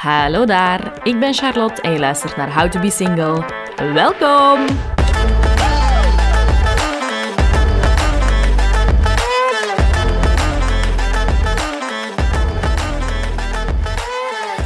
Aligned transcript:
Hallo 0.00 0.44
daar, 0.44 1.00
ik 1.02 1.20
ben 1.20 1.34
Charlotte 1.34 1.82
en 1.82 1.92
je 1.92 1.98
luistert 1.98 2.36
naar 2.36 2.54
How 2.54 2.70
to 2.70 2.80
Be 2.80 2.90
Single. 2.90 3.44
Welkom! 3.92 4.66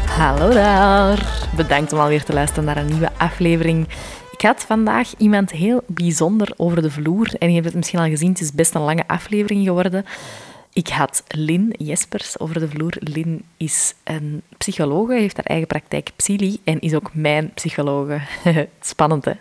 Hallo 0.09 0.51
daar, 0.51 1.49
bedankt 1.57 1.93
om 1.93 1.99
alweer 1.99 2.25
te 2.25 2.33
luisteren 2.33 2.65
naar 2.65 2.77
een 2.77 2.87
nieuwe 2.87 3.11
aflevering. 3.17 3.89
Ik 4.33 4.41
had 4.41 4.65
vandaag 4.65 5.09
iemand 5.19 5.51
heel 5.51 5.83
bijzonder 5.87 6.53
over 6.57 6.83
de 6.83 6.91
vloer 6.91 7.35
en 7.39 7.49
je 7.49 7.55
hebt 7.55 7.67
het 7.67 7.75
misschien 7.75 7.99
al 7.99 8.09
gezien, 8.09 8.29
het 8.29 8.41
is 8.41 8.53
best 8.53 8.75
een 8.75 8.81
lange 8.81 9.05
aflevering 9.07 9.65
geworden. 9.65 10.05
Ik 10.75 10.89
had 10.89 11.23
Lin 11.29 11.75
Jespers 11.79 12.39
over 12.39 12.61
de 12.61 12.69
vloer. 12.69 12.97
Lin 12.99 13.45
is 13.57 13.95
een 14.05 14.43
psychologe, 14.59 15.15
heeft 15.15 15.37
haar 15.37 15.47
eigen 15.47 15.67
praktijk 15.67 16.11
Psyli 16.17 16.61
en 16.65 16.81
is 16.81 16.95
ook 16.95 17.15
mijn 17.15 17.53
psychologe. 17.53 18.21
Spannend, 18.81 19.25
hè? 19.25 19.33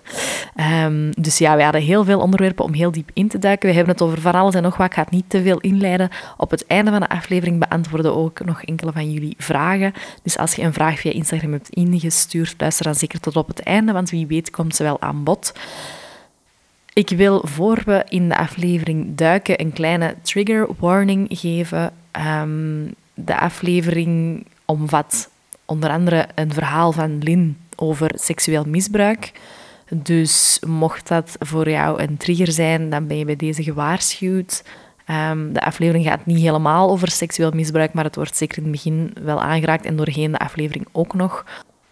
Ehm, 0.55 1.11
dus 1.11 1.37
ja, 1.37 1.55
we 1.55 1.63
hadden 1.63 1.81
heel 1.81 2.03
veel 2.03 2.19
onderwerpen 2.19 2.65
om 2.65 2.73
heel 2.73 2.91
diep 2.91 3.09
in 3.13 3.27
te 3.27 3.39
duiken. 3.39 3.69
We 3.69 3.75
hebben 3.75 3.93
het 3.93 4.03
over 4.03 4.21
van 4.21 4.33
alles 4.33 4.55
en 4.55 4.61
nog 4.61 4.77
wat. 4.77 4.87
Ik 4.87 4.93
ga 4.93 5.01
het 5.01 5.11
niet 5.11 5.29
te 5.29 5.41
veel 5.41 5.59
inleiden. 5.59 6.09
Op 6.37 6.51
het 6.51 6.67
einde 6.67 6.91
van 6.91 6.99
de 6.99 7.09
aflevering 7.09 7.59
beantwoorden 7.59 8.15
ook 8.15 8.45
nog 8.45 8.63
enkele 8.63 8.91
van 8.91 9.11
jullie 9.11 9.35
vragen. 9.37 9.93
Dus 10.23 10.37
als 10.37 10.55
je 10.55 10.61
een 10.61 10.73
vraag 10.73 10.99
via 10.99 11.11
Instagram 11.11 11.51
hebt 11.51 11.69
ingestuurd, 11.69 12.55
luister 12.57 12.85
dan 12.85 12.95
zeker 12.95 13.19
tot 13.19 13.35
op 13.35 13.47
het 13.47 13.59
einde, 13.59 13.91
want 13.91 14.09
wie 14.09 14.27
weet 14.27 14.49
komt 14.49 14.75
ze 14.75 14.83
wel 14.83 15.01
aan 15.01 15.23
bod. 15.23 15.53
Ik 16.93 17.09
wil 17.09 17.41
voor 17.45 17.81
we 17.85 18.05
in 18.09 18.29
de 18.29 18.37
aflevering 18.37 19.15
duiken 19.15 19.61
een 19.61 19.73
kleine 19.73 20.15
trigger 20.21 20.67
warning 20.79 21.27
geven. 21.29 21.93
Ehm, 22.11 22.85
de 23.13 23.39
aflevering 23.39 24.45
omvat 24.65 25.29
onder 25.65 25.89
andere 25.89 26.27
een 26.35 26.53
verhaal 26.53 26.91
van 26.91 27.17
Lin 27.17 27.57
over 27.75 28.11
seksueel 28.15 28.63
misbruik. 28.63 29.31
Dus 29.89 30.59
mocht 30.67 31.07
dat 31.07 31.35
voor 31.39 31.69
jou 31.69 32.01
een 32.01 32.17
trigger 32.17 32.51
zijn, 32.51 32.89
dan 32.89 33.07
ben 33.07 33.17
je 33.17 33.25
bij 33.25 33.35
deze 33.35 33.63
gewaarschuwd. 33.63 34.63
Ehm, 35.05 35.53
de 35.53 35.61
aflevering 35.61 36.05
gaat 36.05 36.25
niet 36.25 36.39
helemaal 36.39 36.89
over 36.89 37.11
seksueel 37.11 37.51
misbruik, 37.51 37.93
maar 37.93 38.03
het 38.03 38.15
wordt 38.15 38.37
zeker 38.37 38.57
in 38.57 38.63
het 38.63 38.71
begin 38.71 39.13
wel 39.21 39.41
aangeraakt 39.41 39.85
en 39.85 39.95
doorheen 39.95 40.31
de 40.31 40.39
aflevering 40.39 40.87
ook 40.91 41.13
nog. 41.13 41.45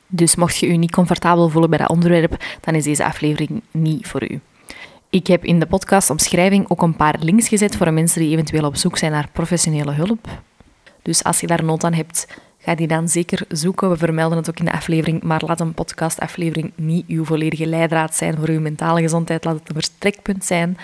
Dus 0.07 0.35
mocht 0.35 0.57
je 0.57 0.67
je 0.67 0.77
niet 0.77 0.91
comfortabel 0.91 1.49
voelen 1.49 1.69
bij 1.69 1.79
dat 1.79 1.89
onderwerp, 1.89 2.43
dan 2.59 2.75
is 2.75 2.83
deze 2.83 3.05
aflevering 3.05 3.61
niet 3.71 4.07
voor 4.07 4.31
u. 4.31 4.41
Ik 5.11 5.27
heb 5.27 5.45
in 5.45 5.59
de 5.59 5.65
podcastomschrijving 5.65 6.69
ook 6.69 6.81
een 6.81 6.95
paar 6.95 7.15
links 7.19 7.47
gezet 7.47 7.75
voor 7.75 7.93
mensen 7.93 8.21
die 8.21 8.31
eventueel 8.31 8.65
op 8.65 8.75
zoek 8.75 8.97
zijn 8.97 9.11
naar 9.11 9.29
professionele 9.31 9.91
hulp. 9.91 10.27
Dus 11.01 11.23
als 11.23 11.39
je 11.39 11.47
daar 11.47 11.63
nood 11.63 11.83
aan 11.83 11.93
hebt, 11.93 12.27
ga 12.57 12.75
die 12.75 12.87
dan 12.87 13.09
zeker 13.09 13.45
zoeken. 13.49 13.89
We 13.89 13.97
vermelden 13.97 14.37
het 14.37 14.49
ook 14.49 14.59
in 14.59 14.65
de 14.65 14.71
aflevering, 14.71 15.23
maar 15.23 15.41
laat 15.45 15.59
een 15.59 15.73
podcastaflevering 15.73 16.71
niet 16.75 17.07
uw 17.07 17.25
volledige 17.25 17.65
leidraad 17.65 18.15
zijn 18.15 18.35
voor 18.37 18.49
uw 18.49 18.59
mentale 18.59 19.01
gezondheid. 19.01 19.43
Laat 19.43 19.59
het 19.59 19.69
een 19.69 19.81
vertrekpunt 19.81 20.45
zijn. 20.45 20.77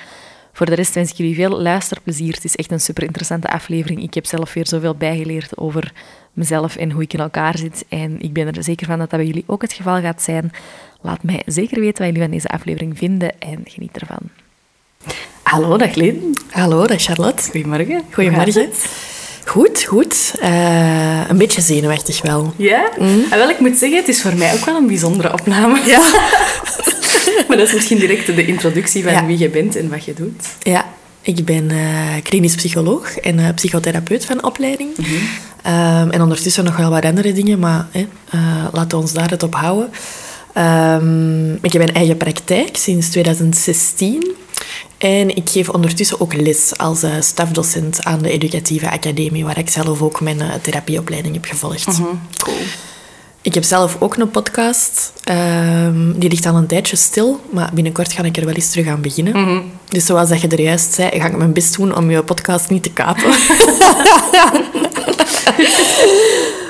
Voor 0.53 0.65
de 0.65 0.75
rest 0.75 0.93
wens 0.93 1.11
ik 1.11 1.17
jullie 1.17 1.35
veel 1.35 1.61
luisterplezier. 1.61 2.33
Het 2.33 2.43
is 2.45 2.55
echt 2.55 2.71
een 2.71 2.79
super 2.79 3.03
interessante 3.03 3.49
aflevering. 3.49 4.03
Ik 4.03 4.13
heb 4.13 4.25
zelf 4.25 4.53
weer 4.53 4.67
zoveel 4.67 4.95
bijgeleerd 4.95 5.57
over 5.57 5.93
mezelf 6.33 6.75
en 6.75 6.91
hoe 6.91 7.01
ik 7.01 7.13
in 7.13 7.19
elkaar 7.19 7.57
zit. 7.57 7.85
En 7.89 8.21
ik 8.21 8.33
ben 8.33 8.53
er 8.53 8.63
zeker 8.63 8.85
van 8.87 8.99
dat 8.99 9.09
dat 9.09 9.19
bij 9.19 9.27
jullie 9.27 9.43
ook 9.47 9.61
het 9.61 9.73
geval 9.73 10.01
gaat 10.01 10.21
zijn. 10.21 10.51
Laat 11.01 11.23
mij 11.23 11.41
zeker 11.45 11.79
weten 11.79 11.97
wat 11.97 12.05
jullie 12.05 12.21
van 12.21 12.31
deze 12.31 12.47
aflevering 12.47 12.97
vinden 12.97 13.39
en 13.39 13.61
geniet 13.63 13.97
ervan. 13.97 14.19
Hallo, 15.43 15.77
dag 15.77 15.95
Lin. 15.95 16.37
Hallo, 16.49 16.87
dag 16.87 17.01
Charlotte. 17.01 17.43
Goedemorgen. 17.51 18.03
Goedemorgen. 18.11 18.69
Goed, 19.45 19.83
goed. 19.83 20.33
Uh, 20.41 21.29
een 21.29 21.37
beetje 21.37 21.61
zenuwachtig 21.61 22.21
wel. 22.21 22.53
Ja? 22.55 22.89
Mm. 22.99 23.23
En 23.29 23.37
wel, 23.37 23.49
ik 23.49 23.59
moet 23.59 23.77
zeggen, 23.77 23.97
het 23.97 24.07
is 24.07 24.21
voor 24.21 24.35
mij 24.35 24.53
ook 24.53 24.65
wel 24.65 24.75
een 24.75 24.87
bijzondere 24.87 25.33
opname. 25.33 25.81
Ja. 25.85 25.99
maar 27.47 27.57
dat 27.57 27.67
is 27.67 27.73
misschien 27.73 27.99
direct 27.99 28.25
de 28.25 28.45
introductie 28.45 29.03
van 29.03 29.25
wie 29.25 29.37
je 29.37 29.49
bent 29.49 29.75
en 29.75 29.89
wat 29.89 30.05
je 30.05 30.13
doet. 30.13 30.47
Ja, 30.59 30.85
ik 31.21 31.45
ben 31.45 31.71
uh, 31.71 32.15
klinisch 32.23 32.55
psycholoog 32.55 33.17
en 33.17 33.39
uh, 33.39 33.47
psychotherapeut 33.55 34.25
van 34.25 34.43
opleiding. 34.43 34.97
Mm 34.97 35.05
-hmm. 35.05 36.01
um, 36.01 36.11
en 36.11 36.21
ondertussen 36.21 36.63
nog 36.63 36.77
wel 36.77 36.89
wat 36.89 37.05
andere 37.05 37.33
dingen, 37.33 37.59
maar 37.59 37.87
laten 38.71 38.89
we 38.89 39.03
ons 39.03 39.13
daar 39.13 39.29
het 39.29 39.43
op 39.43 39.55
houden. 39.55 39.89
Um, 40.57 41.53
ik 41.61 41.73
heb 41.73 41.81
een 41.81 41.93
eigen 41.93 42.17
praktijk 42.17 42.77
sinds 42.77 43.09
2016. 43.09 44.35
En 44.97 45.35
ik 45.35 45.49
geef 45.49 45.69
ondertussen 45.69 46.19
ook 46.19 46.33
les 46.33 46.77
als 46.77 47.03
uh, 47.03 47.11
stafdocent 47.19 48.03
aan 48.03 48.21
de 48.21 48.29
Educatieve 48.29 48.91
Academie, 48.91 49.45
waar 49.45 49.57
ik 49.57 49.69
zelf 49.69 50.01
ook 50.01 50.21
mijn 50.21 50.37
uh, 50.37 50.53
therapieopleiding 50.61 51.33
heb 51.33 51.45
gevolgd. 51.45 51.85
-hmm. 51.85 52.19
Cool. 52.37 52.57
Ik 53.41 53.53
heb 53.53 53.63
zelf 53.63 53.95
ook 53.99 54.15
een 54.15 54.31
podcast. 54.31 55.13
Um, 55.29 56.19
die 56.19 56.29
ligt 56.29 56.45
al 56.45 56.55
een 56.55 56.67
tijdje 56.67 56.95
stil, 56.95 57.39
maar 57.51 57.69
binnenkort 57.73 58.13
ga 58.13 58.23
ik 58.23 58.37
er 58.37 58.45
wel 58.45 58.53
eens 58.53 58.69
terug 58.69 58.87
aan 58.87 59.01
beginnen. 59.01 59.37
Mm 59.37 59.45
-hmm. 59.45 59.71
Dus 59.89 60.05
zoals 60.05 60.29
dat 60.29 60.41
je 60.41 60.47
er 60.47 60.61
juist 60.61 60.93
zei, 60.93 61.19
ga 61.19 61.27
ik 61.27 61.37
mijn 61.37 61.53
best 61.53 61.77
doen 61.77 61.95
om 61.95 62.11
je 62.11 62.23
podcast 62.23 62.69
niet 62.69 62.83
te 62.83 62.91
kapen. 62.91 63.29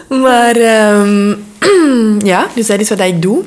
maar 0.23 0.55
um, 0.99 1.45
ja, 2.31 2.47
dus 2.55 2.67
dat 2.67 2.79
is 2.79 2.89
wat 2.89 2.99
ik 2.99 3.21
doe. 3.21 3.43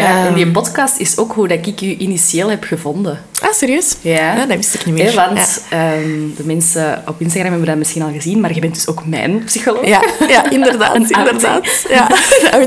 Ja, 0.00 0.26
en 0.26 0.34
die 0.34 0.50
podcast 0.50 0.98
is 0.98 1.18
ook 1.18 1.32
hoe 1.32 1.48
dat 1.48 1.66
ik 1.66 1.80
u 1.80 1.94
initieel 1.98 2.50
heb 2.50 2.64
gevonden. 2.64 3.20
Ah, 3.42 3.52
serieus? 3.52 3.96
Ja. 4.00 4.34
ja 4.34 4.46
dat 4.46 4.56
wist 4.56 4.74
ik 4.74 4.86
niet 4.86 4.94
meer. 4.94 5.12
Ja, 5.12 5.28
want 5.28 5.62
ja. 5.70 5.94
um, 5.94 6.34
de 6.36 6.44
mensen 6.44 7.02
op 7.06 7.20
Instagram 7.20 7.50
hebben 7.50 7.68
dat 7.68 7.78
misschien 7.78 8.02
al 8.02 8.12
gezien, 8.12 8.40
maar 8.40 8.54
je 8.54 8.60
bent 8.60 8.74
dus 8.74 8.88
ook 8.88 9.06
mijn 9.06 9.44
psycholoog. 9.44 9.86
Ja, 9.86 10.02
ja 10.28 10.50
inderdaad. 10.50 11.10
inderdaad. 11.10 11.86
Ja. 11.88 12.10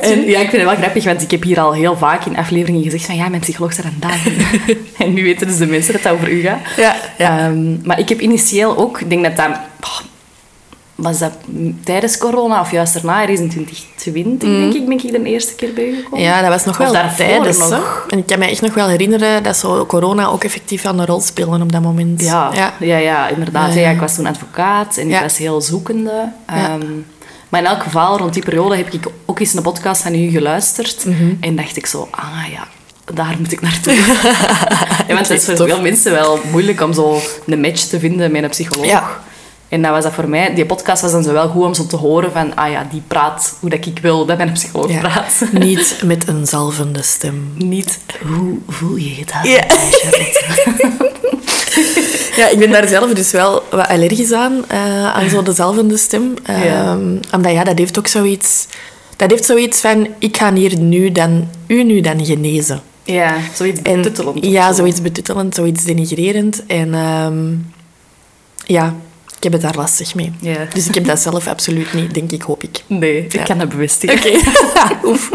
En, 0.01 0.25
ja, 0.27 0.39
ik 0.39 0.49
vind 0.49 0.61
het 0.61 0.63
wel 0.63 0.75
grappig, 0.75 1.03
want 1.03 1.21
ik 1.21 1.31
heb 1.31 1.43
hier 1.43 1.59
al 1.59 1.73
heel 1.73 1.97
vaak 1.97 2.25
in 2.25 2.37
afleveringen 2.37 2.83
gezegd 2.83 3.05
van 3.05 3.15
ja, 3.15 3.29
mijn 3.29 3.41
psycholoog 3.41 3.73
staat 3.73 3.85
aan 3.85 3.95
daar. 3.99 4.23
en 4.97 5.13
nu 5.13 5.23
weten 5.23 5.47
dus 5.47 5.57
de 5.57 5.65
mensen 5.65 5.93
dat 5.93 6.03
dat 6.03 6.13
over 6.13 6.31
u 6.31 6.41
gaat. 6.41 6.59
Ja. 6.77 6.95
ja. 7.17 7.47
Um, 7.47 7.81
maar 7.83 7.99
ik 7.99 8.09
heb 8.09 8.19
initieel 8.19 8.77
ook, 8.77 9.01
ik 9.01 9.09
denk 9.09 9.23
dat 9.23 9.35
dat... 9.35 9.49
Oh, 9.81 9.99
was 10.95 11.19
dat 11.19 11.31
tijdens 11.83 12.17
corona 12.17 12.61
of 12.61 12.71
juist 12.71 12.93
daarna, 12.93 13.21
er 13.21 13.29
is 13.29 13.39
in 13.39 13.49
2020, 13.49 14.49
mm. 14.49 14.59
denk 14.59 14.73
ik, 14.73 14.85
ben 14.87 14.97
ik 14.97 15.23
de 15.23 15.29
eerste 15.29 15.55
keer 15.55 15.73
bijgekomen. 15.73 16.19
Ja, 16.19 16.41
dat 16.41 16.49
was 16.49 16.65
nog 16.65 16.77
wel 16.77 16.91
tijdens. 17.17 17.69
nog. 17.69 18.05
En 18.09 18.17
ik 18.17 18.25
kan 18.25 18.39
me 18.39 18.49
echt 18.49 18.61
nog 18.61 18.73
wel 18.73 18.87
herinneren 18.87 19.43
dat 19.43 19.57
zo 19.57 19.85
corona 19.85 20.25
ook 20.25 20.43
effectief 20.43 20.85
aan 20.85 20.99
een 20.99 21.05
rol 21.05 21.21
speelde 21.21 21.63
op 21.63 21.71
dat 21.71 21.81
moment. 21.81 22.21
Ja, 22.21 22.49
ja. 22.53 22.73
ja, 22.79 22.97
ja 22.97 23.27
inderdaad. 23.27 23.73
Ja. 23.73 23.79
Ja, 23.79 23.89
ik 23.89 23.99
was 23.99 24.15
toen 24.15 24.25
advocaat 24.25 24.97
en 24.97 25.11
ik 25.11 25.19
was 25.21 25.37
heel 25.37 25.61
zoekende. 25.61 26.31
Um, 26.81 27.05
maar 27.49 27.63
in 27.63 27.69
elk 27.69 27.83
geval, 27.83 28.17
rond 28.17 28.33
die 28.33 28.43
periode 28.43 28.75
heb 28.75 28.93
ik 28.93 29.07
ook 29.25 29.39
eens 29.39 29.53
een 29.53 29.61
podcast 29.61 30.01
van 30.01 30.15
u 30.15 30.29
geluisterd. 30.29 31.05
Mhm. 31.05 31.33
En 31.39 31.55
dacht 31.55 31.77
ik 31.77 31.85
zo, 31.85 32.07
ah 32.11 32.45
ja, 32.51 32.67
daar 33.13 33.35
moet 33.39 33.51
ik 33.51 33.61
naartoe. 33.61 33.93
ja, 35.07 35.13
want 35.13 35.27
het 35.27 35.29
is 35.29 35.45
voor 35.45 35.67
veel 35.67 35.81
mensen 35.81 36.11
wel 36.11 36.39
moeilijk 36.51 36.81
om 36.81 36.93
zo 36.93 37.19
een 37.45 37.61
match 37.61 37.81
te 37.81 37.99
vinden 37.99 38.31
met 38.31 38.43
een 38.43 38.49
psycholoog. 38.49 38.85
Ja. 38.85 39.23
En 39.69 39.81
dat 39.81 39.91
was 39.91 40.03
dat 40.03 40.13
voor 40.13 40.29
mij. 40.29 40.53
Die 40.55 40.65
podcast 40.65 41.01
was 41.01 41.11
dan 41.11 41.23
zo 41.23 41.33
wel 41.33 41.47
goed 41.47 41.63
om 41.63 41.73
zo 41.73 41.85
te 41.85 41.95
horen 41.95 42.31
van... 42.31 42.55
Ah 42.55 42.71
ja, 42.71 42.87
die 42.91 43.01
praat 43.07 43.55
hoe 43.59 43.69
dat 43.69 43.85
ik 43.85 43.99
wil 43.99 44.25
dat 44.25 44.37
mijn 44.37 44.51
psycholoog 44.51 44.91
Ja. 44.91 44.99
praat. 44.99 45.41
Niet 45.67 46.01
met 46.05 46.27
een 46.27 46.45
zalvende 46.45 47.01
stem. 47.03 47.53
Niet 47.57 47.99
hoe 48.27 48.57
voel 48.67 48.95
je 48.95 49.15
het 49.19 49.31
aan, 49.31 49.47
Ja. 49.49 49.63
Ja, 52.35 52.47
ik 52.47 52.59
ben 52.59 52.71
daar 52.71 52.87
zelf 52.87 53.13
dus 53.13 53.31
wel 53.31 53.63
wat 53.71 53.87
allergisch 53.87 54.31
aan, 54.31 54.65
eh, 54.67 55.13
aan 55.13 55.29
zo 55.29 55.43
de 55.43 55.53
zalvende 55.53 55.97
stem. 55.97 56.33
Ja. 56.45 56.53
Ehm, 56.63 57.17
Omdat 57.31 57.51
ja, 57.51 57.63
dat 57.63 57.77
heeft 57.77 57.97
ook 57.99 58.07
zoiets... 58.07 58.67
Dat 59.15 59.29
heeft 59.29 59.45
zoiets 59.45 59.81
van, 59.81 60.07
ik 60.19 60.37
ga 60.37 60.53
hier 60.53 60.79
nu 60.79 61.11
dan, 61.11 61.47
u 61.67 61.83
nu 61.83 62.01
dan 62.01 62.25
genezen. 62.25 62.81
Ja, 63.03 63.35
zoiets 63.53 63.81
En, 63.81 63.95
betuttelend. 63.95 64.45
Ja, 64.45 64.73
zoiets 64.73 65.01
betuttelend, 65.01 65.55
zoiets 65.55 65.83
denigrerend. 65.83 66.65
En 66.65 66.93
ehm, 66.93 67.53
ja, 68.65 68.93
ik 69.37 69.43
heb 69.43 69.51
het 69.51 69.61
daar 69.61 69.75
lastig 69.75 70.15
mee. 70.15 70.31
Dus 70.73 70.87
ik 70.87 70.93
heb 70.93 71.05
dat 71.05 71.19
zelf 71.19 71.47
absoluut 71.47 71.93
niet, 71.93 72.13
denk 72.13 72.31
ik, 72.31 72.41
hoop 72.41 72.63
ik. 72.63 72.83
Nee, 72.87 73.25
ik 73.29 73.43
kan 73.43 73.57
dat 73.57 73.69
bevestigen. 73.69 74.33
Oké. 74.33 74.39
Oef. 75.09 75.29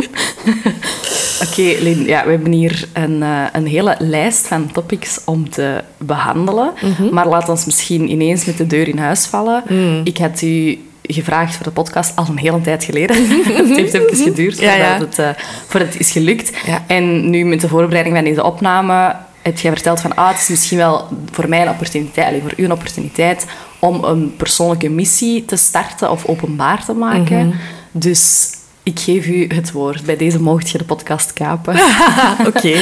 Oké, 1.43 1.83
Lin, 1.83 2.05
ja, 2.05 2.25
we 2.25 2.31
hebben 2.31 2.53
hier 2.53 2.89
een, 2.93 3.23
eh, 3.23 3.45
een 3.53 3.67
hele 3.67 3.97
lijst 3.99 4.47
van 4.47 4.73
topics 4.73 5.21
om 5.25 5.51
te 5.51 5.85
behandelen. 5.99 6.73
Mhm. 6.81 7.15
Maar 7.15 7.29
laat 7.29 7.49
ons 7.49 7.65
misschien 7.65 8.11
ineens 8.11 8.45
met 8.45 8.57
de 8.57 8.67
deur 8.67 8.89
in 8.89 8.99
huis 8.99 9.27
vallen. 9.27 9.63
Mm. 9.69 10.01
Ik 10.05 10.19
had 10.19 10.43
u 10.43 10.79
gevraagd 11.03 11.55
voor 11.55 11.65
de 11.65 11.71
podcast 11.71 12.17
al 12.17 12.27
een 12.29 12.39
hele 12.39 12.61
tijd 12.61 12.85
geleden. 12.85 13.17
het 13.67 13.77
heeft 13.77 13.95
even 13.95 14.17
geduurd 14.17 14.59
Ja, 14.59 14.75
ja. 14.75 14.91
voordat, 14.91 15.17
het, 15.17 15.37
eh, 15.37 15.43
voordat 15.67 15.93
het 15.93 16.01
is 16.01 16.11
gelukt. 16.11 16.53
Ja. 16.67 16.85
En 16.87 17.31
nu 17.31 17.45
met 17.45 17.61
de 17.61 17.69
voorbereiding 17.69 18.17
van 18.17 18.25
deze 18.25 18.45
opname 18.45 19.17
heb 19.43 19.59
jij 19.59 19.73
verteld 19.73 20.01
van 20.01 20.15
ah, 20.15 20.29
het 20.29 20.39
is 20.39 20.49
misschien 20.49 20.79
wel 20.79 21.09
voor 21.31 21.49
mij 21.49 21.63
een 21.63 21.69
opportuniteit, 21.69 22.43
voor 22.43 22.53
u 22.57 22.65
een 22.65 22.73
opportuniteit 22.73 23.47
om 23.81 24.05
een 24.05 24.37
persoonlijke 24.37 24.89
missie 24.89 25.45
te 25.45 25.57
starten 25.57 26.11
of 26.11 26.27
openbaar 26.27 26.85
te 26.85 26.93
maken. 26.93 27.47
Mhm. 27.47 27.57
Dus 27.93 28.51
ik 28.83 28.99
geef 28.99 29.27
u 29.27 29.47
het 29.47 29.73
woord. 29.73 30.05
Bij 30.05 30.17
deze 30.17 30.43
mocht 30.43 30.71
je 30.71 30.79
de 30.79 30.85
podcast 30.85 31.33
kapen. 31.33 31.75
Oké. 32.55 32.79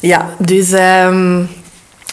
Ja, 0.00 0.28
dus 0.38 0.72
ehm, 0.72 1.40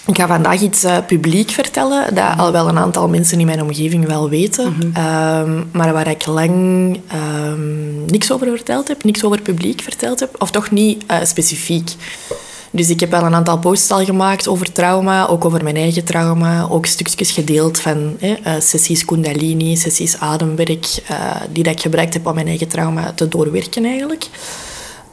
Ik 0.07 0.18
ga 0.18 0.27
vandaag 0.27 0.62
iets 0.62 0.83
uh, 0.83 0.98
publiek 1.07 1.50
vertellen, 1.50 2.16
dat 2.16 2.38
al 2.38 2.51
wel 2.51 2.68
een 2.68 2.77
aantal 2.77 3.07
mensen 3.07 3.39
in 3.39 3.45
mijn 3.45 3.62
omgeving 3.62 4.06
wel 4.06 4.30
weten, 4.30 4.74
mm 4.74 4.92
-hmm. 4.94 5.68
maar 5.72 5.94
waar 5.94 6.07
ik 6.07 6.25
lang 6.25 6.54
um, 7.13 8.06
niks 8.06 8.31
over 8.31 8.48
verteld 8.48 8.88
heb, 8.88 9.04
niks 9.04 9.24
over 9.24 9.42
publiek 9.42 9.81
verteld 9.81 10.19
heb, 10.19 10.36
of 10.42 10.51
toch 10.51 10.72
niet 10.72 11.04
uh, 11.12 11.18
specifiek. 11.24 11.92
Dus 12.75 12.89
ik 12.89 13.00
heb 13.00 13.12
wel 13.12 13.24
een 13.24 13.36
aantal 13.36 13.57
posts 13.57 13.92
al 13.92 14.06
gemaakt 14.06 14.48
over 14.48 14.72
trauma, 14.72 15.27
ook 15.27 15.45
over 15.45 15.63
mijn 15.63 15.75
eigen 15.75 16.04
trauma. 16.04 16.68
Ook 16.69 16.86
stukjes 16.86 17.31
gedeeld 17.31 17.80
van 17.80 18.18
uh, 18.22 18.31
sessies 18.60 19.06
Kundalini, 19.06 19.75
sessies 19.75 20.19
ademwerk, 20.19 20.86
uh, 21.12 21.18
die 21.50 21.63
dat 21.63 21.74
ik 21.74 21.81
gebruikt 21.81 22.13
heb 22.13 22.27
om 22.27 22.33
mijn 22.33 22.48
eigen 22.48 22.68
trauma 22.68 23.12
te 23.12 23.27
doorwerken 23.27 23.86
eigenlijk. 23.86 24.27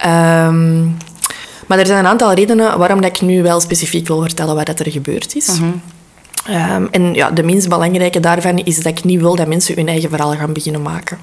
Um, 0.06 0.96
maar 1.66 1.78
er 1.78 1.86
zijn 1.86 1.98
een 1.98 2.06
aantal 2.06 2.32
redenen 2.32 2.78
waarom 2.78 3.00
dat 3.00 3.16
ik 3.16 3.22
nu 3.22 3.42
wel 3.42 3.60
specifiek 3.60 4.08
wil 4.08 4.20
vertellen 4.20 4.54
wat 4.54 4.68
er 4.68 4.90
gebeurd 4.90 5.36
is. 5.36 5.46
-huh. 5.46 6.74
um, 6.74 6.88
en 6.90 7.14
ja, 7.14 7.30
de 7.30 7.42
minst 7.42 7.68
belangrijke 7.68 8.20
daarvan 8.20 8.58
is 8.58 8.76
dat 8.76 8.98
ik 8.98 9.04
niet 9.04 9.20
wil 9.20 9.36
dat 9.36 9.46
mensen 9.46 9.74
hun 9.74 9.88
eigen 9.88 10.08
verhaal 10.08 10.34
gaan 10.34 10.52
beginnen 10.52 10.82
maken. 10.82 11.18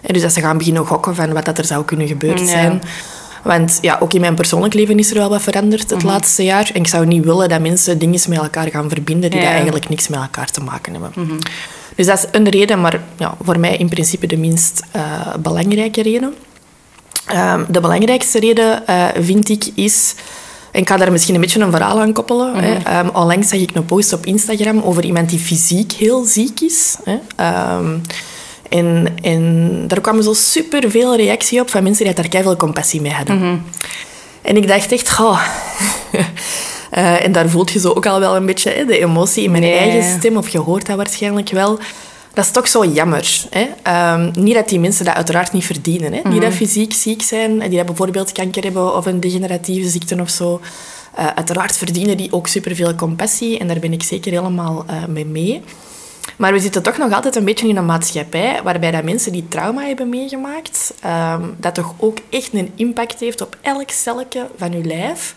En 0.00 0.12
dus 0.12 0.22
dat 0.22 0.32
ze 0.32 0.40
gaan 0.40 0.58
beginnen 0.58 0.86
gokken 0.86 1.14
van 1.14 1.32
wat 1.32 1.44
dat 1.44 1.58
er 1.58 1.64
zou 1.64 1.84
kunnen 1.84 2.06
gebeurd 2.06 2.50
ja. 2.50 2.78
Want 3.42 3.78
ja, 3.80 3.96
ook 4.00 4.12
in 4.12 4.20
mijn 4.20 4.34
persoonlijk 4.34 4.74
leven 4.74 4.98
is 4.98 5.10
er 5.10 5.16
wel 5.16 5.28
wat 5.28 5.42
veranderd 5.42 5.90
het 5.90 6.02
-huh. 6.02 6.10
laatste 6.10 6.44
jaar. 6.44 6.70
En 6.74 6.80
ik 6.80 6.88
zou 6.88 7.06
niet 7.06 7.24
willen 7.24 7.48
dat 7.48 7.60
mensen 7.60 7.98
dingen 7.98 8.20
met 8.28 8.38
elkaar 8.38 8.68
gaan 8.68 8.88
verbinden 8.88 9.30
die 9.30 9.40
ja. 9.40 9.50
eigenlijk 9.50 9.88
niks 9.88 10.08
met 10.08 10.20
elkaar 10.20 10.50
te 10.50 10.60
maken 10.60 10.92
hebben. 10.92 11.10
-huh. 11.14 11.38
Dus 11.96 12.06
dat 12.06 12.18
is 12.18 12.26
een 12.32 12.48
reden, 12.48 12.80
maar 12.80 13.00
ja, 13.16 13.34
voor 13.42 13.58
mij 13.58 13.76
in 13.76 13.88
principe 13.88 14.26
de 14.26 14.36
minst 14.36 14.82
uh, 14.96 15.34
belangrijke 15.38 16.02
reden. 16.02 16.34
Um, 17.34 17.66
de 17.68 17.80
belangrijkste 17.80 18.40
reden, 18.40 18.82
uh, 18.88 19.06
vind 19.20 19.48
ik, 19.48 19.70
is... 19.74 20.14
En 20.70 20.80
ik 20.80 20.88
ga 20.88 20.96
daar 20.96 21.12
misschien 21.12 21.34
een 21.34 21.40
beetje 21.40 21.60
een 21.60 21.70
verhaal 21.70 22.00
aan 22.00 22.12
koppelen. 22.12 22.48
Mm 22.48 22.58
-hmm. 22.58 22.76
hè. 22.82 23.00
Um, 23.00 23.08
onlangs 23.08 23.48
zag 23.48 23.60
ik 23.60 23.70
een 23.74 23.84
post 23.84 24.12
op 24.12 24.26
Instagram 24.26 24.82
over 24.82 25.04
iemand 25.04 25.30
die 25.30 25.38
fysiek 25.38 25.92
heel 25.92 26.24
ziek 26.24 26.60
is. 26.60 26.96
Hè. 27.04 27.12
Um, 27.76 28.00
en, 28.72 29.06
en 29.22 29.84
daar 29.88 30.00
kwamen 30.00 30.22
zo 30.22 30.32
superveel 30.32 31.16
reactie 31.16 31.60
op 31.60 31.70
van 31.70 31.82
mensen 31.82 32.04
die 32.04 32.14
daar 32.14 32.28
keihard 32.28 32.58
compassie 32.58 33.00
mee 33.00 33.12
hadden. 33.12 33.36
Mm 33.36 33.42
-hmm. 33.42 33.62
En 34.42 34.56
ik 34.56 34.68
dacht 34.68 34.92
echt, 34.92 35.12
goh... 35.12 35.40
uh, 36.94 37.24
en 37.24 37.32
daar 37.32 37.48
voelt 37.48 37.70
je 37.70 37.78
zo 37.78 37.88
ook 37.88 38.06
al 38.06 38.20
wel 38.20 38.36
een 38.36 38.46
beetje 38.46 38.70
hè, 38.70 38.84
de 38.84 38.98
emotie 38.98 39.44
in 39.44 39.50
mijn 39.50 39.62
nee. 39.62 39.76
eigen 39.76 40.18
stem. 40.18 40.36
Of 40.36 40.48
je 40.48 40.58
hoort 40.58 40.86
dat 40.86 40.96
waarschijnlijk 40.96 41.50
wel. 41.50 41.78
Dat 42.34 42.44
is 42.44 42.50
toch 42.50 42.68
zo 42.68 42.84
jammer. 42.84 43.46
Hè? 43.50 43.66
Um, 44.14 44.30
niet 44.34 44.54
dat 44.54 44.68
die 44.68 44.80
mensen 44.80 45.04
dat 45.04 45.14
uiteraard 45.14 45.52
niet 45.52 45.64
verdienen. 45.64 46.12
Hè? 46.12 46.18
Mm 46.18 46.22
-hmm. 46.22 46.30
Die 46.30 46.40
dat 46.40 46.52
fysiek 46.52 46.92
ziek 46.92 47.22
zijn, 47.22 47.58
die 47.58 47.76
dat 47.76 47.86
bijvoorbeeld 47.86 48.32
kanker 48.32 48.62
hebben 48.62 48.96
of 48.96 49.06
een 49.06 49.20
degeneratieve 49.20 49.88
ziekte 49.88 50.20
of 50.20 50.30
zo. 50.30 50.60
Uh, 51.18 51.26
uiteraard 51.26 51.76
verdienen 51.76 52.16
die 52.16 52.32
ook 52.32 52.46
superveel 52.46 52.94
compassie. 52.94 53.58
En 53.58 53.68
daar 53.68 53.78
ben 53.78 53.92
ik 53.92 54.02
zeker 54.02 54.32
helemaal 54.32 54.84
uh, 54.90 55.04
mee 55.08 55.26
mee. 55.26 55.62
Maar 56.36 56.52
we 56.52 56.60
zitten 56.60 56.82
toch 56.82 56.98
nog 56.98 57.12
altijd 57.12 57.36
een 57.36 57.44
beetje 57.44 57.68
in 57.68 57.76
een 57.76 57.84
maatschappij 57.84 58.60
waarbij 58.62 58.90
dat 58.90 59.04
mensen 59.04 59.32
die 59.32 59.48
trauma 59.48 59.82
hebben 59.82 60.08
meegemaakt, 60.08 60.94
um, 61.06 61.54
dat 61.58 61.74
toch 61.74 61.94
ook 61.98 62.18
echt 62.30 62.52
een 62.52 62.72
impact 62.74 63.20
heeft 63.20 63.40
op 63.40 63.56
elk 63.60 63.90
celletje 63.90 64.46
van 64.56 64.72
je 64.72 64.84
lijf. 64.84 65.34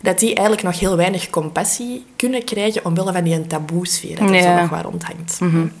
Dat 0.00 0.18
die 0.18 0.34
eigenlijk 0.34 0.62
nog 0.62 0.78
heel 0.78 0.96
weinig 0.96 1.30
compassie 1.30 2.04
kunnen 2.16 2.44
krijgen 2.44 2.84
omwille 2.84 3.12
van 3.12 3.24
die 3.24 3.46
taboesfeer 3.46 4.18
dat 4.18 4.28
er 4.28 4.34
ja. 4.34 4.42
zo 4.42 4.60
nog 4.60 4.70
waar 4.70 4.84
rondhangt. 4.84 5.40
Mm 5.40 5.50
-hmm. 5.50 5.72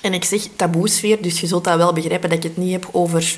En 0.00 0.14
ik 0.14 0.24
zeg 0.24 0.40
taboesfeer, 0.56 1.22
dus 1.22 1.40
je 1.40 1.46
zult 1.46 1.64
dat 1.64 1.76
wel 1.76 1.92
begrijpen 1.92 2.28
dat 2.28 2.38
ik 2.38 2.44
het 2.44 2.56
niet 2.56 2.72
heb 2.72 2.88
over 2.92 3.36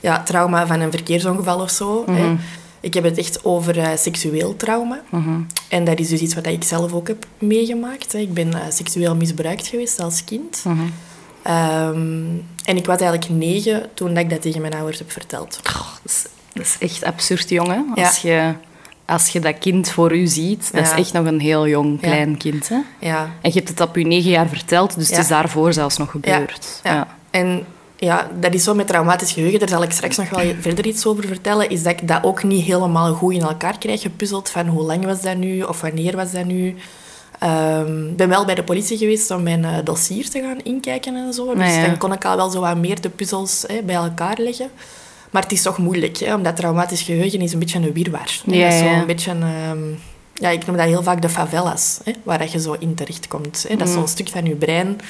ja, 0.00 0.22
trauma 0.22 0.66
van 0.66 0.80
een 0.80 0.90
verkeersongeval 0.90 1.60
of 1.60 1.70
zo. 1.70 2.04
Mm 2.06 2.16
-hmm. 2.16 2.24
hè. 2.24 2.36
Ik 2.80 2.94
heb 2.94 3.04
het 3.04 3.18
echt 3.18 3.44
over 3.44 3.76
uh, 3.76 3.88
seksueel 3.96 4.56
trauma. 4.56 5.02
Mm 5.10 5.22
-hmm. 5.22 5.46
En 5.68 5.84
dat 5.84 5.98
is 5.98 6.08
dus 6.08 6.20
iets 6.20 6.34
wat 6.34 6.46
ik 6.46 6.64
zelf 6.64 6.92
ook 6.92 7.08
heb 7.08 7.26
meegemaakt. 7.38 8.12
Hè. 8.12 8.18
Ik 8.18 8.34
ben 8.34 8.48
uh, 8.48 8.60
seksueel 8.68 9.16
misbruikt 9.16 9.66
geweest 9.66 10.00
als 10.00 10.24
kind. 10.24 10.62
Mm 10.64 10.78
-hmm. 10.78 10.92
um, 11.54 12.44
en 12.64 12.76
ik 12.76 12.86
was 12.86 13.00
eigenlijk 13.00 13.30
negen 13.30 13.90
toen 13.94 14.16
ik 14.16 14.30
dat 14.30 14.42
tegen 14.42 14.60
mijn 14.60 14.74
ouders 14.74 14.98
heb 14.98 15.10
verteld. 15.10 15.60
Oh, 15.66 15.92
dat, 16.02 16.12
is, 16.12 16.26
dat, 16.52 16.64
is, 16.64 16.76
echt 16.78 17.04
absurd, 17.04 17.48
jongen. 17.48 17.86
Als 17.94 18.18
ja. 18.18 18.30
je 18.30 18.54
als 19.06 19.28
je 19.28 19.40
dat 19.40 19.58
kind 19.58 19.90
voor 19.90 20.16
je 20.16 20.26
ziet, 20.26 20.72
dat 20.72 20.86
ja. 20.86 20.92
is 20.92 20.98
echt 20.98 21.12
nog 21.12 21.26
een 21.26 21.40
heel 21.40 21.68
jong, 21.68 22.00
klein 22.00 22.30
ja. 22.30 22.36
kind. 22.36 22.68
Hè? 22.68 22.78
Ja. 22.98 23.22
En 23.40 23.50
je 23.52 23.56
hebt 23.58 23.68
het 23.68 23.80
op 23.80 23.96
je 23.96 24.06
negen 24.06 24.30
jaar 24.30 24.48
verteld, 24.48 24.94
dus 24.94 25.08
het 25.08 25.18
is 25.18 25.28
daarvoor 25.28 25.72
zelfs 25.72 25.96
nog 25.96 26.10
gebeurd. 26.10 26.80
Ja. 26.82 27.16
En 27.30 27.66
ja, 27.96 28.30
dat 28.40 28.54
is 28.54 28.64
zo 28.64 28.74
met 28.74 28.86
traumatisch 28.86 29.32
geheugen, 29.32 29.58
daar 29.58 29.68
zal 29.68 29.82
ik 29.82 29.90
straks 29.90 30.16
nog 30.16 30.28
wel 30.28 30.54
verder 30.60 30.86
iets 30.86 31.06
over 31.06 31.26
vertellen, 31.26 31.70
is 31.70 31.82
dat 31.82 31.92
ik 31.92 32.08
dat 32.08 32.24
ook 32.24 32.42
niet 32.42 32.64
helemaal 32.64 33.14
goed 33.14 33.32
in 33.32 33.42
elkaar 33.42 33.78
krijg 33.78 34.00
gepuzzeld 34.00 34.50
van 34.50 34.66
hoe 34.66 34.82
lang 34.82 35.04
was 35.04 35.20
dat 35.20 35.36
nu, 35.36 35.62
of 35.62 35.80
wanneer 35.80 36.16
was 36.16 36.32
dat 36.32 36.44
nu. 36.44 36.76
Ik 37.40 37.48
um, 37.48 38.16
ben 38.16 38.28
wel 38.28 38.44
bij 38.44 38.54
de 38.54 38.64
politie 38.64 38.98
geweest 38.98 39.30
om 39.30 39.42
mijn 39.42 39.62
uh, 39.62 39.76
dossier 39.84 40.30
te 40.30 40.40
gaan 40.40 40.62
inkijken 40.62 41.16
en 41.16 41.32
zo. 41.32 41.54
Dus 41.54 41.74
dan 41.74 41.98
kon 41.98 42.12
ik 42.12 42.24
al 42.24 42.36
wel 42.36 42.50
zo 42.50 42.60
wat 42.60 42.76
meer 42.76 43.00
de 43.00 43.08
puzzels 43.08 43.64
hè, 43.66 43.82
bij 43.82 43.94
elkaar 43.94 44.36
leggen. 44.38 44.70
Maar 45.30 45.42
het 45.42 45.52
is 45.52 45.62
toch 45.62 45.78
moeilijk, 45.78 46.16
hè, 46.16 46.34
omdat 46.34 46.56
traumatisch 46.56 47.02
geheugen 47.02 47.40
is 47.40 47.52
een 47.52 47.58
beetje 47.58 47.78
een 47.78 47.92
wirwar. 47.92 48.40
Ja, 48.44 48.64
dat 48.64 48.72
is 48.72 48.78
zo 48.78 48.86
een 48.86 49.06
beetje... 49.06 49.32
Um, 49.70 49.98
ja, 50.40 50.48
ik 50.48 50.66
noem 50.66 50.76
dat 50.76 50.86
heel 50.86 51.02
vaak 51.02 51.22
de 51.22 51.28
favelas, 51.28 51.98
hè, 52.04 52.12
waar 52.22 52.38
dat 52.38 52.52
je 52.52 52.60
zo 52.60 52.76
in 52.78 52.94
terechtkomt. 52.94 53.64
Hè. 53.68 53.76
Dat 53.76 53.86
is 53.88 53.92
Mm. 53.94 53.98
zo'n 54.00 54.08
stuk 54.08 54.28
van 54.28 54.44
je 54.44 54.54
brein. 54.54 55.00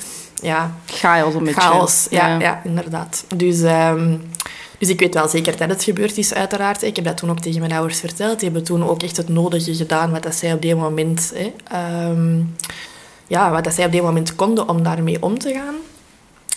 Ja, 0.43 0.75
Chaos 0.87 1.35
een 1.35 1.45
beetje. 1.45 1.61
chaos. 1.61 2.07
Ja, 2.11 2.27
Ja. 2.29 2.39
ja. 2.41 2.61
inderdaad. 2.65 3.25
Dus, 3.37 3.63
ehm, 3.63 4.17
dus 4.79 4.89
ik 4.89 5.01
weet 5.01 5.15
wel 5.15 5.29
zeker 5.29 5.57
dat 5.57 5.69
het 5.69 5.85
gebeurd 5.85 6.17
is, 6.19 6.35
uiteraard. 6.35 6.83
Ik 6.83 6.97
heb 6.97 7.05
dat 7.05 7.17
toen 7.17 7.31
ook 7.31 7.41
tegen 7.41 7.61
mijn 7.61 7.73
ouders 7.73 8.01
verteld. 8.01 8.35
Die 8.41 8.49
hebben 8.49 8.65
toen 8.67 8.89
ook 8.89 9.03
echt 9.03 9.17
het 9.17 9.29
nodige 9.29 9.75
gedaan 9.75 10.11
wat 10.11 10.23
dat 10.23 10.35
zij 10.35 10.53
op 10.53 10.63
dit 10.63 10.77
moment... 10.77 11.33
Hè, 11.35 11.53
ehm, 11.71 12.41
ja, 13.27 13.51
wat 13.51 13.65
dat 13.65 13.75
zij 13.75 13.85
op 13.85 13.93
dit 13.93 14.03
moment 14.03 14.35
konden 14.35 14.69
om 14.69 14.83
daarmee 14.83 15.23
om 15.23 15.39
te 15.39 15.53
gaan. 15.53 15.75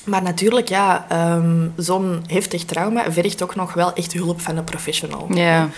Maar 0.06 0.22
natuurlijk, 0.22 0.70
ja, 0.70 1.08
um, 1.36 1.74
zo'n 1.76 2.24
heftig 2.28 2.64
trauma 2.66 3.12
vergt 3.12 3.42
ook 3.44 3.56
nog 3.56 3.74
wel 3.74 3.94
echt 3.94 4.14
hulp 4.14 4.42
van 4.42 4.58
een 4.58 4.64
professional. 4.64 5.28
Ja. 5.34 5.70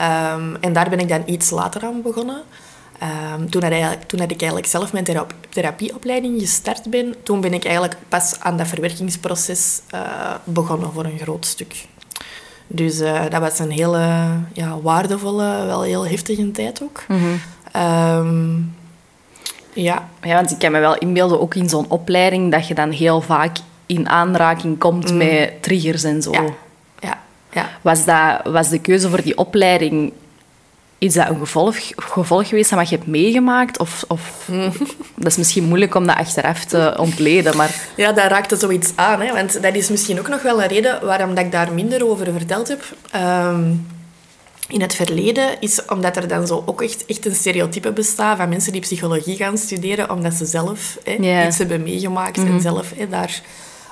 Um, 0.00 0.56
en 0.60 0.72
daar 0.72 0.88
ben 0.88 0.98
ik 0.98 1.08
dan 1.08 1.22
iets 1.26 1.50
later 1.50 1.82
aan 1.84 2.02
begonnen. 2.02 2.42
Um, 3.34 3.50
toen, 3.50 3.62
had 3.62 4.08
toen 4.08 4.20
had 4.20 4.30
ik 4.30 4.40
eigenlijk 4.40 4.66
zelf 4.66 4.92
mijn 4.92 5.04
thera 5.04 5.26
therapieopleiding 5.48 6.40
gestart 6.40 6.90
ben, 6.90 7.14
toen 7.22 7.40
ben 7.40 7.54
ik 7.54 7.64
eigenlijk 7.64 7.96
pas 8.08 8.40
aan 8.40 8.56
dat 8.56 8.66
verwerkingsproces 8.66 9.80
uh, 9.94 10.34
begonnen 10.44 10.92
voor 10.92 11.04
een 11.04 11.18
groot 11.18 11.46
stuk. 11.46 11.86
Dus 12.66 13.00
uh, 13.00 13.20
dat 13.30 13.40
was 13.40 13.58
een 13.58 13.70
hele 13.70 14.28
ja, 14.52 14.80
waardevolle, 14.80 15.64
wel 15.66 15.82
heel 15.82 16.06
heftige 16.06 16.50
tijd 16.50 16.82
ook. 16.82 17.04
Mm 17.08 17.18
-hmm. 17.18 18.74
ja. 19.72 20.08
ja, 20.22 20.34
want 20.34 20.50
ik 20.50 20.58
kan 20.58 20.72
me 20.72 20.78
wel 20.78 20.98
inbeelden, 20.98 21.40
ook 21.40 21.54
in 21.54 21.68
zo'n 21.68 21.88
opleiding, 21.88 22.52
dat 22.52 22.68
je 22.68 22.74
dan 22.74 22.90
heel 22.90 23.20
vaak 23.20 23.56
in 23.86 24.08
aanraking 24.08 24.78
komt 24.78 25.10
mm. 25.10 25.16
met 25.16 25.62
triggers 25.62 26.02
en 26.02 26.22
zo. 26.22 26.32
Ja. 26.32 26.44
Ja. 27.52 27.68
Was, 27.82 28.04
dat, 28.04 28.40
was 28.44 28.68
de 28.68 28.80
keuze 28.80 29.08
voor 29.08 29.22
die 29.22 29.38
opleiding 29.38 30.12
is 30.98 31.14
dat 31.14 31.28
een 31.28 31.38
gevolg, 31.38 31.76
gevolg 31.96 32.48
geweest 32.48 32.68
van 32.68 32.78
wat 32.78 32.88
je 32.88 32.96
hebt 32.96 33.08
meegemaakt? 33.08 33.78
Of, 33.78 34.04
of 34.08 34.48
mm. 34.48 34.72
dat 35.16 35.26
is 35.26 35.36
misschien 35.36 35.64
moeilijk 35.64 35.94
om 35.94 36.06
dat 36.06 36.16
achteraf 36.16 36.64
te 36.64 36.94
ontleden, 36.98 37.56
maar... 37.56 37.74
Ja, 37.94 38.12
daar 38.12 38.30
raakte 38.30 38.56
zoiets 38.56 38.92
aan. 38.94 39.20
Hè? 39.20 39.32
Want 39.32 39.62
dat 39.62 39.74
is 39.74 39.88
misschien 39.88 40.18
ook 40.18 40.28
nog 40.28 40.42
wel 40.42 40.62
een 40.62 40.68
reden 40.68 41.06
waarom 41.06 41.34
dat 41.34 41.44
ik 41.44 41.52
daar 41.52 41.72
minder 41.72 42.08
over 42.08 42.32
verteld 42.32 42.68
heb. 42.68 42.84
Um, 43.16 43.86
in 44.68 44.80
het 44.80 44.94
verleden 44.94 45.60
is 45.60 45.84
omdat 45.84 46.16
er 46.16 46.28
dan 46.28 46.46
zo 46.46 46.62
ook 46.66 46.82
echt, 46.82 47.06
echt 47.06 47.26
een 47.26 47.34
stereotype 47.34 47.92
bestaat 47.92 48.36
van 48.36 48.48
mensen 48.48 48.72
die 48.72 48.80
psychologie 48.80 49.36
gaan 49.36 49.58
studeren, 49.58 50.10
omdat 50.10 50.34
ze 50.34 50.44
zelf 50.44 50.98
hè, 51.04 51.12
yeah. 51.12 51.46
iets 51.46 51.58
hebben 51.58 51.82
meegemaakt 51.82 52.36
mm 52.36 52.44
-hmm. 52.44 52.54
en 52.54 52.60
zelf 52.60 52.92
hè, 52.96 53.08
daar 53.08 53.42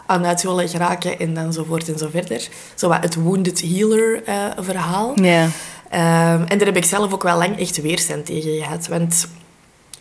aan 0.07 0.27
uit 0.27 0.43
willen 0.43 0.69
geraken 0.69 1.19
en 1.19 1.35
dan 1.35 1.53
zo 1.53 1.65
voort 1.65 1.89
en 1.89 1.99
zo 1.99 2.09
verder. 2.11 2.49
Zo 2.75 2.89
wat 2.89 3.03
het 3.03 3.15
wounded 3.15 3.61
healer 3.61 4.23
uh, 4.29 4.35
verhaal. 4.59 5.13
Yeah. 5.21 5.45
Um, 5.45 6.45
en 6.47 6.59
daar 6.59 6.67
heb 6.67 6.77
ik 6.77 6.85
zelf 6.85 7.13
ook 7.13 7.23
wel 7.23 7.39
lang 7.39 7.59
echt 7.59 7.83
weerstand 7.83 8.27
tegen 8.27 8.57
gehad. 8.57 8.89
Want 8.89 9.29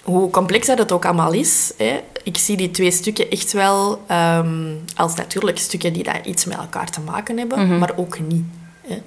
hoe 0.03 0.29
complex 0.29 0.67
dat 0.67 0.77
het 0.77 0.91
ook 0.91 1.05
allemaal 1.05 1.33
is, 1.33 1.71
hè, 1.77 2.01
ik 2.23 2.37
zie 2.37 2.57
die 2.57 2.71
twee 2.71 2.91
stukken 2.91 3.29
echt 3.29 3.51
wel 3.51 4.01
um, 4.11 4.83
als 4.95 5.15
natuurlijk 5.15 5.57
stukken 5.57 5.93
die 5.93 6.03
daar 6.03 6.27
iets 6.27 6.45
met 6.45 6.57
elkaar 6.57 6.89
te 6.89 7.01
maken 7.01 7.37
hebben, 7.37 7.59
mm 7.59 7.69
-hmm. 7.69 7.77
maar 7.77 7.93
ook 7.95 8.19
niet. 8.19 8.43
Hè. 8.87 9.01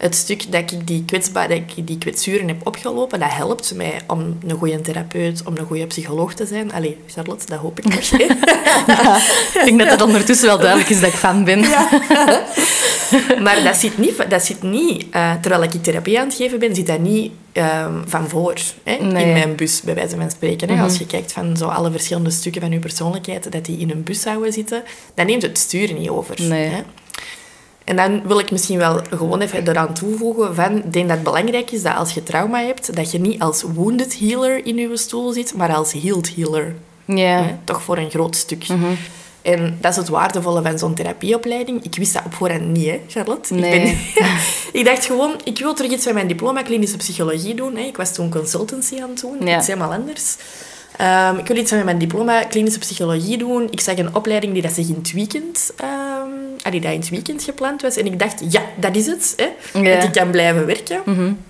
Het 0.00 0.14
stuk 0.14 0.52
dat 0.52 0.72
ik 0.72 0.86
die, 0.86 1.04
kwetsbaar, 1.04 1.48
dat 1.48 1.56
ik 1.56 1.86
die 1.86 1.98
kwetsuren 1.98 2.48
heb 2.48 2.66
opgelopen, 2.66 3.20
dat 3.20 3.32
helpt 3.32 3.74
mij 3.74 4.00
om 4.06 4.38
een 4.46 4.56
goede 4.56 4.80
therapeut, 4.80 5.42
om 5.44 5.56
een 5.56 5.66
goede 5.66 5.86
psycholoog 5.86 6.34
te 6.34 6.46
zijn. 6.46 6.72
Allee, 6.72 6.96
Charlotte, 7.06 7.46
dat 7.46 7.58
hoop 7.58 7.78
ik 7.78 7.84
nog. 7.84 8.04
ja, 8.86 9.16
ik 9.60 9.64
denk 9.64 9.78
dat 9.78 9.90
het 9.90 10.02
ondertussen 10.02 10.46
wel 10.46 10.58
duidelijk 10.58 10.90
is 10.90 11.00
dat 11.00 11.08
ik 11.08 11.14
fan 11.18 11.44
ben. 11.44 11.60
Ja. 11.60 11.88
maar 13.44 13.62
dat 13.64 13.76
zit 13.76 13.98
niet, 13.98 14.30
dat 14.30 14.44
zit 14.44 14.62
niet 14.62 15.04
uh, 15.14 15.32
terwijl 15.40 15.62
ik 15.62 15.82
therapie 15.82 16.18
aan 16.18 16.26
het 16.26 16.36
geven 16.36 16.58
ben, 16.58 16.74
zit 16.74 16.86
dat 16.86 17.00
niet 17.00 17.32
um, 17.52 18.02
van 18.06 18.28
voor. 18.28 18.54
Hè? 18.84 18.96
Nee. 18.96 19.24
In 19.24 19.32
mijn 19.32 19.56
bus, 19.56 19.80
bij 19.80 19.94
wijze 19.94 20.16
van 20.16 20.30
spreken. 20.30 20.68
Hè? 20.68 20.74
Mm 20.74 20.80
-hmm. 20.80 20.88
Als 20.88 20.98
je 20.98 21.06
kijkt 21.06 21.32
van 21.32 21.56
zo 21.56 21.66
alle 21.66 21.90
verschillende 21.90 22.30
stukken 22.30 22.60
van 22.60 22.70
je 22.70 22.78
persoonlijkheid, 22.78 23.52
dat 23.52 23.64
die 23.64 23.78
in 23.78 23.90
een 23.90 24.02
bus 24.02 24.20
zouden 24.20 24.52
zitten, 24.52 24.82
dan 25.14 25.26
neemt 25.26 25.42
het 25.42 25.58
stuur 25.58 25.92
niet 25.92 26.08
over. 26.08 26.34
Nee. 26.42 26.68
Hè? 26.68 26.82
En 27.90 27.96
dan 27.96 28.22
wil 28.26 28.38
ik 28.38 28.50
misschien 28.50 28.78
wel 28.78 29.00
gewoon 29.10 29.40
even 29.40 29.68
eraan 29.68 29.94
toevoegen 29.94 30.54
van, 30.54 30.76
ik 30.76 30.92
denk 30.92 31.06
dat 31.08 31.16
het 31.16 31.24
belangrijk 31.24 31.70
is 31.70 31.82
dat 31.82 31.96
als 31.96 32.12
je 32.12 32.22
trauma 32.22 32.60
hebt, 32.62 32.96
dat 32.96 33.10
je 33.12 33.20
niet 33.20 33.40
als 33.40 33.62
wounded 33.74 34.18
healer 34.18 34.66
in 34.66 34.76
je 34.76 34.96
stoel 34.96 35.32
zit, 35.32 35.54
maar 35.54 35.74
als 35.74 35.92
healed 35.92 36.34
healer. 36.36 36.74
Ja. 37.04 37.58
Toch 37.64 37.82
voor 37.82 37.96
een 37.98 38.10
groot 38.10 38.36
stuk. 38.36 38.66
En 39.42 39.78
dat 39.80 39.90
is 39.90 39.96
het 39.96 40.08
waardevolle 40.08 40.62
van 40.62 40.78
zo'n 40.78 40.94
therapieopleiding. 40.94 41.84
Ik 41.84 41.94
wist 41.94 42.12
dat 42.12 42.22
op 42.24 42.34
voorhand 42.34 42.66
niet, 42.66 42.86
hè, 42.86 43.00
Charlotte. 43.08 43.54
Nee. 43.54 43.80
Ik, 43.80 44.12
ben, 44.14 44.26
ik 44.80 44.84
dacht 44.84 45.04
gewoon, 45.06 45.34
ik 45.44 45.58
wil 45.58 45.74
terug 45.74 45.90
iets 45.90 46.04
met 46.04 46.14
mijn 46.14 46.26
diploma 46.26 46.62
klinische 46.62 46.96
psychologie 46.96 47.54
doen. 47.54 47.76
Hè. 47.76 47.82
Ik 47.82 47.96
was 47.96 48.14
toen 48.14 48.30
consultancy 48.30 49.00
aan 49.02 49.08
het 49.10 49.20
doen, 49.20 49.46
Ja. 49.46 49.56
iets 49.58 49.66
helemaal 49.66 49.92
anders. 49.92 50.36
Ehm, 50.96 51.36
ik 51.38 51.46
wil 51.46 51.56
iets 51.56 51.70
met 51.70 51.84
mijn 51.84 51.98
diploma 51.98 52.42
klinische 52.42 52.78
psychologie 52.78 53.38
doen. 53.38 53.68
Ik 53.70 53.80
zag 53.80 53.96
een 53.98 54.14
opleiding 54.14 54.52
die 54.52 54.62
dat 54.62 54.72
zich 54.72 54.88
in 54.88 54.94
het 54.94 55.12
weekend, 55.12 55.72
ehm, 55.76 56.09
ah, 56.62 56.72
die 56.72 56.80
dat 56.80 56.92
in 56.92 57.00
het 57.00 57.08
weekend 57.08 57.42
gepland 57.42 57.82
was. 57.82 57.96
En 57.96 58.06
ik 58.06 58.18
dacht, 58.18 58.42
ja, 58.48 58.62
dat 58.76 58.96
is 58.96 59.06
het. 59.06 59.34
Hè. 59.36 59.80
Ja. 59.80 59.94
Dat 59.94 60.04
ik 60.04 60.12
kan 60.12 60.30
blijven 60.30 60.66
werken. 60.66 61.02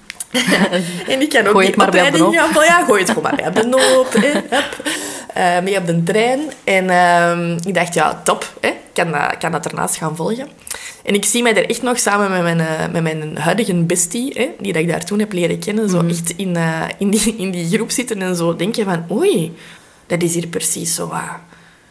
en 1.09 1.21
ik 1.21 1.29
kan 1.29 1.47
ook 1.47 1.61
die 1.61 1.87
opleiding 1.87 2.35
gaan. 2.35 2.65
Ja, 2.65 2.85
gooi 2.85 3.01
het 3.01 3.09
gewoon 3.09 3.23
maar 3.23 3.37
bij 3.37 3.47
op 3.47 3.55
de 3.55 3.67
noop. 3.67 4.13
hè. 4.13 4.41
Eh, 5.35 5.63
mee 5.63 5.77
op 5.77 5.87
de 5.87 6.03
trein. 6.03 6.41
En 6.65 6.91
ehm, 6.91 7.59
ik 7.67 7.75
dacht, 7.75 7.95
ja, 7.95 8.21
top. 8.25 8.53
Hè. 8.61 8.69
Ik 8.69 8.77
kan 8.93 9.11
dat, 9.13 9.39
kan 9.39 9.53
dat 9.53 9.67
ernaast 9.67 9.97
gaan 9.97 10.17
volgen. 10.17 10.49
En 11.05 11.15
ik 11.15 11.25
zie 11.25 11.43
mij 11.43 11.57
er 11.57 11.69
echt 11.69 11.83
nog 11.83 11.99
samen 11.99 12.31
met 12.31 12.43
mijn, 12.43 12.61
eh, 12.61 12.93
met 12.93 13.03
mijn 13.03 13.37
huidige 13.37 13.75
bestie, 13.75 14.33
hè, 14.35 14.49
die 14.59 14.73
dat 14.73 14.83
ik 14.83 14.89
daar 14.89 15.05
toen 15.05 15.19
heb 15.19 15.33
leren 15.33 15.59
kennen, 15.59 15.89
zo 15.89 16.07
echt 16.07 16.33
in, 16.37 16.57
eh, 16.57 16.83
in, 16.99 17.11
die, 17.11 17.37
in 17.37 17.51
die 17.51 17.69
groep 17.69 17.91
zitten 17.91 18.23
en 18.23 18.37
zo 18.37 18.57
denken 18.57 18.85
van, 18.85 19.05
oei, 19.11 19.57
dat 20.07 20.23
is 20.23 20.35
hier 20.35 20.47
precies 20.47 20.95
zo 20.95 21.13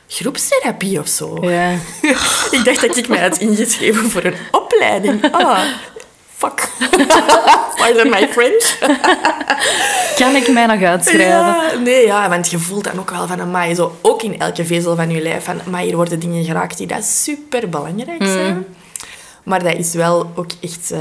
groepstherapie 0.10 1.00
of 1.00 1.08
zo. 1.08 1.38
Ja. 1.42 1.72
ik 2.58 2.62
dacht 2.64 2.82
dat 2.82 2.98
ik 2.98 3.08
mij 3.08 3.20
had 3.20 3.38
ingeschreven 3.38 4.10
voor 4.10 4.24
een 4.24 4.36
opleiding. 4.52 5.32
Ah, 5.32 5.60
fuck. 6.38 6.70
Pardon 7.76 8.10
my 8.10 8.28
French. 8.28 8.78
Kan 10.16 10.36
ik 10.36 10.52
mij 10.52 10.66
nog 10.66 10.82
uitschrijven? 10.82 11.28
Ja, 11.28 11.74
nee, 11.84 12.06
ja, 12.06 12.30
want 12.30 12.50
je 12.50 12.60
voelt 12.60 12.84
dan 12.84 13.00
ook 13.00 13.10
wel 13.10 13.28
van, 13.28 13.42
amai, 13.42 13.76
zo 13.76 13.98
ook 14.02 14.22
in 14.24 14.40
elke 14.40 14.66
vezel 14.66 14.96
van 14.96 15.10
je 15.10 15.22
lijf, 15.22 15.44
van, 15.44 15.62
maar 15.70 15.82
hier 15.82 15.96
worden 15.96 16.20
dingen 16.20 16.46
geraakt 16.46 16.78
die 16.78 16.88
dat 16.88 17.04
super 17.04 17.70
belangrijk 17.70 18.24
zijn. 18.26 18.66
Maar 19.50 19.64
dat 19.64 19.76
is 19.76 19.94
wel 19.94 20.32
ook 20.36 20.52
echt 20.62 20.92
eh, 20.92 21.00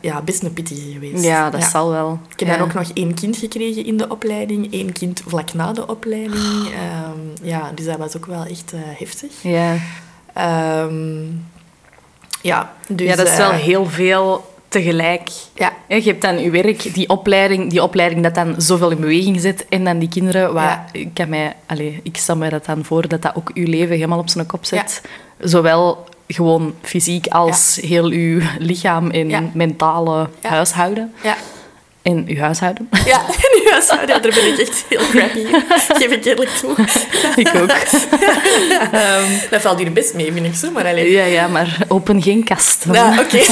ja, 0.00 0.22
best 0.22 0.42
een 0.42 0.52
pittige 0.52 0.92
geweest. 0.92 1.24
Ja, 1.24 1.50
dat 1.50 1.64
zal 1.64 1.90
wel. 1.90 2.18
Ik 2.32 2.40
heb 2.40 2.48
ja. 2.48 2.56
dan 2.56 2.66
ook 2.66 2.74
nog 2.74 2.90
één 2.94 3.14
kind 3.14 3.36
gekregen 3.36 3.84
in 3.84 3.96
de 3.96 4.08
opleiding, 4.08 4.72
één 4.72 4.92
kind 4.92 5.22
vlak 5.26 5.52
na 5.52 5.72
de 5.72 5.86
opleiding. 5.86 6.68
Ehm, 6.74 7.46
ja, 7.46 7.72
dus 7.74 7.84
dat 7.84 7.96
was 7.96 8.16
ook 8.16 8.26
wel 8.26 8.44
echt 8.44 8.72
eh, 8.72 8.80
heftig. 8.82 9.32
Ja. 9.42 9.76
Ehm, 10.34 11.24
ja, 12.42 12.72
dus... 12.88 13.06
ja, 13.06 13.16
dat 13.16 13.28
is 13.28 13.36
wel 13.36 13.50
eh, 13.50 13.58
heel 13.58 13.86
veel 13.86 14.54
tegelijk. 14.68 15.30
Ja, 15.54 15.72
Je 15.88 16.02
hebt 16.02 16.22
dan 16.22 16.38
je 16.38 16.50
werk, 16.50 16.94
die 16.94 17.08
opleiding, 17.08 17.70
die 17.70 17.82
opleiding 17.82 18.22
dat 18.22 18.34
dan 18.34 18.54
zoveel 18.58 18.90
in 18.90 19.00
beweging 19.00 19.40
zet. 19.40 19.66
En 19.68 19.84
dan 19.84 19.98
die 19.98 20.08
kinderen, 20.08 20.52
waar, 20.52 20.88
Ja. 20.92 21.00
ik, 21.00 21.14
kan 21.14 21.28
mij, 21.28 21.56
allez, 21.66 21.94
ik 22.02 22.16
stel 22.16 22.36
mij 22.36 22.48
dat 22.48 22.64
dan 22.64 22.84
voor, 22.84 23.08
dat 23.08 23.22
dat 23.22 23.34
ook 23.34 23.50
uw 23.54 23.66
leven 23.66 23.94
helemaal 23.94 24.18
op 24.18 24.28
zijn 24.28 24.46
kop 24.46 24.64
zet. 24.64 25.02
Zowel 25.38 26.06
gewoon 26.28 26.74
fysiek 26.82 27.26
als 27.26 27.78
heel 27.82 28.10
uw 28.10 28.40
lichaam 28.58 29.10
en 29.10 29.28
Ja. 29.28 29.42
mentale 29.54 30.28
huishouden. 30.42 31.12
ja. 31.22 31.36
En 32.02 32.24
uw 32.28 32.36
huishouden. 32.38 32.88
Ja, 33.04 33.20
nu 33.28 33.70
ja, 33.70 33.80
sorry, 33.80 34.06
daar 34.06 34.20
ben 34.20 34.46
ik 34.52 34.58
echt 34.58 34.84
heel 34.88 35.08
crappy 35.10 35.38
in. 35.38 35.62
Geef 35.88 36.10
ik 36.10 36.24
eerlijk 36.24 36.50
toe. 36.50 36.74
ik 37.42 37.50
ook. 37.54 37.68
Dat 39.50 39.60
valt 39.60 39.78
hier 39.78 39.92
best 39.92 40.14
mee, 40.14 40.32
vind 40.32 40.46
ik 40.46 40.54
zo, 40.54 40.70
maar 40.70 40.86
alleen... 40.86 41.10
Ja, 41.10 41.24
ja, 41.24 41.46
maar 41.48 41.76
open 41.88 42.22
geen 42.22 42.44
kast. 42.44 42.84
Ja, 42.92 43.20
oké. 43.20 43.38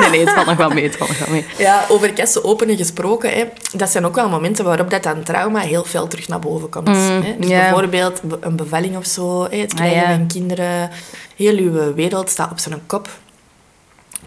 Nee, 0.00 0.10
nee, 0.10 0.20
het 0.20 0.30
valt 0.30 0.46
nog 0.46 0.56
wel 0.56 0.70
mee. 0.70 0.84
Het 0.84 0.96
valt 0.96 1.10
nog 1.10 1.18
wel 1.18 1.28
mee. 1.30 1.44
Ja, 1.56 1.84
over 1.88 2.12
kasten 2.12 2.44
openen 2.44 2.76
gesproken, 2.76 3.30
hè, 3.32 3.44
dat 3.72 3.90
zijn 3.90 4.06
ook 4.06 4.14
wel 4.14 4.28
momenten 4.28 4.64
waarop 4.64 4.90
dat 4.90 5.02
dan 5.02 5.22
trauma 5.22 5.60
heel 5.60 5.84
veel 5.84 6.06
terug 6.08 6.28
naar 6.28 6.38
boven 6.38 6.68
komt. 6.68 6.88
hè. 6.88 7.36
Dus 7.38 7.48
ja. 7.48 7.58
bijvoorbeeld 7.60 8.22
be- 8.22 8.38
een 8.40 8.56
bevalling 8.56 8.96
of 8.96 9.06
zo, 9.06 9.46
hè, 9.50 9.56
het 9.58 9.74
krijgen 9.74 10.02
Ah, 10.02 10.08
ja. 10.08 10.14
van 10.16 10.26
kinderen, 10.26 10.90
heel 11.36 11.56
uw 11.56 11.94
wereld 11.94 12.30
staat 12.30 12.50
op 12.50 12.58
zijn 12.58 12.80
kop. 12.86 13.08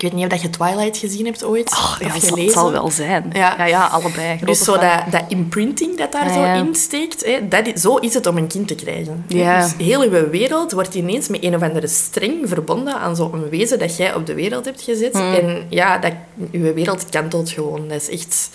Ik 0.03 0.09
weet 0.09 0.17
niet 0.17 0.31
of 0.31 0.39
dat 0.39 0.41
je 0.41 0.49
Twilight 0.57 0.97
gezien 0.97 1.25
hebt 1.25 1.43
ooit, 1.43 1.71
Oh, 1.71 1.95
ja, 1.99 2.05
of 2.05 2.11
gelezen. 2.11 2.39
het 2.43 2.51
zal 2.51 2.71
wel 2.71 2.91
zijn. 2.91 3.29
Ja. 3.33 3.55
Ja, 3.57 3.65
ja, 3.65 3.85
allebei. 3.87 4.39
Dus 4.45 4.63
zo 4.63 4.77
dat, 4.77 4.99
dat 5.11 5.23
imprinting 5.27 5.97
dat 5.97 6.11
daar 6.11 6.29
Ah, 6.29 6.33
zo 6.33 6.43
in 6.65 6.75
steekt, 6.75 7.25
hè, 7.25 7.47
dat 7.47 7.67
is, 7.67 7.81
zo 7.81 7.95
is 7.95 8.13
het 8.13 8.25
om 8.25 8.37
een 8.37 8.47
kind 8.47 8.67
te 8.67 8.75
krijgen. 8.75 9.25
Ja. 9.27 9.61
Dus 9.61 9.73
heel 9.77 10.01
uw 10.01 10.29
wereld 10.29 10.71
wordt 10.71 10.95
ineens 10.95 11.27
met 11.27 11.43
een 11.43 11.55
of 11.55 11.61
andere 11.61 11.87
streng 11.87 12.49
verbonden 12.49 12.99
aan 12.99 13.15
zo'n 13.15 13.49
wezen 13.49 13.79
dat 13.79 13.97
jij 13.97 14.13
op 14.15 14.25
de 14.25 14.33
wereld 14.33 14.65
hebt 14.65 14.81
gezet. 14.81 15.13
Hmm. 15.13 15.33
En 15.33 15.65
ja, 15.69 15.97
dat, 15.97 16.13
uw 16.51 16.73
wereld 16.73 17.09
kantelt 17.09 17.49
gewoon. 17.49 17.87
Dat 17.87 18.01
is 18.01 18.09
echt... 18.09 18.49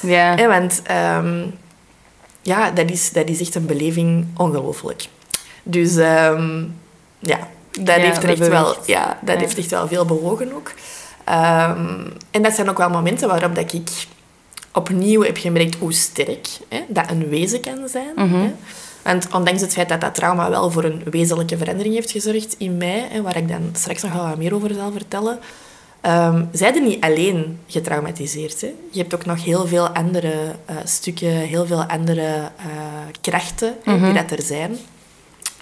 Ja. 0.00 0.34
Hè, 0.36 0.46
want 0.48 0.80
ehm, 0.84 1.42
ja, 2.42 2.70
dat 2.70 2.90
is, 2.90 3.10
dat 3.12 3.28
is 3.28 3.40
echt 3.40 3.54
een 3.54 3.66
beleving 3.66 4.26
ongelooflijk. 4.36 5.06
Dus 5.62 5.96
ehm, 5.96 6.62
ja, 7.18 7.38
dat, 7.80 7.96
Ja, 7.96 8.02
heeft, 8.02 8.16
er 8.22 8.26
dat 8.28 8.38
echt 8.38 8.48
wel, 8.48 8.76
ja, 8.86 9.18
dat 9.22 9.34
Ja. 9.34 9.40
heeft 9.40 9.58
echt 9.58 9.70
wel 9.70 9.88
veel 9.88 10.04
bewogen 10.04 10.54
ook. 10.54 10.72
Ehm, 11.24 12.06
en 12.30 12.42
dat 12.42 12.52
zijn 12.52 12.70
ook 12.70 12.78
wel 12.78 12.90
momenten 12.90 13.28
waarop 13.28 13.54
dat 13.54 13.72
ik 13.72 13.88
opnieuw 14.72 15.22
heb 15.22 15.36
gemerkt 15.36 15.74
hoe 15.76 15.92
sterk 15.92 16.48
hè, 16.68 16.80
dat 16.88 17.10
een 17.10 17.28
wezen 17.28 17.60
kan 17.60 17.88
zijn. 17.88 18.12
Mhm. 18.16 18.34
Hè. 18.34 18.52
Want 19.02 19.28
ondanks 19.32 19.60
het 19.60 19.72
feit 19.72 19.88
dat 19.88 20.00
dat 20.00 20.14
trauma 20.14 20.50
wel 20.50 20.70
voor 20.70 20.84
een 20.84 21.02
wezenlijke 21.10 21.56
verandering 21.58 21.94
heeft 21.94 22.10
gezorgd 22.10 22.54
in 22.58 22.76
mij, 22.76 23.06
hè, 23.10 23.22
waar 23.22 23.36
ik 23.36 23.48
dan 23.48 23.68
straks 23.72 24.02
nog 24.02 24.12
wel 24.12 24.28
wat 24.28 24.36
meer 24.38 24.54
over 24.54 24.74
zal 24.74 24.92
vertellen, 24.92 25.38
Ehm 26.00 26.44
zij 26.52 26.70
niet 26.80 27.04
alleen 27.04 27.58
getraumatiseerd. 27.66 28.60
Hè. 28.60 28.74
Je 28.90 28.98
hebt 29.00 29.14
ook 29.14 29.24
nog 29.24 29.44
heel 29.44 29.66
veel 29.66 29.88
andere 29.88 30.32
eh, 30.64 30.76
stukken, 30.84 31.28
heel 31.28 31.66
veel 31.66 31.84
andere 31.84 32.50
eh, 32.56 32.64
krachten 33.20 33.74
hè, 33.84 33.92
Mhm. 33.92 34.04
die 34.04 34.12
dat 34.22 34.30
er 34.30 34.42
zijn. 34.42 34.76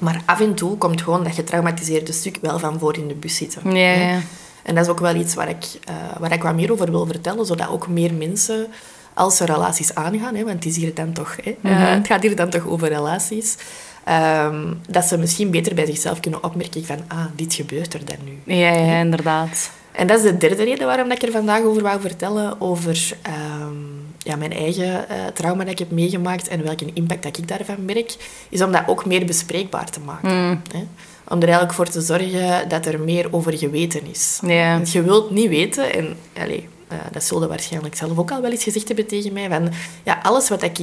Maar 0.00 0.23
af 0.26 0.40
en 0.40 0.54
toe 0.54 0.76
komt 0.78 1.02
gewoon 1.02 1.25
dat 1.25 1.35
getraumatiseerde 1.35 2.12
stuk 2.12 2.38
wel 2.40 2.59
van 2.59 2.78
voor 2.78 2.97
in 2.97 3.09
de 3.09 3.14
bus 3.14 3.37
zitten. 3.37 3.75
Ja. 3.76 4.19
En 4.62 4.75
dat 4.75 4.85
is 4.85 4.90
ook 4.90 5.00
wel 5.00 5.14
iets 5.14 5.35
waar 5.35 5.49
ik, 5.49 5.64
eh, 5.85 5.95
waar 6.19 6.33
ik 6.33 6.42
wat 6.42 6.54
meer 6.54 6.73
over 6.73 6.90
wil 6.90 7.07
vertellen, 7.07 7.47
zodat 7.47 7.69
ook 7.69 7.88
meer 7.88 8.14
mensen, 8.14 8.66
als 9.14 9.37
ze 9.37 9.45
relaties 9.45 9.95
aangaan, 9.95 10.35
hè, 10.35 10.45
want 10.45 10.54
het, 10.54 10.64
is 10.64 10.76
hier 10.76 10.95
dan 10.95 11.12
toch, 11.12 11.37
hè, 11.42 11.50
eh, 11.62 11.71
Mhm. 11.71 11.83
het 11.83 12.07
gaat 12.07 12.23
hier 12.23 12.37
dan 12.37 12.50
toch 12.50 12.66
over 12.66 12.88
relaties, 12.88 13.57
ehm, 14.04 14.73
dat 14.88 15.04
ze 15.04 15.19
misschien 15.19 15.50
beter 15.50 15.75
bij 15.75 15.87
zichzelf 15.87 16.21
kunnen 16.21 16.45
opmerken 16.45 16.85
van, 16.85 16.99
ah, 17.09 17.25
dit 17.37 17.54
gebeurt 17.54 17.95
er 17.95 18.04
dan 18.04 18.16
nu. 18.25 18.54
Ja, 18.54 18.71
ja, 18.73 18.99
inderdaad. 19.00 19.71
En 19.92 20.07
dat 20.07 20.16
is 20.19 20.23
de 20.23 20.37
derde 20.37 20.64
reden 20.64 20.87
waarom 20.87 21.11
ik 21.11 21.23
er 21.23 21.31
vandaag 21.31 21.62
over 21.62 21.83
wou 21.83 22.00
vertellen. 22.00 22.61
Over 22.61 23.12
ehm, 23.23 23.75
ja, 24.19 24.37
mijn 24.37 24.52
eigen 24.52 25.09
eh, 25.09 25.16
trauma 25.35 25.62
dat 25.62 25.73
ik 25.73 25.78
heb 25.78 25.90
meegemaakt 25.90 26.49
en 26.49 26.62
welke 26.62 26.87
impact 26.95 27.23
dat 27.23 27.38
ik 27.38 27.49
daarvan 27.49 27.85
merk. 27.85 28.16
Is 28.49 28.62
om 28.62 28.73
dat 28.73 28.83
ook 28.87 29.07
meer 29.07 29.26
bespreekbaar 29.26 29.90
te 29.90 30.00
maken. 30.00 30.31
Hè? 30.73 30.87
Om 31.29 31.37
er 31.37 31.43
eigenlijk 31.43 31.73
voor 31.73 31.88
te 31.88 32.00
zorgen 32.00 32.69
dat 32.69 32.87
er 32.87 33.00
meer 33.00 33.29
over 33.31 33.59
geweten 33.59 34.00
is. 34.11 34.38
Ja. 34.47 34.73
Want 34.73 34.93
je 34.93 35.02
wilt 35.02 35.31
niet 35.31 35.49
weten, 35.49 35.93
en 35.93 36.17
allez, 36.38 36.62
eh, 36.88 36.99
dat 37.12 37.25
zullen 37.25 37.49
waarschijnlijk 37.49 37.95
zelf 37.95 38.19
ook 38.19 38.31
al 38.31 38.41
wel 38.41 38.50
eens 38.50 38.62
gezegd 38.62 38.87
hebben 38.87 39.07
tegen 39.07 39.33
mij, 39.33 39.49
van 39.49 39.73
ja, 40.05 40.21
alles 40.23 40.49
wat 40.49 40.62
ik 40.62 40.79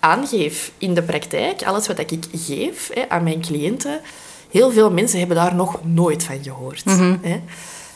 aangeef 0.00 0.72
in 0.78 0.94
de 0.94 1.02
praktijk, 1.02 1.62
alles 1.62 1.86
wat 1.86 1.98
ik 1.98 2.24
geef 2.32 2.90
hè, 2.94 3.08
aan 3.08 3.22
mijn 3.22 3.40
cliënten, 3.40 4.00
heel 4.50 4.72
veel 4.72 4.90
mensen 4.90 5.18
hebben 5.18 5.36
daar 5.36 5.54
nog 5.54 5.80
nooit 5.84 6.24
van 6.24 6.42
gehoord. 6.42 6.84
Hè? 7.20 7.40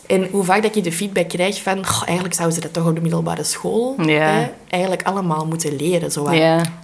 En 0.08 0.28
hoe 0.30 0.44
vaak 0.44 0.62
dat 0.62 0.76
ik 0.76 0.84
de 0.84 0.92
feedback 0.92 1.28
krijg 1.28 1.62
van, 1.62 1.86
"Goh, 1.86 2.02
eigenlijk 2.04 2.36
zouden 2.36 2.56
ze 2.56 2.62
dat 2.62 2.72
toch 2.72 2.86
op 2.86 2.94
de 2.94 3.00
middelbare 3.00 3.44
school 3.44 3.94
hè, 4.06 4.50
eigenlijk 4.68 5.02
allemaal 5.02 5.46
moeten 5.46 5.76
leren, 5.76 6.12
zo 6.12 6.28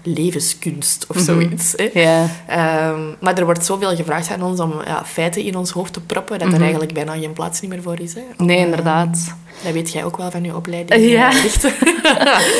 levenskunst 0.02 1.07
of 1.09 1.19
zoiets. 1.19 1.73
Hè? 1.76 1.90
Ja. 2.00 2.26
Ehm, 2.47 3.00
maar 3.21 3.38
er 3.38 3.45
wordt 3.45 3.64
zoveel 3.64 3.97
gevraagd 3.97 4.31
aan 4.31 4.43
ons 4.43 4.61
om 4.61 4.73
ja, 4.87 5.04
feiten 5.04 5.43
in 5.43 5.57
ons 5.57 5.71
hoofd 5.71 5.93
te 5.93 6.00
proppen, 6.00 6.38
dat 6.38 6.52
er 6.52 6.61
eigenlijk 6.61 6.93
bijna 6.93 7.12
geen 7.12 7.33
plaats 7.33 7.61
meer 7.61 7.83
voor 7.83 8.00
is. 8.00 8.14
Hè? 8.14 8.21
Om, 8.38 8.47
Nee, 8.47 8.59
inderdaad. 8.59 9.35
Dat 9.64 9.73
weet 9.73 9.92
jij 9.92 10.04
ook 10.04 10.16
wel 10.16 10.30
van 10.30 10.44
je 10.44 10.56
opleiding. 10.56 11.11
Ja. 11.11 11.30
eh. 11.30 11.44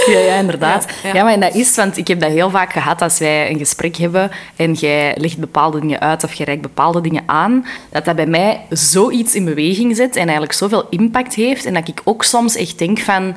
Ja, 0.15 0.19
ja, 0.19 0.35
inderdaad. 0.35 0.85
Ja, 0.85 1.09
Ja, 1.09 1.15
ja. 1.15 1.23
maar 1.25 1.33
en 1.33 1.41
dat 1.41 1.55
is, 1.55 1.77
want 1.77 1.97
ik 1.97 2.09
heb 2.09 2.21
dat 2.21 2.31
heel 2.31 2.51
vaak 2.51 2.73
gehad 2.73 3.03
als 3.03 3.19
wij 3.19 3.51
een 3.51 3.59
gesprek 3.59 3.97
hebben 3.97 4.31
en 4.57 4.73
jij 4.73 5.15
legt 5.19 5.39
bepaalde 5.39 5.81
dingen 5.81 6.01
uit 6.01 6.25
of 6.25 6.35
je 6.35 6.45
reikt 6.45 6.63
bepaalde 6.63 7.01
dingen 7.01 7.23
aan, 7.27 7.67
dat 7.91 8.05
dat 8.05 8.17
bij 8.17 8.27
mij 8.27 8.61
zoiets 8.71 9.35
in 9.35 9.45
beweging 9.45 9.97
zet 9.97 10.17
en 10.17 10.23
eigenlijk 10.23 10.53
zoveel 10.53 10.87
impact 10.91 11.35
heeft 11.35 11.65
en 11.65 11.75
dat 11.75 11.89
ik 11.89 12.01
ook 12.05 12.25
soms 12.25 12.57
echt 12.57 12.79
denk 12.79 12.99
van 12.99 13.37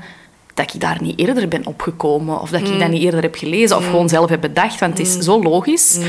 dat 0.53 0.73
ik 0.73 0.81
daar 0.81 0.97
niet 1.01 1.19
eerder 1.19 1.47
ben 1.47 1.65
opgekomen 1.65 2.41
of 2.41 2.49
dat 2.49 2.61
ik 2.61 2.79
dat 2.79 2.89
niet 2.89 3.03
eerder 3.03 3.21
heb 3.21 3.35
gelezen 3.35 3.77
of 3.77 3.85
gewoon 3.85 4.09
zelf 4.09 4.29
heb 4.29 4.41
bedacht, 4.41 4.79
want 4.79 4.97
het 4.97 5.07
is 5.07 5.17
zo 5.17 5.43
logisch. 5.43 5.99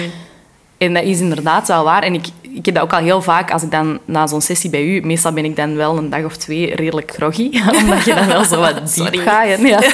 En 0.78 0.94
dat 0.94 1.02
is 1.02 1.20
inderdaad 1.20 1.68
wel 1.68 1.84
waar. 1.84 2.02
En 2.02 2.14
ik, 2.14 2.26
ik 2.58 2.64
heb 2.66 2.74
dat 2.74 2.84
ook 2.84 2.92
al 2.92 2.98
heel 2.98 3.22
vaak, 3.22 3.50
als 3.50 3.62
ik 3.62 3.70
dan 3.70 3.98
na 4.04 4.26
zo'n 4.26 4.40
sessie 4.40 4.70
bij 4.70 4.84
u, 4.84 5.00
meestal 5.00 5.32
ben 5.32 5.44
ik 5.44 5.56
dan 5.56 5.76
wel 5.76 5.96
een 5.98 6.10
dag 6.10 6.24
of 6.24 6.36
twee 6.36 6.74
redelijk 6.74 7.12
groggy, 7.16 7.50
omdat 7.82 8.04
je 8.04 8.14
dan 8.14 8.26
wel 8.26 8.44
zo 8.44 8.60
wat 8.60 8.74
diep 8.94 9.04
Sorry. 9.06 9.18
gaat. 9.18 9.46
hè. 9.46 9.54
Ja. 9.54 9.80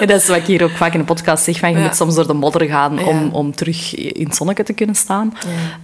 Ja, 0.00 0.06
dat 0.06 0.20
is 0.20 0.26
wat 0.28 0.36
ik 0.36 0.44
hier 0.46 0.62
ook 0.62 0.70
vaak 0.70 0.92
in 0.92 0.98
de 0.98 1.04
podcast 1.04 1.44
zeg, 1.44 1.58
van 1.58 1.70
je 1.70 1.76
Ja. 1.76 1.82
moet 1.82 1.96
soms 1.96 2.14
door 2.14 2.26
de 2.26 2.32
modder 2.32 2.66
gaan 2.68 2.98
om, 3.04 3.28
om 3.32 3.54
terug 3.54 3.94
in 3.94 4.24
het 4.26 4.36
zonnetje 4.36 4.62
te 4.62 4.72
kunnen 4.72 4.94
staan. 4.94 5.34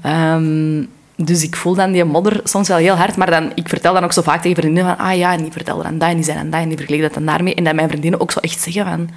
Ehm, 0.03 0.85
dus 1.17 1.43
ik 1.43 1.57
voel 1.57 1.75
dan 1.75 1.93
die 1.93 2.05
modder 2.05 2.41
soms 2.45 2.69
wel 2.69 2.77
heel 2.77 2.95
hard. 2.95 3.17
Maar 3.17 3.31
dan, 3.31 3.53
ik 3.55 3.69
vertel 3.69 3.95
dan 3.95 4.05
ook 4.05 4.13
zo 4.13 4.23
vaak 4.23 4.43
tegen 4.43 4.57
vriendinnen 4.63 4.97
van... 4.97 5.07
Ah 5.07 5.17
ja, 5.17 5.33
en 5.33 5.43
die 5.43 5.53
vertelde 5.53 5.83
dan 5.83 5.99
dat 5.99 6.09
en 6.09 6.15
die 6.15 6.25
zei 6.25 6.37
dan 6.39 6.51
dat 6.51 6.61
en 6.61 6.69
die 6.69 6.77
vergeleek 6.77 7.01
dat 7.03 7.15
dan 7.15 7.25
daarmee. 7.27 7.55
En 7.55 7.65
dat 7.65 7.75
mijn 7.75 7.89
vriendinnen 7.89 8.21
ook 8.21 8.31
zo 8.33 8.39
echt 8.39 8.61
zeggen 8.61 8.85
van... 8.85 9.11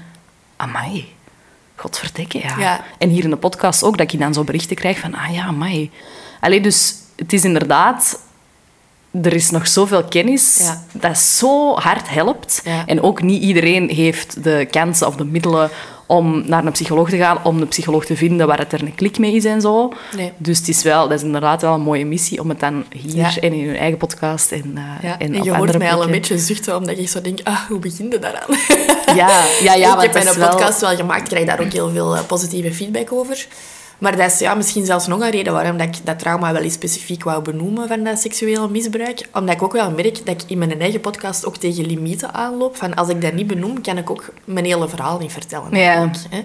Amai, 0.56 1.06
godverdikke, 1.76 2.38
ja. 2.40 2.56
Ja. 2.60 2.84
En 2.98 3.10
hier 3.10 3.24
in 3.24 3.30
de 3.30 3.36
podcast 3.36 3.84
ook, 3.84 3.98
dat 3.98 4.14
ik 4.14 4.20
dan 4.20 4.34
zo 4.34 4.44
berichten 4.44 4.76
krijg 4.76 5.00
van... 5.00 5.14
Ah 5.16 5.34
ja, 5.34 5.44
amai. 5.46 5.92
Allee, 6.44 6.62
dus 6.62 6.96
het 7.16 7.34
is 7.34 7.44
inderdaad... 7.44 8.20
Er 9.24 9.34
is 9.34 9.50
nog 9.50 9.68
zoveel 9.68 10.04
kennis 10.04 10.58
Ja. 10.62 10.84
dat 10.92 11.18
zo 11.18 11.76
hard 11.76 12.10
helpt. 12.10 12.62
Ja. 12.64 12.84
En 12.86 13.02
ook 13.02 13.22
niet 13.22 13.42
iedereen 13.44 13.90
heeft 13.90 14.44
de 14.44 14.68
kansen 14.72 15.08
of 15.08 15.16
de 15.16 15.26
middelen 15.26 15.70
om 16.06 16.44
naar 16.48 16.66
een 16.66 16.72
psycholoog 16.72 17.10
te 17.10 17.18
gaan, 17.18 17.38
om 17.44 17.62
een 17.62 17.68
psycholoog 17.68 18.06
te 18.06 18.16
vinden 18.16 18.48
waar 18.48 18.58
het 18.58 18.74
er 18.74 18.82
een 18.82 18.96
klik 18.96 19.18
mee 19.20 19.36
is 19.36 19.46
en 19.46 19.62
zo. 19.62 19.94
Nee. 20.16 20.32
Dus 20.38 20.58
het 20.58 20.68
is 20.68 20.84
wel, 20.84 21.08
dat 21.08 21.18
is 21.18 21.24
inderdaad 21.26 21.62
wel 21.62 21.74
een 21.74 21.82
mooie 21.82 22.06
missie 22.06 22.40
om 22.42 22.50
het 22.50 22.60
dan 22.60 22.86
hier 22.92 23.16
Ja. 23.16 23.36
en 23.40 23.54
in 23.54 23.68
hun 23.68 23.78
eigen 23.78 23.98
podcast 23.98 24.52
en, 24.52 24.72
uh, 24.76 25.12
en, 25.12 25.20
En, 25.20 25.38
op 25.38 25.44
je 25.44 25.50
hoort 25.50 25.60
andere 25.60 25.78
mij 25.78 25.94
al 25.94 26.04
een 26.04 26.12
beetje 26.12 26.38
zuchten, 26.38 26.76
omdat 26.78 26.98
ik 26.98 27.10
zo 27.10 27.22
denk, 27.22 27.40
ah, 27.44 27.60
hoe 27.68 27.80
begin 27.80 28.10
je 28.12 28.20
daaraan? 28.20 28.58
Ja, 29.16 29.44
ja, 29.62 29.74
ja 29.74 29.96
ik 30.04 30.14
heb 30.14 30.24
mijn 30.24 30.38
wel- 30.38 30.50
podcast 30.50 30.82
wel 30.82 30.96
gemaakt, 30.96 31.22
ik 31.22 31.28
krijg 31.28 31.46
daar 31.46 31.60
ook 31.60 31.72
heel 31.72 31.90
veel 31.90 32.16
eh, 32.16 32.24
positieve 32.26 32.74
feedback 32.74 33.12
over. 33.12 33.48
Maar 34.04 34.18
dat 34.18 34.32
is 34.32 34.40
ja, 34.40 34.54
misschien 34.54 34.86
zelfs 34.86 35.08
nog 35.08 35.22
een 35.22 35.30
reden 35.30 35.54
waarom 35.54 35.78
dat 35.78 35.88
ik 35.88 36.06
dat 36.06 36.20
trauma 36.20 36.54
wel 36.54 36.62
eens 36.62 36.74
specifiek 36.74 37.24
wou 37.24 37.42
benoemen 37.42 37.88
van 37.88 38.04
dat 38.04 38.20
seksueel 38.20 38.70
misbruik. 38.70 39.30
Omdat 39.34 39.56
ik 39.56 39.62
ook 39.62 39.72
wel 39.74 39.92
merk 39.92 40.26
dat 40.26 40.42
ik 40.42 40.50
in 40.50 40.58
mijn 40.58 40.80
eigen 40.80 41.00
podcast 41.00 41.46
ook 41.46 41.58
tegen 41.58 41.86
limieten 41.86 42.34
aanloop. 42.34 42.76
Van 42.76 42.94
als 42.94 43.10
ik 43.10 43.22
dat 43.22 43.34
niet 43.34 43.48
benoem, 43.48 43.82
kan 43.82 43.98
ik 43.98 44.10
ook 44.10 44.34
mijn 44.46 44.66
hele 44.66 44.90
verhaal 44.90 45.20
niet 45.20 45.32
vertellen. 45.32 45.78
Ja. 45.80 46.10
Hè. 46.30 46.44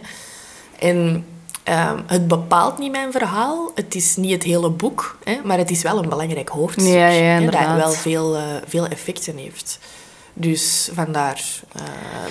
En 0.78 1.26
ehm, 1.62 1.98
het 2.06 2.28
bepaalt 2.28 2.78
niet 2.78 2.92
mijn 2.92 3.12
verhaal. 3.12 3.70
Het 3.74 3.94
is 3.94 4.16
niet 4.16 4.32
het 4.32 4.42
hele 4.42 4.70
boek, 4.70 5.18
hè, 5.24 5.38
maar 5.44 5.58
het 5.58 5.70
is 5.70 5.82
wel 5.82 6.02
een 6.02 6.08
belangrijk 6.08 6.48
hoofdstuk. 6.48 6.86
Ja, 6.86 7.40
dat 7.40 7.76
wel 7.76 7.90
veel, 7.90 8.36
eh, 8.36 8.42
veel 8.66 8.86
effecten 8.86 9.36
heeft. 9.36 9.78
Dus 10.40 10.88
vandaar 10.94 11.42
eh, 11.72 11.82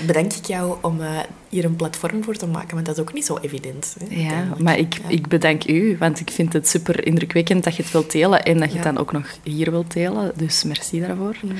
bedank 0.06 0.34
ik 0.34 0.46
jou 0.46 0.76
om 0.82 1.02
eh, 1.02 1.08
hier 1.50 1.66
een 1.66 1.76
platform 1.76 2.24
voor 2.24 2.36
te 2.36 2.48
maken, 2.48 2.74
want 2.74 2.86
dat 2.86 2.96
is 2.96 3.02
ook 3.02 3.14
niet 3.14 3.26
zo 3.26 3.38
evident. 3.42 3.96
Hè, 4.10 4.16
Ja, 4.22 4.48
maar 4.58 4.78
ik, 4.78 4.94
Ja. 4.94 5.10
ik 5.10 5.28
bedank 5.28 5.68
u, 5.68 5.96
want 6.00 6.20
ik 6.20 6.32
vind 6.32 6.54
het 6.54 6.68
super 6.70 7.06
indrukwekkend 7.06 7.64
dat 7.64 7.76
je 7.76 7.84
het 7.84 7.92
wilt 7.92 8.12
delen 8.12 8.44
en 8.44 8.58
dat 8.60 8.68
je 8.72 8.78
Ja. 8.78 8.84
het 8.84 8.94
dan 8.94 8.98
ook 8.98 9.12
nog 9.12 9.26
hier 9.44 9.72
wilt 9.72 9.94
delen. 9.94 10.32
Dus 10.36 10.64
merci 10.64 11.00
daarvoor. 11.00 11.36
Mm. 11.42 11.52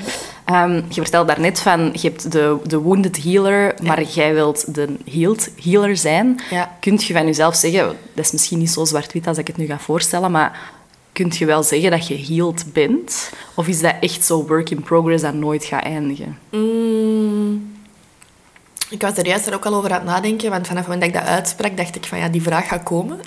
Ehm, 0.44 0.74
je 0.88 1.00
vertelde 1.00 1.26
daarnet 1.32 1.60
van, 1.60 1.80
je 1.92 2.08
hebt 2.08 2.32
de, 2.32 2.56
de 2.66 2.78
wounded 2.78 3.22
healer, 3.22 3.74
maar 3.82 4.02
jij 4.02 4.34
wilt 4.34 4.74
de 4.74 4.96
healed 5.10 5.50
healer 5.62 5.96
zijn. 5.96 6.40
Ja. 6.50 6.76
Kunt 6.80 7.04
je 7.04 7.12
van 7.12 7.26
jezelf 7.26 7.54
zeggen, 7.56 7.86
dat 8.14 8.24
is 8.24 8.32
misschien 8.32 8.58
niet 8.58 8.70
zo 8.70 8.84
zwart-wit 8.84 9.26
als 9.26 9.38
ik 9.38 9.46
het 9.46 9.56
nu 9.56 9.66
ga 9.66 9.78
voorstellen, 9.78 10.30
maar 10.30 10.58
kunt 11.18 11.36
je 11.36 11.46
wel 11.46 11.62
zeggen 11.62 11.90
dat 11.90 12.06
je 12.06 12.24
healed 12.28 12.64
bent? 12.72 13.30
Of 13.54 13.68
is 13.68 13.80
dat 13.80 13.94
echt 14.00 14.24
zo 14.24 14.46
work 14.46 14.70
in 14.70 14.82
progress 14.82 15.22
dat 15.22 15.34
nooit 15.34 15.64
gaat 15.64 15.84
eindigen? 15.84 16.38
Mm, 16.50 17.76
ik 18.90 19.02
was 19.02 19.16
er 19.16 19.26
juist 19.26 19.46
er 19.46 19.54
ook 19.54 19.66
al 19.66 19.74
over 19.74 19.90
aan 19.90 19.96
het 19.96 20.08
nadenken, 20.08 20.50
want 20.50 20.66
vanaf 20.66 20.86
het 20.86 20.92
moment 20.92 21.12
dat 21.12 21.22
ik 21.22 21.26
dat 21.26 21.36
uitsprak, 21.36 21.76
dacht 21.76 21.96
ik 21.96 22.04
van 22.04 22.18
ja, 22.18 22.28
die 22.28 22.42
vraag 22.42 22.68
gaat 22.68 22.82
komen. 22.82 23.20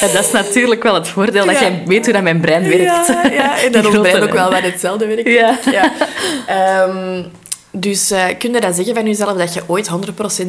Ja, 0.00 0.06
dat 0.12 0.24
is 0.24 0.30
natuurlijk 0.30 0.82
wel 0.82 0.94
het 0.94 1.08
voordeel 1.08 1.46
dat 1.46 1.58
jij 1.58 1.82
weet 1.86 2.04
hoe 2.04 2.14
dat 2.14 2.22
mijn 2.22 2.40
brein 2.40 2.62
werkt. 2.68 3.06
Ja, 3.06 3.26
ja 3.30 3.62
en 3.62 3.72
dat 3.72 3.86
ons 3.86 3.98
brein 3.98 4.22
ook 4.22 4.32
wel 4.32 4.50
wat 4.50 4.62
hetzelfde 4.62 5.06
werkt. 5.06 5.28
Ja. 5.28 5.58
ja. 5.70 5.92
Dus 7.80 8.10
eh 8.10 8.38
kun 8.38 8.52
je 8.52 8.60
dat 8.60 8.74
zeggen 8.74 8.94
van 8.94 9.06
jezelf 9.06 9.38
dat 9.38 9.54
je 9.54 9.62
ooit 9.66 9.90
100% 9.90 9.92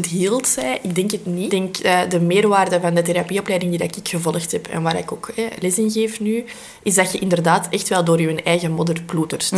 healed 0.09 0.47
zei? 0.47 0.77
Ik 0.81 0.95
denk 0.95 1.11
het 1.11 1.25
niet. 1.25 1.43
Ik 1.43 1.49
denk 1.49 1.77
eh, 1.77 1.99
de 2.09 2.19
meerwaarde 2.19 2.79
van 2.81 2.93
de 2.93 3.01
therapieopleiding 3.01 3.71
die 3.71 3.87
dat 3.87 3.97
ik 3.97 4.07
gevolgd 4.07 4.51
heb 4.51 4.67
en 4.67 4.81
waar 4.81 4.97
ik 4.97 5.11
ook 5.11 5.31
eh, 5.35 5.45
les 5.59 5.77
in 5.77 5.91
geef 5.91 6.19
nu, 6.19 6.43
is 6.83 6.95
dat 6.95 7.11
je 7.11 7.19
inderdaad 7.19 7.67
echt 7.69 7.89
wel 7.89 8.03
door 8.03 8.21
je 8.21 8.43
eigen 8.43 8.71
modder 8.71 9.01
ploetert. 9.01 9.51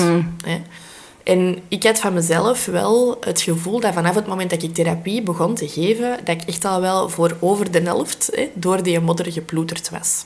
Hè? 0.45 0.61
En 1.23 1.59
ik 1.67 1.83
had 1.83 1.99
van 1.99 2.13
mezelf 2.13 2.65
wel 2.65 3.17
het 3.19 3.41
gevoel 3.41 3.79
dat 3.79 3.93
vanaf 3.93 4.15
het 4.15 4.27
moment 4.27 4.49
dat 4.49 4.63
ik 4.63 4.73
therapie 4.73 5.21
begon 5.21 5.55
te 5.55 5.67
geven, 5.67 6.17
dat 6.23 6.41
ik 6.41 6.47
echt 6.47 6.65
al 6.65 6.81
wel 6.81 7.09
voor 7.09 7.37
over 7.39 7.71
de 7.71 7.81
helft 7.81 8.29
hè, 8.33 8.49
door 8.53 8.83
die 8.83 8.99
modder 8.99 9.31
geploeterd 9.31 9.89
was. 9.89 10.25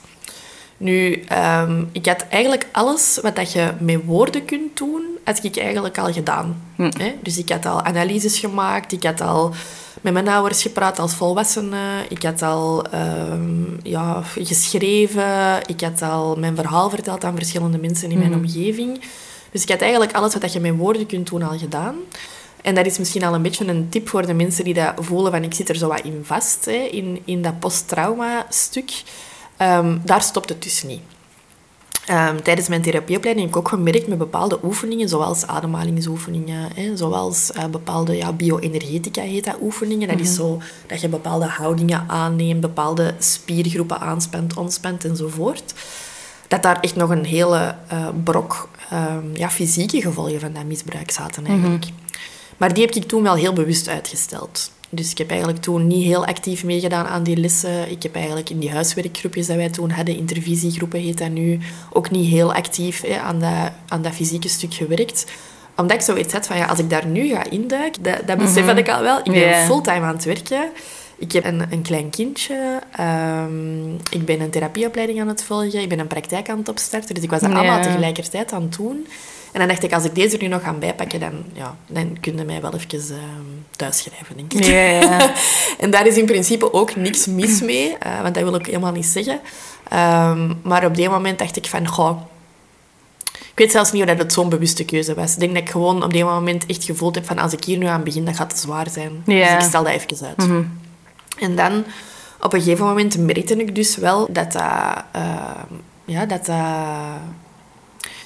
Nu, 0.77 1.24
ehm, 1.27 1.84
ik 1.91 2.05
had 2.05 2.25
eigenlijk 2.29 2.67
alles 2.72 3.20
wat 3.22 3.36
dat 3.36 3.51
je 3.51 3.72
met 3.79 4.05
woorden 4.05 4.46
kunt 4.46 4.77
doen, 4.77 5.03
had 5.24 5.44
ik 5.44 5.58
eigenlijk 5.58 5.98
al 5.98 6.13
gedaan. 6.13 6.62
Hè? 6.77 7.15
Dus 7.22 7.38
ik 7.38 7.50
had 7.50 7.65
al 7.65 7.82
analyses 7.82 8.39
gemaakt, 8.39 8.91
ik 8.91 9.03
had 9.03 9.22
al 9.22 9.53
met 10.02 10.13
mijn 10.13 10.28
ouders 10.28 10.62
gepraat 10.62 11.00
als 11.00 11.13
volwassene, 11.13 12.06
ik 12.10 12.23
had 12.23 12.41
al 12.41 12.84
ehm, 12.84 13.63
ja, 13.84 14.21
geschreven, 14.39 15.62
ik 15.65 15.82
had 15.82 16.02
al 16.02 16.36
mijn 16.36 16.56
verhaal 16.56 16.89
verteld 16.89 17.23
aan 17.23 17.36
verschillende 17.36 17.78
mensen 17.78 18.12
in 18.12 18.19
mijn 18.19 18.36
omgeving. 18.36 19.02
Dus 19.52 19.63
ik 19.63 19.69
had 19.69 19.82
eigenlijk 19.82 20.13
alles 20.13 20.34
wat 20.34 20.41
dat 20.41 20.54
je 20.54 20.60
met 20.60 20.78
woorden 20.78 21.06
kunt 21.06 21.30
doen 21.30 21.43
al 21.43 21.58
gedaan. 21.58 21.95
En 22.62 22.76
dat 22.76 22.86
is 22.86 22.97
misschien 22.97 23.23
al 23.23 23.34
een 23.34 23.41
beetje 23.41 23.67
een 23.67 23.89
tip 23.89 24.10
voor 24.10 24.26
de 24.26 24.34
mensen 24.34 24.63
die 24.63 24.73
dat 24.73 24.93
voelen 24.95 25.32
van 25.32 25.43
ik 25.43 25.54
zit 25.54 25.69
er 25.69 25.76
zo 25.76 25.88
wat 25.88 26.02
in 26.02 26.21
vast, 26.23 26.65
hè, 26.65 26.89
in, 26.91 27.21
in 27.26 27.41
dat 27.41 27.60
posttrauma-stuk. 27.60 28.91
Ehm, 29.58 29.98
daar 30.04 30.22
stopt 30.22 30.50
het 30.50 30.63
dus 30.63 30.84
niet. 30.84 31.02
Ehm, 32.06 32.41
tijdens 32.41 32.68
mijn 32.68 32.82
therapieopleiding 32.82 33.48
heb 33.48 33.56
ik 33.56 33.62
ook 33.62 33.70
gemerkt 33.70 34.08
met 34.08 34.18
bepaalde 34.18 34.60
oefeningen, 34.63 35.10
zoals 35.10 35.48
ademhalingsoefeningen, 35.48 36.70
hè, 36.76 36.98
zoals 36.98 37.52
eh, 37.52 37.65
bepaalde 37.65 38.15
ja, 38.15 38.34
bioenergetica 38.34 39.22
heet 39.22 39.44
dat 39.44 39.58
oefeningen. 39.62 40.08
Dat 40.08 40.20
is 40.20 40.36
zo 40.36 40.62
dat 40.88 41.02
je 41.02 41.10
bepaalde 41.10 41.46
houdingen 41.46 42.04
aanneemt, 42.08 42.62
bepaalde 42.62 43.13
spiergroepen 43.20 44.00
aanspant, 44.00 44.58
ontspant 44.58 45.06
enzovoort. 45.06 45.74
Dat 46.48 46.63
daar 46.63 46.80
echt 46.80 46.96
nog 46.96 47.10
een 47.10 47.26
hele 47.26 47.76
eh, 47.88 48.08
brok 48.24 48.70
ehm, 48.89 49.26
ja, 49.34 49.50
fysieke 49.50 50.02
gevolgen 50.02 50.39
van 50.39 50.54
dat 50.54 50.65
misbruik 50.65 51.12
zaten 51.12 51.46
eigenlijk. 51.46 51.86
Maar 52.58 52.74
die 52.74 52.86
heb 52.86 52.96
ik 52.96 53.08
toen 53.08 53.24
wel 53.24 53.36
heel 53.36 53.54
bewust 53.54 53.88
uitgesteld. 53.88 54.72
Dus 54.95 55.12
ik 55.12 55.17
heb 55.17 55.29
eigenlijk 55.29 55.62
toen 55.62 55.88
niet 55.88 56.03
heel 56.03 56.25
actief 56.25 56.63
meegedaan 56.63 57.05
aan 57.05 57.23
die 57.23 57.38
lessen. 57.38 57.91
Ik 57.91 58.03
heb 58.03 58.15
eigenlijk 58.15 58.49
in 58.49 58.60
die 58.60 58.71
huiswerkgroepjes 58.71 59.47
dat 59.47 59.55
wij 59.55 59.69
toen 59.69 59.89
hadden, 59.89 60.17
intervisiegroepen 60.17 60.99
heet 60.99 61.17
dat 61.17 61.29
nu, 61.29 61.60
ook 61.91 62.12
niet 62.12 62.29
heel 62.29 62.53
actief 62.53 63.01
hè, 63.01 63.19
aan, 63.19 63.39
dat, 63.39 63.71
aan 63.88 64.01
dat 64.01 64.13
fysieke 64.13 64.49
stuk 64.49 64.73
gewerkt. 64.73 65.25
Omdat 65.75 65.95
ik 65.95 66.01
zoiets 66.01 66.34
had 66.34 66.47
van, 66.47 66.58
ja, 66.58 66.65
als 66.65 66.79
ik 66.79 66.89
daar 66.89 67.05
nu 67.05 67.27
ga 67.27 67.49
induiken, 67.49 68.03
dat, 68.03 68.21
dat 68.25 68.38
besef 68.38 68.65
had 68.65 68.77
ik 68.77 68.89
al 68.89 69.01
wel. 69.01 69.17
Ik 69.17 69.31
ben 69.31 69.65
fulltime 69.65 70.05
aan 70.05 70.15
het 70.15 70.23
werken. 70.23 70.69
Ik 71.17 71.31
heb 71.31 71.45
een, 71.45 71.71
een 71.71 71.81
klein 71.81 72.10
kindje. 72.10 72.81
Ehm, 72.91 73.93
ik 73.93 74.25
ben 74.25 74.41
een 74.41 74.49
therapieopleiding 74.49 75.21
aan 75.21 75.27
het 75.27 75.43
volgen. 75.43 75.81
Ik 75.81 75.89
ben 75.89 75.99
een 75.99 76.08
praktijk 76.08 76.49
aan 76.49 76.58
het 76.58 76.69
opstarten. 76.69 77.15
Dus 77.15 77.23
ik 77.23 77.29
was 77.29 77.39
dat 77.39 77.53
allemaal 77.53 77.81
tegelijkertijd 77.81 78.53
aan 78.53 78.62
het 78.62 78.75
doen. 78.77 79.08
En 79.56 79.62
dan 79.62 79.70
dacht 79.70 79.84
ik, 79.84 79.94
als 79.94 80.04
ik 80.04 80.15
deze 80.15 80.38
er 80.38 80.44
nu 80.44 80.48
nog 80.48 80.62
ga 80.62 80.74
bijpakken, 80.74 81.20
dan, 81.20 81.44
ja, 81.54 81.76
dan 81.88 82.18
kun 82.20 82.38
je 82.38 82.44
mij 82.44 82.62
wel 82.62 82.74
even 82.74 83.15
ehm 83.15 83.46
thuisschrijven, 83.76 84.38
denk 84.38 84.54
ik. 84.54 84.63
Ja, 84.63 84.82
ja. 84.82 85.32
En 85.84 85.91
daar 85.91 86.08
is 86.08 86.18
in 86.18 86.26
principe 86.26 86.74
ook 86.74 86.96
niks 86.96 87.26
mis 87.26 87.62
mee, 87.62 87.98
eh, 87.98 88.22
want 88.22 88.34
dat 88.36 88.44
wil 88.44 88.56
ik 88.56 88.65
helemaal 88.65 88.91
niet 88.91 89.06
zeggen. 89.06 89.39
Ehm, 89.89 90.54
maar 90.63 90.86
op 90.86 90.96
die 90.96 91.10
moment 91.10 91.39
dacht 91.39 91.58
ik 91.58 91.65
van, 91.65 91.88
goh, 91.88 92.22
ik 93.32 93.52
weet 93.56 93.72
zelfs 93.72 93.91
niet 93.91 94.02
of 94.02 94.08
dat 94.08 94.18
het 94.18 94.34
zo'n 94.34 94.50
bewuste 94.50 94.86
keuze 94.86 95.13
was. 95.13 95.34
Ik 95.34 95.39
denk 95.39 95.54
dat 95.54 95.62
ik 95.62 95.70
gewoon 95.70 96.04
op 96.04 96.13
die 96.13 96.24
moment 96.24 96.65
echt 96.65 96.84
gevoeld 96.84 97.15
heb 97.15 97.26
van, 97.26 97.38
als 97.38 97.54
ik 97.54 97.63
hier 97.63 97.78
nu 97.78 97.86
aan 97.86 98.04
begin, 98.04 98.26
dat 98.26 98.36
gaat 98.36 98.50
te 98.50 98.62
zwaar 98.62 98.89
zijn. 98.89 99.24
Ja. 99.26 99.56
Dus 99.56 99.63
ik 99.63 99.70
stel 99.70 99.84
dat 99.84 99.94
even 99.94 100.28
uit. 100.28 100.50
En 101.39 101.56
dan, 101.56 101.86
op 102.41 102.54
een 102.54 102.62
gegeven 102.62 102.86
moment, 102.86 103.18
merkte 103.18 103.56
ik 103.56 103.76
dus 103.76 103.98
wel 103.98 104.28
dat 104.32 104.52
dat... 104.52 105.04
ehm, 105.12 105.74
ja, 106.06 106.26
dat 106.26 106.46
dat... 106.46 106.58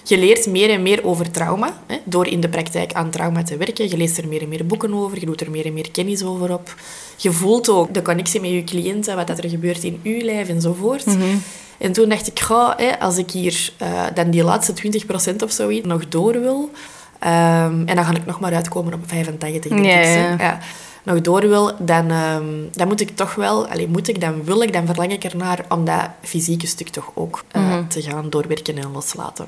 Je 0.10 0.18
leert 0.18 0.48
meer 0.48 0.70
en 0.70 0.82
meer 0.82 1.04
over 1.04 1.32
trauma, 1.32 1.74
hè, 1.88 1.98
door 2.04 2.28
in 2.28 2.40
de 2.40 2.50
praktijk 2.50 2.94
aan 2.94 3.10
trauma 3.10 3.44
te 3.44 3.58
werken. 3.58 3.90
Je 3.90 3.98
leest 3.98 4.18
er 4.18 4.28
meer 4.28 4.42
en 4.42 4.48
meer 4.48 4.66
boeken 4.66 4.94
over, 4.94 5.20
je 5.20 5.26
doet 5.26 5.42
er 5.42 5.52
meer 5.52 5.66
en 5.66 5.74
meer 5.74 5.92
kennis 5.92 6.24
over 6.24 6.54
op. 6.54 6.76
Je 7.18 7.32
voelt 7.32 7.70
ook 7.70 7.94
de 7.94 8.02
connectie 8.02 8.42
met 8.42 8.50
je 8.50 8.64
cliënten, 8.64 9.16
wat 9.16 9.28
dat 9.28 9.38
er 9.38 9.50
gebeurt 9.50 9.84
in 9.84 10.00
je 10.04 10.24
lijf 10.24 10.50
enzovoort. 10.50 11.06
En 11.78 11.92
toen 11.92 12.10
dacht 12.10 12.28
ik, 12.28 12.48
hè, 12.78 13.00
als 13.00 13.18
ik 13.18 13.32
hier 13.32 13.72
eh, 13.78 14.04
dan 14.14 14.30
die 14.30 14.44
laatste 14.44 14.74
20% 14.74 15.44
of 15.44 15.52
zoiets 15.52 15.88
nog 15.88 16.08
door 16.08 16.40
wil, 16.42 16.70
ehm, 17.20 17.84
en 17.86 17.96
dan 17.96 18.06
ga 18.06 18.16
ik 18.16 18.26
nog 18.26 18.40
maar 18.40 18.54
uitkomen 18.54 18.94
op 18.94 19.00
85, 19.06 19.72
denk 19.72 19.84
ik. 19.86 20.42
ja. 20.42 20.60
Nog 21.04 21.22
door 21.22 21.42
wil, 21.42 21.72
dan, 21.80 22.12
ehm, 22.12 22.46
dan 22.72 22.88
moet 22.88 23.02
ik 23.02 23.16
toch 23.16 23.36
wel... 23.36 23.68
Allee, 23.68 23.88
moet 23.88 24.08
ik, 24.08 24.22
dan 24.22 24.44
wil 24.44 24.62
ik, 24.62 24.74
dan 24.74 24.86
verlang 24.86 25.12
ik 25.12 25.24
ernaar 25.24 25.66
om 25.70 25.86
dat 25.86 26.10
fysieke 26.22 26.68
stuk 26.68 26.90
toch 26.90 27.12
ook 27.14 27.44
eh, 27.52 27.78
te 27.88 28.02
gaan 28.02 28.30
doorwerken 28.30 28.78
en 28.78 28.92
loslaten. 28.92 29.48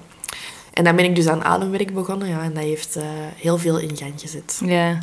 En 0.73 0.83
dan 0.83 0.95
ben 0.95 1.05
ik 1.05 1.15
dus 1.15 1.27
aan 1.27 1.43
ademwerk 1.43 1.93
begonnen, 1.93 2.27
ja, 2.27 2.41
en 2.43 2.53
dat 2.53 2.63
heeft 2.63 2.95
eh, 2.95 3.03
heel 3.35 3.57
veel 3.57 3.77
in 3.79 3.97
gang 3.97 4.13
gezet. 4.15 4.61
ja. 4.65 4.97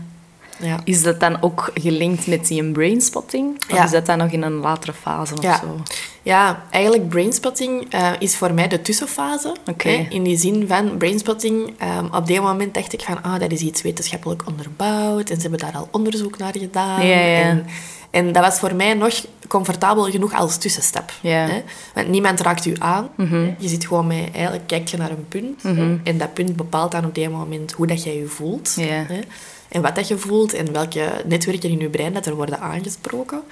Ja. 0.61 0.81
Is 0.85 1.03
dat 1.03 1.21
dan 1.21 1.43
ook 1.43 1.71
gelinkt 1.75 2.27
met 2.27 2.47
die 2.47 2.73
brainspotting? 2.73 3.57
Of 3.71 3.77
Ja. 3.77 3.85
is 3.85 3.91
dat 3.91 4.07
dan 4.07 4.19
nog 4.19 4.31
in 4.31 4.43
een 4.43 4.53
latere 4.53 4.93
fase 4.93 5.35
of 5.35 5.43
Ja. 5.43 5.59
zo? 5.59 5.83
Ja, 6.23 6.63
eigenlijk 6.71 7.09
brainspotting 7.09 7.95
uh, 7.95 8.11
is 8.19 8.37
voor 8.37 8.53
mij 8.55 8.69
de 8.69 8.83
tussenfase. 8.83 9.55
Oké. 9.71 9.89
In 9.89 10.23
die 10.23 10.37
zin 10.37 10.65
van 10.69 10.97
brainspotting, 10.97 11.75
um, 11.99 12.09
op 12.15 12.27
dit 12.27 12.41
moment 12.41 12.75
dacht 12.75 12.93
ik 12.93 13.01
van, 13.03 13.23
ah, 13.23 13.41
dat 13.41 13.53
is 13.53 13.61
iets 13.61 13.83
wetenschappelijk 13.83 14.47
onderbouwd 14.47 15.31
en 15.31 15.37
ze 15.37 15.43
hebben 15.43 15.59
daar 15.61 15.77
al 15.77 15.89
onderzoek 15.93 16.39
naar 16.39 16.55
gedaan. 16.59 17.07
Ja, 17.07 17.19
ja. 17.19 17.41
En, 17.41 17.67
en 18.11 18.33
dat 18.33 18.43
was 18.43 18.59
voor 18.59 18.75
mij 18.75 18.95
nog 18.95 19.25
comfortabel 19.49 20.05
genoeg 20.11 20.35
als 20.35 20.57
tussenstap. 20.57 21.13
Hè? 21.23 21.63
Want 21.95 22.09
niemand 22.09 22.41
raakt 22.41 22.65
u 22.65 22.75
aan. 22.79 23.09
Mhm. 23.15 23.51
Je 23.59 23.69
zit 23.69 23.87
gewoon 23.87 24.07
met, 24.07 24.29
eigenlijk 24.33 24.67
kijk 24.67 24.89
je 24.89 24.97
naar 24.97 25.11
een 25.11 25.29
punt. 25.29 25.63
Mhm. 25.63 25.97
En 26.05 26.19
dat 26.19 26.35
punt 26.35 26.57
bepaalt 26.57 26.93
dan 26.93 27.05
op 27.05 27.15
dat 27.15 27.31
moment 27.31 27.73
hoe 27.73 27.87
dat 27.87 28.03
jij 28.03 28.17
je 28.17 28.27
voelt. 28.27 28.75
Hè? 28.81 29.21
En 29.69 29.83
wat 29.83 29.95
dat 29.95 30.09
je 30.09 30.19
voelt 30.19 30.53
en 30.53 30.73
welke 30.73 31.11
netwerken 31.27 31.71
in 31.71 31.79
je 31.79 31.89
brein 31.89 32.13
dat 32.13 32.27
er 32.27 32.35
worden 32.35 32.61
aangesproken. 32.61 33.43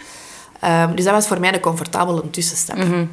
Ehm, 0.60 0.94
dus 0.94 1.04
dat 1.04 1.14
was 1.14 1.26
voor 1.26 1.40
mij 1.40 1.52
de 1.52 1.60
comfortabele 1.60 2.30
tussenstap. 2.30 2.76
Mhm. 2.76 3.04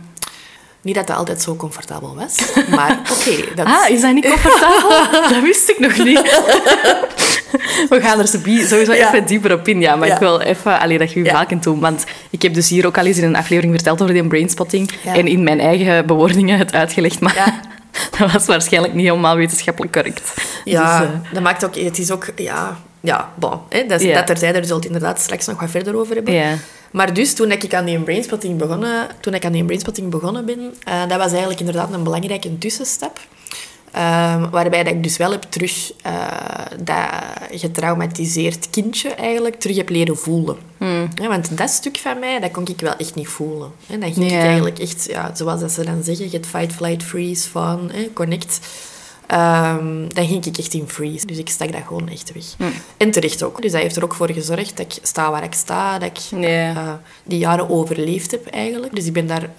Niet 0.83 0.95
dat 0.95 1.07
dat 1.07 1.15
altijd 1.17 1.41
zo 1.41 1.55
comfortabel 1.55 2.15
was, 2.15 2.35
maar 2.75 2.99
oké. 3.11 3.55
dat 3.55 3.65
Ah, 3.65 3.89
is 3.89 4.01
dat 4.01 4.13
niet 4.13 4.25
comfortabel? 4.33 4.89
dat 5.29 5.41
wist 5.41 5.69
ik 5.69 5.79
nog 5.79 5.97
niet. 5.97 6.21
We 7.89 8.01
gaan 8.01 8.19
er 8.19 8.27
zo- 8.27 8.37
sowieso 8.43 8.93
Ja. 8.93 9.07
even 9.07 9.25
dieper 9.25 9.53
op 9.53 9.67
in, 9.67 9.79
ja. 9.81 9.95
Maar 9.95 10.07
Ja. 10.07 10.13
ik 10.13 10.19
wil 10.19 10.39
even 10.39 10.79
allee, 10.79 10.97
dat 10.97 11.11
je 11.11 11.19
je 11.19 11.25
Ja. 11.25 11.43
kunt 11.45 11.63
doen. 11.63 11.79
Want 11.79 12.03
ik 12.29 12.41
heb 12.41 12.53
dus 12.53 12.69
hier 12.69 12.85
ook 12.85 12.97
al 12.97 13.05
eens 13.05 13.17
in 13.17 13.23
een 13.23 13.35
aflevering 13.35 13.73
verteld 13.73 14.01
over 14.01 14.13
die 14.13 14.27
brainspotting. 14.27 14.89
Ja. 15.03 15.15
En 15.15 15.27
in 15.27 15.43
mijn 15.43 15.59
eigen 15.59 16.05
bewoordingen 16.05 16.57
het 16.57 16.73
uitgelegd. 16.73 17.19
Maar 17.19 17.59
dat 18.19 18.31
was 18.31 18.45
waarschijnlijk 18.45 18.93
niet 18.93 19.05
helemaal 19.05 19.35
wetenschappelijk 19.35 19.93
correct. 19.93 20.33
Ja, 20.63 20.99
Dus, 20.99 21.07
eh, 21.07 21.13
dat 21.33 21.43
maakt 21.43 21.65
ook... 21.65 21.75
Het 21.75 21.99
is 21.99 22.11
ook... 22.11 22.25
Ja, 22.35 22.77
ja 22.99 23.29
bon. 23.35 23.59
Hè, 23.69 23.85
dat, 23.85 24.01
is, 24.01 24.07
Ja. 24.07 24.13
dat 24.15 24.27
terzijde, 24.27 24.53
daar 24.57 24.63
zullen 24.67 24.81
we 24.81 24.87
het 24.87 24.95
inderdaad 24.95 25.21
straks 25.21 25.45
nog 25.47 25.59
wat 25.59 25.69
verder 25.69 25.97
over 25.97 26.15
hebben. 26.15 26.59
Maar 26.93 27.13
dus, 27.13 27.33
toen 27.33 27.51
ik 27.51 27.73
aan 27.73 27.85
die 27.85 27.99
brainspotting 27.99 28.57
begonnen, 28.57 29.07
toen 29.19 29.33
ik 29.33 29.45
aan 29.45 29.51
die 29.51 29.65
brainspotting 29.65 30.09
begonnen 30.09 30.45
ben, 30.45 30.73
eh, 30.83 31.07
dat 31.07 31.17
was 31.17 31.31
eigenlijk 31.31 31.59
inderdaad 31.59 31.93
een 31.93 32.03
belangrijke 32.03 32.57
tussenstap. 32.57 33.19
Ehm, 33.91 34.49
waarbij 34.49 34.83
dat 34.83 34.93
ik 34.93 35.03
dus 35.03 35.17
wel 35.17 35.31
heb 35.31 35.41
terug 35.41 35.91
eh, 36.01 36.27
dat 36.83 37.09
getraumatiseerd 37.51 38.69
kindje 38.69 39.09
eigenlijk 39.09 39.59
terug 39.59 39.77
heb 39.77 39.89
leren 39.89 40.17
voelen. 40.17 40.57
Hmm. 40.77 41.07
Ja, 41.15 41.27
want 41.27 41.57
dat 41.57 41.69
stuk 41.69 41.97
van 41.97 42.19
mij, 42.19 42.39
dat 42.39 42.51
kon 42.51 42.67
ik 42.67 42.81
wel 42.81 42.95
echt 42.95 43.15
niet 43.15 43.27
voelen. 43.27 43.71
Hè. 43.87 43.97
Dat 43.97 44.13
ging 44.13 44.31
ik 44.31 44.37
eigenlijk 44.37 44.79
echt, 44.79 45.05
ja, 45.09 45.35
zoals 45.35 45.59
dat 45.59 45.71
ze 45.71 45.85
dan 45.85 46.03
zeggen, 46.03 46.29
get 46.29 46.45
fight, 46.45 46.73
flight, 46.73 47.03
freeze, 47.03 47.49
van, 47.49 47.89
hè, 47.93 48.09
connect. 48.13 48.59
Ehm, 49.27 50.07
dan 50.07 50.27
ging 50.27 50.45
ik 50.45 50.57
echt 50.57 50.73
in 50.73 50.87
freeze. 50.87 51.25
Dus 51.25 51.37
ik 51.37 51.49
stak 51.49 51.71
dat 51.71 51.81
gewoon 51.87 52.09
echt 52.09 52.33
weg. 52.33 52.43
Hmm. 52.57 52.73
En 52.97 53.11
terecht 53.11 53.43
ook. 53.43 53.61
Dus 53.61 53.71
dat 53.71 53.81
heeft 53.81 53.95
er 53.95 54.03
ook 54.03 54.13
voor 54.13 54.31
gezorgd 54.31 54.77
dat 54.77 54.85
ik 54.85 54.99
sta 55.01 55.31
waar 55.31 55.43
ik 55.43 55.53
sta, 55.53 55.99
dat 55.99 56.09
ik 56.09 56.39
eh, 56.39 56.93
die 57.23 57.39
jaren 57.39 57.69
overleefd 57.69 58.31
heb 58.31 58.47
eigenlijk. 58.47 58.95
Dus 58.95 59.05
ik 59.05 59.13
ben 59.13 59.27
daar, 59.27 59.49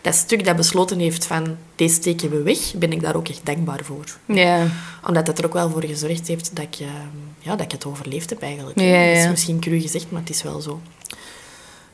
dat 0.00 0.14
stuk 0.14 0.44
dat 0.44 0.56
besloten 0.56 0.98
heeft 0.98 1.26
van 1.26 1.56
deze 1.76 1.94
steken 1.94 2.30
we 2.30 2.42
weg, 2.42 2.74
ben 2.74 2.92
ik 2.92 3.00
daar 3.00 3.16
ook 3.16 3.28
echt 3.28 3.46
dankbaar 3.46 3.80
voor. 3.82 4.04
Ja. 4.24 4.66
Omdat 5.06 5.26
dat 5.26 5.38
er 5.38 5.44
ook 5.44 5.52
wel 5.52 5.70
voor 5.70 5.84
gezorgd 5.84 6.28
heeft 6.28 6.56
dat 6.56 6.64
ik, 6.64 6.80
eh, 6.80 6.86
ja, 7.38 7.50
dat 7.50 7.60
ik 7.60 7.72
het 7.72 7.86
overleefd 7.86 8.30
heb 8.30 8.42
eigenlijk. 8.42 8.80
Ja, 8.80 9.06
Dat 9.06 9.16
is 9.16 9.28
misschien 9.28 9.60
cru 9.60 9.80
gezegd, 9.80 10.10
maar 10.10 10.20
het 10.20 10.30
is 10.30 10.42
wel 10.42 10.60
zo. 10.60 10.80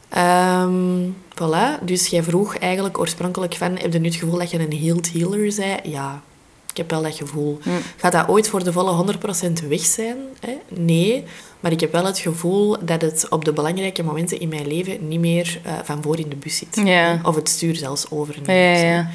Ehm 0.08 1.10
voilà, 1.34 1.84
dus 1.84 2.06
jij 2.06 2.22
vroeg 2.22 2.56
eigenlijk 2.56 2.98
oorspronkelijk 2.98 3.54
van, 3.54 3.76
heb 3.76 3.92
je 3.92 3.98
nu 3.98 4.06
het 4.06 4.16
gevoel 4.16 4.38
dat 4.38 4.50
je 4.50 4.58
een 4.58 4.78
healed 4.78 5.12
healer 5.12 5.54
bent? 5.56 5.80
Ja, 5.84 6.22
ik 6.74 6.80
heb 6.80 6.90
wel 6.90 7.02
dat 7.02 7.14
gevoel. 7.14 7.58
Hm. 7.62 7.70
Gaat 7.96 8.12
dat 8.12 8.28
ooit 8.28 8.48
voor 8.48 8.64
de 8.64 8.72
volle 8.72 9.14
100% 9.62 9.68
weg 9.68 9.80
zijn? 9.80 10.16
Hè? 10.40 10.58
Nee, 10.68 11.24
maar 11.60 11.72
ik 11.72 11.80
heb 11.80 11.92
wel 11.92 12.04
het 12.04 12.18
gevoel 12.18 12.76
dat 12.84 13.02
het 13.02 13.26
op 13.28 13.44
de 13.44 13.52
belangrijke 13.52 14.02
momenten 14.02 14.40
in 14.40 14.48
mijn 14.48 14.66
leven 14.66 15.08
niet 15.08 15.20
meer 15.20 15.60
eh, 15.62 15.72
van 15.84 16.02
voor 16.02 16.18
in 16.18 16.28
de 16.28 16.36
bus 16.36 16.56
zit. 16.56 16.82
Of 17.22 17.34
het 17.34 17.48
stuur 17.48 17.76
zelfs 17.76 18.10
overneemt. 18.10 18.80
Ja. 18.80 19.10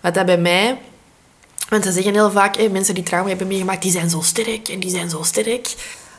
Wat 0.00 0.14
dat 0.14 0.26
bij 0.26 0.38
mij... 0.38 0.78
Want 1.68 1.84
ze 1.84 1.92
zeggen 1.92 2.12
heel 2.12 2.30
vaak, 2.30 2.70
mensen 2.70 2.94
die 2.94 3.02
trauma 3.02 3.28
hebben 3.28 3.46
meegemaakt, 3.46 3.82
die 3.82 3.90
zijn 3.90 4.10
zo 4.10 4.20
sterk 4.20 4.68
en 4.68 4.80
die 4.80 4.90
zijn 4.90 5.10
zo 5.10 5.22
sterk. 5.22 5.74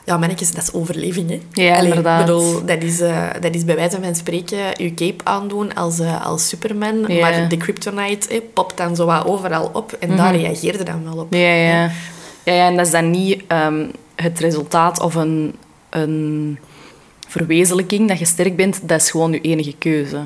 Ja, 0.08 0.18
mannetjes, 0.18 0.52
dat 0.52 0.64
is 0.64 0.74
overleving, 0.74 1.30
hè. 1.30 1.40
Ja, 1.52 1.76
Allee, 1.76 1.88
inderdaad. 1.88 2.20
Ik 2.20 2.26
bedoel, 2.26 2.66
dat 2.66 2.84
is, 2.84 3.00
eh, 3.00 3.28
dat 3.42 3.56
is 3.56 3.66
bij 3.66 3.76
wijze 3.76 3.98
van 4.02 4.16
spreken 4.16 4.58
je 4.58 4.94
cape 4.94 5.24
aandoen 5.24 5.74
als, 5.74 6.00
eh, 6.00 6.26
als 6.26 6.48
Superman. 6.48 7.06
Ja. 7.08 7.20
Maar 7.20 7.50
de 7.50 7.58
kryptonite 7.58 8.34
hè, 8.34 8.42
popt 8.54 8.78
dan 8.78 8.96
zo 8.96 9.06
wat 9.06 9.26
overal 9.26 9.70
op. 9.74 9.92
En 10.00 10.08
Mhm. 10.10 10.18
daar 10.18 10.36
reageerde 10.36 10.84
dan 10.84 11.04
wel 11.04 11.18
op. 11.18 11.34
Ja, 11.34 11.40
ja. 11.40 11.92
ja, 12.44 12.54
ja 12.54 12.68
en 12.68 12.76
dat 12.76 12.86
is 12.86 12.92
dan 12.92 13.12
niet 13.12 13.44
ehm, 13.48 13.86
het 14.16 14.40
resultaat 14.40 15.00
of 15.02 15.16
een, 15.16 15.56
een 15.90 16.58
verwezenlijking 17.28 18.08
dat 18.08 18.20
je 18.20 18.26
sterk 18.26 18.56
bent. 18.56 18.80
Dat 18.88 19.02
is 19.02 19.12
gewoon 19.12 19.32
je 19.32 19.42
enige 19.42 19.74
keuze. 19.78 20.20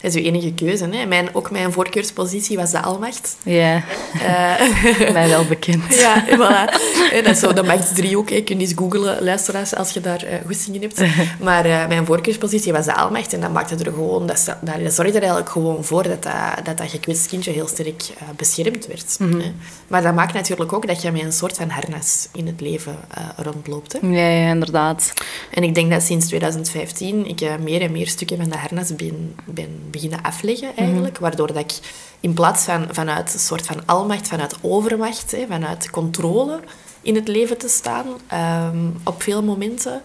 Dat 0.00 0.14
is 0.14 0.20
uw 0.20 0.26
enige 0.26 0.52
keuze. 0.52 0.88
Hè. 0.90 1.06
Mijn, 1.06 1.28
ook 1.32 1.50
mijn 1.50 1.72
voorkeurspositie 1.72 2.56
was 2.56 2.70
de 2.70 2.80
almacht. 2.82 3.36
Ja, 3.42 3.82
Eh, 4.22 5.10
mij 5.12 5.28
wel 5.28 5.44
bekend. 5.44 5.94
Ja, 5.94 6.24
voilà. 6.26 6.72
Hè, 7.10 7.22
Dat 7.22 7.32
is 7.34 7.38
zo 7.40 7.52
de 7.52 7.62
machtsdriehoek. 7.62 8.28
hè. 8.28 8.34
Je 8.34 8.42
kunt 8.44 8.60
eens 8.60 8.72
googlen, 8.76 9.22
luisteraars, 9.24 9.74
als 9.74 9.90
je 9.90 10.00
daar 10.00 10.24
uh, 10.24 10.30
goesting 10.46 10.76
in 10.76 10.82
hebt. 10.82 11.02
Maar 11.44 11.64
eh, 11.64 11.86
mijn 11.88 12.06
voorkeurspositie 12.06 12.72
was 12.72 12.84
de 12.84 12.94
almacht. 12.94 13.32
En 13.32 13.40
dat 13.40 13.52
maakte 13.52 13.74
er 13.84 13.92
gewoon... 13.92 14.26
Dat, 14.26 14.56
daar- 14.60 14.82
dat 14.82 14.92
zorgde 14.92 15.12
er 15.14 15.20
eigenlijk 15.22 15.50
gewoon 15.50 15.84
voor 15.84 16.02
dat 16.02 16.22
dat, 16.22 16.32
dat, 16.64 16.76
dat 16.78 16.90
gekwetst 16.90 17.26
kindje 17.26 17.50
heel 17.52 17.68
sterk 17.68 18.02
eh, 18.18 18.28
beschermd 18.36 18.86
werd. 18.86 19.16
hè. 19.18 19.52
Maar 19.88 20.02
dat 20.02 20.14
maakt 20.14 20.34
natuurlijk 20.34 20.72
ook 20.72 20.86
dat 20.86 21.02
je 21.02 21.10
met 21.12 21.22
een 21.22 21.32
soort 21.32 21.56
van 21.56 21.68
harnas 21.68 22.28
in 22.34 22.46
het 22.46 22.60
leven 22.60 22.96
eh, 23.14 23.22
rondloopt. 23.44 23.92
Hè. 23.92 23.98
Ja, 24.08 24.28
ja, 24.28 24.50
inderdaad. 24.50 25.12
En 25.50 25.62
ik 25.62 25.74
denk 25.74 25.90
dat 25.90 26.02
sinds 26.02 26.26
2015 26.26 27.26
ik 27.28 27.40
eh, 27.40 27.50
meer 27.62 27.80
en 27.80 27.92
meer 27.92 28.08
stukken 28.08 28.36
van 28.36 28.48
de 28.48 28.56
harnas 28.56 28.94
ben, 28.94 29.34
ben 29.44 29.83
beginnen 29.90 30.22
afleggen, 30.22 30.76
eigenlijk. 30.76 31.18
Waardoor 31.18 31.46
dat 31.46 31.56
ik 31.56 31.72
in 32.20 32.34
plaats 32.34 32.64
van 32.64 32.86
vanuit 32.90 33.34
een 33.34 33.40
soort 33.40 33.66
van 33.66 33.86
almacht, 33.86 34.28
vanuit 34.28 34.56
overmacht, 34.60 35.30
hè, 35.30 35.46
vanuit 35.48 35.90
controle 35.90 36.60
in 37.02 37.14
het 37.14 37.28
leven 37.28 37.58
te 37.58 37.68
staan, 37.68 38.06
ehm, 38.26 38.78
op 39.04 39.22
veel 39.22 39.42
momenten, 39.42 40.02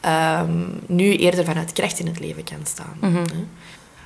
ehm, 0.00 0.66
nu 0.86 1.16
eerder 1.16 1.44
vanuit 1.44 1.72
kracht 1.72 1.98
in 1.98 2.06
het 2.06 2.20
leven 2.20 2.44
kan 2.44 2.60
staan. 2.62 2.96
hè. 3.00 3.22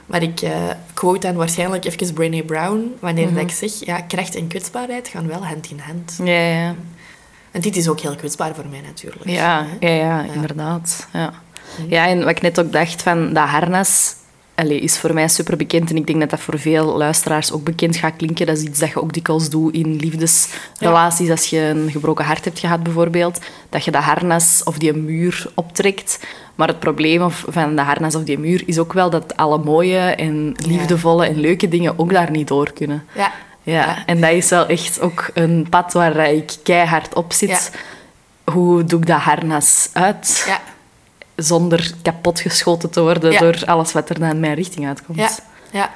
Maar 0.06 0.22
ik 0.22 0.40
eh, 0.40 0.52
quote 0.94 1.26
dan 1.26 1.36
waarschijnlijk 1.36 1.84
even 1.84 2.14
Brené 2.14 2.42
Brown, 2.42 2.94
wanneer 3.00 3.34
dat 3.34 3.42
ik 3.42 3.50
zeg, 3.50 3.84
ja, 3.84 4.00
kracht 4.00 4.34
en 4.34 4.46
kwetsbaarheid 4.46 5.08
gaan 5.08 5.26
wel 5.26 5.46
hand 5.46 5.70
in 5.70 5.78
hand. 5.78 6.18
Ja, 6.24 6.32
ja. 6.32 6.74
En 7.50 7.60
dit 7.60 7.76
is 7.76 7.88
ook 7.88 8.00
heel 8.00 8.14
kwetsbaar 8.14 8.54
voor 8.54 8.66
mij 8.66 8.80
natuurlijk. 8.80 9.28
Ja, 9.28 9.66
hè. 9.80 9.88
ja, 9.88 9.94
ja, 9.94 10.32
inderdaad. 10.32 11.06
Ja. 11.12 11.32
ja, 11.88 12.06
en 12.06 12.18
wat 12.18 12.30
ik 12.30 12.40
net 12.40 12.60
ook 12.60 12.72
dacht 12.72 13.02
van 13.02 13.32
dat 13.32 13.48
harnas 13.48 14.14
allee, 14.62 14.80
is 14.80 14.98
voor 14.98 15.14
mij 15.14 15.28
super 15.28 15.56
bekend. 15.56 15.90
En 15.90 15.96
ik 15.96 16.06
denk 16.06 16.20
dat 16.20 16.30
dat 16.30 16.40
voor 16.40 16.58
veel 16.58 16.96
luisteraars 16.96 17.52
ook 17.52 17.64
bekend 17.64 17.96
gaat 17.96 18.16
klinken. 18.16 18.46
Dat 18.46 18.56
is 18.56 18.62
iets 18.62 18.78
dat 18.78 18.88
je 18.88 19.02
ook 19.02 19.12
dikwijls 19.12 19.50
doet 19.50 19.74
in 19.74 19.96
liefdesrelaties. 19.96 21.30
Als 21.30 21.46
je 21.46 21.60
een 21.60 21.90
gebroken 21.90 22.24
hart 22.24 22.44
hebt 22.44 22.58
gehad 22.58 22.82
bijvoorbeeld. 22.82 23.38
Dat 23.68 23.84
je 23.84 23.90
dat 23.90 24.02
harnas 24.02 24.62
of 24.64 24.78
die 24.78 24.92
muur 24.92 25.46
optrekt. 25.54 26.18
Maar 26.54 26.68
het 26.68 26.80
probleem 26.80 27.30
van 27.30 27.76
de 27.76 27.82
harnas 27.82 28.14
of 28.14 28.22
die 28.22 28.38
muur 28.38 28.62
is 28.66 28.78
ook 28.78 28.92
wel 28.92 29.10
dat 29.10 29.36
alle 29.36 29.58
mooie 29.58 29.98
en 29.98 30.54
liefdevolle 30.66 31.26
en 31.26 31.40
leuke 31.40 31.68
dingen 31.68 31.98
ook 31.98 32.12
daar 32.12 32.30
niet 32.30 32.48
door 32.48 32.72
kunnen. 32.72 33.04
Ja. 33.14 33.32
Ja, 33.64 34.06
en 34.06 34.20
dat 34.20 34.30
is 34.30 34.48
wel 34.48 34.66
echt 34.66 35.00
ook 35.00 35.30
een 35.34 35.66
pad 35.70 35.92
waar 35.92 36.32
ik 36.32 36.56
keihard 36.62 37.14
op 37.14 37.32
zit. 37.32 37.72
Hoe 38.44 38.84
doe 38.84 39.00
ik 39.00 39.06
dat 39.06 39.20
harnas 39.20 39.88
uit 39.92 40.44
Ja. 40.46 40.60
Zonder 41.36 41.92
kapotgeschoten 42.02 42.90
te 42.90 43.00
worden 43.00 43.32
Ja. 43.32 43.38
door 43.38 43.62
alles 43.66 43.92
wat 43.92 44.08
er 44.10 44.18
naar 44.18 44.36
mijn 44.36 44.54
richting 44.54 44.86
uitkomt? 44.86 45.18
Ja, 45.18 45.30
ja. 45.72 45.90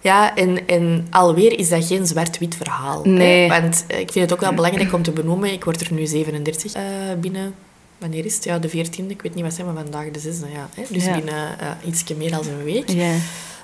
ja 0.00 0.36
en, 0.36 0.66
en 0.66 1.06
alweer 1.10 1.58
is 1.58 1.68
dat 1.68 1.84
geen 1.86 2.06
zwart-wit 2.06 2.56
verhaal. 2.56 3.00
Nee. 3.04 3.50
Hè? 3.50 3.60
Want 3.60 3.84
eh, 3.86 3.98
ik 3.98 4.12
vind 4.12 4.24
het 4.30 4.32
ook 4.32 4.40
wel 4.44 4.54
belangrijk 4.54 4.92
om 4.92 5.02
te 5.02 5.10
benoemen. 5.10 5.52
Ik 5.52 5.64
word 5.64 5.80
er 5.80 5.92
nu 5.92 6.06
37 6.06 6.72
eh, 6.72 6.82
binnen... 7.20 7.54
Wanneer 7.98 8.24
is 8.24 8.34
het? 8.34 8.44
Ja, 8.44 8.58
de 8.58 8.68
14e. 8.70 9.06
Ik 9.06 9.22
weet 9.22 9.34
niet 9.34 9.44
wat 9.44 9.54
zijn 9.54 9.66
we 9.66 9.72
vandaag, 9.74 10.10
de 10.10 10.20
6e. 10.20 10.52
Ja, 10.52 10.68
hè? 10.74 10.82
Dus 10.88 11.04
Ja. 11.04 11.14
binnen 11.14 11.56
uh, 11.62 11.88
iets 11.88 12.04
meer 12.16 12.30
dan 12.30 12.40
een 12.46 12.64
week. 12.64 12.88
Ja. 12.90 13.12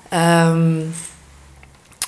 Ehm, 0.09 0.79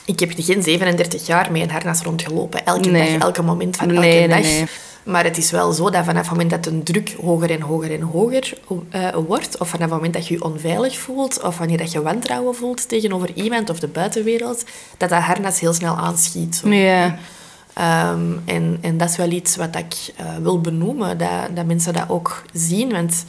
ik 0.06 0.20
heb 0.20 0.32
geen 0.38 0.64
37 0.64 1.26
jaar 1.26 1.52
met 1.52 1.62
een 1.62 1.70
harnas 1.72 2.02
rondgelopen. 2.02 2.66
Elke 2.66 2.90
Nee. 2.90 3.12
dag, 3.12 3.22
elke 3.22 3.42
moment 3.42 3.76
van 3.78 3.88
elke 3.90 4.00
nee, 4.00 4.28
dag. 4.28 4.42
nee. 4.42 4.66
Maar 5.10 5.24
het 5.24 5.38
is 5.38 5.52
wel 5.52 5.72
zo 5.72 5.90
dat 5.90 6.06
vanaf 6.06 6.22
het 6.22 6.30
moment 6.30 6.50
dat 6.50 6.66
een 6.66 6.84
druk 6.84 7.16
hoger 7.22 7.52
en 7.52 7.62
hoger 7.62 7.92
en 7.92 8.02
hoger 8.02 8.54
eh, 8.90 9.08
wordt, 9.28 9.58
of 9.58 9.70
vanaf 9.70 9.86
het 9.86 9.96
moment 9.96 10.14
dat 10.14 10.28
je 10.28 10.34
je 10.34 10.44
onveilig 10.44 10.98
voelt, 10.98 11.44
of 11.44 11.58
wanneer 11.58 11.78
dat 11.78 11.92
je 11.92 12.02
wantrouwen 12.02 12.56
voelt 12.56 12.90
tegenover 12.90 13.34
iemand 13.34 13.70
of 13.70 13.80
de 13.80 13.88
buitenwereld, 13.88 14.64
dat 14.98 15.10
dat 15.10 15.22
harnas 15.22 15.60
heel 15.60 15.74
snel 15.74 15.98
aanschiet. 15.98 16.62
Ja. 16.66 17.18
Ehm, 17.74 18.38
en, 18.46 18.78
en 18.82 18.98
dat 18.98 19.10
is 19.10 19.18
wel 19.18 19.32
iets 19.32 19.56
wat 19.56 19.76
ik 19.76 20.14
eh, 20.16 20.26
wil 20.42 20.62
benoemen, 20.62 21.18
dat, 21.18 21.56
dat 21.56 21.66
mensen 21.66 21.94
dat 21.94 22.10
ook 22.10 22.42
zien. 22.54 22.92
Want 22.92 23.26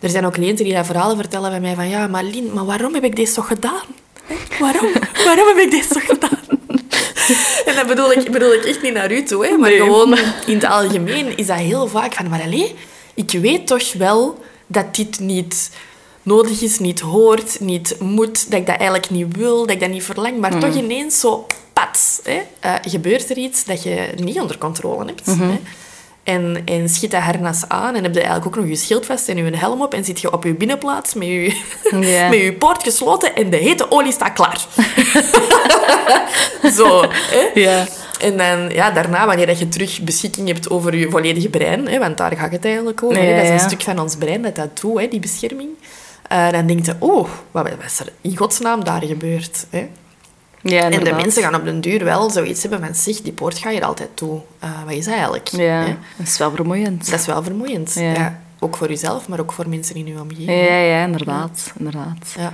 er 0.00 0.10
zijn 0.10 0.26
ook 0.26 0.32
cliënten 0.32 0.64
die 0.64 0.74
dat 0.74 0.86
verhalen 0.86 1.16
vertellen 1.16 1.50
bij 1.50 1.60
mij 1.60 1.74
van 1.74 1.88
ja, 1.88 2.06
maar 2.06 2.24
Lien, 2.24 2.52
maar 2.52 2.64
waarom 2.64 2.94
heb 2.94 3.04
ik 3.04 3.16
dit 3.16 3.34
toch 3.34 3.46
gedaan? 3.46 3.86
Waarom? 4.60 4.92
waarom 5.24 5.46
heb 5.46 5.56
ik 5.56 5.70
dit 5.70 5.88
toch 5.88 6.04
gedaan? 6.04 6.58
en 7.66 7.74
dat 7.74 7.86
bedoel 7.86 8.12
ik, 8.12 8.30
bedoel 8.30 8.52
ik 8.52 8.64
echt 8.64 8.82
niet 8.82 8.92
naar 8.92 9.12
u 9.12 9.22
toe, 9.22 9.46
hè? 9.46 9.56
maar 9.56 9.70
Nee. 9.70 9.78
gewoon 9.78 10.18
in 10.46 10.54
het 10.54 10.64
algemeen 10.64 11.36
is 11.36 11.46
dat 11.46 11.56
heel 11.56 11.88
vaak 11.88 12.14
van, 12.14 12.28
maar 12.28 12.48
ik 13.14 13.30
weet 13.30 13.66
toch 13.66 13.92
wel 13.92 14.38
dat 14.66 14.94
dit 14.94 15.18
niet 15.18 15.70
nodig 16.22 16.60
is, 16.60 16.78
niet 16.78 17.00
hoort, 17.00 17.60
niet 17.60 17.96
moet, 18.00 18.50
dat 18.50 18.60
ik 18.60 18.66
dat 18.66 18.76
eigenlijk 18.76 19.10
niet 19.10 19.36
wil, 19.36 19.60
dat 19.60 19.70
ik 19.70 19.80
dat 19.80 19.90
niet 19.90 20.04
verlang, 20.04 20.38
maar 20.38 20.58
toch 20.58 20.74
ineens 20.74 21.20
zo, 21.20 21.46
pats, 21.72 22.20
hè, 22.22 22.40
eh, 22.60 22.74
gebeurt 22.82 23.30
er 23.30 23.36
iets 23.36 23.64
dat 23.64 23.82
je 23.82 24.08
niet 24.16 24.40
onder 24.40 24.58
controle 24.58 25.04
hebt. 25.04 25.26
Hè. 25.26 25.58
En, 26.24 26.62
en 26.64 26.88
schiet 26.88 27.10
dat 27.10 27.20
harnas 27.20 27.68
aan 27.68 27.94
en 27.94 28.02
heb 28.02 28.14
je 28.14 28.20
eigenlijk 28.20 28.46
ook 28.46 28.62
nog 28.62 28.70
je 28.70 28.76
schild 28.76 29.06
vast 29.06 29.28
en 29.28 29.36
je 29.36 29.56
helm 29.56 29.82
op 29.82 29.94
en 29.94 30.04
zit 30.04 30.20
je 30.20 30.32
op 30.32 30.44
je 30.44 30.54
binnenplaats 30.54 31.14
met 31.14 31.26
je, 31.26 31.62
met 32.30 32.40
je 32.40 32.54
poort 32.58 32.82
gesloten 32.82 33.34
en 33.34 33.50
de 33.50 33.56
hete 33.56 33.90
olie 33.90 34.12
staat 34.12 34.32
klaar. 34.32 34.66
Zo, 36.76 37.04
hè. 37.10 37.60
Ja. 37.60 37.86
En 38.20 38.36
dan, 38.36 38.68
ja, 38.68 38.90
daarna, 38.90 39.26
wanneer 39.26 39.46
dat 39.46 39.58
je 39.58 39.68
terug 39.68 40.02
beschikking 40.02 40.48
hebt 40.48 40.70
over 40.70 40.96
je 40.96 41.10
volledige 41.10 41.48
brein, 41.48 41.88
hè, 41.88 41.98
want 41.98 42.16
daar 42.16 42.36
gaat 42.36 42.52
het 42.52 42.64
eigenlijk 42.64 43.02
over. 43.02 43.22
hè, 43.22 43.34
dat 43.34 43.42
is 43.42 43.48
een 43.48 43.54
ja. 43.54 43.66
stuk 43.66 43.82
van 43.82 43.98
ons 43.98 44.16
brein 44.16 44.42
dat 44.42 44.56
dat 44.56 44.80
doet, 44.80 45.00
hè, 45.00 45.08
die 45.08 45.20
bescherming. 45.20 45.68
Eh, 46.28 46.50
dan 46.50 46.66
denk 46.66 46.86
je, 46.86 46.94
oh, 46.98 47.28
wat, 47.50 47.68
wat 47.68 47.84
is 47.86 48.00
er 48.00 48.12
in 48.20 48.36
godsnaam 48.36 48.84
daar 48.84 49.02
gebeurd? 49.02 49.66
Hè? 49.70 49.88
Ja, 50.66 50.90
En 50.90 51.04
de 51.04 51.12
mensen 51.12 51.42
gaan 51.42 51.54
op 51.54 51.64
den 51.64 51.80
duur 51.80 52.04
wel 52.04 52.30
zoiets 52.30 52.62
hebben 52.62 52.80
van, 52.80 52.94
zeg, 52.94 53.20
die 53.20 53.32
poort 53.32 53.58
ga 53.58 53.70
je 53.70 53.80
er 53.80 53.86
altijd 53.86 54.08
toe. 54.14 54.40
Eh, 54.58 54.70
wat 54.84 54.94
is 54.94 55.04
dat 55.04 55.14
eigenlijk? 55.14 55.48
Ja, 55.48 55.84
dat 56.16 56.26
is 56.26 56.38
wel 56.38 56.50
vermoeiend. 56.50 57.10
Dat 57.10 57.20
is 57.20 57.26
wel 57.26 57.42
vermoeiend. 57.42 57.94
Ja. 57.94 58.12
Ja. 58.12 58.40
Ook 58.58 58.76
voor 58.76 58.88
jezelf, 58.88 59.28
maar 59.28 59.40
ook 59.40 59.52
voor 59.52 59.68
mensen 59.68 59.94
in 59.96 60.06
je 60.06 60.20
omgeving. 60.20 60.50
Ja, 60.68 60.76
ja, 60.78 61.04
inderdaad. 61.04 61.72
inderdaad. 61.78 62.34
Ja. 62.36 62.52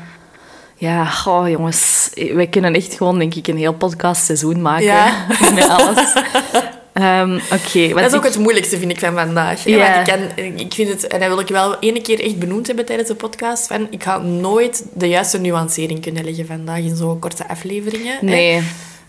Ja, 0.77 1.05
goh, 1.05 1.49
jongens. 1.49 2.11
Wij 2.33 2.47
kunnen 2.47 2.75
echt 2.75 2.95
gewoon, 2.95 3.19
denk 3.19 3.35
ik, 3.35 3.47
een 3.47 3.57
heel 3.57 3.75
podcastseizoen 3.75 4.63
maken. 4.63 4.85
Ja. 4.85 5.27
Met 5.55 5.69
alles. 5.69 6.13
Oké. 6.95 7.89
wat 7.89 8.03
Dat 8.03 8.11
is 8.11 8.17
ook 8.19 8.25
ik- 8.25 8.33
het 8.33 8.39
moeilijkste, 8.39 8.79
vind 8.79 8.91
ik, 8.91 8.99
van 8.99 9.15
vandaag. 9.15 9.65
hè. 9.65 9.71
Ja. 9.71 9.95
Want 9.95 10.09
ik, 10.09 10.15
kan, 10.37 10.45
ik 10.57 10.75
vind 10.75 10.89
het, 10.89 11.07
en 11.07 11.21
dat 11.21 11.29
wil 11.29 11.39
ik 11.41 11.49
wel 11.49 11.79
ene 11.79 12.01
keer 12.01 12.21
echt 12.25 12.39
benoemd 12.39 12.67
hebben 12.67 12.85
tijdens 12.85 13.09
de 13.09 13.15
podcast, 13.15 13.67
van 13.67 13.87
ik 13.91 14.03
ga 14.03 14.19
nooit 14.19 14.85
de 14.95 15.09
juiste 15.09 15.39
nuancering 15.41 16.01
kunnen 16.01 16.25
leggen 16.25 16.47
vandaag 16.47 16.79
in 16.79 16.97
zo'n 16.97 17.19
korte 17.19 17.49
afleveringen. 17.49 18.19
Nee. 18.21 18.63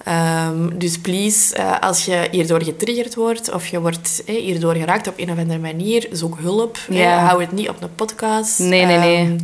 Ehm, 0.03 0.69
dus 0.77 0.97
please, 0.97 1.55
eh, 1.55 1.79
als 1.79 2.05
je 2.05 2.27
hierdoor 2.31 2.63
getriggerd 2.63 3.15
wordt 3.15 3.51
of 3.53 3.67
je 3.67 3.79
wordt 3.81 4.23
eh, 4.25 4.35
hierdoor 4.35 4.75
geraakt 4.75 5.07
op 5.07 5.13
een 5.17 5.31
of 5.31 5.37
andere 5.37 5.59
manier, 5.59 6.07
zoek 6.11 6.37
hulp. 6.41 6.77
hou 7.27 7.41
het 7.41 7.51
niet 7.51 7.69
op 7.69 7.81
een 7.81 7.95
podcast. 7.95 8.59
Nee, 8.59 8.85
nee, 8.85 8.97
nee. 8.97 9.17
Ehm, 9.17 9.37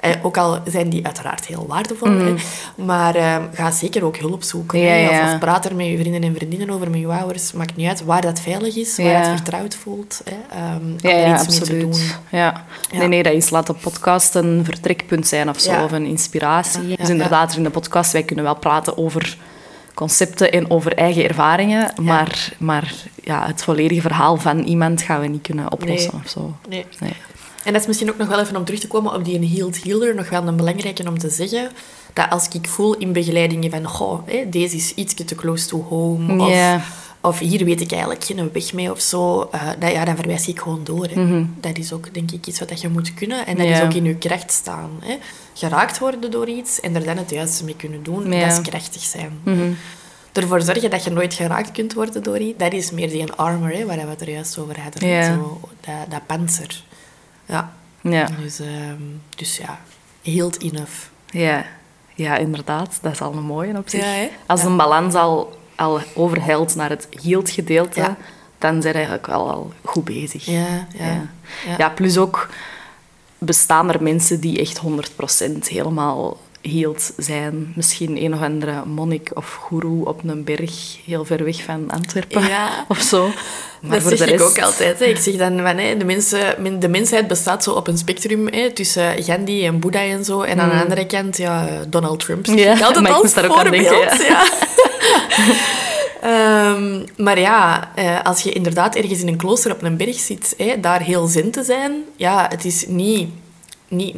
eh, 0.00 0.10
ook 0.22 0.36
al 0.36 0.58
zijn 0.66 0.88
die 0.88 1.04
uiteraard 1.04 1.46
heel 1.46 1.66
waardevol. 1.68 2.08
Hè. 2.10 2.34
Maar 2.74 3.14
ehm, 3.14 3.42
ga 3.52 3.70
zeker 3.70 4.04
ook 4.04 4.16
hulp 4.16 4.42
zoeken. 4.42 4.78
Ja. 4.78 5.32
Of, 5.32 5.38
praat 5.38 5.64
er 5.64 5.74
met 5.76 5.86
je 5.86 5.98
vrienden 5.98 6.22
en 6.22 6.34
vriendinnen 6.34 6.70
over, 6.70 6.90
met 6.90 7.00
je 7.00 7.06
ouders. 7.06 7.52
Maakt 7.52 7.76
niet 7.76 7.88
uit 7.88 8.04
waar 8.04 8.20
dat 8.20 8.40
veilig 8.40 8.76
is, 8.76 8.96
waar 8.96 9.06
Ja. 9.06 9.18
het 9.20 9.28
vertrouwd 9.28 9.74
voelt. 9.74 10.20
Hè. 10.24 10.56
Ehm, 10.56 10.90
Ja, 10.96 11.10
er 11.10 11.32
iets 11.34 11.46
mee 11.48 11.56
te 11.56 11.60
absoluut. 11.62 11.80
doen. 11.80 12.00
Ja. 12.30 12.64
Nee, 12.92 13.08
nee, 13.08 13.22
dat 13.22 13.32
is 13.32 13.50
laat 13.50 13.66
de 13.66 13.74
podcast 13.74 14.34
een 14.34 14.60
vertrekpunt 14.64 15.26
zijn 15.26 15.48
of 15.48 15.60
zo, 15.60 15.84
of 15.84 15.92
een 15.92 16.06
inspiratie. 16.06 16.96
Dus 16.96 17.08
inderdaad, 17.08 17.56
in 17.56 17.62
de 17.62 17.70
podcast, 17.70 18.12
wij 18.12 18.22
kunnen 18.22 18.44
wel 18.44 18.56
praten 18.56 18.96
over 18.98 19.36
concepten 19.94 20.52
en 20.52 20.70
over 20.70 20.94
eigen 20.96 21.24
ervaringen, 21.28 21.92
maar, 22.00 22.52
maar 22.58 22.94
ja, 23.24 23.46
het 23.46 23.62
volledige 23.62 24.00
verhaal 24.00 24.36
van 24.36 24.58
iemand 24.58 25.02
gaan 25.02 25.20
we 25.20 25.26
niet 25.26 25.42
kunnen 25.42 25.72
oplossen 25.72 26.10
Nee. 26.14 26.22
of 26.24 26.30
zo. 26.30 26.54
Nee. 26.68 26.86
Nee. 27.00 27.12
En 27.64 27.72
dat 27.72 27.80
is 27.82 27.86
misschien 27.86 28.10
ook 28.10 28.16
nog 28.18 28.28
wel 28.28 28.40
even 28.40 28.56
om 28.56 28.64
terug 28.64 28.80
te 28.80 28.86
komen 28.88 29.14
op 29.14 29.24
die 29.24 29.48
healed 29.56 29.84
healer, 29.84 30.14
nog 30.14 30.28
wel 30.28 30.46
een 30.46 30.56
belangrijke 30.56 31.08
om 31.08 31.18
te 31.18 31.30
zeggen, 31.30 31.70
dat 32.12 32.30
als 32.30 32.48
ik 32.52 32.68
voel 32.68 32.94
in 32.96 33.12
begeleidingen 33.12 33.70
van, 33.70 33.84
goh, 33.88 34.26
hè, 34.26 34.48
deze 34.48 34.76
is 34.76 34.94
iets 34.94 35.14
te 35.14 35.34
close 35.34 35.66
to 35.68 35.82
home, 35.88 36.42
of, 36.42 36.82
of 37.20 37.38
hier 37.38 37.64
weet 37.64 37.80
ik 37.80 37.90
eigenlijk 37.92 38.24
geen 38.24 38.50
weg 38.52 38.72
mee 38.72 38.90
of 38.90 39.00
zo, 39.00 39.48
eh, 39.52 39.68
dat, 39.78 39.92
ja, 39.92 40.04
dan 40.04 40.16
verwijs 40.16 40.48
ik 40.48 40.60
gewoon 40.60 40.80
door. 40.84 41.06
Hè. 41.10 41.44
Dat 41.60 41.78
is 41.78 41.92
ook, 41.92 42.14
denk 42.14 42.30
ik, 42.30 42.46
iets 42.46 42.58
wat 42.58 42.80
je 42.80 42.88
moet 42.88 43.14
kunnen 43.14 43.46
en 43.46 43.56
dat 43.56 43.66
Mhm. 43.66 43.74
Is 43.76 43.82
ook 43.82 43.94
in 43.94 44.04
je 44.04 44.16
kracht 44.16 44.52
staan. 44.52 44.90
Hè. 45.00 45.16
Geraakt 45.54 45.98
worden 45.98 46.30
door 46.30 46.48
iets 46.48 46.80
en 46.80 46.94
er 46.94 47.04
dan 47.04 47.16
het 47.16 47.30
juiste 47.30 47.64
mee 47.64 47.76
kunnen 47.76 48.02
doen, 48.02 48.32
Ja. 48.32 48.40
dat 48.48 48.58
is 48.58 48.68
krachtig 48.70 49.02
zijn. 49.02 49.38
Mhm. 49.42 49.72
Ervoor 50.32 50.60
zorgen 50.62 50.90
dat 50.90 51.04
je 51.04 51.10
nooit 51.10 51.34
geraakt 51.34 51.72
kunt 51.72 51.92
worden 51.94 52.22
door 52.22 52.38
iets, 52.38 52.58
dat 52.58 52.72
is 52.72 52.90
meer 52.90 53.08
die 53.08 53.32
armor, 53.32 53.70
hè, 53.70 53.84
waar 53.86 53.96
we 53.96 54.02
het 54.10 54.20
er 54.20 54.30
juist 54.30 54.58
over 54.58 54.80
hadden. 54.80 55.24
Zo, 55.24 55.60
dat, 55.80 56.10
dat 56.10 56.26
panzer. 56.26 56.82
Ja. 57.50 57.72
Ja. 58.00 58.28
Dus, 58.40 58.60
ehm, 58.60 59.02
dus 59.36 59.56
ja, 59.56 59.80
healed 60.22 60.58
enough. 60.58 60.92
Ja. 61.26 61.66
ja, 62.14 62.36
inderdaad. 62.36 62.98
Dat 63.02 63.12
is 63.12 63.20
al 63.20 63.32
een 63.32 63.42
mooie 63.42 63.76
op 63.76 63.88
zich. 63.88 64.04
Ja? 64.04 64.28
Als 64.46 64.62
een 64.62 64.76
balans 64.76 65.14
al, 65.14 65.58
al 65.74 66.00
overhelt 66.14 66.74
naar 66.74 66.90
het 66.90 67.08
healed 67.22 67.50
gedeelte, 67.50 68.14
dan 68.58 68.82
zijn 68.82 68.92
we 68.92 68.98
eigenlijk 68.98 69.26
wel 69.26 69.50
al 69.50 69.72
goed 69.84 70.04
bezig. 70.04 70.44
Ja, 70.44 70.86
ja. 70.98 71.06
Ja. 71.06 71.28
ja. 71.66 71.74
Ja, 71.78 71.88
plus 71.88 72.18
ook 72.18 72.48
bestaan 73.38 73.92
er 73.92 74.02
mensen 74.02 74.40
die 74.40 74.60
echt 74.60 74.80
100% 74.80 75.58
helemaal 75.62 76.36
healed 76.62 77.12
zijn. 77.16 77.72
Misschien 77.76 78.22
een 78.24 78.34
of 78.34 78.40
andere 78.42 78.84
monnik 78.84 79.30
of 79.34 79.54
goeroe 79.54 80.06
op 80.06 80.20
een 80.24 80.44
berg 80.44 80.96
heel 81.04 81.24
ver 81.24 81.44
weg 81.44 81.62
van 81.62 81.90
Antwerpen 81.90 82.42
Ja. 82.48 82.68
of 82.88 83.00
zo. 83.00 83.30
Maar 83.80 83.90
dat 83.90 84.02
voor 84.02 84.16
zeg 84.16 84.26
de 84.26 84.32
ik 84.32 84.38
rest- 84.40 84.50
ook 84.58 84.64
altijd. 84.64 84.98
Hè. 84.98 85.04
Ik 85.04 85.16
zeg 85.16 85.36
dan 85.36 85.56
van, 85.56 85.76
hè, 85.78 85.96
de, 85.96 86.04
mensen, 86.04 86.54
men- 86.58 86.80
de 86.80 86.88
mensheid 86.88 87.28
bestaat 87.28 87.62
zo 87.64 87.70
op 87.72 87.86
een 87.86 87.98
spectrum 87.98 88.48
hè, 88.48 88.70
tussen 88.72 89.22
Gandhi 89.22 89.66
en 89.66 89.78
Boeddha 89.80 90.00
en 90.02 90.24
zo. 90.24 90.40
En 90.42 90.60
aan 90.60 90.68
de 90.68 90.82
andere 90.82 91.06
kant, 91.06 91.36
ja, 91.36 91.68
Donald 91.88 92.20
Trump. 92.20 92.46
zeg. 92.46 92.58
Ja, 92.58 92.74
ik 92.74 92.82
altijd 92.82 93.02
maar 93.04 93.16
ik 93.16 93.22
moest 93.22 93.34
daar 93.34 93.44
ook 93.50 93.56
aan 93.58 93.70
denken, 93.70 94.24
ja. 94.24 94.42
Ehm, 96.20 97.06
maar 97.16 97.38
ja, 97.40 97.90
eh, 97.94 98.22
als 98.22 98.42
je 98.42 98.52
inderdaad 98.52 98.94
ergens 98.96 99.20
in 99.20 99.28
een 99.28 99.36
klooster 99.36 99.72
op 99.72 99.82
een 99.82 99.96
berg 99.96 100.18
zit, 100.18 100.54
hè, 100.56 100.80
daar 100.80 101.00
heel 101.00 101.26
zen 101.26 101.50
te 101.50 101.62
zijn, 101.64 101.92
ja, 102.16 102.46
het 102.48 102.64
is 102.64 102.84
niet... 102.86 103.28
niet 103.88 104.16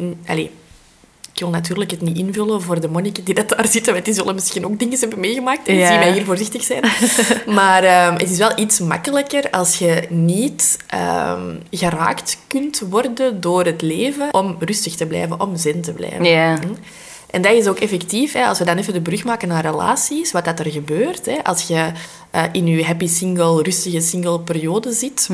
ik 1.33 1.41
wil 1.41 1.51
natuurlijk 1.51 1.91
het 1.91 2.01
niet 2.01 2.17
invullen 2.19 2.63
voor 2.63 2.81
de 2.81 2.89
monniken 2.89 3.25
die 3.25 3.35
dat 3.35 3.49
daar 3.49 3.69
zitten, 3.69 3.93
want 3.93 4.05
die 4.05 4.15
zullen 4.15 4.35
misschien 4.35 4.67
ook 4.67 4.79
dingen 4.79 4.99
hebben 4.99 5.21
meegemaakt. 5.21 5.69
En 5.69 5.75
Ja. 5.77 5.87
zie 5.89 5.99
mij 5.99 6.13
hier 6.13 6.25
voorzichtig 6.25 6.63
zijn. 6.63 6.83
maar 7.59 7.83
ehm, 7.85 8.13
het 8.13 8.31
is 8.31 8.39
wel 8.39 8.59
iets 8.59 8.79
makkelijker 8.81 9.51
als 9.51 9.79
je 9.79 10.07
niet 10.09 10.77
ehm, 10.87 11.55
geraakt 11.71 12.39
kunt 12.47 12.83
worden 12.91 13.41
door 13.41 13.65
het 13.65 13.83
leven 13.83 14.35
om 14.35 14.57
rustig 14.59 14.95
te 14.95 15.07
blijven, 15.07 15.41
om 15.41 15.57
zen 15.57 15.81
te 15.81 15.93
blijven. 15.93 16.25
Ja. 16.25 16.55
Hm? 16.57 16.67
En 17.31 17.43
dat 17.43 17.53
is 17.53 17.67
ook 17.67 17.79
effectief, 17.79 18.33
hè, 18.33 18.47
als 18.47 18.59
we 18.59 18.65
dan 18.65 18.77
even 18.77 18.93
de 18.93 19.01
brug 19.01 19.25
maken 19.25 19.49
naar 19.49 19.63
relaties, 19.63 20.33
wat 20.33 20.45
dat 20.45 20.59
er 20.59 20.71
gebeurt. 20.71 21.27
Hè, 21.27 21.45
als 21.45 21.67
je 21.67 21.87
eh, 22.31 22.43
in 22.53 22.67
je 22.67 22.85
happy 22.85 23.07
single, 23.07 23.63
rustige 23.63 24.01
single 24.01 24.41
periode 24.41 24.93
zit 24.93 25.29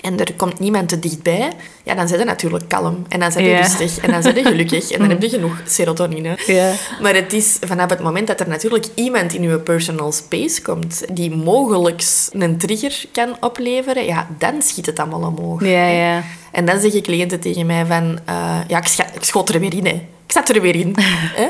en 0.00 0.18
er 0.20 0.34
komt 0.36 0.58
niemand 0.58 0.88
te 0.88 0.98
dichtbij, 0.98 1.52
ja, 1.82 1.94
dan 1.94 2.08
zit 2.08 2.18
je 2.18 2.24
natuurlijk 2.24 2.68
kalm. 2.68 3.04
En 3.08 3.20
dan 3.20 3.32
je 3.32 3.42
Ja. 3.42 3.60
rustig. 3.60 3.98
En 3.98 4.10
dan 4.10 4.22
zit 4.22 4.36
je 4.36 4.42
gelukkig. 4.42 4.90
En 4.90 4.98
dan 4.98 5.08
heb 5.14 5.22
je 5.22 5.28
genoeg 5.28 5.60
serotonine. 5.66 6.38
Ja. 6.46 6.72
Maar 7.02 7.14
het 7.14 7.32
is 7.32 7.56
vanaf 7.60 7.90
het 7.90 8.00
moment 8.00 8.26
dat 8.26 8.40
er 8.40 8.48
natuurlijk 8.48 8.86
iemand 8.94 9.34
in 9.34 9.42
je 9.42 9.58
personal 9.58 10.12
space 10.12 10.62
komt 10.62 11.04
die 11.12 11.30
mogelijk 11.36 12.02
een 12.32 12.58
trigger 12.58 13.04
kan 13.12 13.36
opleveren, 13.40 14.04
ja, 14.04 14.26
dan 14.38 14.62
schiet 14.62 14.86
het 14.86 14.98
allemaal 14.98 15.30
omhoog. 15.30 15.64
Ja, 15.64 15.86
ja. 15.88 16.22
En 16.52 16.64
dan 16.64 16.80
zeggen 16.80 17.02
cliënten 17.02 17.40
tegen 17.40 17.66
mij 17.66 17.86
van... 17.86 18.18
eh, 18.24 18.58
ja, 18.68 18.78
ik, 18.78 18.88
ik 19.14 19.24
schoot 19.24 19.48
er 19.48 19.60
weer 19.60 19.74
in, 19.74 19.86
hè. 19.86 19.92
Ik 20.26 20.32
zat 20.34 20.48
er 20.48 20.60
weer 20.60 20.74
in. 20.74 20.94
hè? 21.40 21.48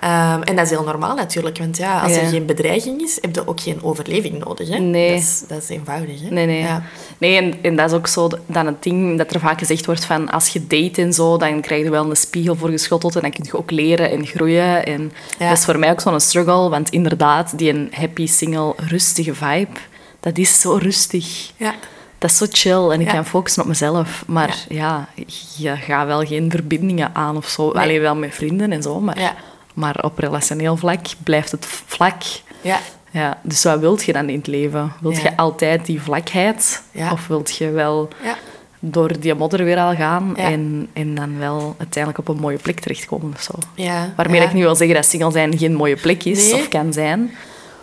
Ehm, 0.00 0.42
en 0.42 0.56
dat 0.56 0.64
is 0.64 0.70
heel 0.70 0.84
normaal 0.84 1.14
natuurlijk, 1.14 1.58
want 1.58 1.76
ja, 1.76 2.00
als 2.00 2.14
Ja. 2.14 2.20
er 2.20 2.28
geen 2.28 2.46
bedreiging 2.46 3.00
is, 3.02 3.18
heb 3.20 3.34
je 3.34 3.48
ook 3.48 3.60
geen 3.60 3.82
overleving 3.82 4.44
nodig. 4.44 4.68
Hè? 4.68 4.78
Nee. 4.78 5.10
Dat, 5.10 5.18
is, 5.20 5.42
dat 5.48 5.62
is 5.62 5.68
eenvoudig. 5.68 6.20
Hè? 6.20 6.28
Nee, 6.30 6.46
nee. 6.46 6.60
Ja. 6.62 6.82
Nee, 7.18 7.36
en, 7.36 7.54
en 7.62 7.76
dat 7.76 7.90
is 7.90 7.96
ook 7.96 8.06
zo 8.06 8.28
dan 8.46 8.66
het 8.66 8.82
ding 8.82 9.18
dat 9.18 9.34
er 9.34 9.40
vaak 9.40 9.58
gezegd 9.58 9.86
wordt 9.86 10.04
van 10.04 10.30
als 10.30 10.48
je 10.48 10.66
date 10.66 11.02
en 11.02 11.12
zo, 11.12 11.36
dan 11.36 11.60
krijg 11.60 11.84
je 11.84 11.90
wel 11.90 12.10
een 12.10 12.16
spiegel 12.16 12.56
voor 12.56 12.68
geschoteld 12.70 13.14
en 13.16 13.20
dan 13.22 13.30
kun 13.30 13.44
je 13.44 13.58
ook 13.58 13.70
leren 13.70 14.10
en 14.10 14.26
groeien. 14.26 14.86
En 14.86 15.12
Ja. 15.38 15.48
dat 15.48 15.58
is 15.58 15.64
voor 15.64 15.78
mij 15.78 15.90
ook 15.90 16.00
zo'n 16.00 16.20
struggle, 16.20 16.68
want 16.68 16.90
inderdaad, 16.90 17.58
die 17.58 17.70
een 17.72 17.88
happy, 17.92 18.26
single, 18.26 18.72
rustige 18.76 19.34
vibe, 19.34 19.78
dat 20.20 20.38
is 20.38 20.60
zo 20.60 20.72
rustig. 20.74 21.50
Ja. 21.56 21.74
Dat 22.18 22.30
is 22.30 22.36
zo 22.36 22.46
chill 22.50 22.90
en 22.90 23.00
ik 23.00 23.06
Ja. 23.06 23.12
kan 23.12 23.26
focussen 23.26 23.62
op 23.62 23.68
mezelf. 23.68 24.24
Maar 24.26 24.56
ja, 24.68 25.08
je 25.56 25.76
gaat 25.76 26.06
wel 26.06 26.24
geen 26.26 26.50
verbindingen 26.50 27.10
aan 27.14 27.36
of 27.36 27.48
zo. 27.48 27.72
Nee. 27.72 27.82
Alleen 27.82 28.00
wel 28.00 28.14
met 28.16 28.34
vrienden 28.34 28.72
en 28.72 28.82
zo, 28.82 29.00
maar, 29.00 29.18
Ja. 29.20 29.34
Maar 29.74 30.04
op 30.04 30.18
relationeel 30.18 30.76
vlak 30.76 31.06
blijft 31.24 31.50
het 31.50 31.66
vlak. 31.86 32.22
Ja. 32.60 32.78
Ja, 33.12 33.38
dus 33.42 33.62
wat 33.64 33.78
wilt 33.80 34.04
je 34.04 34.12
dan 34.12 34.28
in 34.28 34.38
het 34.38 34.46
leven? 34.46 34.92
Wilt 35.00 35.16
Ja. 35.16 35.22
je 35.22 35.36
altijd 35.36 35.86
die 35.86 36.02
vlakheid? 36.02 36.82
Ja. 36.90 37.12
Of 37.12 37.26
wilt 37.26 37.56
je 37.56 37.70
wel 37.70 38.08
Ja. 38.22 38.36
door 38.80 39.20
die 39.20 39.34
modder 39.34 39.64
weer 39.64 39.78
al 39.78 39.94
gaan 39.94 40.36
en, 40.36 40.88
en 40.92 41.14
dan 41.14 41.38
wel 41.38 41.74
uiteindelijk 41.78 42.28
op 42.28 42.34
een 42.34 42.40
mooie 42.42 42.56
plek 42.58 42.80
terechtkomen 42.80 43.32
of 43.34 43.42
zo? 43.42 43.52
Ja. 43.74 44.12
Waarmee 44.16 44.40
ik 44.40 44.52
nu 44.52 44.60
wil 44.60 44.74
zeggen 44.76 44.96
dat 44.96 45.06
single 45.06 45.30
zijn 45.30 45.58
geen 45.58 45.74
mooie 45.74 45.96
plek 45.96 46.24
is 46.24 46.50
Nee. 46.52 46.60
of 46.60 46.68
kan 46.68 46.92
zijn. 46.92 47.34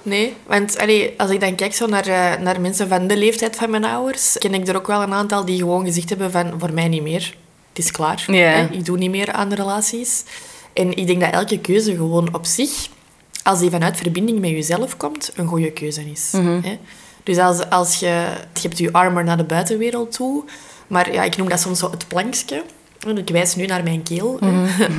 Nee, 0.02 0.34
want 0.46 0.78
allee, 0.80 1.14
als 1.18 1.30
ik 1.32 1.40
dan 1.40 1.56
kijk 1.56 1.74
zo 1.74 1.86
naar, 1.88 2.08
eh, 2.08 2.42
naar 2.42 2.62
mensen 2.62 2.88
van 2.88 3.08
de 3.08 3.18
leeftijd 3.18 3.56
van 3.56 3.70
mijn 3.70 3.86
ouders, 3.86 4.36
ken 4.38 4.54
ik 4.54 4.68
er 4.68 4.76
ook 4.76 4.88
wel 4.88 5.02
een 5.02 5.14
aantal 5.14 5.46
die 5.46 5.58
gewoon 5.58 5.86
gezegd 5.86 6.10
hebben 6.10 6.32
van, 6.32 6.54
voor 6.58 6.74
mij 6.74 6.88
niet 6.88 7.02
meer. 7.02 7.36
Het 7.70 7.86
is 7.86 7.92
klaar. 7.92 8.26
Ik 8.72 8.86
doe 8.86 8.98
niet 8.98 9.10
meer 9.10 9.32
aan 9.32 9.54
relaties. 9.54 10.24
En 10.78 10.98
ik 10.98 11.08
denk 11.08 11.22
dat 11.22 11.32
elke 11.32 11.60
keuze 11.60 11.96
gewoon 11.96 12.34
op 12.34 12.46
zich, 12.46 12.88
als 13.44 13.60
die 13.60 13.70
vanuit 13.70 13.98
verbinding 13.98 14.40
met 14.40 14.50
jezelf 14.50 14.98
komt, 14.98 15.32
een 15.36 15.48
goede 15.48 15.72
keuze 15.72 16.10
is. 16.12 16.30
Mhm. 16.32 16.62
Hè? 16.62 16.80
Dus 17.24 17.38
als, 17.38 17.70
als 17.70 17.96
je... 17.96 18.28
Je 18.54 18.62
hebt 18.62 18.78
je 18.78 18.92
armor 18.92 19.24
naar 19.24 19.38
de 19.38 19.44
buitenwereld 19.44 20.12
toe, 20.12 20.44
maar 20.88 21.14
ja, 21.14 21.24
ik 21.24 21.38
noem 21.38 21.50
dat 21.50 21.60
soms 21.60 21.80
zo 21.80 21.92
het 21.92 22.08
plankje. 22.08 22.64
Ik 23.16 23.30
wijs 23.30 23.56
nu 23.56 23.66
naar 23.66 23.84
mijn 23.84 24.04
keel. 24.04 24.40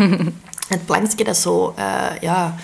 het 0.75 0.85
plankje 0.87 1.25
dat 1.25 1.37
zo, 1.37 1.73
eh, 1.77 2.07
ja, 2.21 2.57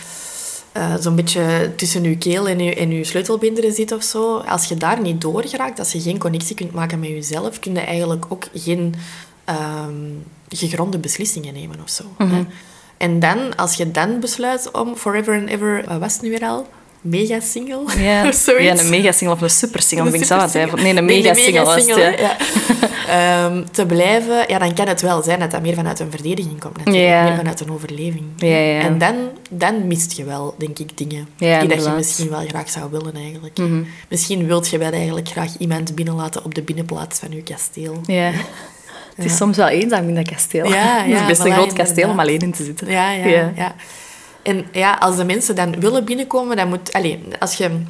eh, 0.72 0.94
zo'n 1.00 1.14
beetje 1.14 1.72
tussen 1.76 2.02
je 2.02 2.18
keel 2.18 2.48
en 2.48 2.58
je, 2.58 2.74
en 2.74 2.90
uw 2.90 3.04
sleutelbinderen 3.04 3.72
zit 3.72 3.92
of 3.92 4.02
zo. 4.02 4.36
Als 4.36 4.64
je 4.64 4.74
daar 4.74 5.00
niet 5.00 5.20
door 5.20 5.44
geraakt, 5.46 5.78
als 5.78 5.92
je 5.92 6.00
geen 6.00 6.18
connectie 6.18 6.56
kunt 6.56 6.72
maken 6.72 7.00
met 7.00 7.08
jezelf, 7.08 7.58
kun 7.58 7.74
je 7.74 7.80
eigenlijk 7.80 8.24
ook 8.28 8.44
geen 8.54 8.94
ehm, 9.44 9.94
gegronde 10.48 10.98
beslissingen 10.98 11.54
nemen 11.54 11.80
of 11.82 11.90
zo. 11.90 12.04
hè. 12.18 12.44
En 12.96 13.18
dan, 13.18 13.56
als 13.56 13.74
je 13.74 13.90
dan 13.90 14.20
besluit 14.20 14.70
om 14.70 14.96
forever 14.96 15.34
and 15.38 15.48
ever, 15.48 15.84
wat 15.88 15.98
was 15.98 16.12
het 16.12 16.22
nu 16.22 16.30
weer 16.30 16.42
al? 16.44 16.66
Mega 17.00 17.40
single? 17.40 17.82
Ja, 17.98 18.26
of 18.28 18.34
zoiets. 18.34 18.64
ja 18.64 18.78
een 18.84 18.90
mega-single 18.90 19.36
of 19.36 19.42
een 19.42 19.50
super-single, 19.50 20.06
Een 20.06 20.12
vind 20.12 20.30
ik 20.30 20.48
twijfelen. 20.48 20.82
Nee, 20.84 20.96
een 20.96 21.04
Nee, 21.04 21.22
de 21.22 21.28
mega-single 21.28 21.64
was 21.64 21.74
het, 21.74 21.96
ja. 21.96 22.08
ja. 22.08 22.36
Ehm, 23.08 23.64
te 23.70 23.86
blijven, 23.86 24.44
ja, 24.48 24.58
dan 24.58 24.74
kan 24.74 24.88
het 24.88 25.00
wel 25.00 25.22
zijn 25.22 25.38
dat 25.40 25.50
dat 25.50 25.62
meer 25.62 25.74
vanuit 25.74 26.00
een 26.00 26.10
verdediging 26.10 26.60
komt. 26.60 26.76
Natuurlijk, 26.76 27.06
Ja. 27.06 27.22
meer 27.24 27.36
vanuit 27.36 27.60
een 27.60 27.70
overleving. 27.70 28.24
En 28.82 28.98
dan, 28.98 29.14
dan 29.50 29.86
mist 29.86 30.12
je 30.16 30.24
wel, 30.24 30.54
denk 30.58 30.78
ik, 30.78 30.98
dingen 30.98 31.28
die 31.38 31.66
dat 31.68 31.84
je 31.84 31.90
misschien 31.96 32.28
wel 32.30 32.46
graag 32.48 32.70
zou 32.70 32.90
willen 32.90 33.14
eigenlijk. 33.14 33.58
Mhm. 33.58 33.82
Misschien 34.08 34.46
wilt 34.46 34.68
je 34.68 34.78
wel 34.78 34.92
eigenlijk 34.92 35.28
graag 35.28 35.56
iemand 35.58 35.94
binnenlaten 35.94 36.44
op 36.44 36.54
de 36.54 36.62
binnenplaats 36.62 37.18
van 37.18 37.30
je 37.30 37.42
kasteel. 37.42 38.00
Ja. 38.06 38.30
Het 39.14 39.24
is 39.24 39.36
soms 39.36 39.56
wel 39.56 39.68
eenzaam 39.68 40.08
in 40.08 40.14
dat 40.14 40.28
kasteel. 40.28 40.72
Het 40.72 41.10
is 41.20 41.26
best 41.26 41.44
een 41.44 41.52
groot 41.52 41.72
kasteel 41.72 42.08
om 42.08 42.20
alleen 42.20 42.40
in 42.40 42.52
te 42.52 42.64
zitten. 42.64 42.90
Ja, 42.90 43.10
ja. 43.10 43.74
En 44.42 44.66
ja, 44.72 44.92
als 44.92 45.16
de 45.16 45.24
mensen 45.24 45.54
dan 45.54 45.80
willen 45.80 46.04
binnenkomen, 46.04 46.56
dan 46.56 46.68
moet... 46.68 46.92
Allee, 46.92 47.20
als 47.38 47.54
je... 47.54 47.82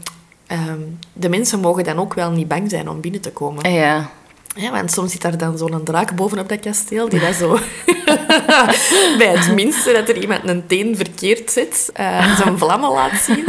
ehm, 0.46 0.80
de 1.12 1.28
mensen 1.28 1.60
mogen 1.60 1.84
dan 1.84 1.98
ook 1.98 2.14
wel 2.14 2.30
niet 2.30 2.48
bang 2.48 2.70
zijn 2.70 2.88
om 2.88 3.00
binnen 3.00 3.20
te 3.20 3.32
komen. 3.32 3.72
Ja. 3.72 4.10
Ja, 4.54 4.70
want 4.70 4.92
soms 4.92 5.12
zit 5.12 5.22
daar 5.22 5.38
dan 5.38 5.58
zo'n 5.58 5.84
draak 5.84 6.14
bovenop 6.14 6.48
dat 6.48 6.60
kasteel, 6.60 7.08
die 7.08 7.20
dat 7.20 7.34
zo... 7.34 7.58
bij 9.18 9.28
het 9.36 9.54
minste 9.54 9.92
dat 9.92 10.08
er 10.08 10.20
iemand 10.20 10.48
een 10.48 10.66
teen 10.66 10.96
verkeerd 10.96 11.50
zet, 11.50 11.90
eh, 11.94 12.36
zijn 12.36 12.58
vlammen 12.58 12.90
laat 12.90 13.20
zien. 13.20 13.44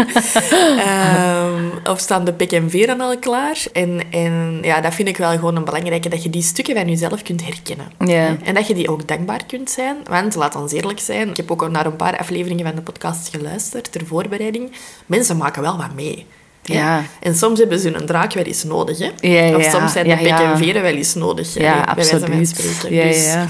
Ehm, 0.77 1.63
of 1.89 1.99
staan 1.99 2.25
de 2.25 2.33
pik 2.33 2.51
en 2.51 2.69
veren 2.69 3.01
al 3.01 3.17
klaar. 3.17 3.63
En, 3.73 4.01
en 4.11 4.59
ja, 4.61 4.81
dat 4.81 4.93
vind 4.93 5.07
ik 5.07 5.17
wel 5.17 5.31
gewoon 5.31 5.55
een 5.55 5.63
belangrijke, 5.63 6.09
dat 6.09 6.23
je 6.23 6.29
die 6.29 6.41
stukken 6.41 6.75
van 6.75 6.89
jezelf 6.89 7.21
kunt 7.21 7.45
herkennen. 7.45 7.91
Ja. 7.99 8.37
En 8.43 8.53
dat 8.53 8.67
je 8.67 8.73
die 8.73 8.89
ook 8.89 9.07
dankbaar 9.07 9.45
kunt 9.45 9.69
zijn. 9.69 9.97
Want, 10.09 10.35
laat 10.35 10.55
ons 10.55 10.71
eerlijk 10.71 10.99
zijn, 10.99 11.29
ik 11.29 11.37
heb 11.37 11.51
ook 11.51 11.61
al 11.61 11.69
naar 11.69 11.85
een 11.85 11.95
paar 11.95 12.17
afleveringen 12.17 12.65
van 12.65 12.75
de 12.75 12.81
podcast 12.81 13.29
geluisterd, 13.35 13.91
ter 13.91 14.05
voorbereiding. 14.05 14.71
Mensen 15.05 15.37
maken 15.37 15.61
wel 15.61 15.77
wat 15.77 15.93
mee. 15.93 16.25
Ja. 16.73 17.03
En 17.19 17.35
soms 17.35 17.59
hebben 17.59 17.79
ze 17.79 17.89
hun 17.89 18.05
draak 18.05 18.33
wel 18.33 18.43
eens 18.43 18.63
nodig. 18.63 18.97
Hè? 18.99 19.09
Ja, 19.19 19.43
ja, 19.45 19.55
Of 19.57 19.63
soms 19.63 19.91
zijn 19.91 20.07
de 20.07 20.23
ja. 20.23 20.51
en 20.51 20.57
veren 20.57 20.81
wel 20.81 20.93
eens 20.93 21.13
nodig. 21.13 21.53
hè, 21.53 21.63
Ja, 21.63 21.83
bij 21.83 21.93
wijze 21.95 22.09
van 22.19 22.21
absoluut. 22.21 22.47
spreken. 22.47 22.95
Ja, 22.95 23.03
Dus, 23.03 23.25
ja. 23.33 23.47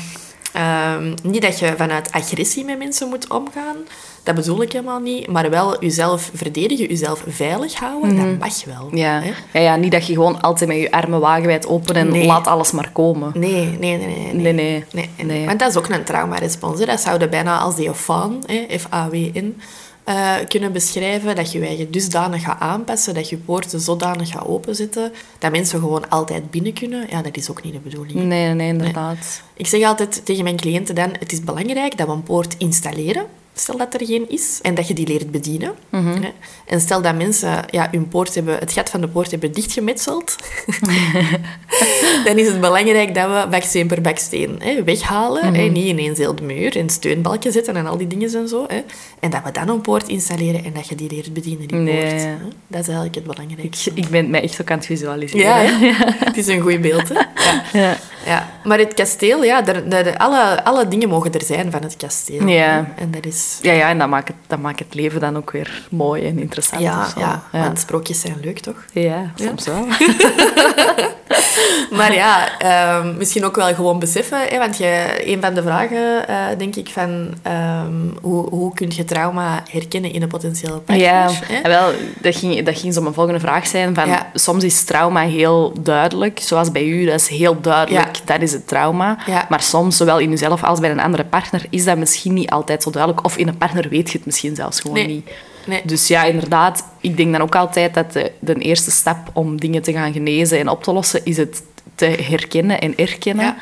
ehm, 0.54 1.14
niet 1.24 1.42
dat 1.42 1.60
je 1.60 1.74
vanuit 1.78 2.12
agressie 2.12 2.66
met 2.66 2.78
mensen 2.78 3.08
moet 3.10 3.30
omgaan. 3.30 3.76
Dat 4.24 4.36
bedoel 4.36 4.62
ik 4.62 4.72
helemaal 4.72 5.00
niet. 5.00 5.28
Maar 5.28 5.50
wel 5.50 5.84
jezelf 5.84 6.30
verdedigen, 6.34 6.88
jezelf 6.88 7.24
veilig 7.28 7.74
houden. 7.74 8.16
Dat 8.18 8.40
mag 8.40 8.64
wel. 8.66 8.86
Mhm. 8.88 8.98
Ja. 8.98 9.22
hè. 9.22 9.60
Ja, 9.60 9.66
ja, 9.66 9.76
niet 9.76 9.92
dat 9.92 10.08
je 10.08 10.14
gewoon 10.14 10.42
altijd 10.42 10.70
met 10.70 10.80
je 10.80 10.92
armen 10.92 11.20
wagenwijd 11.20 11.68
open 11.68 11.96
en 11.96 12.12
Nee. 12.12 12.26
laat 12.26 12.48
alles 12.48 12.72
maar 12.72 12.90
komen. 12.94 13.32
Nee, 13.34 13.66
nee, 13.80 13.98
nee. 13.98 14.08
nee, 14.08 14.34
Nee, 14.34 14.54
nee. 14.54 14.84
Nee, 14.94 15.10
Nee. 15.26 15.46
Want 15.46 15.60
dat 15.60 15.70
is 15.70 15.78
ook 15.78 15.90
een 15.90 16.04
traumarespons. 16.04 16.80
hè. 16.80 16.86
Dat 16.86 17.00
zouden 17.02 17.30
bijna 17.30 17.58
als 17.58 17.76
die 17.76 17.94
FAN, 17.94 18.44
hè, 18.46 18.78
F-A-W-N, 18.80 19.62
eh, 20.06 20.36
kunnen 20.48 20.72
beschrijven. 20.72 21.36
Dat 21.36 21.52
je 21.52 21.60
je 21.60 21.66
eigen 21.66 21.92
dusdanig 21.92 22.44
gaat 22.44 22.60
aanpassen, 22.60 23.14
dat 23.14 23.30
je 23.30 23.38
poorten 23.38 23.80
zodanig 23.80 24.30
gaat 24.30 24.46
openzetten, 24.46 25.12
dat 25.40 25.52
mensen 25.52 25.80
gewoon 25.80 26.10
altijd 26.10 26.52
binnen 26.52 26.74
kunnen. 26.74 27.08
Ja, 27.10 27.22
dat 27.22 27.38
is 27.38 27.50
ook 27.50 27.64
niet 27.64 27.74
de 27.74 27.80
bedoeling. 27.80 28.16
Nee, 28.16 28.26
nee, 28.26 28.54
nee, 28.54 28.68
inderdaad. 28.68 29.42
Ik 29.54 29.68
zeg 29.68 29.84
altijd 29.84 30.26
tegen 30.26 30.44
mijn 30.44 30.56
cliënten 30.56 30.96
dan, 30.96 31.10
het 31.20 31.32
is 31.32 31.44
belangrijk 31.44 31.98
dat 31.98 32.08
we 32.08 32.14
een 32.14 32.24
poort 32.24 32.56
installeren. 32.58 33.26
Stel 33.58 33.78
dat 33.78 33.94
er 33.94 34.06
geen 34.06 34.30
is. 34.30 34.60
En 34.62 34.76
dat 34.76 34.88
je 34.88 34.94
die 34.94 35.08
leert 35.08 35.32
bedienen. 35.32 35.74
Mhm. 35.90 36.22
hè. 36.22 36.30
En 36.66 36.82
stel 36.82 37.02
dat 37.02 37.16
mensen 37.16 37.64
ja, 37.70 37.88
hun 37.92 38.08
poort 38.08 38.36
hebben, 38.36 38.58
het 38.58 38.72
gat 38.72 38.90
van 38.90 39.02
de 39.02 39.08
poort 39.08 39.32
hebben 39.32 39.52
dichtgemetseld. 39.52 40.36
dan 42.26 42.38
is 42.38 42.48
het 42.48 42.62
belangrijk 42.62 43.16
dat 43.16 43.28
we 43.28 43.48
baksteen 43.50 43.88
per 43.88 44.02
baksteen 44.02 44.56
hè, 44.60 44.84
weghalen. 44.84 45.46
Mhm. 45.46 45.54
hè. 45.56 45.62
Niet 45.62 45.86
ineens 45.86 46.18
heel 46.18 46.36
de 46.36 46.44
muur 46.44 46.78
en 46.78 46.90
steunbalken 46.90 47.52
zetten 47.52 47.76
en 47.76 47.86
al 47.86 47.98
die 47.98 48.08
dingen 48.08 48.36
en 48.36 48.48
zo. 48.48 48.66
Hè. 48.68 48.82
En 49.20 49.30
dat 49.30 49.42
we 49.44 49.52
dan 49.52 49.70
een 49.70 49.82
poort 49.82 50.08
installeren 50.08 50.64
en 50.64 50.74
dat 50.74 50.88
je 50.88 50.96
die 50.96 51.10
leert 51.12 51.34
bedienen, 51.34 51.68
die 51.68 51.78
Nee, 51.78 52.02
poort. 52.10 52.22
hè. 52.24 52.36
Dat 52.68 52.82
is 52.82 52.88
eigenlijk 52.88 53.16
het 53.16 53.24
belangrijkste. 53.24 53.92
ik 53.94 54.08
ben 54.10 54.30
mij 54.30 54.42
echt 54.42 54.62
ook 54.62 54.72
aan 54.72 54.78
het 54.78 54.86
visualiseren. 54.86 55.46
Ja, 55.46 55.96
het 56.30 56.38
is 56.38 56.48
een 56.48 56.62
goed 56.62 56.82
beeld. 56.82 57.10
Hè? 57.10 57.14
Ja. 57.14 57.64
Ja. 57.74 57.98
Ja, 58.26 58.48
maar 58.64 58.78
het 58.80 58.94
kasteel, 58.94 59.44
ja, 59.44 59.62
de, 59.62 59.88
de, 59.88 60.04
de- 60.04 60.18
alle, 60.18 60.64
alle 60.64 60.88
dingen 60.88 61.10
mogen 61.10 61.32
er 61.34 61.44
zijn 61.44 61.72
van 61.72 61.82
het 61.84 61.96
kasteel. 61.98 62.48
Ja. 62.48 62.86
En 62.96 63.12
dat 63.12 63.26
is... 63.26 63.60
Ja, 63.62 63.72
ja, 63.72 63.90
en 63.90 63.98
dat 63.98 64.10
maakt, 64.10 64.28
het, 64.28 64.38
dat 64.48 64.60
maakt 64.60 64.80
het 64.80 64.94
leven 64.94 65.20
dan 65.20 65.38
ook 65.38 65.52
weer 65.52 65.88
mooi 65.90 66.26
en 66.28 66.40
interessant. 66.40 66.82
Ja, 66.82 67.08
ja, 67.18 67.44
ja. 67.52 67.60
want 67.60 67.80
sprookjes 67.80 68.20
zijn 68.22 68.38
leuk, 68.42 68.60
toch? 68.60 68.86
Ja, 68.92 69.32
soms 69.36 69.66
wel. 69.66 69.86
Maar 71.98 72.14
ja, 72.14 72.58
ehm, 72.60 73.18
misschien 73.18 73.46
ook 73.46 73.56
wel 73.56 73.74
gewoon 73.76 74.00
beseffen, 74.00 74.40
hè, 74.48 74.58
want 74.58 74.78
je, 74.78 75.22
een 75.26 75.42
van 75.42 75.54
de 75.54 75.62
vragen, 75.62 76.28
eh, 76.28 76.36
denk 76.58 76.76
ik, 76.76 76.90
van 76.90 77.34
ehm, 77.42 77.94
hoe, 78.22 78.50
hoe 78.50 78.74
kun 78.74 78.92
je 78.96 79.04
trauma 79.06 79.64
herkennen 79.70 80.12
in 80.14 80.22
een 80.22 80.28
potentiële 80.28 80.78
partner? 80.78 80.98
Ja, 81.08 81.30
hè? 81.44 81.70
wel, 81.70 81.92
dat 82.22 82.36
ging, 82.36 82.64
dat 82.66 82.80
ging 82.80 82.94
zo 82.94 83.02
mijn 83.02 83.14
volgende 83.14 83.40
vraag 83.40 83.68
zijn. 83.68 83.96
Van, 83.96 84.08
Ja. 84.08 84.32
Soms 84.34 84.64
is 84.64 84.84
trauma 84.84 85.22
heel 85.22 85.74
duidelijk, 85.80 86.40
zoals 86.44 86.72
bij 86.72 86.86
u, 86.86 87.06
dat 87.06 87.20
is 87.20 87.28
heel 87.28 87.62
duidelijk, 87.62 88.16
Ja. 88.16 88.22
dat 88.26 88.42
is 88.42 88.52
het 88.52 88.68
trauma. 88.68 89.18
Ja. 89.26 89.46
Maar 89.50 89.62
soms, 89.62 89.98
zowel 89.98 90.20
in 90.20 90.32
uzelf 90.32 90.64
als 90.64 90.80
bij 90.80 90.92
een 90.92 91.00
andere 91.00 91.24
partner, 91.26 91.66
is 91.70 91.86
dat 91.86 91.98
misschien 91.98 92.34
niet 92.34 92.50
altijd 92.50 92.84
zo 92.84 92.90
duidelijk. 92.90 93.26
Of 93.26 93.38
in 93.38 93.48
een 93.48 93.58
partner 93.58 93.90
weet 93.90 94.12
je 94.12 94.18
het 94.18 94.26
misschien 94.26 94.56
zelfs 94.56 94.80
gewoon 94.80 94.96
Nee. 94.98 95.08
niet. 95.08 95.30
Nee. 95.66 95.82
Dus 95.86 96.08
ja, 96.08 96.24
inderdaad, 96.24 96.84
ik 97.02 97.18
denk 97.18 97.32
dan 97.32 97.42
ook 97.42 97.56
altijd 97.56 97.94
dat 97.94 98.14
de, 98.14 98.32
de 98.40 98.54
eerste 98.56 98.92
stap 98.92 99.30
om 99.34 99.60
dingen 99.60 99.82
te 99.82 99.92
gaan 99.94 100.14
genezen 100.14 100.60
en 100.60 100.70
op 100.70 100.84
te 100.84 100.94
lossen, 100.94 101.26
is 101.26 101.38
het 101.38 101.62
te 101.96 102.06
herkennen 102.06 102.82
en 102.82 102.98
erkennen. 102.98 103.46
Ja. 103.46 103.56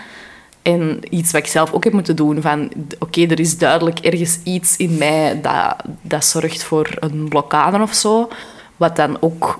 En 0.62 1.00
iets 1.10 1.32
wat 1.32 1.42
ik 1.42 1.48
zelf 1.48 1.72
ook 1.74 1.84
heb 1.84 1.94
moeten 1.94 2.16
doen, 2.16 2.42
van 2.42 2.72
oké, 3.00 3.22
er 3.26 3.40
is 3.40 3.58
duidelijk 3.58 4.00
ergens 4.00 4.40
iets 4.44 4.78
in 4.78 4.98
mij 4.98 5.40
dat, 5.42 5.76
dat 6.02 6.26
zorgt 6.26 6.64
voor 6.64 6.90
een 7.00 7.28
blokkade 7.30 7.82
of 7.82 7.94
zo, 7.94 8.30
wat 8.78 8.96
dan 8.96 9.18
ook 9.22 9.60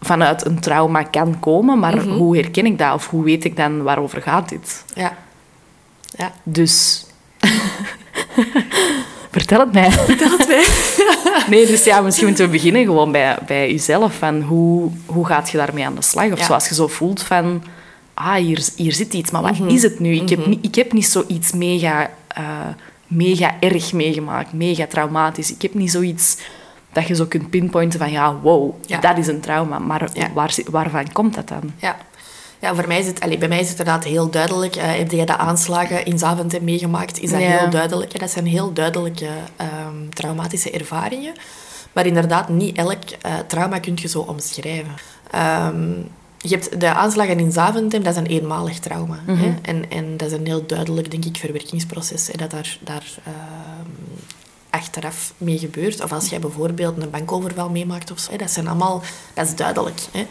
vanuit 0.00 0.46
een 0.46 0.60
trauma 0.60 1.02
kan 1.02 1.40
komen, 1.40 1.78
maar 1.78 1.96
Mhm. 1.96 2.08
hoe 2.08 2.36
herken 2.36 2.66
ik 2.66 2.78
dat 2.78 2.94
of 2.94 3.08
hoe 3.08 3.24
weet 3.24 3.44
ik 3.44 3.56
dan 3.56 3.82
waarover 3.82 4.22
gaat 4.22 4.48
dit? 4.48 4.84
Ja. 4.94 5.16
Ja. 6.16 6.32
Dus... 6.42 7.04
Vertel 9.30 9.60
het 9.60 9.72
mij. 9.72 9.90
Vertel 9.90 10.30
het 10.38 10.48
mij. 10.48 10.64
Nee, 11.50 11.66
dus 11.66 11.84
ja, 11.84 12.00
misschien 12.00 12.26
moeten 12.26 12.44
we 12.44 12.50
beginnen 12.50 12.84
gewoon 12.84 13.12
bij, 13.12 13.38
bij 13.46 13.70
jezelf. 13.70 14.14
Van 14.14 14.42
hoe, 14.42 14.90
hoe 15.06 15.26
gaat 15.26 15.50
je 15.50 15.56
daarmee 15.56 15.84
aan 15.86 15.94
de 15.94 16.02
slag? 16.02 16.32
Of 16.32 16.38
Ja. 16.38 16.44
zoals 16.44 16.68
je 16.68 16.74
zo 16.74 16.86
voelt 16.86 17.22
van... 17.22 17.62
Ah, 18.14 18.34
hier, 18.34 18.68
hier 18.76 18.92
zit 18.92 19.14
iets, 19.14 19.30
maar 19.30 19.42
wat 19.42 19.58
Mhm. 19.58 19.68
is 19.68 19.82
het 19.82 19.98
nu? 20.00 20.14
Ik, 20.14 20.28
heb 20.28 20.46
niet, 20.46 20.58
ik 20.64 20.74
heb 20.74 20.92
niet 20.92 21.06
zoiets 21.06 21.52
mega, 21.52 22.10
eh, 22.28 22.44
mega 23.06 23.54
erg 23.60 23.92
meegemaakt, 23.92 24.52
mega 24.52 24.86
traumatisch. 24.86 25.52
Ik 25.52 25.62
heb 25.62 25.74
niet 25.74 25.90
zoiets 25.90 26.36
dat 26.92 27.06
je 27.06 27.14
zo 27.14 27.24
kunt 27.26 27.50
pinpointen 27.50 27.98
van... 27.98 28.10
Ja, 28.10 28.34
wow, 28.42 28.74
Ja. 28.86 28.98
dat 29.00 29.18
is 29.18 29.26
een 29.26 29.40
trauma. 29.40 29.78
Maar 29.78 30.08
waar, 30.34 30.54
waarvan 30.70 31.12
komt 31.12 31.34
dat 31.34 31.48
dan? 31.48 31.72
Ja. 31.76 31.96
Ja, 32.60 32.74
voor 32.74 32.86
mij 32.88 32.98
is 32.98 33.06
het, 33.06 33.20
allee, 33.20 33.38
bij 33.38 33.48
mij 33.48 33.60
is 33.60 33.68
het 33.68 33.78
inderdaad 33.78 34.04
heel 34.04 34.30
duidelijk. 34.30 34.76
Eh, 34.76 34.84
heb 34.96 35.10
jij 35.10 35.24
de 35.24 35.36
aanslagen 35.36 36.04
in 36.04 36.18
Zaventem 36.18 36.64
meegemaakt? 36.64 37.20
Is 37.20 37.30
dat 37.30 37.40
Ja. 37.40 37.46
heel 37.58 37.70
duidelijk? 37.70 38.12
Ja, 38.12 38.18
dat 38.18 38.30
zijn 38.30 38.46
heel 38.46 38.72
duidelijke 38.72 39.28
ehm, 39.56 40.08
traumatische 40.08 40.70
ervaringen. 40.70 41.32
Maar 41.92 42.06
inderdaad, 42.06 42.48
niet 42.48 42.76
elk 42.76 42.98
eh, 43.20 43.32
trauma 43.46 43.78
kun 43.78 43.92
je 44.00 44.08
zo 44.08 44.20
omschrijven. 44.20 44.94
Ehm, 45.30 45.90
je 46.38 46.48
hebt 46.48 46.80
de 46.80 46.94
aanslagen 46.94 47.38
in 47.38 47.52
Zaventem, 47.52 48.02
dat 48.02 48.12
is 48.12 48.18
een 48.18 48.26
eenmalig 48.26 48.78
trauma. 48.78 49.18
hè? 49.26 49.54
En, 49.62 49.90
en 49.90 50.16
dat 50.16 50.30
is 50.30 50.38
een 50.38 50.46
heel 50.46 50.66
duidelijk, 50.66 51.10
denk 51.10 51.24
ik, 51.24 51.36
verwerkingsproces 51.36 52.26
hè, 52.26 52.36
dat 52.36 52.50
daar, 52.50 52.78
daar 52.84 53.04
ehm, 53.24 53.79
achteraf 54.70 55.32
mee 55.36 55.58
gebeurt. 55.58 56.02
Of 56.02 56.12
als 56.12 56.28
jij 56.28 56.38
bijvoorbeeld 56.38 57.02
een 57.02 57.10
bankoverval 57.10 57.70
meemaakt 57.70 58.10
of 58.10 58.18
zo. 58.18 58.36
Dat 58.36 58.50
zijn 58.50 58.68
allemaal... 58.68 59.02
Dat 59.34 59.46
is 59.46 59.54
duidelijk. 59.54 60.00
Hè? 60.12 60.26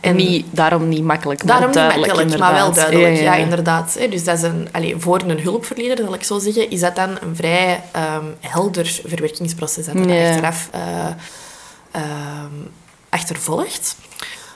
En 0.00 0.16
niet, 0.16 0.46
daarom 0.50 0.88
niet 0.88 1.04
makkelijk, 1.04 1.44
maar 1.44 1.60
Daarom 1.60 1.76
niet 1.76 1.96
makkelijk, 2.06 2.38
maar 2.38 2.52
wel 2.52 2.72
duidelijk. 2.72 3.16
Ja, 3.16 3.34
inderdaad. 3.34 3.94
hè. 3.98 4.08
Dus 4.08 4.24
dat 4.24 4.36
is 4.36 4.42
een, 4.42 4.68
allee, 4.72 4.96
voor 4.98 5.20
een 5.26 5.40
hulpverlener, 5.40 5.96
zal 5.96 6.14
ik 6.14 6.22
zo 6.24 6.38
zeggen, 6.38 6.70
is 6.70 6.80
dat 6.80 6.96
dan 6.96 7.10
een 7.20 7.36
vrij 7.36 7.82
ehm, 7.92 8.24
helder 8.40 9.00
verwerkingsproces 9.04 9.86
dat 9.86 9.94
er 9.94 10.28
achteraf 10.28 10.68
eh, 10.72 11.06
ehm, 11.90 12.54
achtervolgt. 13.08 13.96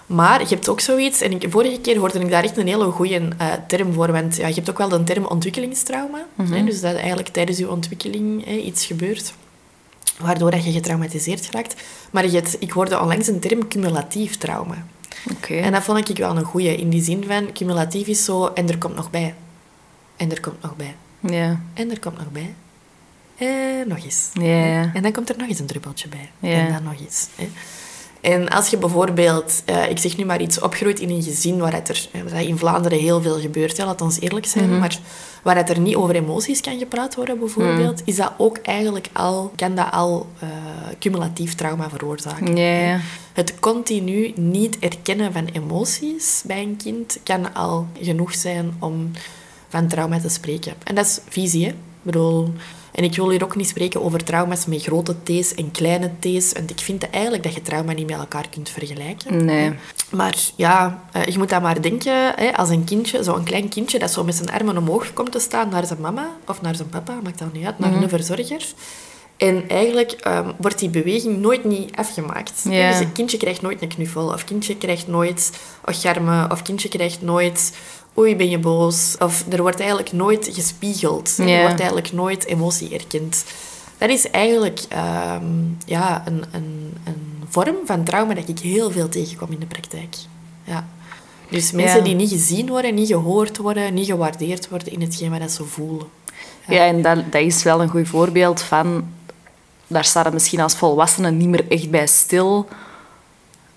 Maar 0.07 0.41
je 0.41 0.49
hebt 0.49 0.69
ook 0.69 0.81
zoiets, 0.81 1.21
en 1.21 1.33
ik, 1.33 1.47
vorige 1.51 1.81
keer 1.81 1.99
hoorde 1.99 2.19
ik 2.19 2.31
daar 2.31 2.45
echt 2.45 2.57
een 2.57 2.67
hele 2.67 2.91
goede 2.91 3.29
eh, 3.39 3.53
term 3.67 3.93
voor, 3.93 4.13
want 4.13 4.37
ja, 4.37 4.47
je 4.47 4.55
hebt 4.55 4.71
ook 4.71 4.79
wel 4.79 4.89
de 4.89 5.05
term 5.05 5.25
ontwikkelingstrauma. 5.25 6.27
hè, 6.37 6.65
dus 6.65 6.81
dat 6.81 6.95
eigenlijk 6.95 7.29
tijdens 7.29 7.59
je 7.59 7.71
ontwikkeling 7.71 8.45
hè, 8.45 8.57
iets 8.57 8.87
gebeurt 8.87 9.35
waardoor 10.19 10.51
dat 10.51 10.65
je 10.65 10.73
getraumatiseerd 10.73 11.51
raakt. 11.51 11.75
Maar 12.11 12.25
je 12.25 12.31
hebt, 12.31 12.57
ik 12.59 12.71
hoorde 12.71 13.01
onlangs 13.01 13.27
een 13.27 13.41
term 13.41 13.69
cumulatief 13.69 14.37
trauma. 14.37 14.87
Oké. 15.31 15.55
En 15.55 15.73
dat 15.73 15.83
vond 15.83 16.09
ik 16.09 16.17
wel 16.17 16.37
een 16.37 16.45
goeie, 16.45 16.77
in 16.77 16.89
die 16.89 17.03
zin 17.03 17.25
van, 17.27 17.53
cumulatief 17.53 18.07
is 18.07 18.25
zo, 18.25 18.47
en 18.47 18.69
er 18.69 18.79
komt 18.79 18.95
nog 18.95 19.11
bij. 19.11 19.35
En 20.17 20.31
er 20.31 20.41
komt 20.41 20.63
nog 20.63 20.77
bij. 20.77 20.95
Ja. 21.21 21.61
En 21.75 21.91
er 21.91 22.01
komt 22.01 22.19
nog 22.19 22.31
bij. 22.33 22.55
En 23.37 23.89
nog 23.89 24.05
eens. 24.05 24.31
Ja. 24.33 24.91
En 24.95 25.03
dan 25.03 25.13
komt 25.13 25.29
er 25.29 25.37
nog 25.39 25.49
eens 25.49 25.59
een 25.59 25.67
druppeltje 25.67 26.09
bij. 26.09 26.51
En 26.51 26.73
dan 26.73 26.83
nog 26.83 27.01
eens. 27.01 27.29
Hè. 27.35 27.49
En 28.25 28.49
als 28.49 28.69
je 28.69 28.77
bijvoorbeeld, 28.77 29.63
eh, 29.65 29.91
ik 29.91 29.99
zeg 29.99 30.17
nu 30.17 30.25
maar 30.25 30.41
iets, 30.41 30.61
opgroeit 30.61 31.01
in 31.01 31.11
een 31.11 31.23
gezin 31.23 31.59
waar 31.59 31.73
het 31.73 31.89
er 31.89 32.09
eh, 32.33 32.41
in 32.41 32.59
Vlaanderen 32.59 32.99
heel 32.99 33.23
veel 33.23 33.41
gebeurt, 33.41 33.79
laat 33.79 34.01
ons 34.01 34.21
eerlijk 34.21 34.47
zijn, 34.47 34.71
Mhm. 34.71 34.79
maar 34.79 34.99
waar 35.43 35.57
het 35.57 35.69
er 35.71 35.81
niet 35.81 35.97
over 35.97 36.15
emoties 36.15 36.61
kan 36.61 36.79
gepraat 36.79 37.15
worden 37.15 37.39
bijvoorbeeld, 37.39 38.03
is 38.05 38.17
dat 38.17 38.33
ook 38.37 38.59
eigenlijk 38.63 39.09
al, 39.13 39.53
kan 39.57 39.75
dat 39.75 39.91
al 39.91 40.27
eh, 40.39 40.49
cumulatief 40.99 41.55
trauma 41.55 41.91
veroorzaken. 41.91 42.57
Ja. 42.57 43.01
Het 43.33 43.59
continu 43.61 44.33
niet 44.37 44.79
erkennen 44.79 45.33
van 45.33 45.47
emoties 45.53 46.43
bij 46.47 46.63
een 46.63 46.77
kind 46.77 47.19
kan 47.23 47.55
al 47.55 47.87
genoeg 48.01 48.35
zijn 48.35 48.75
om 48.79 49.11
van 49.69 49.89
trauma 49.89 50.21
te 50.21 50.29
spreken. 50.29 50.75
En 50.85 50.95
dat 50.95 51.05
is 51.07 51.21
visie, 51.29 51.65
hè. 51.65 51.71
Ik 51.71 51.77
bedoel... 52.03 52.53
En 52.95 53.05
ik 53.05 53.17
wil 53.17 53.31
hier 53.31 53.45
ook 53.45 53.57
niet 53.57 53.69
spreken 53.69 54.03
over 54.03 54.25
trauma's 54.25 54.67
met 54.67 54.83
grote 54.83 55.15
T's 55.23 55.55
en 55.55 55.71
kleine 55.71 56.11
T's. 56.19 56.53
Want 56.53 56.71
ik 56.71 56.79
vind 56.79 57.11
eigenlijk 57.11 57.43
dat 57.43 57.55
je 57.55 57.63
trauma 57.63 57.93
niet 57.93 58.07
met 58.11 58.19
elkaar 58.19 58.49
kunt 58.49 58.69
vergelijken. 58.69 59.45
Nee. 59.45 59.73
Maar 60.11 60.37
ja, 60.57 61.05
eh, 61.13 61.25
je 61.25 61.39
moet 61.39 61.49
dat 61.49 61.63
maar 61.63 61.83
denken, 61.83 62.33
hè, 62.37 62.57
als 62.57 62.69
een 62.69 62.85
kindje, 62.85 63.23
zo'n 63.23 63.45
klein 63.45 63.69
kindje, 63.69 63.99
dat 63.99 64.11
zo 64.11 64.25
met 64.25 64.35
zijn 64.35 64.51
armen 64.51 64.77
omhoog 64.77 65.13
komt 65.13 65.33
te 65.33 65.39
staan 65.39 65.69
naar 65.69 65.87
zijn 65.87 66.01
mama 66.01 66.29
of 66.47 66.61
naar 66.61 66.77
zijn 66.77 66.89
papa, 66.89 67.19
maakt 67.23 67.39
dat 67.39 67.53
niet 67.53 67.67
uit, 67.67 67.79
naar 67.79 67.93
een 67.93 68.09
verzorger. 68.09 68.67
En 69.47 69.69
eigenlijk 69.69 70.11
ehm, 70.11 70.51
wordt 70.57 70.79
die 70.79 70.89
beweging 70.89 71.39
nooit 71.41 71.65
niet 71.65 71.97
afgemaakt. 71.97 72.63
Ja. 72.71 72.91
Dus 72.91 73.01
een 73.01 73.13
kindje 73.13 73.37
krijgt 73.37 73.63
nooit 73.63 73.83
een 73.83 73.89
knuffel, 73.89 74.27
of 74.27 74.45
kindje 74.45 74.77
krijgt 74.77 75.09
nooit 75.09 75.51
ocharme, 75.85 76.51
of 76.51 76.63
kindje 76.63 76.89
krijgt 76.89 77.23
nooit 77.23 77.77
oei, 78.19 78.37
ben 78.37 78.51
je 78.51 78.59
boos? 78.59 79.17
Of 79.19 79.45
er 79.51 79.63
wordt 79.63 79.81
eigenlijk 79.81 80.13
nooit 80.13 80.51
gespiegeld. 80.53 81.35
Ja. 81.37 81.47
Er 81.47 81.61
wordt 81.61 81.79
eigenlijk 81.79 82.13
nooit 82.13 82.45
emotie 82.45 82.95
erkend. 82.95 83.45
Dat 83.99 84.09
is 84.09 84.31
eigenlijk 84.31 84.81
ehm, 84.89 85.45
ja, 85.87 86.23
een, 86.27 86.45
een, 86.53 86.93
een 87.05 87.43
vorm 87.49 87.77
van 87.85 88.05
trauma 88.05 88.35
dat 88.35 88.49
ik 88.49 88.59
heel 88.59 88.91
veel 88.91 89.09
tegenkom 89.09 89.51
in 89.51 89.61
de 89.61 89.67
praktijk. 89.67 90.17
Ja. 90.65 90.89
Dus 91.51 91.73
mensen 91.73 91.99
Ja. 91.99 92.05
die 92.05 92.15
niet 92.15 92.31
gezien 92.31 92.69
worden, 92.69 92.95
niet 92.95 93.09
gehoord 93.09 93.57
worden, 93.57 93.95
niet 93.95 94.07
gewaardeerd 94.07 94.69
worden 94.69 94.93
in 94.93 95.01
hetgeen 95.01 95.39
wat 95.39 95.51
ze 95.51 95.65
voelen. 95.65 96.07
Ja, 96.69 96.87
en 96.87 97.03
dat, 97.03 97.33
dat 97.33 97.43
is 97.43 97.63
wel 97.63 97.83
een 97.83 97.89
goed 97.89 98.09
voorbeeld 98.09 98.63
van... 98.63 99.05
Daar 99.87 100.05
staat 100.05 100.25
het 100.25 100.35
misschien 100.35 100.61
als 100.61 100.75
volwassene 100.77 101.31
niet 101.31 101.49
meer 101.49 101.69
echt 101.69 101.91
bij 101.91 102.07
stil. 102.07 102.69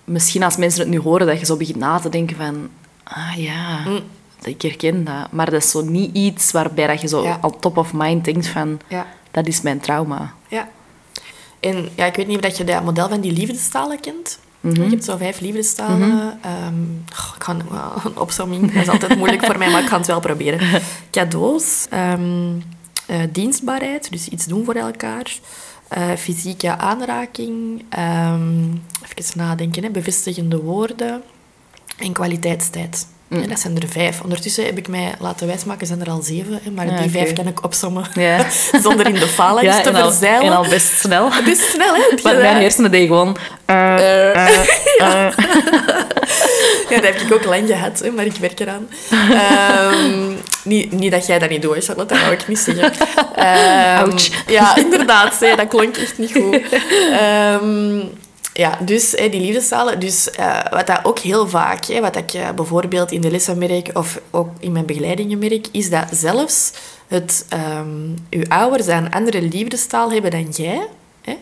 Misschien 0.04 0.42
als 0.42 0.56
mensen 0.56 0.80
het 0.80 0.88
nu 0.88 0.98
horen, 1.00 1.26
dat 1.26 1.38
je 1.40 1.46
zo 1.46 1.56
begint 1.56 1.76
na 1.78 1.98
te 1.98 2.08
denken 2.08 2.36
van... 2.36 2.68
Ah 3.04 3.32
ja, 3.36 3.78
Mm. 3.86 4.00
ik 4.42 4.62
herken 4.62 5.04
dat. 5.04 5.30
Maar 5.32 5.50
dat 5.50 5.62
is 5.62 5.70
zo 5.70 5.82
niet 5.82 6.14
iets 6.16 6.50
waarbij 6.52 6.86
dat 6.86 7.00
je 7.00 7.08
zo 7.08 7.22
Ja. 7.22 7.38
al 7.40 7.58
top 7.58 7.76
of 7.76 7.92
mind 7.92 8.24
denkt 8.24 8.46
van... 8.46 8.80
Ja. 8.88 9.06
Dat 9.30 9.46
is 9.46 9.60
mijn 9.60 9.80
trauma. 9.80 10.32
Ja. 10.48 10.68
En 11.60 11.88
ja, 11.94 12.04
ik 12.06 12.14
weet 12.16 12.26
niet 12.26 12.36
of 12.36 12.42
dat 12.42 12.56
je 12.56 12.64
dat 12.64 12.84
model 12.84 13.08
van 13.08 13.20
die 13.20 13.32
liefdestalen 13.32 14.00
kent. 14.00 14.38
Je 14.60 14.80
hebt 14.82 15.04
zo 15.04 15.16
vijf 15.16 15.40
liefdestalen. 15.40 16.10
Goh, 17.14 17.34
ik 17.36 17.42
ga 17.44 17.52
een, 17.52 17.62
een 18.04 18.18
opsomming, 18.26 18.72
dat 18.72 18.82
is 18.82 18.88
altijd 18.88 19.16
moeilijk 19.16 19.44
voor 19.44 19.58
mij, 19.58 19.70
maar 19.70 19.82
ik 19.82 19.88
ga 19.88 19.96
het 19.96 20.06
wel 20.06 20.20
proberen. 20.20 20.82
Cadeaus, 21.10 21.86
ehm, 21.90 22.52
eh, 23.06 23.16
dienstbaarheid, 23.32 24.10
dus 24.10 24.28
iets 24.28 24.44
doen 24.46 24.64
voor 24.64 24.74
elkaar. 24.74 25.38
Eh, 25.88 26.12
fysieke 26.16 26.76
aanraking, 26.76 27.84
ehm, 27.88 28.74
even 29.02 29.38
nadenken, 29.38 29.82
hè, 29.82 29.90
bevestigende 29.90 30.60
woorden 30.62 31.22
en 31.98 32.12
kwaliteitstijd. 32.12 33.06
Mm. 33.28 33.40
Ja, 33.40 33.46
dat 33.46 33.60
zijn 33.60 33.76
er 33.80 33.88
vijf. 33.88 34.20
Ondertussen 34.22 34.64
heb 34.64 34.78
ik 34.78 34.88
mij 34.88 35.14
laten 35.18 35.46
wijsmaken, 35.46 35.86
zijn 35.86 36.00
er 36.00 36.10
al 36.10 36.22
zeven. 36.22 36.60
Hè, 36.62 36.70
maar 36.70 36.86
Ja, 36.86 37.00
die 37.00 37.10
vijf 37.10 37.32
kan 37.32 37.46
ik 37.46 37.64
opsommen 37.64 38.04
Ja. 38.14 38.46
zonder 38.82 39.06
in 39.06 39.14
de 39.14 39.26
faalangst 39.28 39.82
te 39.82 39.88
en 39.88 39.94
al, 39.94 40.10
verzeilen. 40.10 40.46
en 40.46 40.56
al 40.56 40.68
best 40.68 40.98
snel. 40.98 41.28
Is 41.46 41.70
snel, 41.70 41.94
hè? 41.94 42.00
gedaan. 42.16 42.36
mijn 42.36 42.56
hersenen 42.60 42.90
deden 42.90 43.06
gewoon... 43.06 43.36
Eh, 43.64 43.98
Ja, 46.88 46.94
dat 46.94 47.04
heb 47.04 47.20
ik 47.20 47.32
ook 47.32 47.44
lang 47.44 47.66
gehad, 47.66 47.98
hè, 48.00 48.10
maar 48.10 48.24
ik 48.24 48.36
werk 48.36 48.60
eraan. 48.60 48.88
Ehm, 49.30 50.32
niet, 50.64 50.92
niet 50.92 51.10
dat 51.10 51.26
jij 51.26 51.38
dat 51.38 51.48
niet 51.50 51.62
doet, 51.62 51.84
Charlotte, 51.84 52.14
dat 52.14 52.22
wou 52.22 52.34
ik 52.34 52.48
niet 52.48 52.58
zeggen. 52.58 52.92
Ehm, 53.36 53.98
Ouch. 54.10 54.28
Ja, 54.46 54.76
inderdaad, 54.76 55.40
hè, 55.40 55.56
dat 55.56 55.68
klonk 55.68 55.96
echt 55.96 56.18
niet 56.18 56.32
goed. 56.32 56.58
Ehm, 57.12 57.98
ja, 58.58 58.78
dus 58.80 59.12
hè, 59.12 59.28
die 59.28 59.40
liefdestalen. 59.40 60.00
Dus 60.00 60.30
eh, 60.30 60.60
wat 60.70 60.86
dat 60.86 61.00
ook 61.02 61.18
heel 61.18 61.48
vaak, 61.48 61.84
hè, 61.84 62.00
wat 62.00 62.16
ik 62.16 62.32
eh, 62.32 62.50
bijvoorbeeld 62.50 63.12
in 63.12 63.20
de 63.20 63.30
lessen 63.30 63.58
merk 63.58 63.90
of 63.92 64.20
ook 64.30 64.48
in 64.60 64.72
mijn 64.72 64.86
begeleidingen 64.86 65.38
merk, 65.38 65.66
is 65.72 65.90
dat 65.90 66.06
zelfs 66.10 66.72
het, 67.08 67.46
ehm 67.48 68.14
uw 68.30 68.44
ouders 68.48 68.86
een 68.86 69.10
andere 69.10 69.42
liefdestaal 69.42 70.12
hebben 70.12 70.30
dan 70.30 70.48
jij. 70.50 70.86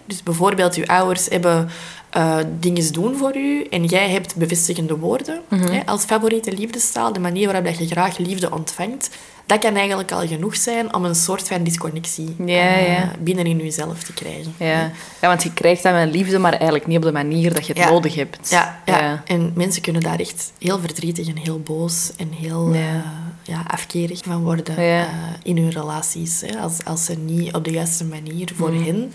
Dus 0.05 0.23
bijvoorbeeld, 0.23 0.75
uw 0.75 0.87
ouders 0.87 1.27
hebben 1.29 1.69
eh 2.11 2.39
dingen 2.61 2.93
doen 2.93 3.17
voor 3.17 3.37
u 3.37 3.63
en 3.71 3.85
jij 3.85 4.11
hebt 4.11 4.37
bevestigende 4.37 4.97
woorden 4.97 5.41
hè, 5.49 5.81
als 5.87 6.05
favoriete 6.05 6.53
liefdestaal, 6.53 7.13
de 7.13 7.21
manier 7.21 7.47
waarop 7.47 7.65
dat 7.65 7.79
je 7.79 7.87
graag 7.87 8.19
liefde 8.19 8.51
ontvangt. 8.53 9.11
Dat 9.47 9.59
kan 9.59 9.75
eigenlijk 9.77 10.13
al 10.13 10.27
genoeg 10.27 10.57
zijn 10.57 10.95
om 10.95 11.05
een 11.05 11.15
soort 11.15 11.49
van 11.49 11.63
disconnectie 11.63 12.35
Ja, 12.45 12.75
eh, 12.77 12.89
ja. 12.93 13.13
binnenin 13.19 13.57
jezelf 13.59 14.03
te 14.03 14.13
krijgen. 14.13 14.55
Ja. 14.59 14.91
ja, 15.21 15.29
want 15.29 15.43
je 15.43 15.53
krijgt 15.53 15.83
dat 15.83 15.93
met 15.93 16.11
liefde, 16.15 16.39
maar 16.39 16.53
eigenlijk 16.53 16.87
niet 16.87 16.97
op 16.97 17.03
de 17.03 17.13
manier 17.13 17.55
dat 17.55 17.67
je 17.67 17.73
het 17.73 17.91
nodig 17.91 18.15
hebt. 18.15 18.51
Ja, 18.85 19.23
en 19.25 19.53
mensen 19.55 19.83
kunnen 19.83 20.03
daar 20.03 20.19
echt 20.19 20.53
heel 20.59 20.79
verdrietig 20.79 21.29
en 21.29 21.37
heel 21.37 21.61
boos 21.61 22.11
en 22.17 22.31
heel 22.33 22.73
Ja. 22.75 22.81
ja. 22.81 23.03
ja, 23.43 23.65
afkerig 23.67 24.21
van 24.25 24.43
worden 24.43 24.77
eh, 24.77 25.03
in 25.43 25.57
hun 25.57 25.71
relaties. 25.71 26.41
Hè. 26.47 26.59
Als, 26.59 26.79
als 26.85 27.05
ze 27.05 27.15
niet 27.15 27.55
op 27.55 27.65
de 27.65 27.71
juiste 27.71 28.05
manier 28.05 28.53
voor 28.57 28.71
Mm. 28.73 28.85
hen... 28.85 29.13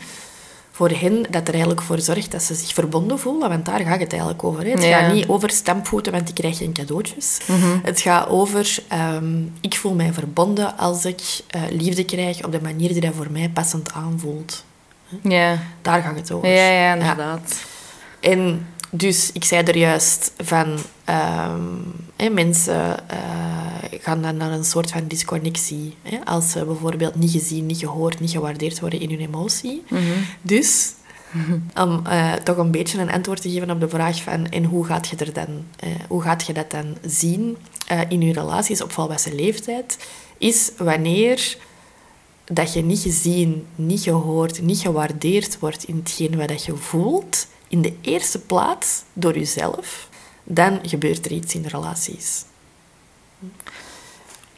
Voor 0.82 0.89
hen 0.89 1.25
dat 1.29 1.43
er 1.47 1.51
eigenlijk 1.53 1.82
voor 1.82 1.99
zorgt 1.99 2.32
dat 2.32 2.43
ze 2.43 2.55
zich 2.55 2.73
verbonden 2.73 3.19
voelen, 3.19 3.49
want 3.49 3.65
daar 3.65 3.79
gaat 3.79 3.99
het 3.99 4.11
eigenlijk 4.11 4.43
over. 4.43 4.63
Hè. 4.63 4.69
Het 4.71 4.84
Ja. 4.84 4.99
gaat 4.99 5.13
niet 5.13 5.27
over 5.27 5.49
stampvoeten, 5.49 6.11
want 6.11 6.25
die 6.25 6.36
krijg 6.36 6.57
je 6.59 6.63
in 6.63 6.73
cadeautjes. 6.73 7.38
Mhm. 7.47 7.77
Het 7.84 8.01
gaat 8.01 8.27
over, 8.29 8.77
ehm, 8.88 9.41
ik 9.61 9.75
voel 9.77 9.93
mij 9.93 10.13
verbonden 10.13 10.77
als 10.77 11.05
ik 11.05 11.21
eh, 11.47 11.61
liefde 11.69 12.05
krijg 12.05 12.45
op 12.45 12.51
de 12.51 12.61
manier 12.61 12.88
die 12.91 13.01
dat 13.01 13.13
voor 13.15 13.32
mij 13.32 13.49
passend 13.49 13.91
aanvoelt. 13.93 14.63
Ja, 15.21 15.57
Daar 15.82 16.01
gaat 16.01 16.15
het 16.15 16.32
over. 16.32 16.49
ja, 16.49 16.69
ja 16.71 16.93
inderdaad. 16.93 17.55
En 18.19 18.67
dus, 18.91 19.31
ik 19.33 19.43
zei 19.43 19.63
er 19.63 19.77
juist 19.77 20.31
van... 20.37 20.77
ehm, 21.05 22.33
mensen 22.33 23.09
eh, 23.09 23.17
gaan 24.01 24.21
dan 24.21 24.37
naar 24.37 24.51
een 24.51 24.63
soort 24.63 24.91
van 24.91 25.07
disconnectie. 25.07 25.95
Hè, 26.01 26.25
als 26.25 26.51
ze 26.51 26.65
bijvoorbeeld 26.65 27.15
niet 27.15 27.31
gezien, 27.31 27.65
niet 27.65 27.77
gehoord, 27.77 28.19
niet 28.19 28.31
gewaardeerd 28.31 28.79
worden 28.79 28.99
in 28.99 29.09
hun 29.09 29.19
emotie. 29.19 29.83
Mhm. 29.89 30.01
Dus, 30.41 30.93
om 31.75 32.05
eh, 32.05 32.33
toch 32.33 32.57
een 32.57 32.71
beetje 32.71 32.99
een 32.99 33.11
antwoord 33.11 33.41
te 33.41 33.51
geven 33.51 33.71
op 33.71 33.79
de 33.79 33.89
vraag 33.89 34.21
van... 34.21 34.47
En 34.49 34.63
hoe 34.63 34.85
gaat 34.85 35.07
je, 35.07 35.15
er 35.15 35.33
dan, 35.33 35.65
eh, 35.79 35.89
hoe 36.07 36.21
gaat 36.21 36.45
je 36.45 36.53
dat 36.53 36.71
dan 36.71 36.97
zien 37.05 37.57
in 38.09 38.21
je 38.21 38.33
relaties 38.33 38.81
op 38.81 38.91
volwassen 38.91 39.35
leeftijd? 39.35 39.97
Is 40.37 40.71
wanneer 40.77 41.57
dat 42.45 42.73
je 42.73 42.83
niet 42.83 42.99
gezien, 42.99 43.65
niet 43.75 44.01
gehoord, 44.01 44.61
niet 44.61 44.79
gewaardeerd 44.79 45.59
wordt 45.59 45.83
in 45.83 45.95
hetgeen 45.95 46.37
wat 46.37 46.47
dat 46.47 46.65
je 46.65 46.75
voelt, 46.75 47.47
in 47.72 47.82
de 47.82 47.93
eerste 48.01 48.39
plaats 48.39 49.03
door 49.13 49.38
jezelf, 49.38 50.07
dan 50.43 50.80
gebeurt 50.84 51.26
er 51.26 51.32
iets 51.32 51.55
in 51.55 51.61
de 51.61 51.69
relaties. 51.69 52.43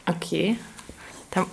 Oké. 0.06 0.54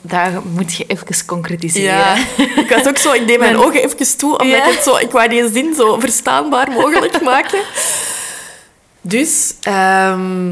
Daar 0.01 0.41
moet 0.47 0.73
je 0.73 0.85
even 0.87 1.25
concretiseren. 1.25 1.87
Ja, 1.97 2.15
ik 2.37 2.65
was 2.69 2.87
ook 2.87 2.97
zo, 2.97 3.11
ik 3.13 3.27
deed 3.27 3.39
mijn 3.39 3.53
Mijn- 3.53 3.65
ogen 3.65 3.83
even 3.83 4.17
toe, 4.17 4.31
omdat 4.31 4.47
Ja. 4.47 4.65
ik 4.67 4.73
het 4.75 4.83
zo, 4.83 4.95
ik 4.97 5.11
wou 5.11 5.29
die 5.29 5.49
zin 5.51 5.73
zo 5.75 5.99
verstaanbaar 5.99 6.71
mogelijk 6.71 7.21
maken. 7.21 7.61
Dus, 9.01 9.53
ehm, 9.61 10.49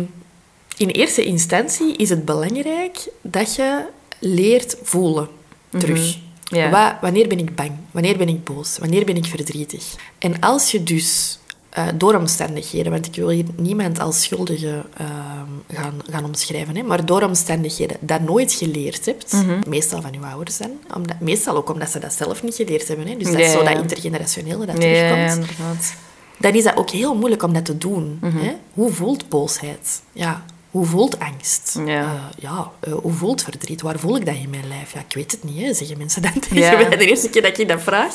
in 0.78 0.88
eerste 0.89 1.24
instantie 1.26 1.95
is 1.95 2.10
het 2.10 2.26
belangrijk 2.26 3.07
dat 3.22 3.55
je 3.55 3.86
leert 4.20 4.76
voelen, 4.84 5.30
terug. 5.78 6.18
Ja. 6.50 6.70
Wa- 6.70 6.97
wanneer 7.02 7.28
ben 7.28 7.39
ik 7.39 7.56
bang? 7.56 7.72
Wanneer 7.91 8.18
ben 8.18 8.28
ik 8.28 8.43
boos? 8.43 8.78
Wanneer 8.78 9.06
ben 9.06 9.16
ik 9.16 9.26
verdrietig? 9.26 9.95
En 10.18 10.39
als 10.39 10.72
je 10.72 10.84
dus 10.84 11.39
eh, 11.70 11.88
door 11.95 12.16
omstandigheden, 12.16 12.91
want 12.91 13.06
ik 13.06 13.16
wil 13.16 13.30
hier 13.30 13.45
niemand 13.56 14.00
als 14.00 14.22
schuldige 14.22 14.86
ehm, 14.97 15.78
gaan, 15.82 15.93
gaan 16.12 16.26
omschrijven, 16.26 16.76
hè, 16.76 16.84
maar 16.84 17.06
door 17.06 17.22
omstandigheden 17.24 17.97
dat 18.00 18.22
nooit 18.22 18.52
geleerd 18.54 19.06
hebt, 19.06 19.36
meestal 19.68 20.02
van 20.02 20.12
je 20.14 20.20
ouders 20.20 20.58
dan, 20.58 20.72
omdat, 20.95 21.20
meestal 21.20 21.56
ook 21.56 21.70
omdat 21.70 21.89
ze 21.89 22.00
dat 22.00 22.14
zelf 22.14 22.43
niet 22.43 22.56
geleerd 22.56 22.88
hebben, 22.88 23.08
hè, 23.08 23.16
dus 23.18 23.28
dat 23.32 23.39
is 23.39 23.45
Ja, 23.45 23.52
zo 23.52 23.64
dat 23.64 23.74
ja. 23.74 23.80
intergenerationele 23.80 24.66
dat 24.66 24.82
Ja, 24.84 24.88
ja, 24.89 25.10
terugkomt, 25.26 25.50
inderdaad. 25.50 25.93
dan 26.38 26.52
is 26.54 26.64
dat 26.64 26.76
ook 26.78 26.89
heel 26.89 27.16
moeilijk 27.16 27.43
om 27.43 27.54
dat 27.54 27.66
te 27.66 27.78
doen. 27.78 28.18
Mhm. 28.22 28.38
hè. 28.38 28.52
Hoe 28.74 28.91
voelt 28.91 29.30
boosheid? 29.30 30.02
Ja, 30.14 30.45
hoe 30.72 30.86
voelt 30.86 31.20
angst? 31.20 31.80
Ja. 31.86 31.99
Eh, 32.01 32.09
ja 32.39 32.72
eh, 32.80 32.93
hoe 32.93 33.13
voelt 33.13 33.43
verdriet? 33.43 33.82
Waar 33.82 33.99
voel 33.99 34.15
ik 34.15 34.26
dat 34.26 34.36
in 34.36 34.49
mijn 34.49 34.67
lijf? 34.67 34.93
Ja, 34.93 34.99
ik 34.99 35.15
weet 35.15 35.32
het 35.32 35.43
niet, 35.43 35.61
hè, 35.65 35.74
zeggen 35.74 35.97
mensen 35.97 36.22
dan 36.22 36.32
tegen 36.49 36.57
Ja. 36.57 36.72
mij. 36.88 36.97
De 36.97 37.05
eerste 37.09 37.30
keer 37.30 37.41
dat 37.41 37.57
ik 37.57 37.67
dat 37.67 37.82
vraag, 37.82 38.13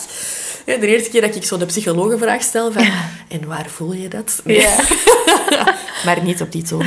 de 0.64 0.86
eerste 0.86 1.11
keer 1.11 1.20
dat 1.20 1.34
ik 1.34 1.44
zo 1.44 1.57
de 1.59 1.66
psychologenvraag 1.66 2.42
stel 2.42 2.72
van... 2.72 2.86
En 3.28 3.46
waar 3.46 3.66
voel 3.68 3.92
je 3.92 4.09
dat? 4.09 4.40
Nee. 4.44 4.61
Ja. 4.61 4.74
maar 6.05 6.22
niet 6.22 6.40
op 6.40 6.52
die 6.52 6.62
toon. 6.62 6.86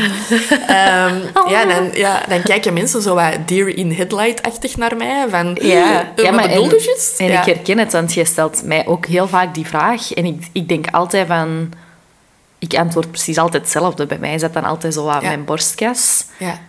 Ehm, 0.67 1.15
Oh. 1.33 1.49
ja, 1.49 1.65
dan, 1.65 1.89
ja, 1.93 2.23
dan 2.29 2.41
kijken 2.41 2.73
mensen 2.73 3.01
zo 3.01 3.15
wat 3.15 3.33
deer 3.45 3.67
in 3.77 3.91
headlight-achtig 3.91 4.77
naar 4.77 4.95
mij. 4.97 5.25
Van, 5.29 5.57
Ja, 5.61 6.13
eh, 6.15 6.23
ja 6.23 6.31
maar 6.31 6.45
en, 6.49 6.61
je 6.63 7.13
en 7.17 7.31
ik 7.31 7.45
herken 7.45 7.77
het, 7.77 7.91
want 7.91 8.13
jij 8.13 8.23
stelt 8.25 8.63
mij 8.63 8.87
ook 8.87 9.05
heel 9.05 9.27
vaak 9.27 9.53
die 9.53 9.67
vraag. 9.67 10.13
En 10.13 10.25
ik, 10.25 10.47
ik 10.51 10.67
denk 10.67 10.85
altijd 10.91 11.27
van... 11.27 11.71
Ik 12.59 12.73
antwoord 12.75 13.09
precies 13.11 13.37
altijd 13.37 13.61
hetzelfde. 13.63 14.05
Bij 14.05 14.17
mij 14.19 14.33
is 14.33 14.41
dat 14.41 14.53
dan 14.53 14.63
altijd 14.63 14.93
zo 14.93 15.03
wat 15.05 15.21
Ja. 15.21 15.27
mijn 15.27 15.45
borstkas. 15.45 16.25
Ja. 16.39 16.59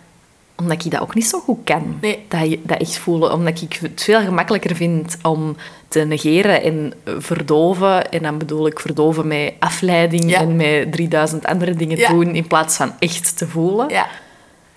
Omdat 0.55 0.85
ik 0.85 0.91
dat 0.91 1.01
ook 1.01 1.15
niet 1.15 1.27
zo 1.27 1.39
goed 1.39 1.59
kan. 1.63 1.97
Nee. 2.01 2.25
Dat, 2.27 2.49
je- 2.49 2.59
dat 2.63 2.79
echt 2.79 2.97
voelen. 2.97 3.33
Omdat 3.33 3.61
ik 3.61 3.73
het 3.81 4.03
veel 4.03 4.21
gemakkelijker 4.21 4.75
vind 4.75 5.17
om 5.21 5.55
te 5.87 5.99
negeren 5.99 6.63
en 6.63 6.93
verdoven. 7.05 8.11
En 8.11 8.21
dan 8.23 8.37
bedoel 8.37 8.67
ik 8.67 8.79
verdoven 8.79 9.27
met 9.27 9.53
afleiding 9.59 10.29
Ja. 10.29 10.39
en 10.39 10.55
met 10.55 10.91
3000 10.91 11.45
andere 11.45 11.73
dingen 11.73 12.09
doen. 12.09 12.35
In 12.35 12.47
plaats 12.47 12.75
van 12.75 12.93
echt 12.99 13.37
te 13.37 13.47
voelen. 13.47 13.89
Ja. 13.89 14.07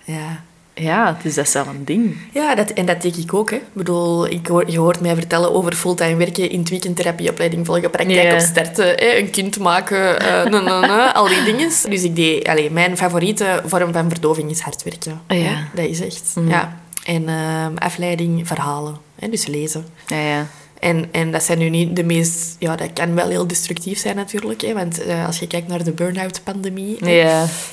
Ja. 0.03 0.41
Ja, 0.75 1.17
dus 1.23 1.33
dat 1.35 1.45
is 1.47 1.53
wel 1.53 1.65
een 1.67 1.85
ding. 1.85 2.17
Ja, 2.31 2.55
dat, 2.55 2.69
en 2.69 2.85
dat 2.85 3.01
denk 3.01 3.15
ik 3.15 3.33
ook. 3.33 3.49
Hè. 3.49 3.55
Ik 3.55 3.73
bedoel, 3.73 4.27
ik 4.27 4.47
hoor, 4.47 4.71
je 4.71 4.77
hoort 4.79 4.99
mij 4.99 5.15
vertellen 5.15 5.53
over 5.53 5.73
fulltime 5.73 6.15
werken, 6.15 6.49
in 6.49 6.59
het 6.59 6.69
weekend 6.69 6.95
therapieopleiding 6.95 7.65
volgen, 7.65 7.89
praktijk 7.89 8.23
Ja. 8.23 8.33
opstarten, 8.33 8.85
hè, 8.85 9.17
een 9.17 9.29
kind 9.29 9.59
maken, 9.59 10.19
eh, 10.19 10.51
na, 10.51 10.59
na, 10.61 10.79
na, 10.79 11.13
al 11.13 11.27
die 11.27 11.43
dingen. 11.43 11.69
Dus 11.89 12.03
ik 12.03 12.15
deed, 12.15 12.47
allee, 12.47 12.71
mijn 12.71 12.97
favoriete 12.97 13.61
vorm 13.65 13.93
van 13.93 14.09
verdoving 14.09 14.49
is 14.51 14.59
hard 14.59 14.83
werken. 14.83 15.21
Ja. 15.27 15.35
Hè. 15.35 15.55
Dat 15.73 15.85
is 15.85 16.01
echt. 16.01 16.33
Ja. 16.47 16.77
En 17.05 17.27
ehm, 17.29 17.71
afleiding, 17.77 18.47
verhalen. 18.47 18.97
Hè, 19.19 19.29
dus 19.29 19.45
lezen. 19.45 19.85
Ja, 20.07 20.17
ja. 20.17 20.47
En, 20.83 21.07
en 21.11 21.31
dat 21.31 21.43
zijn 21.43 21.57
nu 21.57 21.69
niet 21.69 21.95
de 21.95 22.03
meest... 22.03 22.55
Ja, 22.59 22.75
dat 22.75 22.93
kan 22.93 23.15
wel 23.15 23.29
heel 23.29 23.47
destructief 23.47 23.99
zijn 23.99 24.15
natuurlijk. 24.15 24.61
Hè, 24.61 24.73
want 24.73 25.03
eh, 25.03 25.25
als 25.25 25.39
je 25.39 25.47
kijkt 25.47 25.67
naar 25.67 25.83
de 25.83 25.91
burn-out-pandemie... 25.91 26.97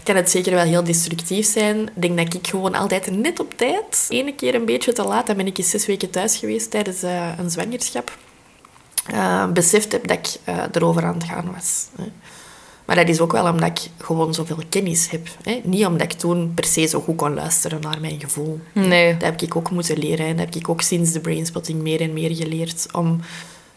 kan 0.02 0.16
het 0.16 0.30
zeker 0.30 0.52
wel 0.52 0.64
heel 0.64 0.84
destructief 0.84 1.46
zijn. 1.46 1.80
Ik 1.80 2.02
denk 2.02 2.16
dat 2.16 2.34
ik 2.34 2.46
gewoon 2.46 2.74
altijd 2.74 3.10
net 3.10 3.40
op 3.40 3.54
tijd, 3.56 4.06
ene 4.08 4.34
keer 4.34 4.54
een 4.54 4.64
beetje 4.64 4.92
te 4.92 5.02
laat, 5.02 5.26
dan 5.26 5.36
ben 5.36 5.46
ik 5.46 5.58
eens 5.58 5.70
zes 5.70 5.86
weken 5.86 6.10
thuis 6.10 6.36
geweest 6.36 6.70
tijdens 6.70 7.02
eh, 7.02 7.28
een 7.38 7.50
zwangerschap, 7.50 8.16
eh, 9.06 9.46
beseft 9.52 9.92
heb 9.92 10.06
dat 10.06 10.18
ik 10.18 10.56
erover 10.72 11.04
aan 11.04 11.14
het 11.14 11.24
gaan 11.24 11.52
was. 11.54 11.86
Hè. 11.96 12.04
Maar 12.90 12.98
dat 12.98 13.08
is 13.08 13.20
ook 13.20 13.32
wel 13.32 13.46
omdat 13.46 13.68
ik 13.68 13.90
gewoon 13.98 14.34
zoveel 14.34 14.62
kennis 14.68 15.10
heb. 15.10 15.28
Hè. 15.42 15.60
Niet 15.64 15.86
omdat 15.86 16.12
ik 16.12 16.12
toen 16.12 16.52
per 16.54 16.64
se 16.64 16.86
zo 16.86 17.00
goed 17.00 17.16
kon 17.16 17.34
luisteren 17.34 17.80
naar 17.80 18.00
mijn 18.00 18.20
gevoel. 18.20 18.60
Nee. 18.72 19.12
Dat 19.12 19.22
heb 19.22 19.40
ik 19.40 19.56
ook 19.56 19.70
moeten 19.70 19.98
leren. 19.98 20.26
En 20.26 20.36
dat 20.36 20.44
heb 20.44 20.54
ik 20.54 20.68
ook 20.68 20.80
sinds 20.80 21.12
de 21.12 21.20
brainspotting 21.20 21.82
meer 21.82 22.00
en 22.00 22.12
meer 22.12 22.34
geleerd. 22.34 22.86
Om 22.92 23.20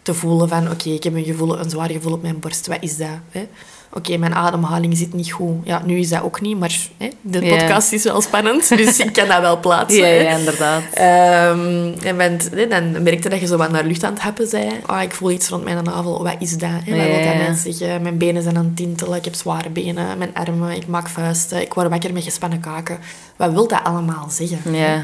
te 0.01 0.13
voelen 0.13 0.49
van, 0.49 0.71
oké, 0.71 0.89
ik 0.89 1.03
heb 1.03 1.15
een, 1.15 1.23
gevoel, 1.23 1.59
een 1.59 1.69
zwaar 1.69 1.89
gevoel 1.89 2.13
op 2.13 2.21
mijn 2.21 2.39
borst. 2.39 2.67
Wat 2.67 2.77
is 2.81 2.97
dat? 2.97 3.19
hè? 3.29 3.47
Oké, 3.95 4.17
mijn 4.17 4.35
ademhaling 4.35 4.97
zit 4.97 5.13
niet 5.13 5.31
goed. 5.31 5.55
Ja, 5.63 5.81
nu 5.85 5.97
is 5.97 6.09
dat 6.09 6.21
ook 6.23 6.41
niet, 6.41 6.59
maar 6.59 6.77
hè, 6.97 7.09
de 7.21 7.39
podcast 7.39 7.91
is 7.91 8.03
wel 8.03 8.21
spannend. 8.21 8.77
Dus 8.77 8.99
ik 8.99 9.13
kan 9.13 9.27
dat 9.27 9.39
wel 9.41 9.59
plaatsen. 9.59 10.07
Ja, 10.07 10.37
inderdaad. 10.37 10.81
Ehm, 10.93 11.93
en 12.03 12.17
want, 12.17 12.49
hè, 12.51 12.67
dan 12.67 13.03
merkte 13.03 13.29
dat 13.29 13.39
je 13.39 13.47
zo 13.47 13.57
wat 13.57 13.71
naar 13.71 13.83
lucht 13.83 14.03
aan 14.03 14.13
het 14.13 14.21
happen 14.21 14.47
bent. 14.51 14.87
Ah, 14.87 15.01
ik 15.01 15.13
voel 15.13 15.31
iets 15.31 15.49
rond 15.49 15.63
mijn 15.63 15.83
navel. 15.83 16.23
Wat 16.23 16.35
is 16.39 16.57
dat? 16.57 16.69
Hè? 16.69 16.95
Wat 16.97 17.05
wil 17.05 17.25
dat 17.25 17.35
mensen 17.35 17.73
zeggen? 17.73 18.01
Mijn 18.01 18.17
benen 18.17 18.43
zijn 18.43 18.57
aan 18.57 18.65
het 18.65 18.75
tintelen. 18.75 19.17
Ik 19.17 19.25
heb 19.25 19.35
zware 19.35 19.69
benen. 19.69 20.17
Mijn 20.17 20.33
armen. 20.33 20.75
Ik 20.75 20.87
maak 20.87 21.09
vuisten. 21.09 21.61
Ik 21.61 21.73
word 21.73 21.89
wakker 21.89 22.13
met 22.13 22.23
gespannen 22.23 22.59
kaken. 22.59 22.97
Wat 23.35 23.51
wil 23.51 23.67
dat 23.67 23.83
allemaal 23.83 24.27
zeggen? 24.29 24.75
Ja. 24.75 25.03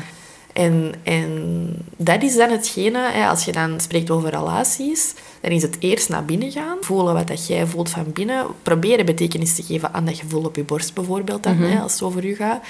En, 0.60 0.94
en 1.04 1.66
dat 1.98 2.24
is 2.24 2.36
dan 2.36 2.50
hetgene, 2.50 3.12
hè, 3.12 3.28
als 3.28 3.46
je 3.46 3.52
dan 3.52 3.80
spreekt 3.80 4.10
over 4.10 4.30
relaties, 4.30 5.14
dan 5.42 5.52
is 5.52 5.62
het 5.62 5.78
eerst 5.80 6.10
naar 6.10 6.26
binnen 6.26 6.52
gaan, 6.52 6.78
voelen 6.82 7.14
wat 7.14 7.28
dat 7.28 7.48
jij 7.48 7.66
voelt 7.66 7.90
van 7.90 8.12
binnen, 8.14 8.46
proberen 8.64 9.06
betekenis 9.06 9.56
te 9.56 9.64
geven 9.64 9.94
aan 9.94 10.06
dat 10.06 10.18
gevoel 10.18 10.44
op 10.44 10.56
je 10.56 10.64
borst 10.64 10.94
bijvoorbeeld, 10.94 11.44
dan, 11.44 11.58
hè, 11.58 11.80
als 11.80 11.94
het 11.94 12.02
over 12.02 12.26
u 12.26 12.36
gaat. 12.36 12.64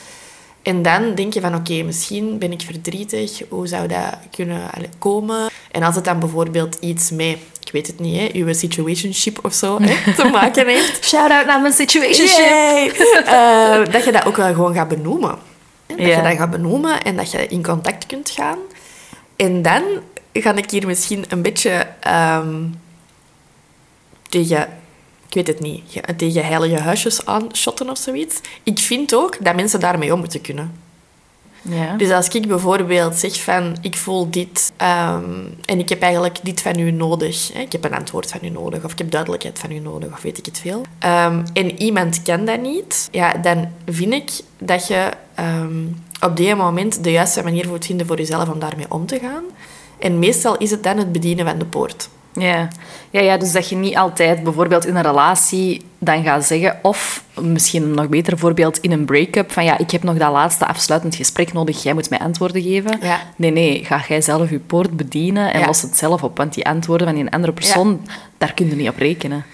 En 0.61 0.81
dan 0.81 1.15
denk 1.15 1.33
je 1.33 1.41
van, 1.41 1.55
oké, 1.55 1.83
misschien 1.83 2.37
ben 2.37 2.51
ik 2.51 2.61
verdrietig, 2.61 3.41
hoe 3.49 3.67
zou 3.67 3.87
dat 3.87 4.17
kunnen 4.31 4.61
komen? 4.97 5.49
En 5.71 5.83
als 5.83 5.95
het 5.95 6.05
dan 6.05 6.19
bijvoorbeeld 6.19 6.77
iets 6.79 7.11
met, 7.11 7.37
ik 7.59 7.71
weet 7.71 7.87
het 7.87 7.99
niet, 7.99 8.19
hè, 8.19 8.29
uw 8.33 8.53
situationship 8.53 9.39
of 9.43 9.53
zo 9.53 9.81
hè, 9.81 10.13
te 10.23 10.29
maken 10.31 10.67
heeft, 10.67 11.05
Shout-out 11.05 11.45
naar 11.45 11.61
mijn 11.61 11.73
situationship. 11.73 12.45
Eh, 13.25 13.91
dat 13.91 14.03
je 14.03 14.11
dat 14.11 14.25
ook 14.25 14.35
wel 14.35 14.53
gewoon 14.53 14.73
gaat 14.73 14.87
benoemen. 14.87 15.48
Hè? 15.89 15.95
Dat 15.95 16.05
Ja. 16.07 16.15
je 16.17 16.23
dat 16.29 16.37
gaat 16.37 16.49
benoemen 16.51 17.01
en 17.01 17.15
dat 17.15 17.31
je 17.31 17.47
in 17.47 17.63
contact 17.63 18.05
kunt 18.05 18.29
gaan. 18.29 18.57
En 19.35 19.61
dan 19.61 19.83
ga 20.33 20.53
ik 20.55 20.71
hier 20.71 20.85
misschien 20.87 21.25
een 21.29 21.41
beetje 21.41 21.87
ehm, 21.99 22.63
tegen, 24.29 24.61
ik 25.27 25.33
weet 25.33 25.47
het 25.47 25.59
niet, 25.59 25.83
ge- 25.87 26.15
tegen 26.15 26.45
heilige 26.45 26.79
huisjes 26.79 27.25
aanshotten 27.25 27.89
of 27.89 27.97
zoiets. 27.97 28.39
Ik 28.63 28.79
vind 28.79 29.13
ook 29.15 29.37
dat 29.45 29.55
mensen 29.55 29.79
daarmee 29.79 30.13
om 30.13 30.19
moeten 30.19 30.41
kunnen. 30.41 30.71
Ja. 31.61 31.95
Dus 31.95 32.11
als 32.11 32.27
ik 32.27 32.47
bijvoorbeeld 32.47 33.15
zeg 33.15 33.43
van, 33.43 33.77
ik 33.81 33.97
voel 33.97 34.29
dit 34.29 34.71
ehm, 34.77 35.23
en 35.65 35.79
ik 35.79 35.89
heb 35.89 36.01
eigenlijk 36.01 36.39
dit 36.43 36.61
van 36.61 36.79
u 36.79 36.91
nodig. 36.91 37.53
Hè? 37.53 37.59
Ik 37.59 37.71
heb 37.71 37.83
een 37.83 37.93
antwoord 37.93 38.31
van 38.31 38.39
u 38.43 38.49
nodig 38.49 38.83
of 38.83 38.91
ik 38.91 38.97
heb 38.97 39.11
duidelijkheid 39.11 39.59
van 39.59 39.71
u 39.71 39.79
nodig 39.79 40.11
of 40.11 40.21
weet 40.21 40.37
ik 40.37 40.45
het 40.45 40.59
veel. 40.59 40.81
Ehm, 40.99 41.45
en 41.53 41.81
iemand 41.81 42.21
kan 42.21 42.45
dat 42.45 42.61
niet, 42.61 43.07
ja, 43.11 43.33
dan 43.33 43.67
vind 43.85 44.13
ik 44.13 44.31
dat 44.57 44.87
je 44.87 45.09
ehm, 45.35 45.83
op 46.21 46.35
die 46.35 46.55
moment 46.55 47.03
de 47.03 47.11
juiste 47.11 47.43
manier 47.43 47.67
moet 47.69 47.85
vinden 47.85 48.07
voor 48.07 48.17
jezelf 48.17 48.49
om 48.49 48.59
daarmee 48.59 48.91
om 48.91 49.05
te 49.05 49.19
gaan. 49.19 49.43
En 49.99 50.19
meestal 50.19 50.57
is 50.57 50.71
het 50.71 50.83
dan 50.83 50.97
het 50.97 51.11
bedienen 51.11 51.45
van 51.45 51.59
de 51.59 51.65
poort. 51.65 52.09
Ja. 52.33 52.67
Ja, 53.09 53.21
ja, 53.21 53.37
dus 53.37 53.51
dat 53.51 53.69
je 53.69 53.75
niet 53.75 53.95
altijd 53.97 54.43
bijvoorbeeld 54.43 54.85
in 54.85 54.95
een 54.95 55.01
relatie 55.03 55.81
dan 55.97 56.23
gaat 56.23 56.45
zeggen, 56.45 56.79
of 56.81 57.23
misschien 57.41 57.83
een 57.83 57.91
nog 57.93 58.07
beter 58.09 58.37
voorbeeld 58.37 58.77
in 58.77 58.91
een 58.91 59.05
break-up, 59.05 59.51
van 59.51 59.63
ja, 59.63 59.77
ik 59.77 59.91
heb 59.91 60.03
nog 60.03 60.17
dat 60.17 60.31
laatste 60.31 60.65
afsluitend 60.67 61.15
gesprek 61.15 61.53
nodig, 61.53 61.83
jij 61.83 61.93
moet 61.93 62.09
mij 62.09 62.19
antwoorden 62.19 62.61
geven. 62.61 62.99
Ja. 63.01 63.19
Nee, 63.35 63.51
nee, 63.51 63.85
ga 63.85 64.01
jij 64.07 64.21
zelf 64.21 64.49
je 64.49 64.59
poort 64.59 64.97
bedienen 64.97 65.53
en 65.53 65.59
Ja. 65.59 65.65
los 65.65 65.81
het 65.81 65.97
zelf 65.97 66.23
op, 66.23 66.37
want 66.37 66.53
die 66.53 66.65
antwoorden 66.67 67.07
van 67.07 67.15
die 67.15 67.31
andere 67.31 67.53
persoon, 67.53 68.07
daar 68.37 68.53
kun 68.53 68.69
je 68.69 68.75
niet 68.75 68.89
op 68.89 68.97
rekenen. 68.97 69.45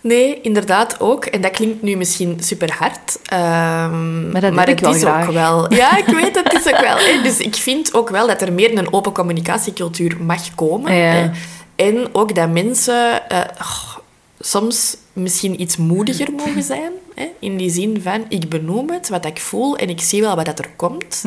Nee, 0.00 0.40
inderdaad 0.40 1.00
ook. 1.00 1.24
En 1.24 1.40
dat 1.40 1.50
klinkt 1.50 1.82
nu 1.82 1.96
misschien 1.96 2.36
super 2.40 2.74
hard. 2.78 3.18
ehm, 3.24 4.30
Maar 4.30 4.40
dat 4.40 4.68
het 4.68 4.86
is 4.94 5.02
graag. 5.02 5.26
ook 5.26 5.32
wel. 5.32 5.72
Ja, 5.74 5.96
ik 5.96 6.06
weet 6.06 6.34
het, 6.42 6.52
is 6.52 6.72
ook 6.74 6.80
wel. 6.80 6.96
Hè. 6.96 7.22
Dus 7.22 7.38
ik 7.38 7.54
vind 7.54 7.94
ook 7.94 8.10
wel 8.10 8.26
dat 8.26 8.42
er 8.42 8.52
meer 8.52 8.78
een 8.78 8.92
open 8.92 9.12
communicatiecultuur 9.12 10.16
mag 10.20 10.54
komen. 10.54 10.94
Ja. 10.94 11.00
Hè. 11.02 11.30
En 11.76 12.08
ook 12.12 12.34
dat 12.34 12.50
mensen 12.50 13.28
eh, 13.28 13.38
oh, 13.58 13.96
soms 14.40 14.96
misschien 15.12 15.60
iets 15.60 15.76
moediger 15.76 16.32
mogen 16.46 16.62
zijn. 16.62 16.92
Hè. 17.14 17.26
In 17.38 17.56
die 17.56 17.70
zin 17.70 18.02
van, 18.02 18.24
ik 18.28 18.48
benoem 18.48 18.90
het, 18.90 19.08
wat 19.08 19.24
ik 19.24 19.40
voel, 19.40 19.76
en 19.76 19.88
ik 19.88 20.00
zie 20.00 20.20
wel 20.20 20.36
wat 20.36 20.44
dat 20.44 20.58
er 20.58 20.70
komt. 20.76 21.24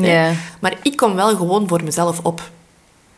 Maar 0.60 0.78
ik 0.84 0.98
kom 0.98 1.16
wel 1.16 1.36
gewoon 1.36 1.68
voor 1.68 1.84
mezelf 1.84 2.20
op. 2.24 2.50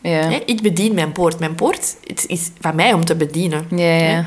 Hè. 0.02 0.42
Ik 0.46 0.62
bedien 0.62 0.94
mijn 0.94 1.12
poort. 1.12 1.40
Mijn 1.40 1.56
poort 1.56 1.96
het 2.08 2.26
is 2.28 2.50
van 2.60 2.76
mij 2.76 2.94
om 2.94 3.06
te 3.06 3.16
bedienen. 3.16 3.68
Hè. 3.80 4.24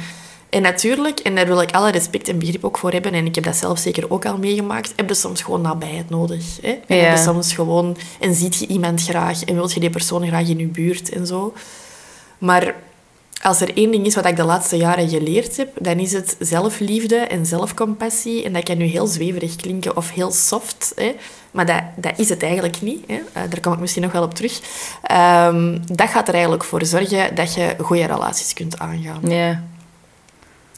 En 0.52 0.62
natuurlijk, 0.62 1.18
en 1.18 1.34
daar 1.34 1.46
wil 1.46 1.60
ik 1.60 1.74
alle 1.74 1.90
respect 1.90 2.28
en 2.28 2.38
begrip 2.38 2.64
ook 2.64 2.78
voor 2.78 2.92
hebben, 2.92 3.12
en 3.12 3.26
ik 3.26 3.34
heb 3.34 3.44
dat 3.44 3.56
zelf 3.56 3.78
zeker 3.78 4.10
ook 4.10 4.26
al 4.26 4.38
meegemaakt, 4.38 4.92
heb 4.96 5.08
je 5.08 5.14
soms 5.14 5.42
gewoon 5.42 5.60
nabijheid 5.60 6.10
nodig. 6.10 6.58
Hè? 6.62 6.68
En 6.86 6.98
heb 6.98 7.16
je 7.16 7.22
soms 7.22 7.52
gewoon, 7.52 7.96
en 8.20 8.34
ziet 8.34 8.56
je 8.56 8.66
iemand 8.66 9.02
graag, 9.02 9.44
en 9.44 9.54
wilt 9.54 9.72
je 9.72 9.80
die 9.80 9.90
persoon 9.90 10.26
graag 10.26 10.48
in 10.48 10.58
je 10.58 10.66
buurt 10.66 11.08
en 11.08 11.26
zo. 11.26 11.52
Maar 12.38 12.74
als 13.42 13.60
er 13.60 13.76
één 13.76 13.90
ding 13.90 14.06
is 14.06 14.14
wat 14.14 14.26
ik 14.26 14.36
de 14.36 14.44
laatste 14.44 14.76
jaren 14.76 15.08
geleerd 15.08 15.56
heb, 15.56 15.68
dan 15.78 15.98
is 15.98 16.12
het 16.12 16.36
zelfliefde 16.38 17.16
en 17.16 17.46
zelfcompassie. 17.46 18.44
En 18.44 18.52
dat 18.52 18.62
kan 18.62 18.76
nu 18.76 18.84
heel 18.84 19.06
zweverig 19.06 19.56
klinken 19.56 19.96
of 19.96 20.10
heel 20.10 20.30
soft, 20.30 20.92
hè? 20.96 21.14
maar 21.50 21.66
dat, 21.66 21.82
dat 21.96 22.18
is 22.18 22.28
het 22.28 22.42
eigenlijk 22.42 22.80
niet. 22.80 23.04
Hè? 23.06 23.14
Eh, 23.14 23.42
daar 23.50 23.60
kom 23.60 23.72
ik 23.72 23.78
misschien 23.78 24.02
nog 24.02 24.12
wel 24.12 24.22
op 24.22 24.34
terug. 24.34 24.60
Ehm, 25.02 25.78
dat 25.86 26.08
gaat 26.08 26.28
er 26.28 26.34
eigenlijk 26.34 26.64
voor 26.64 26.84
zorgen 26.84 27.34
dat 27.34 27.54
je 27.54 27.74
goede 27.80 28.06
relaties 28.06 28.52
kunt 28.52 28.78
aangaan. 28.78 29.20
Ja. 29.22 29.62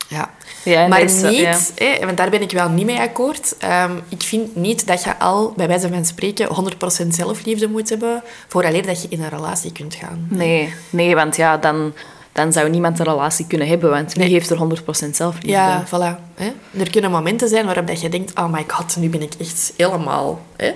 Ja. 0.09 0.89
Maar 0.89 1.01
is, 1.01 1.23
niet, 1.23 1.39
ja. 1.39 1.59
hè, 1.75 2.07
want 2.07 2.17
daar 2.17 2.31
ben 2.31 2.43
ik 2.43 2.51
wel 2.51 2.69
niet 2.69 2.87
mee 2.87 3.01
akkoord. 3.01 3.57
Ehm, 3.59 3.93
ik 4.09 4.23
vind 4.23 4.57
niet 4.57 4.87
dat 4.87 5.05
je 5.05 5.19
al, 5.19 5.53
bij 5.57 5.67
wijze 5.67 5.89
van 5.89 6.05
spreken, 6.05 6.49
100% 7.05 7.07
zelfliefde 7.09 7.69
moet 7.69 7.89
hebben 7.89 8.23
vooraleer 8.49 8.87
dat 8.87 9.03
je 9.03 9.09
in 9.11 9.23
een 9.23 9.29
relatie 9.29 9.73
kunt 9.73 9.95
gaan. 9.95 10.27
Nee, 10.31 10.75
nee, 10.91 11.15
want 11.15 11.37
ja, 11.37 11.57
dan, 11.57 11.93
dan 12.35 12.53
zou 12.53 12.69
niemand 12.69 12.99
een 12.99 13.05
relatie 13.05 13.47
kunnen 13.47 13.69
hebben, 13.69 13.91
want 13.91 14.13
wie 14.13 14.23
Nee. 14.23 14.33
heeft 14.33 14.51
er 14.51 14.57
100% 14.57 15.17
zelfliefde? 15.17 15.49
Ja, 15.51 15.85
voilà. 15.87 16.21
Hè? 16.35 16.53
Er 16.79 16.91
kunnen 16.91 17.11
momenten 17.11 17.49
zijn 17.49 17.65
waarop 17.65 17.87
dat 17.87 18.01
je 18.01 18.09
denkt, 18.09 18.39
oh 18.39 18.53
my 18.53 18.65
god, 18.67 18.97
nu 18.97 19.09
ben 19.09 19.23
ik 19.23 19.33
echt 19.39 19.73
helemaal 19.77 20.41
hè, 20.57 20.73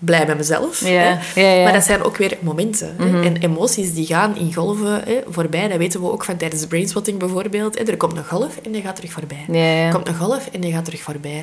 blij 0.00 0.26
met 0.26 0.36
mezelf. 0.36 0.80
Ja, 0.80 0.88
Hè? 0.88 1.40
ja, 1.40 1.48
ja. 1.48 1.54
Mhm. 1.54 1.62
Maar 1.62 1.72
dat 1.72 1.84
zijn 1.84 2.02
ook 2.02 2.16
weer 2.16 2.36
momenten. 2.40 2.94
hè. 2.98 3.22
En 3.24 3.36
emoties 3.36 3.94
die 3.94 4.06
gaan 4.06 4.36
in 4.36 4.54
golven 4.54 5.02
hè, 5.04 5.20
voorbij. 5.28 5.68
Dat 5.68 5.78
weten 5.78 6.00
we 6.00 6.10
ook 6.12 6.24
van 6.24 6.36
tijdens 6.36 6.66
brainspotting 6.66 7.18
bijvoorbeeld. 7.18 7.78
Hè. 7.78 7.84
Er 7.84 7.96
komt 7.96 8.16
een 8.16 8.24
golf 8.24 8.56
en 8.62 8.72
die 8.72 8.82
gaat 8.82 8.96
terug 8.96 9.12
voorbij. 9.12 9.44
Er 9.86 9.92
komt 9.92 10.08
een 10.08 10.14
golf 10.16 10.48
en 10.52 10.60
die 10.60 10.72
gaat 10.72 10.84
terug 10.84 11.02
voorbij. 11.02 11.42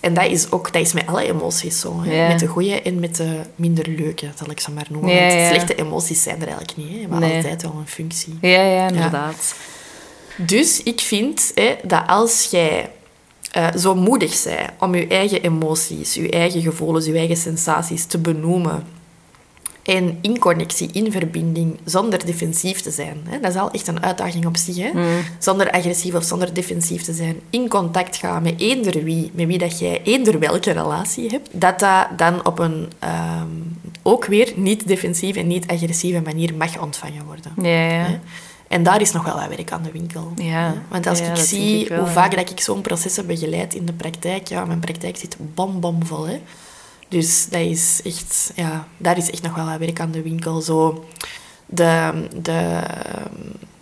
En 0.00 0.14
dat 0.14 0.26
is 0.26 0.50
ook 0.50 0.72
dat 0.72 0.82
is 0.82 0.92
met 0.92 1.06
alle 1.06 1.22
emoties 1.28 1.80
zo. 1.80 2.02
Hè. 2.02 2.28
Met 2.28 2.38
de 2.38 2.46
goede 2.46 2.82
en 2.82 3.00
met 3.00 3.16
de 3.16 3.40
minder 3.56 3.88
leuke, 3.88 4.26
zal 4.38 4.50
ik 4.50 4.60
ze 4.60 4.70
maar 4.70 4.86
noemen. 4.90 5.14
Want 5.20 5.32
slechte 5.32 5.74
emoties 5.74 6.22
zijn 6.22 6.40
er 6.40 6.48
eigenlijk 6.48 6.76
niet. 6.76 7.00
Hè. 7.02 7.08
Maar 7.08 7.20
Nee. 7.20 7.34
altijd 7.36 7.62
wel 7.62 7.74
een 7.80 7.88
functie. 7.88 8.38
Ja, 8.40 8.62
ja, 8.62 8.86
inderdaad. 8.88 9.54
Dus 10.36 10.82
ik 10.82 11.00
vind 11.00 11.50
hè, 11.54 11.74
dat 11.84 12.02
als 12.06 12.48
jij 12.50 12.90
eh, 13.52 13.66
zo 13.76 13.94
moedig 13.94 14.42
bent 14.42 14.70
om 14.78 14.94
je 14.94 15.06
eigen 15.06 15.42
emoties, 15.42 16.14
je 16.14 16.30
eigen 16.30 16.62
gevoelens, 16.62 17.06
je 17.06 17.16
eigen 17.16 17.36
sensaties 17.36 18.04
te 18.04 18.18
benoemen 18.18 18.84
en 19.82 20.18
in 20.20 20.38
connectie, 20.38 20.88
in 20.92 21.12
verbinding, 21.12 21.78
zonder 21.84 22.26
defensief 22.26 22.80
te 22.80 22.90
zijn. 22.90 23.16
Hè, 23.28 23.40
dat 23.40 23.50
is 23.50 23.56
al 23.56 23.70
echt 23.70 23.86
een 23.86 24.02
uitdaging 24.02 24.46
op 24.46 24.56
zich. 24.56 24.76
Hè? 24.76 24.90
Zonder 25.38 25.70
agressief 25.70 26.14
of 26.14 26.24
zonder 26.24 26.54
defensief 26.54 27.02
te 27.02 27.12
zijn. 27.12 27.40
In 27.50 27.68
contact 27.68 28.16
gaan 28.16 28.42
met 28.42 28.60
eender 28.60 29.04
wie, 29.04 29.30
met 29.34 29.46
wie 29.46 29.58
dat 29.58 29.78
jij 29.78 30.00
eender 30.04 30.38
welke 30.38 30.70
relatie 30.70 31.28
hebt. 31.28 31.48
Dat 31.52 31.78
dat 31.78 32.06
dan 32.16 32.46
op 32.46 32.58
een 32.58 32.90
ehm, 32.98 33.46
ook 34.02 34.24
weer 34.24 34.52
niet 34.56 34.86
defensieve 34.88 35.38
en 35.38 35.46
niet 35.46 35.66
agressieve 35.66 36.20
manier 36.20 36.54
mag 36.54 36.80
ontvangen 36.80 37.24
worden. 37.24 37.52
Ja, 37.56 37.88
ja. 37.88 38.04
Hè? 38.04 38.18
En 38.72 38.82
daar 38.82 39.00
is 39.00 39.12
nog 39.12 39.24
wel 39.24 39.34
wat 39.34 39.48
werk 39.48 39.72
aan 39.72 39.82
de 39.82 39.92
winkel. 39.92 40.32
Ja. 40.36 40.74
Want 40.88 41.06
als 41.06 41.18
Ja, 41.18 41.30
ik 41.30 41.36
zie 41.36 41.80
ik 41.80 41.88
wel, 41.88 41.98
hoe 41.98 42.08
vaak 42.08 42.36
dat 42.36 42.50
ik 42.50 42.60
zo'n 42.60 42.80
processen 42.80 43.26
begeleid 43.26 43.74
in 43.74 43.86
de 43.86 43.92
praktijk, 43.92 44.48
ja, 44.48 44.64
mijn 44.64 44.80
praktijk 44.80 45.16
zit 45.16 45.36
bombomvol. 45.54 46.26
Hè? 46.26 46.40
Dus 47.08 47.48
dat 47.48 47.60
is 47.60 48.00
echt, 48.04 48.52
ja, 48.54 48.86
daar 48.96 49.16
is 49.16 49.30
echt 49.30 49.42
nog 49.42 49.54
wel 49.54 49.64
wat 49.64 49.78
werk 49.78 50.00
aan 50.00 50.10
de 50.10 50.22
winkel. 50.22 50.60
Zo 50.60 51.04
de, 51.66 52.12
de, 52.42 52.80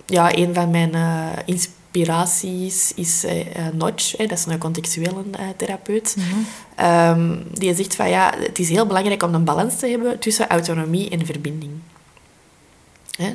ja, 0.07 0.36
een 0.36 0.55
van 0.55 0.70
mijn 0.70 0.95
eh, 0.95 1.26
inspiraties 1.45 2.93
is 2.95 3.24
eh, 3.24 3.66
Notch, 3.72 4.16
hè, 4.16 4.26
dat 4.26 4.38
is 4.38 4.47
een 4.47 4.59
contextuele 4.59 5.24
therapeut. 5.57 6.16
Mhm. 6.16 6.26
Ehm, 6.74 7.36
die 7.53 7.74
zegt 7.74 7.95
van 7.95 8.09
ja, 8.09 8.34
het 8.38 8.59
is 8.59 8.68
heel 8.68 8.86
belangrijk 8.86 9.22
om 9.22 9.34
een 9.34 9.45
balans 9.45 9.78
te 9.78 9.86
hebben 9.86 10.18
tussen 10.18 10.49
autonomie 10.49 11.11
en 11.11 11.26
verbinding. 11.26 11.72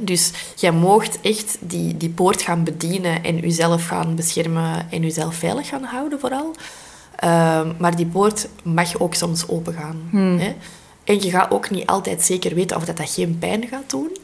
Dus 0.02 0.32
jij 0.56 0.72
moogt 0.72 1.22
echt 1.22 1.58
die, 1.60 1.98
die 1.98 2.10
poort 2.10 2.42
gaan 2.42 2.64
bedienen 2.64 3.24
en 3.24 3.38
jezelf 3.38 3.88
gaan 3.88 4.16
beschermen 4.16 4.92
en 4.92 5.02
jezelf 5.02 5.36
veilig 5.36 5.68
gaan 5.68 5.84
houden 5.84 6.20
vooral. 6.20 6.56
Ehm, 7.16 7.72
maar 7.78 7.96
die 7.96 8.06
poort 8.06 8.48
mag 8.64 9.00
ook 9.00 9.14
soms 9.14 9.48
opengaan. 9.48 10.10
Hè? 10.40 10.56
En 11.04 11.22
je 11.22 11.30
gaat 11.30 11.52
ook 11.52 11.70
niet 11.70 11.86
altijd 11.86 12.22
zeker 12.22 12.56
weten 12.56 12.78
of 12.78 12.86
dat, 12.86 12.98
dat 12.98 13.10
geen 13.10 13.38
pijn 13.40 13.68
gaat 13.68 13.90
doen. 13.90 14.18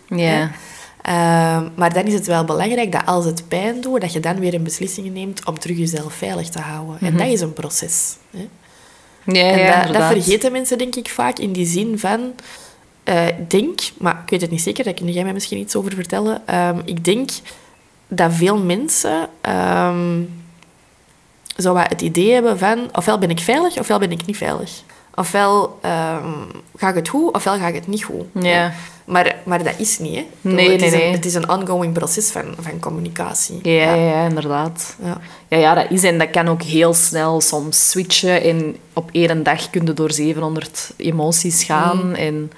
Ehm, 1.01 1.67
maar 1.75 1.93
dan 1.93 2.03
is 2.03 2.13
het 2.13 2.27
wel 2.27 2.43
belangrijk 2.43 2.91
dat 2.91 3.05
als 3.05 3.25
het 3.25 3.47
pijn 3.47 3.81
doet, 3.81 4.01
dat 4.01 4.13
je 4.13 4.19
dan 4.19 4.39
weer 4.39 4.53
een 4.53 4.63
beslissing 4.63 5.13
neemt 5.13 5.45
om 5.45 5.59
terug 5.59 5.77
jezelf 5.77 6.13
veilig 6.13 6.49
te 6.49 6.59
houden. 6.59 6.97
En 7.01 7.17
dat 7.17 7.27
is 7.27 7.41
een 7.41 7.53
proces. 7.53 8.15
Hè? 8.31 8.47
Ja, 9.25 9.51
En 9.51 9.93
dat, 9.93 10.03
vergeten 10.03 10.51
mensen 10.51 10.77
denk 10.77 10.95
ik 10.95 11.09
vaak 11.09 11.39
in 11.39 11.51
die 11.51 11.65
zin 11.65 11.99
van... 11.99 12.33
ik 13.03 13.49
denk, 13.49 13.79
maar 13.97 14.21
ik 14.23 14.29
weet 14.29 14.41
het 14.41 14.51
niet 14.51 14.61
zeker, 14.61 14.83
daar 14.83 14.93
kun 14.93 15.11
jij 15.11 15.23
mij 15.23 15.33
misschien 15.33 15.57
iets 15.57 15.75
over 15.75 15.93
vertellen. 15.93 16.47
Ehm, 16.47 16.79
ik 16.85 17.05
denk 17.05 17.29
dat 18.07 18.33
veel 18.33 18.57
mensen 18.57 19.29
ehm, 19.41 20.21
zo 21.57 21.73
wat 21.73 21.89
het 21.89 22.01
idee 22.01 22.33
hebben 22.33 22.57
van... 22.57 22.89
Ofwel 22.93 23.17
ben 23.17 23.29
ik 23.29 23.39
veilig, 23.39 23.79
ofwel 23.79 23.99
ben 23.99 24.11
ik 24.11 24.25
niet 24.25 24.37
veilig. 24.37 24.83
Ofwel 25.15 25.79
ehm, 25.81 26.33
ga 26.75 26.89
ik 26.89 26.95
het 26.95 27.07
goed, 27.07 27.33
ofwel 27.33 27.57
ga 27.57 27.67
ik 27.67 27.75
het 27.75 27.87
niet 27.87 28.03
goed. 28.03 28.25
Ja. 28.33 28.73
Maar, 29.05 29.35
maar 29.43 29.63
dat 29.63 29.73
is 29.77 29.99
niet, 29.99 30.15
hè. 30.15 30.25
Nee, 30.41 30.69
het, 30.69 30.79
nee, 30.79 30.89
is 30.89 30.93
nee. 30.93 31.07
Een, 31.07 31.11
het 31.11 31.25
is 31.25 31.33
een 31.33 31.49
ongoing 31.49 31.93
proces 31.93 32.29
van, 32.29 32.43
van 32.59 32.79
communicatie. 32.79 33.59
Ja, 33.63 33.93
ja, 33.93 33.95
ja, 33.95 34.27
inderdaad. 34.27 34.95
Ja. 35.03 35.21
Ja, 35.47 35.57
ja, 35.57 35.73
dat 35.73 35.85
is 35.89 36.03
en 36.03 36.17
dat 36.17 36.29
kan 36.29 36.47
ook 36.47 36.61
heel 36.61 36.93
snel 36.93 37.41
soms 37.41 37.89
switchen. 37.89 38.43
En 38.43 38.75
op 38.93 39.09
één 39.11 39.43
dag 39.43 39.69
kun 39.69 39.85
je 39.85 39.93
door 39.93 40.11
700 40.11 40.93
emoties 40.97 41.63
gaan. 41.63 42.15
En, 42.15 42.51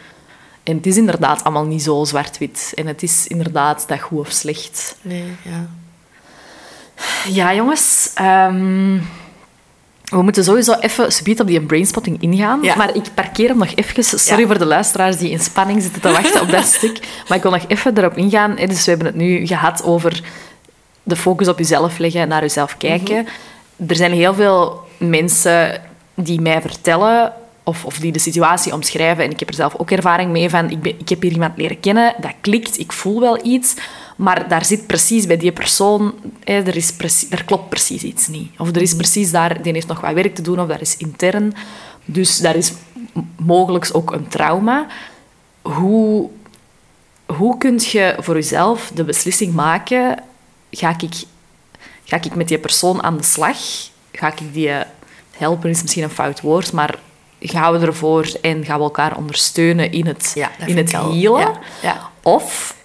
en 0.63 0.75
het 0.75 0.85
is 0.85 0.97
inderdaad 0.97 1.43
allemaal 1.43 1.65
niet 1.65 1.83
zo 1.83 2.03
zwart-wit. 2.03 2.71
En 2.75 2.87
het 2.87 3.03
is 3.03 3.27
inderdaad 3.27 3.83
dat 3.87 3.99
goed 3.99 4.19
of 4.19 4.31
slecht. 4.31 4.95
Nee, 5.01 5.23
ja. 5.43 5.65
Ja, 7.27 7.53
jongens. 7.53 8.11
ehm, 8.15 8.97
we 10.03 10.21
moeten 10.21 10.43
sowieso 10.43 10.73
even 10.73 11.11
subiet 11.11 11.39
op 11.39 11.47
die 11.47 11.61
brainspotting 11.61 12.21
ingaan. 12.21 12.61
Ja. 12.61 12.75
Maar 12.75 12.95
ik 12.95 13.03
parkeer 13.13 13.47
hem 13.47 13.57
nog 13.57 13.71
even. 13.75 14.03
Sorry 14.03 14.41
Ja. 14.41 14.47
voor 14.47 14.57
de 14.57 14.65
luisteraars 14.65 15.17
die 15.17 15.29
in 15.29 15.39
spanning 15.39 15.81
zitten 15.81 16.01
te 16.01 16.11
wachten 16.11 16.41
op 16.41 16.49
dat 16.49 16.65
stuk. 16.77 16.99
Maar 17.27 17.37
ik 17.37 17.43
wil 17.43 17.51
nog 17.51 17.65
even 17.67 17.97
erop 17.97 18.17
ingaan. 18.17 18.55
Dus 18.55 18.83
we 18.85 18.89
hebben 18.89 19.07
het 19.07 19.15
nu 19.15 19.47
gehad 19.47 19.83
over 19.83 20.21
de 21.03 21.15
focus 21.15 21.47
op 21.47 21.57
jezelf 21.57 21.97
leggen, 21.97 22.27
naar 22.27 22.41
jezelf 22.41 22.77
kijken. 22.77 23.27
Er 23.87 23.95
zijn 23.95 24.11
heel 24.11 24.33
veel 24.33 24.81
mensen 24.97 25.81
die 26.15 26.41
mij 26.41 26.61
vertellen 26.61 27.33
of, 27.63 27.85
of 27.85 27.97
die 27.97 28.11
de 28.11 28.19
situatie 28.19 28.73
omschrijven. 28.73 29.23
En 29.23 29.31
ik 29.31 29.39
heb 29.39 29.49
er 29.49 29.55
zelf 29.55 29.75
ook 29.75 29.91
ervaring 29.91 30.31
mee 30.31 30.49
van, 30.49 30.69
ik, 30.69 30.81
ben, 30.81 30.99
ik 30.99 31.09
heb 31.09 31.21
hier 31.21 31.31
iemand 31.31 31.57
leren 31.57 31.79
kennen, 31.79 32.15
dat 32.19 32.33
klikt, 32.41 32.79
ik 32.79 32.91
voel 32.91 33.19
wel 33.19 33.45
iets, 33.45 33.73
maar 34.15 34.47
daar 34.47 34.65
zit 34.65 34.87
precies 34.87 35.25
bij 35.25 35.37
die 35.37 35.51
persoon, 35.51 36.13
hè, 36.43 36.53
er, 36.53 36.75
is 36.75 36.93
precies, 36.93 37.29
er 37.29 37.43
klopt 37.43 37.69
precies 37.69 38.03
iets 38.03 38.27
niet. 38.27 38.59
Of 38.59 38.69
er 38.69 38.81
is 38.81 38.95
precies 38.95 39.31
daar, 39.31 39.61
die 39.61 39.73
heeft 39.73 39.87
nog 39.87 40.01
wat 40.01 40.13
werk 40.13 40.35
te 40.35 40.41
doen, 40.41 40.59
of 40.59 40.67
dat 40.67 40.81
is 40.81 40.97
intern. 40.97 41.53
Dus 42.05 42.37
daar 42.37 42.55
is 42.55 42.73
mogelijk 43.37 43.89
ook 43.91 44.11
een 44.11 44.27
trauma. 44.27 44.87
Hoe, 45.61 46.29
hoe 47.25 47.57
kun 47.57 47.79
je 47.79 48.15
voor 48.19 48.35
jezelf 48.35 48.91
de 48.93 49.03
beslissing 49.03 49.53
maken, 49.53 50.23
ga 50.71 50.95
ik, 50.99 51.23
ga 52.03 52.17
ik 52.21 52.35
met 52.35 52.47
die 52.47 52.57
persoon 52.57 53.03
aan 53.03 53.17
de 53.17 53.23
slag? 53.23 53.57
Ga 54.11 54.27
ik 54.27 54.53
die 54.53 54.71
helpen, 55.37 55.69
is 55.69 55.81
misschien 55.81 56.03
een 56.03 56.09
fout 56.09 56.41
woord, 56.41 56.71
maar 56.71 56.99
gaan 57.43 57.79
we 57.79 57.85
ervoor 57.85 58.31
en 58.41 58.65
gaan 58.65 58.77
we 58.77 58.83
elkaar 58.83 59.17
ondersteunen 59.17 59.91
in 59.91 60.05
het, 60.05 60.31
Ja, 60.35 60.51
in 60.65 60.77
het 60.77 60.91
healen? 60.91 61.21
Ja, 61.21 61.59
ja. 61.81 62.09
Of, 62.21 62.75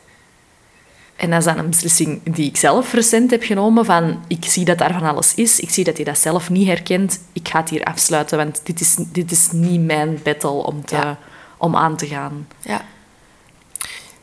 en 1.17 1.31
dat 1.31 1.39
is 1.39 1.45
dan 1.45 1.59
een 1.59 1.71
beslissing 1.71 2.21
die 2.23 2.49
ik 2.49 2.57
zelf 2.57 2.93
recent 2.93 3.31
heb 3.31 3.43
genomen, 3.43 3.85
van 3.85 4.25
ik 4.27 4.45
zie 4.45 4.65
dat 4.65 4.79
daar 4.79 4.93
van 4.93 5.03
alles 5.03 5.35
is, 5.35 5.61
ik 5.61 5.71
zie 5.71 5.85
dat 5.85 5.97
hij 5.97 6.05
dat 6.05 6.19
zelf 6.19 6.51
niet 6.51 6.67
herkent, 6.67 7.21
ik 7.33 7.49
ga 7.49 7.61
het 7.61 7.71
hier 7.71 7.85
afsluiten, 7.85 8.37
want 8.37 8.61
dit 8.65 8.81
is, 8.81 8.97
dit 8.99 9.31
is 9.31 9.49
niet 9.53 9.81
mijn 9.81 10.21
battle 10.23 10.51
om, 10.51 10.85
te, 10.85 11.17
om 11.57 11.77
aan 11.77 11.97
te 11.97 12.07
gaan. 12.07 12.49
Ja. 12.61 12.85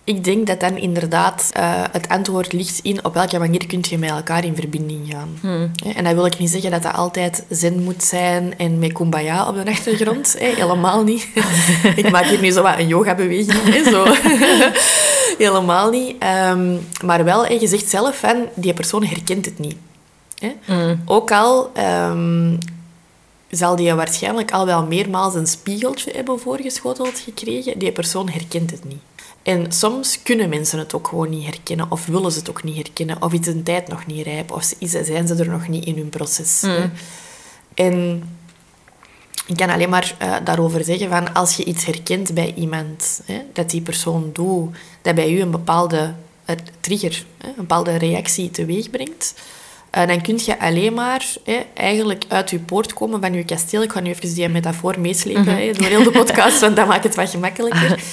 Ik 0.05 0.23
denk 0.23 0.47
dat 0.47 0.59
dan 0.59 0.77
inderdaad 0.77 1.49
eh, 1.53 1.83
het 1.91 2.09
antwoord 2.09 2.53
ligt 2.53 2.79
in 2.83 3.05
op 3.05 3.13
welke 3.13 3.39
manier 3.39 3.65
kun 3.67 3.83
je 3.89 3.97
met 3.97 4.09
elkaar 4.09 4.45
in 4.45 4.55
verbinding 4.55 5.07
gaan. 5.11 5.39
Hè, 5.83 5.89
En 5.95 6.03
dat 6.03 6.13
wil 6.13 6.25
ik 6.25 6.39
niet 6.39 6.49
zeggen 6.49 6.71
dat 6.71 6.83
dat 6.83 6.93
altijd 6.93 7.45
zen 7.49 7.83
moet 7.83 8.03
zijn 8.03 8.57
en 8.57 8.79
met 8.79 8.93
kumbaya 8.93 9.47
op 9.47 9.55
de 9.55 9.71
achtergrond. 9.71 10.35
helemaal 10.39 11.03
niet. 11.03 11.27
ik 11.95 12.11
maak 12.11 12.25
hier 12.25 12.41
nu 12.41 12.51
zo 12.51 12.61
wat 12.61 12.79
een 12.79 12.87
yoga-beweging. 12.87 13.85
zo. 13.85 14.05
helemaal 15.45 15.89
niet. 15.89 16.15
Ehm, 16.19 16.75
maar 17.05 17.23
wel, 17.23 17.51
je 17.51 17.67
zegt 17.67 17.89
zelf 17.89 18.17
van, 18.17 18.45
die 18.55 18.73
persoon 18.73 19.03
herkent 19.05 19.45
het 19.45 19.59
niet. 19.59 19.75
Hè? 20.39 20.51
Ook 21.05 21.31
al 21.31 21.69
ehm, 21.73 22.55
zal 23.49 23.75
die 23.75 23.93
waarschijnlijk 23.93 24.51
al 24.51 24.65
wel 24.65 24.85
meermaals 24.85 25.35
een 25.35 25.47
spiegeltje 25.47 26.11
hebben 26.15 26.39
voorgeschoteld 26.39 27.19
gekregen. 27.19 27.79
Die 27.79 27.91
persoon 27.91 28.29
herkent 28.29 28.71
het 28.71 28.83
niet. 28.83 28.99
En 29.45 29.71
soms 29.71 30.21
kunnen 30.23 30.49
mensen 30.49 30.79
het 30.79 30.93
ook 30.93 31.07
gewoon 31.07 31.29
niet 31.29 31.45
herkennen, 31.45 31.91
of 31.91 32.05
willen 32.05 32.31
ze 32.31 32.39
het 32.39 32.49
ook 32.49 32.63
niet 32.63 32.75
herkennen, 32.75 33.21
of 33.21 33.33
is 33.33 33.47
een 33.47 33.63
tijd 33.63 33.87
nog 33.87 34.05
niet 34.05 34.25
rijp, 34.25 34.51
of 34.51 34.73
zijn 34.79 35.27
ze 35.27 35.35
er 35.35 35.49
nog 35.49 35.67
niet 35.67 35.85
in 35.85 35.95
hun 35.97 36.09
proces. 36.09 36.61
hè. 36.61 36.89
En 37.73 38.23
ik 39.47 39.57
kan 39.57 39.69
alleen 39.69 39.89
maar 39.89 40.15
eh, 40.17 40.35
daarover 40.43 40.83
zeggen 40.83 41.09
van 41.09 41.33
als 41.33 41.55
je 41.55 41.63
iets 41.63 41.85
herkent 41.85 42.33
bij 42.33 42.53
iemand, 42.55 43.21
hè, 43.25 43.41
dat 43.53 43.69
die 43.69 43.81
persoon 43.81 44.29
doet, 44.33 44.75
dat 45.01 45.15
bij 45.15 45.31
u 45.31 45.41
een 45.41 45.51
bepaalde 45.51 46.13
eh, 46.45 46.55
trigger, 46.79 47.25
hè, 47.37 47.47
een 47.47 47.53
bepaalde 47.55 47.95
reactie 47.95 48.51
teweeg 48.51 48.89
brengt, 48.89 49.33
eh, 49.89 50.07
dan 50.07 50.21
kun 50.21 50.39
je 50.45 50.59
alleen 50.59 50.93
maar 50.93 51.25
hè, 51.43 51.65
eigenlijk 51.73 52.25
uit 52.27 52.49
je 52.49 52.59
poort 52.59 52.93
komen 52.93 53.21
van 53.21 53.33
je 53.33 53.43
kasteel. 53.43 53.83
Ik 53.83 53.91
ga 53.91 53.99
nu 53.99 54.09
even 54.09 54.33
die 54.33 54.49
metafoor 54.49 54.99
meeslepen 54.99 55.57
hè, 55.57 55.71
door 55.71 55.87
heel 55.87 56.03
de 56.03 56.11
podcast, 56.11 56.59
want 56.65 56.75
dat 56.75 56.87
maakt 56.87 57.03
het 57.03 57.15
wat 57.15 57.29
gemakkelijker. 57.29 58.03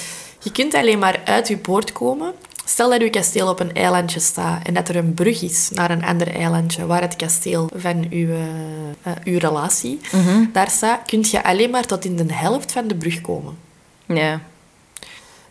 Je 0.43 0.51
kunt 0.51 0.73
alleen 0.73 0.99
maar 0.99 1.21
uit 1.25 1.47
je 1.47 1.57
poort 1.57 1.91
komen. 1.91 2.33
Stel 2.65 2.89
dat 2.89 3.01
je 3.01 3.09
kasteel 3.09 3.47
op 3.47 3.59
een 3.59 3.73
eilandje 3.73 4.19
staat 4.19 4.67
en 4.67 4.73
dat 4.73 4.89
er 4.89 4.95
een 4.95 5.13
brug 5.13 5.41
is 5.41 5.69
naar 5.73 5.91
een 5.91 6.05
ander 6.05 6.35
eilandje 6.35 6.85
waar 6.85 7.01
het 7.01 7.15
kasteel 7.15 7.69
van 7.75 8.07
uw, 8.09 8.29
eh, 8.29 8.39
eh, 9.01 9.13
uw 9.23 9.37
relatie 9.37 9.99
daar 10.53 10.69
staat, 10.69 11.05
kun 11.05 11.25
je 11.31 11.43
alleen 11.43 11.69
maar 11.69 11.85
tot 11.85 12.05
in 12.05 12.15
de 12.15 12.33
helft 12.33 12.71
van 12.71 12.87
de 12.87 12.95
brug 12.95 13.21
komen. 13.21 13.57
Ja. 14.05 14.41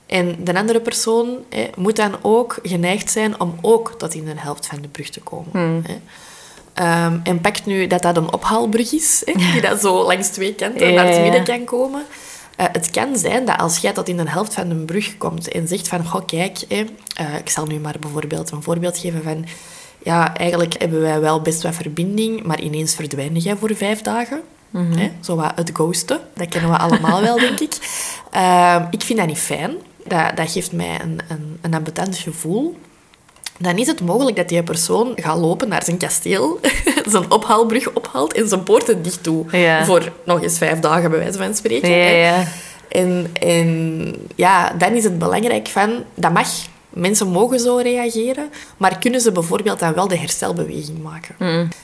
En 0.07 0.45
de 0.45 0.55
andere 0.55 0.81
persoon 0.81 1.37
hè, 1.49 1.71
moet 1.77 1.97
dan 1.97 2.17
ook 2.23 2.59
geneigd 2.63 3.11
zijn 3.11 3.41
om 3.41 3.59
ook 3.61 3.95
tot 3.99 4.15
in 4.15 4.25
de 4.25 4.35
helft 4.37 4.67
van 4.67 4.81
de 4.81 4.89
brug 4.89 5.11
te 5.11 5.21
komen. 5.21 5.85
Hè. 5.87 6.01
Ehm, 6.75 7.19
en 7.23 7.41
pakt 7.41 7.67
nu 7.67 7.87
dat 7.87 8.03
dat 8.03 8.17
een 8.17 8.33
ophaalbrug 8.33 8.93
is, 8.93 9.23
hè, 9.25 9.33
die 9.33 9.61
dat 9.61 9.81
zo 9.81 10.05
langs 10.05 10.29
twee 10.29 10.55
kanten 10.55 10.89
Ja, 10.89 10.95
naar 10.95 11.07
het 11.07 11.17
ja. 11.17 11.23
midden 11.23 11.45
kan 11.45 11.65
komen. 11.65 12.05
Eh, 12.63 12.69
het 12.73 12.91
kan 12.91 13.17
zijn 13.17 13.45
dat 13.45 13.59
als 13.59 13.79
jij 13.79 13.93
tot 13.93 14.09
in 14.09 14.17
de 14.17 14.31
helft 14.31 14.55
van 14.55 14.71
een 14.71 14.85
brug 14.85 15.17
komt 15.17 15.49
en 15.49 15.69
zegt 15.69 15.89
van, 15.89 16.07
goh, 16.07 16.27
kijk, 16.27 16.59
eh, 16.69 16.79
ik 17.39 17.49
zal 17.49 17.67
nu 17.67 17.79
maar 17.79 17.97
bijvoorbeeld 18.01 18.51
een 18.51 18.63
voorbeeld 18.63 18.99
geven 18.99 19.23
van, 19.23 19.45
ja, 20.03 20.37
eigenlijk 20.37 20.75
hebben 20.79 21.01
wij 21.01 21.21
wel 21.21 21.41
best 21.41 21.63
wat 21.63 21.75
verbinding, 21.75 22.43
maar 22.43 22.61
ineens 22.61 22.95
verdwijn 22.95 23.37
jij 23.37 23.57
voor 23.57 23.77
vijf 23.77 24.03
dagen. 24.03 24.43
hè? 24.71 25.11
Zo 25.21 25.37
wat 25.37 25.53
het 25.55 25.71
ghosten, 25.73 26.21
dat 26.35 26.49
kennen 26.49 26.71
we 26.71 26.79
allemaal 26.79 27.21
wel, 27.21 27.39
denk 27.39 27.61
ik. 27.61 27.77
Ehm, 28.31 28.85
ik 28.91 29.03
vind 29.03 29.19
dat 29.19 29.29
niet 29.29 29.39
fijn. 29.39 29.75
Dat, 30.07 30.37
dat 30.37 30.51
geeft 30.51 30.73
mij 30.73 31.01
een, 31.01 31.21
een, 31.29 31.59
een 31.61 31.75
ambetant 31.75 32.17
gevoel 32.17 32.77
dan 33.63 33.79
is 33.79 33.87
het 33.87 34.01
mogelijk 34.01 34.37
dat 34.37 34.49
die 34.49 34.63
persoon 34.63 35.13
gaat 35.17 35.39
lopen 35.39 35.69
naar 35.69 35.83
zijn 35.85 35.97
kasteel, 35.97 36.61
zijn 37.11 37.31
ophaalbrug 37.31 37.93
ophaalt 37.93 38.33
en 38.33 38.49
zijn 38.49 38.63
poorten 38.63 39.03
dicht 39.03 39.25
doet. 39.25 39.53
Ja. 39.53 39.85
Voor 39.85 40.13
nog 40.25 40.43
eens 40.43 40.59
vijf 40.59 40.81
dagen, 40.81 41.11
bij 41.11 41.19
wijze 41.19 41.39
van 41.39 41.55
spreken. 41.55 41.91
Ja. 41.91 42.45
En, 42.89 43.31
en 43.33 44.15
ja, 44.35 44.73
dan 44.79 44.93
is 44.93 45.05
het 45.05 45.19
belangrijk 45.19 45.69
van... 45.69 45.91
Dat 46.15 46.33
mag. 46.33 46.49
Mensen 46.89 47.29
mogen 47.29 47.61
zo 47.61 47.77
reageren. 47.77 48.51
Maar 48.77 48.99
kunnen 48.99 49.21
ze 49.21 49.33
bijvoorbeeld 49.33 49.79
dan 49.79 49.95
wel 49.95 50.09
de 50.09 50.19
herstelbeweging 50.19 51.03
maken? 51.03 51.35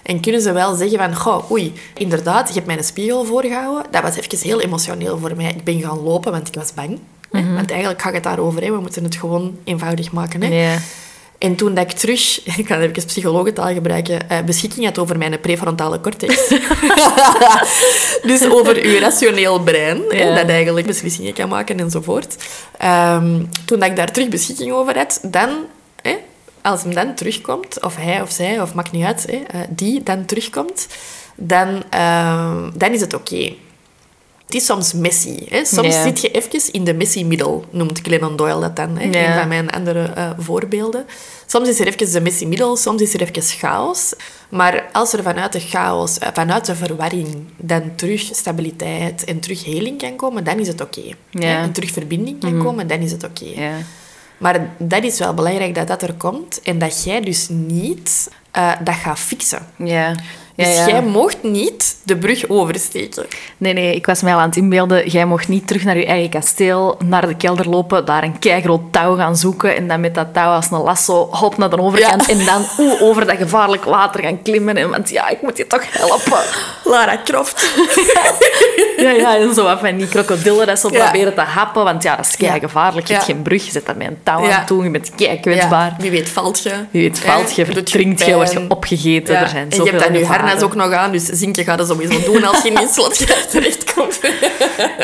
En 0.02 0.20
kunnen 0.20 0.40
ze 0.40 0.52
wel 0.52 0.74
zeggen 0.74 0.98
van... 0.98 1.14
Goh, 1.16 1.50
oei, 1.50 1.72
inderdaad, 1.94 2.48
je 2.48 2.54
hebt 2.54 2.66
mij 2.66 2.76
een 2.78 2.84
spiegel 2.84 3.24
voorgehouden. 3.24 3.84
Dat 3.90 4.02
was 4.02 4.16
even 4.16 4.38
heel 4.38 4.60
emotioneel 4.60 5.18
voor 5.18 5.32
mij. 5.36 5.48
Ik 5.56 5.64
ben 5.64 5.80
gaan 5.80 6.02
lopen, 6.02 6.32
want 6.32 6.48
ik 6.48 6.54
was 6.54 6.74
bang. 6.74 6.98
hè. 7.30 7.54
Want 7.54 7.70
eigenlijk 7.70 8.02
gaat 8.02 8.14
het 8.14 8.22
daarover. 8.22 8.62
Hè. 8.62 8.70
We 8.70 8.80
moeten 8.80 9.04
het 9.04 9.16
gewoon 9.16 9.56
eenvoudig 9.64 10.12
maken. 10.12 10.42
Hè. 10.42 10.48
Ja. 10.72 10.78
En 11.38 11.56
toen 11.56 11.74
dat 11.74 11.90
ik 11.90 11.98
terug, 11.98 12.40
ik 12.58 12.66
ga 12.66 12.78
even 12.80 13.06
psychologentaal 13.06 13.72
gebruiken, 13.72 14.30
eh, 14.30 14.42
beschikking 14.42 14.84
had 14.84 14.98
over 14.98 15.18
mijn 15.18 15.40
prefrontale 15.40 16.00
cortex. 16.00 16.48
dus 18.30 18.48
over 18.50 18.76
uw 18.82 18.98
rationeel 18.98 19.60
brein, 19.60 20.02
Ja. 20.10 20.34
dat 20.34 20.48
eigenlijk 20.48 20.86
beslissingen 20.86 21.32
kan 21.32 21.48
maken 21.48 21.80
enzovoort. 21.80 22.36
Ehm, 22.78 23.44
toen 23.64 23.78
dat 23.78 23.88
ik 23.88 23.96
daar 23.96 24.12
terug 24.12 24.28
beschikking 24.28 24.72
over 24.72 24.96
had, 24.96 25.18
dan, 25.22 25.50
als 26.62 26.82
hem 26.82 26.94
dan 26.94 27.14
terugkomt, 27.14 27.82
of 27.84 27.96
hij 27.96 28.20
of 28.22 28.30
zij, 28.30 28.60
of 28.60 28.74
maakt 28.74 28.92
niet 28.92 29.04
uit, 29.04 29.24
eh, 29.26 29.60
die 29.68 30.02
dan 30.02 30.24
terugkomt, 30.24 30.86
dan, 31.34 31.82
ehm, 31.90 32.70
dan 32.74 32.92
is 32.92 33.00
het 33.00 33.14
oké. 33.14 33.52
Het 34.48 34.56
is 34.56 34.66
soms 34.66 34.92
messy. 34.92 35.36
Hè? 35.48 35.64
Soms 35.64 36.02
zit 36.02 36.20
je 36.20 36.30
even 36.30 36.72
in 36.72 36.84
de 36.84 36.94
messy 36.94 37.24
middle, 37.24 37.60
noemt 37.70 38.00
Glennon 38.02 38.36
Doyle 38.36 38.60
dat 38.60 38.76
dan. 38.76 38.98
Hè? 38.98 39.04
Een 39.04 39.38
van 39.38 39.48
mijn 39.48 39.70
andere 39.70 40.02
eh, 40.02 40.30
voorbeelden. 40.38 41.06
Soms 41.46 41.68
is 41.68 41.80
er 41.80 41.86
even 41.86 42.12
de 42.12 42.20
messy 42.20 42.44
middle, 42.44 42.76
soms 42.76 43.02
is 43.02 43.14
er 43.14 43.20
even 43.20 43.42
chaos. 43.42 44.14
Maar 44.48 44.88
als 44.92 45.12
er 45.12 45.22
vanuit 45.22 45.52
de 45.52 45.60
chaos, 45.60 46.18
eh, 46.18 46.28
vanuit 46.32 46.66
de 46.66 46.74
verwarring, 46.74 47.44
dan 47.56 47.94
terug 47.94 48.20
stabiliteit 48.32 49.24
en 49.24 49.40
terug 49.40 49.64
heling 49.64 49.98
kan 49.98 50.16
komen, 50.16 50.44
dan 50.44 50.58
is 50.58 50.68
het 50.68 50.80
oké. 50.80 51.02
En 51.32 51.72
terug 51.72 51.90
verbinding 51.90 52.40
kan 52.40 52.62
komen, 52.62 52.86
dan 52.86 52.98
is 52.98 53.12
het 53.12 53.24
oké. 53.24 53.46
Maar 54.38 54.70
dat 54.78 55.04
is 55.04 55.18
wel 55.18 55.34
belangrijk 55.34 55.74
dat 55.74 55.88
dat 55.88 56.02
er 56.02 56.14
komt 56.14 56.60
en 56.62 56.78
dat 56.78 57.04
jij 57.04 57.20
dus 57.20 57.48
niet 57.48 58.30
eh, 58.50 58.72
dat 58.84 58.94
gaat 58.94 59.18
fixen. 59.18 59.66
Ja. 59.76 60.14
Ja, 60.58 60.64
Dus 60.64 60.84
jij 60.86 61.02
mocht 61.02 61.42
niet 61.42 61.96
de 62.02 62.16
brug 62.16 62.48
oversteken. 62.48 63.26
Nee, 63.56 63.72
nee, 63.72 63.94
ik 63.94 64.06
was 64.06 64.22
mij 64.22 64.32
al 64.34 64.38
aan 64.40 64.46
het 64.48 64.56
inbeelden. 64.56 65.08
Jij 65.08 65.24
mocht 65.24 65.48
niet 65.48 65.66
terug 65.66 65.84
naar 65.84 65.96
je 65.96 66.06
eigen 66.06 66.30
kasteel, 66.30 66.96
naar 67.04 67.26
de 67.26 67.34
kelder 67.36 67.68
lopen, 67.68 68.04
daar 68.04 68.22
een 68.22 68.38
keigroot 68.38 68.80
touw 68.90 69.16
gaan 69.16 69.36
zoeken 69.36 69.76
en 69.76 69.88
dan 69.88 70.00
met 70.00 70.14
dat 70.14 70.26
touw 70.34 70.50
als 70.50 70.70
een 70.70 70.78
lasso 70.78 71.28
hop 71.30 71.56
naar 71.56 71.70
de 71.70 71.78
overkant 71.80 72.28
en 72.28 72.44
dan 72.44 72.64
oeh, 72.78 73.02
over 73.02 73.26
dat 73.26 73.36
gevaarlijk 73.36 73.84
water 73.84 74.22
gaan 74.22 74.42
klimmen. 74.42 74.76
En, 74.76 74.90
want 74.90 75.10
ja, 75.10 75.28
ik 75.28 75.42
moet 75.42 75.56
je 75.56 75.66
toch 75.66 75.82
helpen. 75.90 76.38
Lara 76.92 77.20
Croft. 77.24 77.66
Ja, 78.96 79.10
ja, 79.10 79.36
en 79.36 79.54
zo 79.54 79.62
wat 79.64 79.78
van 79.78 79.96
die 79.96 80.08
krokodillen 80.08 80.66
dat 80.66 80.88
Ja. 80.90 81.04
proberen 81.04 81.34
te 81.34 81.40
happen, 81.40 81.84
want 81.84 82.02
ja, 82.02 82.16
dat 82.16 82.26
is 82.26 82.36
kei 82.36 82.60
gevaarlijk. 82.60 83.06
Je 83.06 83.12
hebt 83.12 83.24
geen 83.24 83.42
brug, 83.42 83.64
je 83.64 83.70
zet 83.70 83.86
daar 83.86 83.96
met 83.96 84.06
een 84.06 84.18
touw 84.22 84.50
aan 84.50 84.66
toe, 84.66 84.84
je 84.84 84.90
bent 84.90 85.12
kei 85.14 85.40
kwetsbaar. 85.40 85.94
Wie 85.98 86.10
weet 86.10 86.28
valt 86.28 86.62
je. 86.62 86.70
Wie 86.90 87.02
weet 87.02 87.18
valt 87.18 87.54
je, 87.54 87.64
verdrinkt 87.66 88.24
je, 88.24 88.34
word 88.34 88.52
je 88.52 88.64
opgegeten. 88.68 89.36
Er 89.36 89.48
zijn 89.48 89.70
en 89.70 89.76
hebt 89.84 90.16
je 90.18 90.24
gevaren. 90.48 90.60
harnas 90.60 90.62
ook 90.62 90.90
nog 90.90 90.92
aan, 90.92 91.12
dus 91.12 91.24
zinkje 91.24 91.64
gaat 91.64 91.78
dat 91.78 91.88
sowieso 91.88 92.32
doen 92.32 92.44
als 92.44 92.62
je 92.62 92.68
in 92.70 92.76
een 92.76 92.88
slot 92.88 93.26
terechtkomt. 93.50 94.20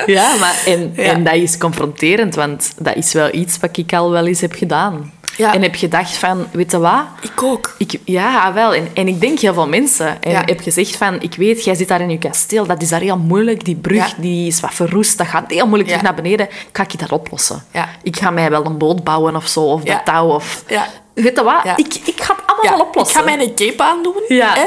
Ja, 0.06 0.34
maar 0.36 0.62
en, 0.66 0.92
Ja. 0.96 1.02
en 1.02 1.24
dat 1.24 1.34
is 1.34 1.58
confronterend, 1.58 2.34
want 2.34 2.72
dat 2.78 2.96
is 2.96 3.12
wel 3.12 3.34
iets 3.34 3.58
wat 3.60 3.76
ik 3.76 3.92
al 3.92 4.10
wel 4.10 4.26
eens 4.26 4.40
heb 4.40 4.52
gedaan. 4.52 5.12
Ja. 5.36 5.54
En 5.54 5.62
heb 5.62 5.74
gedacht 5.74 6.16
van, 6.16 6.46
weet 6.52 6.70
je 6.70 6.78
wat? 6.78 7.02
Ik 7.22 7.42
ook. 7.42 7.74
Ik, 7.78 8.00
ja, 8.04 8.52
wel. 8.52 8.74
En, 8.74 8.88
en 8.94 9.08
ik 9.08 9.20
denk 9.20 9.38
heel 9.38 9.54
veel 9.54 9.68
mensen. 9.68 10.22
En 10.22 10.30
Ja. 10.30 10.42
heb 10.46 10.60
gezegd 10.60 10.96
van, 10.96 11.20
ik 11.22 11.34
weet, 11.34 11.64
jij 11.64 11.74
zit 11.74 11.88
daar 11.88 12.00
in 12.00 12.10
je 12.10 12.18
kasteel, 12.18 12.66
dat 12.66 12.82
is 12.82 12.88
daar 12.88 13.00
heel 13.00 13.16
moeilijk. 13.16 13.64
Die 13.64 13.74
brug 13.76 13.96
Ja. 14.08 14.12
die 14.16 14.46
is 14.46 14.60
wat 14.60 14.74
verroest, 14.74 15.18
dat 15.18 15.26
gaat 15.26 15.44
heel 15.50 15.64
moeilijk 15.66 15.88
terug 15.88 16.02
naar 16.04 16.14
beneden. 16.14 16.48
Ga 16.72 16.82
ik 16.82 16.98
dat 16.98 17.12
oplossen? 17.12 17.64
Ik 18.02 18.16
ga 18.16 18.30
mij 18.30 18.50
wel 18.50 18.64
een 18.66 18.78
boot 18.78 19.04
bouwen 19.04 19.36
of 19.36 19.46
zo, 19.48 19.60
of 19.60 19.82
dat 19.82 20.04
touw. 20.04 20.28
Of... 20.28 20.64
Ja. 20.68 20.86
Weet 21.14 21.36
je 21.36 21.42
wat? 21.44 21.62
Ik, 21.76 21.94
ik 22.04 22.20
ga 22.22 22.34
het 22.34 22.42
allemaal 22.46 22.70
wel 22.76 22.80
ik 22.80 22.86
oplossen. 22.86 23.16
ga 23.20 23.24
mijn 23.36 23.54
cape 23.54 23.82
aandoen. 23.82 24.22
Ja. 24.28 24.52
Hè? 24.54 24.64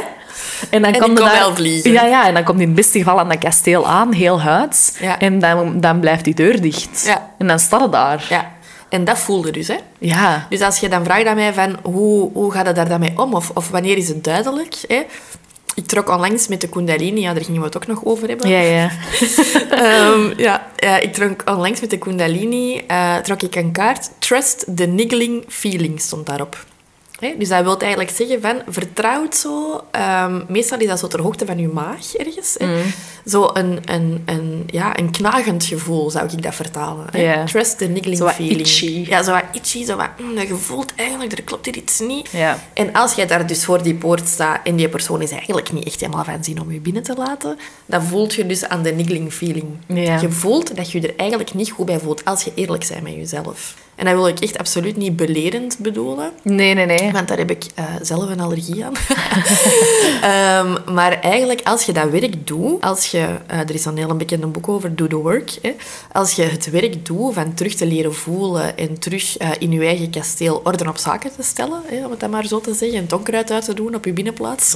En 0.70 0.82
dan 0.82 0.94
En 0.94 1.00
komt 1.02 1.18
daar- 1.18 1.32
wel 1.40 1.56
vliegen. 1.56 1.92
Ja, 1.92 2.06
ja, 2.06 2.28
en 2.28 2.34
dan 2.34 2.44
komt 2.44 2.60
in 2.60 2.66
het 2.68 2.76
beste 2.76 2.98
geval 2.98 3.20
aan 3.20 3.30
dat 3.30 3.38
kasteel 3.38 3.88
aan, 3.88 4.14
heel 4.14 4.42
huids. 4.42 4.92
Ja. 5.00 5.20
En 5.20 5.40
dan, 5.40 5.80
dan 5.80 6.00
blijft 6.00 6.24
die 6.24 6.36
deur 6.36 6.62
dicht. 6.62 7.04
Ja. 7.06 7.32
En 7.38 7.48
dan 7.48 7.60
staat 7.60 7.82
het 7.82 7.92
daar. 7.92 8.26
Ja. 8.30 8.52
En 8.90 9.04
dat 9.04 9.20
voelde 9.20 9.52
dus, 9.52 9.68
hè. 9.68 9.76
Ja. 10.00 10.46
Dus 10.50 10.62
als 10.62 10.80
je 10.80 10.90
dan 10.90 11.04
vraagt 11.04 11.26
aan 11.26 11.36
mij 11.36 11.54
van, 11.54 11.78
hoe, 11.84 12.30
hoe 12.34 12.52
gaat 12.52 12.66
het 12.66 12.76
daar 12.76 12.90
dan 12.90 13.00
mee 13.00 13.14
om? 13.16 13.34
Of, 13.34 13.52
of 13.54 13.70
wanneer 13.70 13.98
is 13.98 14.08
het 14.08 14.24
duidelijk? 14.24 14.76
Hè? 14.88 15.02
Ik 15.76 15.86
trok 15.88 16.10
onlangs 16.10 16.48
met 16.48 16.62
de 16.62 16.70
Kundalini, 16.70 17.22
ja, 17.22 17.34
daar 17.34 17.44
gingen 17.44 17.60
we 17.60 17.66
het 17.66 17.76
ook 17.76 17.88
nog 17.88 18.06
over 18.06 18.28
hebben. 18.28 18.50
Ja, 18.50 18.60
ja. 18.60 18.90
Ehm, 19.70 20.34
ja, 20.38 20.68
eh, 20.76 21.02
ik 21.02 21.14
trok 21.14 21.42
onlangs 21.50 21.82
met 21.82 21.90
de 21.90 21.98
Kundalini, 21.98 22.78
eh, 22.88 23.16
trok 23.16 23.42
ik 23.42 23.56
een 23.56 23.72
kaart. 23.72 24.10
Trust 24.20 24.66
the 24.76 24.86
niggling 24.86 25.44
feeling 25.48 26.02
stond 26.02 26.26
daarop. 26.26 26.66
Hè, 27.20 27.34
dus 27.38 27.50
dat 27.50 27.64
wil 27.64 27.80
eigenlijk 27.80 28.10
zeggen 28.10 28.42
van, 28.42 28.62
vertrouw 28.68 29.24
het 29.24 29.36
zo. 29.36 29.84
Ehm, 29.92 30.42
meestal 30.48 30.80
is 30.80 30.88
dat 30.88 31.00
zo 31.00 31.08
ter 31.08 31.22
hoogte 31.22 31.46
van 31.46 31.58
je 31.58 31.68
maag 31.68 32.16
ergens. 32.16 32.56
Hè. 32.58 32.82
Zo 33.26 33.50
een, 33.54 33.80
een, 33.86 34.24
een, 34.26 34.64
ja, 34.68 35.00
een 35.00 35.12
knagend 35.12 35.66
gevoel, 35.66 36.10
zou 36.10 36.30
ik 36.32 36.44
dat 36.44 36.56
vertalen. 36.56 37.06
Trust 37.46 37.78
the 37.78 37.86
niggling 37.86 38.18
Zo 38.18 38.24
wat 38.24 38.34
feeling. 38.34 38.60
itchy. 38.60 39.06
Ja, 39.10 39.24
zo 39.24 39.32
wat 39.32 39.44
itchy. 39.52 39.86
Zo 39.86 39.96
wat, 39.96 40.10
mm, 40.20 40.40
je 40.40 40.56
voelt 40.56 40.96
eigenlijk, 40.96 41.32
er 41.32 41.44
klopt 41.44 41.66
hier 41.66 41.76
iets 41.76 42.00
niet. 42.00 42.30
En 42.74 42.94
als 42.94 43.14
jij 43.14 43.28
daar 43.28 43.48
dus 43.48 43.66
voor 43.66 43.84
die 43.84 43.96
poort 43.96 44.28
staat 44.28 44.60
en 44.64 44.76
die 44.76 44.90
persoon 44.90 45.22
is 45.22 45.32
eigenlijk 45.32 45.72
niet 45.72 45.86
echt 45.86 46.00
helemaal 46.00 46.24
van 46.24 46.44
zin 46.44 46.62
om 46.62 46.72
je 46.72 46.80
binnen 46.80 47.04
te 47.04 47.16
laten, 47.18 47.58
dan 47.86 48.04
voelt 48.04 48.34
je 48.34 48.46
dus 48.46 48.66
aan 48.66 48.84
de 48.84 48.92
niggling 48.92 49.34
feeling. 49.34 49.66
Je 50.22 50.32
voelt 50.32 50.76
dat 50.76 50.92
je 50.92 51.02
je 51.02 51.08
er 51.08 51.14
eigenlijk 51.18 51.54
niet 51.54 51.72
goed 51.72 51.86
bij 51.86 52.00
voelt 52.00 52.26
als 52.26 52.44
je 52.44 52.52
eerlijk 52.56 52.88
bent 52.88 53.04
met 53.04 53.14
jezelf. 53.14 53.76
En 53.98 54.06
dat 54.06 54.14
wil 54.14 54.28
ik 54.28 54.40
echt 54.40 54.58
absoluut 54.58 54.98
niet 54.98 55.16
belerend 55.16 55.78
bedoelen. 55.78 56.32
Nee, 56.42 56.74
nee, 56.74 56.86
nee. 56.86 57.12
Want 57.12 57.28
daar 57.28 57.38
heb 57.38 57.52
ik 57.52 57.66
eh, 57.76 57.86
zelf 58.02 58.30
een 58.30 58.40
allergie 58.40 58.86
aan. 58.86 58.94
Ehm, 60.22 60.94
maar 60.94 61.20
eigenlijk, 61.22 61.62
als 61.64 61.84
je 61.84 61.94
dat 61.94 62.10
werk 62.10 62.48
doet, 62.48 62.82
als 62.82 63.06
je, 63.12 63.28
eh, 63.48 63.60
er 63.60 63.74
is 63.74 63.86
een 63.86 63.98
heel 63.98 64.16
bekend 64.16 64.52
boek 64.52 64.68
over, 64.68 64.96
Do 64.96 65.08
the 65.08 65.16
Work. 65.16 65.58
Hè, 65.62 65.76
als 66.12 66.32
je 66.32 66.44
het 66.44 66.70
werk 66.70 67.06
doet 67.06 67.34
van 67.34 67.54
terug 67.54 67.74
te 67.74 67.86
leren 67.86 68.16
voelen 68.16 68.78
en 68.78 69.00
terug 69.00 69.38
eh, 69.38 69.50
in 69.60 69.72
je 69.72 69.86
eigen 69.86 70.10
kasteel 70.10 70.62
orde 70.64 70.88
op 70.88 70.98
zaken 70.98 71.32
te 71.36 71.44
stellen, 71.44 71.82
hè, 71.86 72.06
om 72.06 72.12
het 72.12 72.20
dan 72.20 72.30
maar 72.30 72.46
zo 72.46 72.62
te 72.62 72.74
zeggen, 72.74 72.98
en 72.98 73.18
onkruid 73.18 73.52
uit 73.52 73.66
te 73.66 73.74
doen 73.74 73.96
op 73.96 74.06
je 74.06 74.14
binnenplaats, 74.14 74.76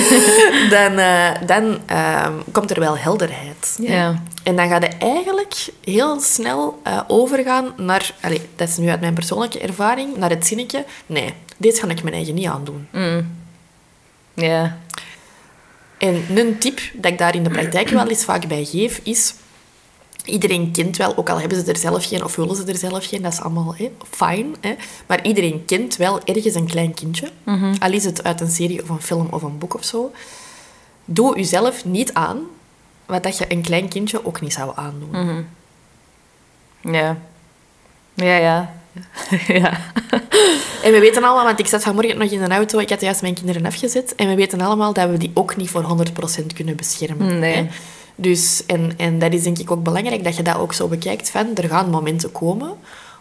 dan, 0.74 0.98
eh, 0.98 1.30
dan 1.46 1.78
ehm, 1.86 2.32
komt 2.52 2.70
er 2.70 2.80
wel 2.80 2.98
helderheid. 2.98 3.76
Ja. 3.80 4.22
En 4.42 4.56
dan 4.56 4.68
ga 4.68 4.80
je 4.80 4.86
eigenlijk 4.86 5.68
heel 5.84 6.20
snel 6.20 6.80
eh, 6.82 7.00
overgaan 7.06 7.72
naar... 7.76 8.14
Allez, 8.20 8.40
dat 8.56 8.68
is 8.68 8.76
nu 8.76 8.88
uit 8.88 9.00
mijn 9.00 9.14
persoonlijke 9.14 9.58
ervaring, 9.58 10.16
naar 10.16 10.30
het 10.30 10.46
zinnetje... 10.46 10.84
Nee, 11.06 11.34
dit 11.56 11.78
ga 11.78 11.88
ik 11.88 12.02
mijn 12.02 12.14
eigen 12.14 12.34
niet 12.34 12.46
aandoen. 12.46 12.88
Ja. 14.34 14.78
En 15.98 16.24
een 16.36 16.58
tip 16.58 16.80
dat 16.94 17.12
ik 17.12 17.18
daar 17.18 17.34
in 17.34 17.44
de 17.44 17.50
praktijk 17.50 17.88
wel 17.88 18.08
eens 18.08 18.24
vaak 18.24 18.48
bij 18.48 18.64
geef, 18.64 19.00
is... 19.02 19.34
Iedereen 20.24 20.70
kent 20.70 20.96
wel, 20.96 21.16
ook 21.16 21.30
al 21.30 21.40
hebben 21.40 21.64
ze 21.64 21.72
er 21.72 21.78
zelf 21.78 22.06
geen 22.06 22.24
of 22.24 22.36
willen 22.36 22.56
ze 22.56 22.64
er 22.64 22.76
zelf 22.76 23.06
geen, 23.06 23.22
dat 23.22 23.32
is 23.32 23.40
allemaal 23.40 23.74
hè, 23.76 23.90
fijn. 24.10 24.54
Hè, 24.60 24.74
maar 25.06 25.24
iedereen 25.24 25.64
kent 25.64 25.96
wel 25.96 26.24
ergens 26.24 26.54
een 26.54 26.66
klein 26.66 26.94
kindje. 26.94 27.30
Al 27.78 27.92
is 27.92 28.04
het 28.04 28.24
uit 28.24 28.40
een 28.40 28.50
serie 28.50 28.82
of 28.82 28.88
een 28.88 29.02
film 29.02 29.28
of 29.30 29.42
een 29.42 29.58
boek 29.58 29.74
of 29.74 29.84
zo. 29.84 30.12
Doe 31.04 31.36
jezelf 31.36 31.84
niet 31.84 32.14
aan 32.14 32.38
wat 33.12 33.22
dat 33.22 33.38
je 33.38 33.44
een 33.48 33.62
klein 33.62 33.88
kindje 33.88 34.26
ook 34.26 34.40
niet 34.40 34.52
zou 34.52 34.72
aandoen. 34.74 35.46
Ja. 36.80 37.16
Ja, 38.14 38.36
ja. 38.36 38.74
ja. 39.60 39.80
En 40.82 40.92
we 40.92 40.98
weten 41.00 41.22
allemaal, 41.22 41.44
want 41.44 41.58
ik 41.58 41.66
zat 41.66 41.82
vanmorgen 41.82 42.18
nog 42.18 42.30
in 42.30 42.42
een 42.42 42.52
auto, 42.52 42.78
ik 42.78 42.90
had 42.90 43.00
juist 43.00 43.22
mijn 43.22 43.34
kinderen 43.34 43.66
afgezet, 43.66 44.14
en 44.14 44.28
we 44.28 44.34
weten 44.34 44.60
allemaal 44.60 44.92
dat 44.92 45.10
we 45.10 45.16
die 45.16 45.30
ook 45.34 45.56
niet 45.56 45.70
voor 45.70 45.84
100% 46.42 46.46
kunnen 46.54 46.76
beschermen. 46.76 47.38
Nee. 47.38 47.54
Hè? 47.54 47.66
Dus, 48.14 48.66
en, 48.66 48.92
en 48.96 49.18
dat 49.18 49.32
is 49.32 49.42
denk 49.42 49.58
ik 49.58 49.70
ook 49.70 49.82
belangrijk, 49.82 50.24
dat 50.24 50.36
je 50.36 50.42
dat 50.42 50.56
ook 50.56 50.72
zo 50.72 50.88
bekijkt 50.88 51.30
van, 51.30 51.54
er 51.54 51.68
gaan 51.68 51.90
momenten 51.90 52.32
komen 52.32 52.72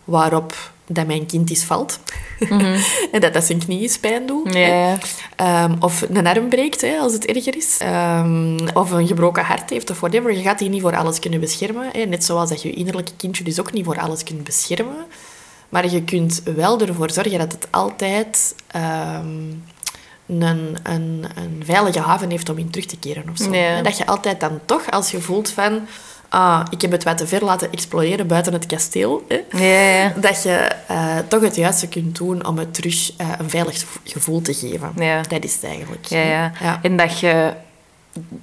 waarop 0.04 0.54
dat 0.94 1.08
mijn 1.08 1.26
kind 1.26 1.52
is 1.52 1.64
valt. 1.64 2.00
en 3.12 3.20
dat 3.20 3.34
dat 3.34 3.44
zijn 3.44 3.60
knie 3.60 3.82
eens 3.82 3.98
pijn 3.98 4.26
doet. 4.26 4.56
Ehm, 5.36 5.76
of 5.80 6.02
een 6.10 6.28
arm 6.28 6.50
breekt, 6.50 6.82
hè, 6.82 6.98
als 6.98 7.14
het 7.14 7.26
erger 7.26 7.56
is. 7.56 7.78
Ehm, 7.80 8.58
of 8.74 8.92
een 8.92 9.08
gebroken 9.08 9.44
hart 9.44 9.70
heeft, 9.70 9.90
of 9.90 10.00
whatever. 10.00 10.34
Je 10.34 10.42
gaat 10.42 10.60
die 10.60 10.70
niet 10.70 10.82
voor 10.82 10.96
alles 10.96 11.20
kunnen 11.20 11.40
beschermen. 11.40 11.90
Hè. 11.92 12.04
Net 12.04 12.24
zoals 12.24 12.50
dat 12.50 12.62
je 12.62 12.68
je 12.68 12.76
innerlijke 12.76 13.16
kindje 13.18 13.44
dus 13.44 13.60
ook 13.60 13.74
niet 13.74 13.86
voor 13.86 14.00
alles 14.00 14.24
kunt 14.24 14.44
beschermen. 14.44 15.06
Maar 15.70 15.90
je 15.90 16.04
kunt 16.04 16.42
wel 16.56 16.82
ervoor 16.82 17.12
zorgen 17.12 17.40
dat 17.40 17.52
het 17.52 17.68
altijd 17.70 18.56
ehm, 18.68 19.26
een, 20.28 20.78
een, 20.84 21.26
een 21.36 21.62
veilige 21.66 22.00
haven 22.00 22.30
heeft 22.30 22.50
om 22.50 22.58
in 22.58 22.70
terug 22.70 22.86
te 22.86 22.98
keren. 22.98 23.30
Of 23.32 23.38
zo. 23.38 23.52
Dat 23.84 23.98
je 23.98 24.06
altijd 24.06 24.40
dan 24.40 24.60
toch, 24.66 24.92
als 24.92 25.12
je 25.12 25.22
voelt 25.22 25.50
van... 25.50 25.88
Ah, 26.34 26.62
ik 26.70 26.82
heb 26.82 26.92
het 26.92 27.04
wat 27.04 27.18
te 27.18 27.28
ver 27.28 27.44
laten 27.44 27.72
exploderen 27.72 28.28
buiten 28.28 28.54
het 28.54 28.66
kasteel. 28.66 29.26
Hè, 29.28 29.42
Ja, 29.64 30.04
ja. 30.04 30.14
dat 30.16 30.44
je 30.44 30.68
eh, 30.88 31.18
toch 31.28 31.42
het 31.42 31.56
juiste 31.56 31.88
kunt 31.88 32.18
doen 32.18 32.46
om 32.48 32.58
het 32.58 32.74
terug 32.74 33.12
eh, 33.18 33.28
een 33.40 33.50
veilig 33.50 33.86
gevoel 34.04 34.42
te 34.42 34.54
geven. 34.54 34.92
Ja. 34.96 35.22
Dat 35.22 35.44
is 35.44 35.54
het 35.54 35.64
eigenlijk. 35.64 36.06
Ja, 36.06 36.22
ja. 36.22 36.52
Ja. 36.62 36.80
En 36.82 36.98
dat 36.98 37.20
je, 37.20 37.54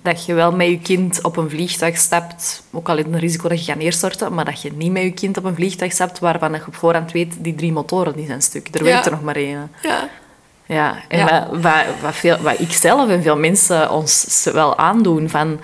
dat 0.03 0.25
je 0.27 0.35
wel 0.35 0.53
met 0.53 0.67
je 0.69 0.79
kind 0.79 1.23
op 1.23 1.37
een 1.37 1.51
vliegtuig 1.51 1.97
stapt, 1.97 2.63
ook 2.71 2.89
al 2.89 2.97
is 2.97 3.05
het 3.05 3.13
een 3.13 3.19
risico 3.21 3.49
dat 3.49 3.59
je 3.65 3.71
gaat 3.73 3.81
neerstorten, 3.81 4.35
maar 4.35 4.45
dat 4.45 4.63
je 4.63 4.73
niet 4.73 4.93
met 4.93 5.03
je 5.03 5.11
kind 5.11 5.37
op 5.37 5.45
een 5.45 5.55
vliegtuig 5.55 5.93
stapt 5.93 6.19
waarvan 6.19 6.53
je 6.53 6.61
op 6.67 6.75
voorhand 6.75 7.13
weet, 7.13 7.35
die 7.39 7.55
drie 7.55 7.73
motoren 7.73 8.17
die 8.17 8.27
zijn 8.27 8.43
stuk. 8.43 8.69
Er 8.73 8.85
Ja. 8.85 8.91
werkt 8.91 9.05
er 9.07 9.13
nog 9.13 9.23
maar 9.23 9.37
één. 9.37 9.71
Ja. 9.83 10.09
Ja, 10.67 10.97
en 11.09 11.19
Ja. 11.19 11.49
Wat, 11.51 11.61
wat, 11.63 11.85
wat, 12.03 12.15
veel, 12.15 12.37
wat 12.39 12.61
ik 12.61 12.73
zelf 12.73 13.09
en 13.11 13.23
veel 13.23 13.37
mensen 13.37 13.91
ons 13.91 14.49
wel 14.53 14.79
aandoen 14.79 15.29
van... 15.29 15.61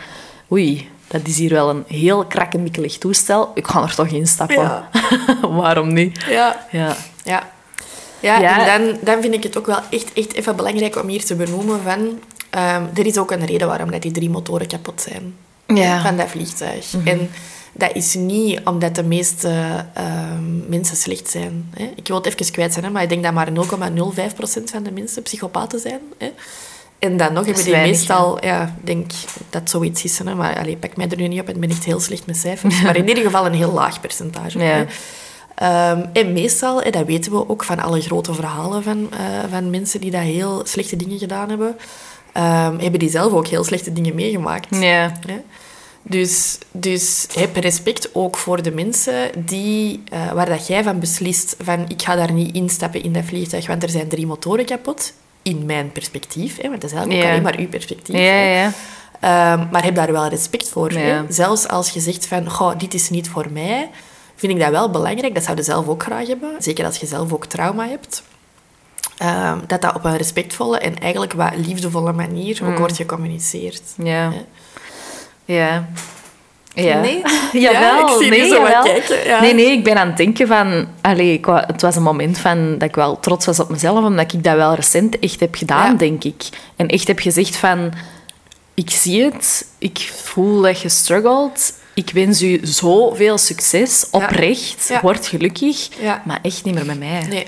Oei, 0.53 0.91
dat 1.07 1.21
is 1.25 1.39
hier 1.39 1.51
wel 1.51 1.71
een 1.71 1.85
heel 1.87 2.25
krakkemikkelig 2.25 2.99
toestel. 2.99 3.51
Ik 3.55 3.67
ga 3.67 3.83
er 3.83 3.95
toch 3.95 4.07
in 4.09 4.27
stappen. 4.27 4.63
Ja. 4.63 4.89
Waarom 5.49 5.93
niet? 5.93 6.25
Ja. 6.29 6.67
Ja. 6.71 6.97
Ja. 7.25 7.53
Ja, 8.21 8.41
Ja. 8.41 8.75
en 8.75 8.85
dan, 8.87 8.97
dan 9.03 9.23
vind 9.23 9.35
ik 9.35 9.43
het 9.43 9.59
ook 9.59 9.67
wel 9.67 9.81
echt, 9.91 10.13
echt 10.13 10.33
even 10.33 10.57
belangrijk 10.57 10.97
om 11.03 11.09
hier 11.09 11.25
te 11.25 11.35
benoemen 11.35 11.81
van... 11.83 12.19
ehm, 12.51 12.83
er 12.95 13.07
is 13.07 13.19
ook 13.19 13.31
een 13.31 13.45
reden 13.47 13.69
waarom 13.69 13.91
dat 13.91 14.03
die 14.03 14.13
drie 14.13 14.31
motoren 14.31 14.67
kapot 14.67 15.01
zijn. 15.01 15.35
Ja. 15.67 16.03
Van 16.03 16.17
dat 16.17 16.29
vliegtuig. 16.29 16.95
En 17.05 17.31
dat 17.73 17.95
is 17.95 18.15
niet 18.15 18.61
omdat 18.65 18.95
de 18.95 19.03
meeste 19.03 19.85
ehm, 19.95 20.69
mensen 20.69 20.97
slecht 20.97 21.31
zijn. 21.31 21.71
Hè. 21.77 21.93
Ik 21.97 22.07
wil 22.09 22.17
het 22.17 22.27
even 22.27 22.53
kwijt 22.53 22.73
zijn, 22.73 22.85
hè, 22.85 22.91
maar 22.91 23.03
ik 23.03 23.09
denk 23.09 23.23
dat 23.23 23.33
maar 23.33 23.49
0,05% 23.53 24.65
van 24.65 24.83
de 24.83 24.91
mensen 24.93 25.23
psychopaten 25.23 25.81
zijn. 25.81 26.01
Hè. 26.19 26.31
En 27.05 27.17
dan 27.17 27.33
nog 27.33 27.45
hebben 27.45 27.65
die 27.65 27.73
weinig, 27.73 27.97
meestal... 27.97 28.45
Ja, 28.45 28.63
ik 28.63 28.87
denk 28.87 29.11
dat 29.51 29.71
zoiets 29.71 30.05
is. 30.05 30.19
Hè, 30.19 30.35
maar 30.35 30.59
allee, 30.59 30.77
pak 30.77 30.97
mij 30.97 31.09
er 31.09 31.17
nu 31.17 31.29
niet 31.29 31.41
op, 31.41 31.49
ik 31.49 31.61
ben 31.61 31.71
echt 31.71 31.85
heel 31.85 32.01
slecht 32.01 32.27
met 32.27 32.37
cijfers. 32.37 32.83
Maar 32.83 32.97
in 32.97 33.09
ieder 33.13 33.25
geval 33.25 33.47
een 33.47 33.55
heel 33.55 33.73
laag 33.73 34.01
percentage. 34.01 34.59
Ja. 34.59 34.87
Ehm, 35.55 36.07
en 36.13 36.33
meestal, 36.33 36.83
hè, 36.83 36.91
dat 36.91 37.07
weten 37.07 37.33
we 37.33 37.49
ook 37.49 37.65
van 37.65 37.79
alle 37.79 38.01
grote 38.01 38.35
verhalen 38.35 38.83
van, 38.83 39.09
eh, 39.13 39.19
van 39.51 39.71
mensen 39.71 40.01
die 40.01 40.11
dat 40.11 40.21
heel 40.21 40.63
slechte 40.67 40.97
dingen 40.97 41.19
gedaan 41.19 41.49
hebben, 41.49 41.77
ehm, 42.33 42.79
hebben 42.79 42.99
die 42.99 43.11
zelf 43.11 43.33
ook 43.33 43.47
heel 43.47 43.65
slechte 43.65 43.93
dingen 43.93 44.15
meegemaakt. 44.15 44.77
Ja. 44.77 45.13
Hè? 45.27 45.41
Dus, 46.03 46.59
dus 46.71 47.27
heb 47.35 47.57
respect 47.57 48.15
ook 48.15 48.37
voor 48.37 48.63
de 48.63 48.73
mensen 48.73 49.31
die, 49.45 50.03
eh, 50.09 50.33
waar 50.33 50.49
dat 50.49 50.67
jij 50.67 50.83
van 50.83 51.01
beslist 51.01 51.57
van 51.63 51.85
ik 51.89 52.03
ga 52.03 52.15
daar 52.15 52.33
niet 52.33 52.55
instappen 52.55 53.03
in 53.03 53.13
dat 53.13 53.25
vliegtuig, 53.25 53.67
want 53.67 53.83
er 53.83 53.89
zijn 53.89 54.09
drie 54.09 54.27
motoren 54.27 54.65
kapot. 54.65 55.13
In 55.45 55.66
mijn 55.66 55.92
perspectief, 55.92 56.57
hè, 56.57 56.68
want 56.68 56.80
dat 56.80 56.90
is 56.90 56.97
eigenlijk 56.97 57.24
ook 57.24 57.30
alleen 57.30 57.42
maar 57.42 57.59
uw 57.59 57.68
perspectief. 57.68 58.16
Ja. 58.16 58.72
Ehm, 59.20 59.66
maar 59.70 59.84
heb 59.84 59.95
daar 59.95 60.12
wel 60.12 60.28
respect 60.28 60.68
voor. 60.68 60.90
Hè? 60.90 61.22
Zelfs 61.28 61.68
als 61.68 61.90
je 61.90 62.01
zegt 62.01 62.26
van, 62.26 62.51
goh, 62.51 62.78
dit 62.78 62.95
is 62.95 63.11
niet 63.11 63.28
voor 63.28 63.47
mij, 63.51 63.90
vind 64.36 64.53
ik 64.53 64.59
dat 64.61 64.70
wel 64.70 64.90
belangrijk. 64.90 65.34
Dat 65.34 65.42
zou 65.45 65.57
je 65.57 65.62
zelf 65.62 65.88
ook 65.88 66.03
graag 66.03 66.26
hebben. 66.26 66.51
Zeker 66.59 66.84
als 66.84 66.97
je 66.97 67.07
zelf 67.07 67.32
ook 67.32 67.47
trauma 67.47 67.88
hebt. 67.88 68.22
Ehm, 69.18 69.59
dat 69.66 69.82
dat 69.82 69.95
op 69.95 70.05
een 70.05 70.16
respectvolle 70.16 70.78
en 70.78 70.99
eigenlijk 70.99 71.32
wat 71.32 71.57
liefdevolle 71.57 72.12
manier 72.12 72.59
Mm. 72.62 72.68
ook 72.70 72.78
wordt 72.78 72.97
gecommuniceerd. 72.97 73.82
Ja. 73.97 74.32
Ja. 75.45 75.88
Ja. 76.75 77.01
Nee? 77.01 77.22
Jawel, 77.62 77.81
Ja, 77.81 78.01
ik 78.01 78.16
zie 78.20 78.31
nee, 78.31 78.49
zo 78.49 78.61
wat 78.61 78.70
jawel. 78.70 78.83
kijken, 78.83 79.25
ja. 79.27 79.41
Nee, 79.41 79.55
nee, 79.55 79.70
ik 79.72 79.85
ben 79.85 79.97
aan 79.97 80.07
het 80.07 80.16
denken 80.16 80.47
van... 80.47 80.87
Allee, 81.01 81.39
wou- 81.43 81.64
het 81.66 81.83
was 81.83 81.97
een 81.97 82.03
moment 82.03 82.39
van, 82.39 82.79
dat 82.79 82.89
ik 82.89 82.95
wel 82.95 83.20
trots 83.20 83.47
was 83.47 83.61
op 83.61 83.68
mezelf, 83.70 84.05
omdat 84.05 84.33
ik 84.33 84.45
dat 84.45 84.57
wel 84.57 84.75
recent 84.75 85.18
echt 85.18 85.41
heb 85.41 85.55
gedaan, 85.55 85.91
Ja. 85.93 85.97
denk 85.99 86.25
ik. 86.25 86.43
En 86.77 86.89
echt 86.89 87.07
heb 87.07 87.18
gezegd 87.18 87.57
van... 87.57 87.93
Ik 88.75 88.91
zie 88.91 89.22
het, 89.22 89.66
ik 89.79 90.11
voel 90.22 90.61
dat 90.61 90.81
je 90.81 90.89
struggelt. 90.89 91.72
Ik 91.95 92.11
wens 92.14 92.43
u 92.43 92.61
zoveel 92.62 93.39
succes, 93.39 94.07
oprecht. 94.11 94.93
Word 95.03 95.27
gelukkig, 95.27 95.89
maar 96.25 96.39
echt 96.43 96.64
niet 96.64 96.75
meer 96.75 96.87
met 96.87 96.99
mij. 96.99 97.27
Nee. 97.29 97.47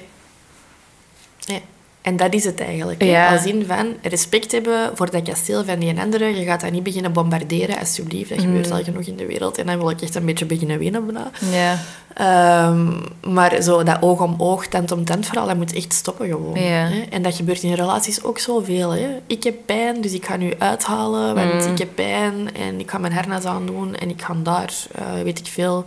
En 2.06 2.16
dat 2.16 2.34
is 2.34 2.44
het 2.44 2.60
eigenlijk. 2.60 3.02
Ja. 3.02 3.32
Als 3.32 3.44
in 3.44 3.64
van 3.66 3.86
respect 4.02 4.52
hebben 4.52 4.90
voor 4.94 5.10
dat 5.10 5.22
kasteel 5.22 5.64
van 5.64 5.78
die 5.78 6.00
andere. 6.00 6.38
Je 6.38 6.44
gaat 6.44 6.60
dat 6.60 6.70
niet 6.70 6.82
beginnen 6.82 7.12
bombarderen, 7.12 7.78
alsjeblieft. 7.78 8.28
Dat 8.28 8.38
Mm. 8.38 8.44
gebeurt 8.44 8.70
al 8.70 8.82
genoeg 8.84 9.02
in 9.06 9.16
de 9.16 9.26
wereld. 9.26 9.58
En 9.58 9.66
dan 9.66 9.78
wil 9.78 9.90
ik 9.90 10.00
echt 10.02 10.14
een 10.14 10.24
beetje 10.24 10.44
beginnen 10.44 10.78
wenen 10.78 11.06
bijna. 11.06 11.30
Ja. 11.52 11.78
Ehm, 12.14 12.92
maar 13.34 13.62
zo 13.62 13.82
dat 13.82 13.96
oog 14.02 14.20
om 14.20 14.34
oog, 14.38 14.66
tand 14.66 14.92
om 14.92 15.04
tand 15.04 15.26
verhaal, 15.26 15.46
dat 15.46 15.56
moet 15.56 15.72
echt 15.72 15.92
stoppen 15.92 16.26
gewoon. 16.28 16.54
Ja. 16.60 16.88
Hè? 16.88 17.00
En 17.10 17.22
dat 17.22 17.34
gebeurt 17.34 17.62
in 17.62 17.72
relaties 17.72 18.22
ook 18.22 18.38
zoveel. 18.38 18.90
Hè? 18.90 19.08
Ik 19.26 19.42
heb 19.44 19.54
pijn, 19.66 20.00
dus 20.00 20.12
ik 20.12 20.26
ga 20.26 20.36
nu 20.36 20.52
uithalen, 20.58 21.34
want 21.34 21.64
Mm. 21.66 21.72
ik 21.72 21.78
heb 21.78 21.88
pijn 21.94 22.54
en 22.54 22.80
ik 22.80 22.90
ga 22.90 22.98
mijn 22.98 23.12
harnas 23.12 23.44
aandoen 23.44 23.94
en 23.94 24.08
ik 24.10 24.22
ga 24.22 24.34
daar, 24.42 24.72
eh, 24.94 25.04
weet 25.22 25.38
ik 25.38 25.46
veel, 25.46 25.84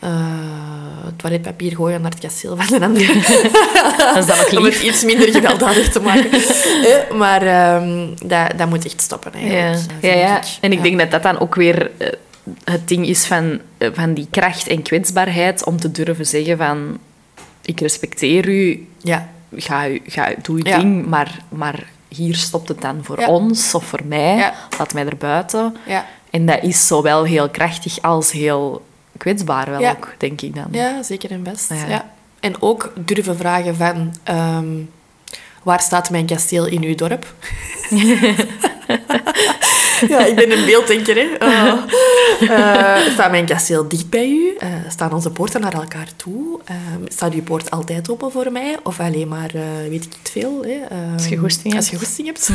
eh 0.00 0.10
toiletpapier 1.16 1.74
gooien 1.76 2.00
naar 2.00 2.10
het 2.10 2.20
kasteel 2.20 2.56
van 2.56 2.74
een 2.76 2.82
ander. 2.82 3.06
Dat 4.14 4.16
is 4.16 4.26
dan 4.26 4.36
nog 4.36 4.56
Om 4.56 4.64
het 4.64 4.82
iets 4.82 5.04
minder 5.04 5.30
gewelddadig 5.30 5.88
te 5.88 6.00
maken. 6.00 6.30
Hè? 6.32 7.14
maar 7.22 7.42
ehm, 7.42 8.06
dat, 8.26 8.58
dat 8.58 8.68
moet 8.68 8.84
echt 8.84 9.00
stoppen 9.00 9.32
eigenlijk. 9.32 9.74
ja, 9.76 9.98
vind 10.00 10.18
ja. 10.18 10.36
ik. 10.38 10.44
En 10.60 10.70
ik 10.72 10.78
Ja. 10.78 10.82
denk 10.84 10.98
dat 10.98 11.10
dat 11.10 11.22
dan 11.22 11.38
ook 11.38 11.54
weer 11.54 11.90
eh, 11.98 12.08
het 12.64 12.88
ding 12.88 13.06
is 13.06 13.24
van, 13.26 13.60
eh, 13.78 13.88
van 13.92 14.14
die 14.14 14.26
kracht 14.30 14.66
en 14.68 14.82
kwetsbaarheid 14.82 15.64
om 15.64 15.80
te 15.80 15.90
durven 15.90 16.26
zeggen 16.26 16.56
van 16.56 16.98
ik 17.62 17.80
respecteer 17.80 18.48
u, 18.48 18.88
Ja, 19.02 19.28
ga, 19.56 19.88
u- 19.88 20.02
ga, 20.06 20.28
doe 20.42 20.56
uw 20.56 20.62
ding, 20.62 21.06
maar, 21.06 21.38
maar 21.48 21.84
hier 22.08 22.34
stopt 22.36 22.68
het 22.68 22.80
dan 22.80 22.98
voor 23.02 23.16
ons 23.16 23.74
of 23.74 23.84
voor 23.84 24.02
mij. 24.04 24.52
Laat 24.78 24.94
mij 24.94 25.06
er 25.06 25.16
buiten. 25.16 25.76
ja. 25.86 26.06
En 26.30 26.46
dat 26.46 26.62
is 26.62 26.86
zowel 26.86 27.24
heel 27.24 27.48
krachtig 27.50 28.02
als 28.02 28.32
heel 28.32 28.84
kwetsbaar 29.16 29.70
wel 29.70 29.90
ook, 29.90 30.14
denk 30.18 30.40
ik 30.40 30.54
dan. 30.54 30.66
Ja, 30.70 31.02
zeker 31.02 31.30
en 31.30 31.42
best. 31.42 31.68
Ja. 31.68 31.86
Ja. 31.88 32.10
En 32.40 32.62
ook 32.62 32.92
durven 32.96 33.36
vragen 33.36 33.76
van... 33.76 34.14
ehm, 34.22 34.66
waar 35.62 35.80
staat 35.80 36.10
mijn 36.10 36.26
kasteel 36.26 36.66
in 36.66 36.82
uw 36.82 36.94
dorp? 36.94 37.34
ja, 40.08 40.24
ik 40.24 40.36
ben 40.36 40.52
een 40.52 40.64
beelddenker, 40.64 41.16
hè. 41.16 41.26
Oh. 41.46 41.82
Eh, 42.40 43.12
staat 43.12 43.30
mijn 43.30 43.46
kasteel 43.46 43.88
dicht 43.88 44.10
bij 44.10 44.28
u? 44.28 44.54
Eh, 44.58 44.68
staan 44.88 45.12
onze 45.12 45.30
poorten 45.30 45.60
naar 45.60 45.72
elkaar 45.72 46.08
toe? 46.16 46.60
Ehm, 46.64 47.00
staat 47.08 47.34
uw 47.34 47.42
poort 47.42 47.70
altijd 47.70 48.10
open 48.10 48.30
voor 48.32 48.52
mij? 48.52 48.76
Of 48.82 49.00
alleen 49.00 49.28
maar, 49.28 49.50
eh, 49.54 49.62
weet 49.88 50.04
ik 50.04 50.10
niet 50.10 50.30
veel? 50.32 50.62
Hè? 50.62 50.96
Ehm, 50.96 51.12
Als 51.12 51.26
je 51.28 51.36
goesting 51.36 51.74
Als 51.74 51.90
hebt. 51.90 52.00
je 52.00 52.06
goesting 52.06 52.26
hebt. 52.26 52.50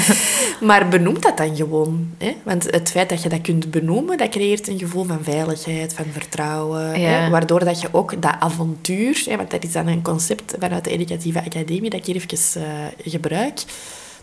maar 0.68 0.88
benoem 0.88 1.20
dat 1.20 1.36
dan 1.36 1.56
gewoon. 1.56 2.10
Hè? 2.18 2.36
Want 2.42 2.70
het 2.70 2.90
feit 2.90 3.08
dat 3.08 3.22
je 3.22 3.28
dat 3.28 3.40
kunt 3.40 3.70
benoemen, 3.70 4.18
dat 4.18 4.28
creëert 4.28 4.68
een 4.68 4.78
gevoel 4.78 5.04
van 5.04 5.18
veiligheid, 5.22 5.94
van 5.94 6.06
vertrouwen. 6.12 7.00
Ja. 7.00 7.08
Hè? 7.08 7.30
Waardoor 7.30 7.64
dat 7.64 7.80
je 7.80 7.88
ook 7.92 8.22
dat 8.22 8.34
avontuur, 8.38 9.22
hè, 9.28 9.36
want 9.36 9.50
dat 9.50 9.64
is 9.64 9.72
dan 9.72 9.86
een 9.86 10.02
concept 10.02 10.54
vanuit 10.58 10.84
de 10.84 10.90
educatieve 10.90 11.44
academie 11.44 11.90
dat 11.90 12.00
ik 12.00 12.06
hier 12.06 12.16
even 12.16 12.62
gebruik. 13.04 13.62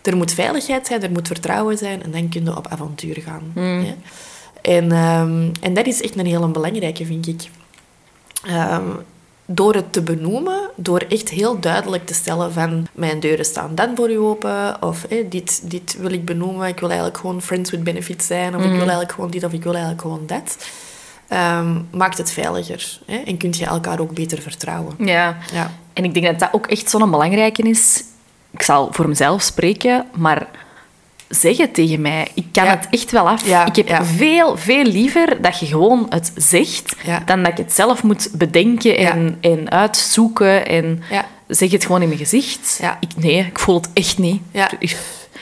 Er 0.08 0.16
moet 0.16 0.32
veiligheid 0.32 0.86
zijn, 0.86 1.02
er 1.02 1.10
moet 1.10 1.26
vertrouwen 1.26 1.78
zijn 1.78 2.02
en 2.02 2.10
dan 2.10 2.28
kun 2.28 2.44
je 2.44 2.56
op 2.56 2.66
avontuur 2.66 3.16
gaan. 3.24 3.52
Hè? 3.54 3.94
En, 4.62 4.92
ehm, 4.92 5.48
en 5.60 5.74
dat 5.74 5.86
is 5.86 6.02
echt 6.02 6.18
een 6.18 6.26
hele 6.26 6.48
belangrijke, 6.48 7.06
vind 7.06 7.26
ik. 7.26 7.48
Ehm, 8.46 8.90
door 9.46 9.74
het 9.74 9.92
te 9.92 10.02
benoemen, 10.02 10.70
door 10.76 11.04
echt 11.08 11.28
heel 11.28 11.60
duidelijk 11.60 12.06
te 12.06 12.14
stellen 12.14 12.52
van 12.52 12.86
mijn 12.92 13.20
deuren 13.20 13.44
staan 13.44 13.74
dan 13.74 13.96
voor 13.96 14.10
u 14.10 14.18
open, 14.18 14.82
of 14.82 15.06
dit, 15.28 15.70
dit 15.70 15.96
wil 15.98 16.12
ik 16.12 16.24
benoemen, 16.24 16.68
ik 16.68 16.80
wil 16.80 16.88
eigenlijk 16.88 17.18
gewoon 17.18 17.42
friends 17.42 17.70
with 17.70 17.84
benefits 17.84 18.26
zijn, 18.26 18.56
of 18.56 18.62
ik 18.62 18.70
wil 18.70 18.78
eigenlijk 18.78 19.12
gewoon 19.12 19.30
dit, 19.30 19.44
of 19.44 19.52
ik 19.52 19.62
wil 19.62 19.72
eigenlijk 19.72 20.02
gewoon 20.02 20.22
dat, 20.26 20.56
ehm, 21.28 21.80
maakt 21.90 22.18
het 22.18 22.30
veiliger. 22.30 23.00
Hè? 23.06 23.16
En 23.16 23.36
kun 23.36 23.54
je 23.56 23.66
elkaar 23.66 24.00
ook 24.00 24.14
beter 24.14 24.42
vertrouwen. 24.42 24.94
Ja. 24.98 25.36
Ja. 25.52 25.72
En 25.92 26.04
ik 26.04 26.14
denk 26.14 26.26
dat 26.26 26.38
dat 26.38 26.48
ook 26.52 26.66
echt 26.66 26.90
zo'n 26.90 27.10
belangrijke 27.10 27.62
is. 27.62 28.04
Ik 28.50 28.62
zal 28.62 28.88
voor 28.92 29.08
mezelf 29.08 29.42
spreken, 29.42 30.06
maar 30.16 30.46
zeg 31.28 31.56
het 31.56 31.74
tegen 31.74 32.00
mij. 32.00 32.28
Ik 32.34 32.46
kan 32.52 32.64
Ja. 32.64 32.70
het 32.70 32.86
echt 32.90 33.10
wel 33.10 33.28
af. 33.28 33.46
Ja, 33.46 33.66
ik 33.66 33.76
heb 33.76 33.88
ja. 33.88 34.04
veel, 34.04 34.56
veel 34.56 34.84
liever 34.84 35.42
dat 35.42 35.58
je 35.60 35.66
gewoon 35.66 36.06
het 36.08 36.32
zegt, 36.36 36.94
dan 37.24 37.42
dat 37.42 37.52
ik 37.52 37.56
het 37.56 37.72
zelf 37.72 38.02
moet 38.02 38.28
bedenken 38.32 38.96
en, 38.96 39.36
en 39.40 39.70
uitzoeken. 39.70 40.66
En 40.66 41.02
zeg 41.48 41.70
het 41.70 41.84
gewoon 41.84 42.02
in 42.02 42.08
mijn 42.08 42.20
gezicht. 42.20 42.80
Ik, 43.00 43.08
nee, 43.16 43.38
ik 43.38 43.58
voel 43.58 43.74
het 43.74 43.88
echt 43.92 44.18
niet. 44.18 44.40
Ik- 44.78 44.96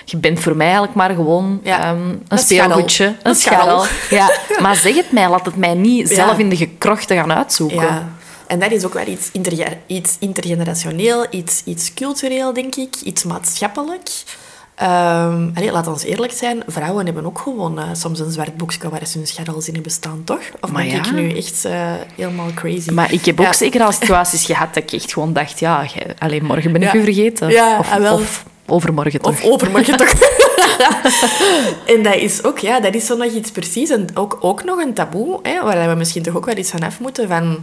Je 0.04 0.16
bent 0.16 0.40
voor 0.40 0.56
mij 0.56 0.66
eigenlijk 0.66 0.96
maar 0.96 1.10
gewoon 1.14 1.60
Ja. 1.62 1.80
ehm, 1.82 2.08
een 2.08 2.22
Een 2.28 2.38
speelgoedje. 2.38 3.04
Een 3.04 3.14
Een 3.22 3.34
scharrel. 3.34 3.80
scharrel. 3.84 4.18
Ja. 4.18 4.30
Maar 4.62 4.76
zeg 4.76 4.94
het 4.94 5.12
mij, 5.12 5.28
laat 5.28 5.46
het 5.46 5.56
mij 5.56 5.74
niet 5.74 6.08
Ja. 6.08 6.14
zelf 6.14 6.38
in 6.38 6.48
de 6.48 6.56
gekrochten 6.56 7.16
gaan 7.16 7.32
uitzoeken. 7.32 8.14
En 8.46 8.58
dat 8.58 8.70
is 8.70 8.84
ook 8.84 8.94
wel 8.94 9.06
iets, 9.06 9.28
interge- 9.32 9.76
iets 9.86 10.16
intergenerationeel, 10.18 11.26
iets, 11.30 11.62
iets 11.64 11.94
cultureel, 11.94 12.52
denk 12.52 12.74
ik, 12.76 12.96
iets 13.04 13.24
maatschappelijk. 13.24 14.10
Ehm 14.74 15.48
allee, 15.54 15.72
laat 15.72 15.86
ons 15.86 16.02
eerlijk 16.04 16.32
zijn, 16.32 16.62
vrouwen 16.66 17.04
hebben 17.04 17.26
ook 17.26 17.38
gewoon 17.38 17.80
soms 17.92 18.18
een 18.20 18.30
zwart 18.30 18.56
boekje 18.56 18.88
waar 18.88 19.06
ze 19.06 19.18
hun 19.18 19.26
scharrels 19.26 19.68
in 19.68 19.74
hebben 19.74 19.92
staan, 19.92 20.22
toch? 20.24 20.40
Of 20.60 20.70
Maar 20.70 20.82
ben 20.82 20.92
ja. 20.92 20.98
ik 20.98 21.12
nu 21.12 21.36
echt 21.36 21.64
eh, 21.64 21.92
helemaal 22.16 22.50
crazy? 22.54 22.90
Maar 22.90 23.12
ik 23.12 23.24
heb 23.24 23.40
ook 23.40 23.54
zeker 23.54 23.82
al 23.82 23.92
situaties 23.92 24.44
gehad 24.44 24.74
dat 24.74 24.82
ik 24.82 24.92
echt 24.92 25.12
gewoon 25.12 25.32
dacht, 25.32 25.58
ja, 25.60 25.86
alleen 26.18 26.44
morgen 26.44 26.72
ben 26.72 26.82
ik 26.82 26.92
Ja. 26.92 26.98
u 26.98 27.02
vergeten. 27.04 27.48
Of, 27.78 27.90
ah, 27.92 28.12
of 28.12 28.44
overmorgen 28.66 29.20
toch. 29.20 29.32
Of 29.32 29.44
overmorgen 29.44 29.96
toch? 30.02 30.12
en 31.94 32.02
dat 32.02 32.14
is 32.14 32.44
ook, 32.44 32.58
ja, 32.58 32.80
dat 32.80 32.94
is 32.94 33.06
zo 33.06 33.16
nog 33.16 33.32
iets 33.32 33.50
precies. 33.50 33.90
En 33.90 34.06
ook, 34.14 34.38
ook 34.40 34.64
nog 34.64 34.78
een 34.78 34.94
taboe, 34.94 35.38
hè, 35.42 35.62
waar 35.62 35.88
we 35.88 35.94
misschien 35.94 36.22
toch 36.22 36.36
ook 36.36 36.46
wel 36.46 36.56
iets 36.56 36.70
van 36.70 36.82
af 36.82 37.00
moeten. 37.00 37.28
Van, 37.28 37.58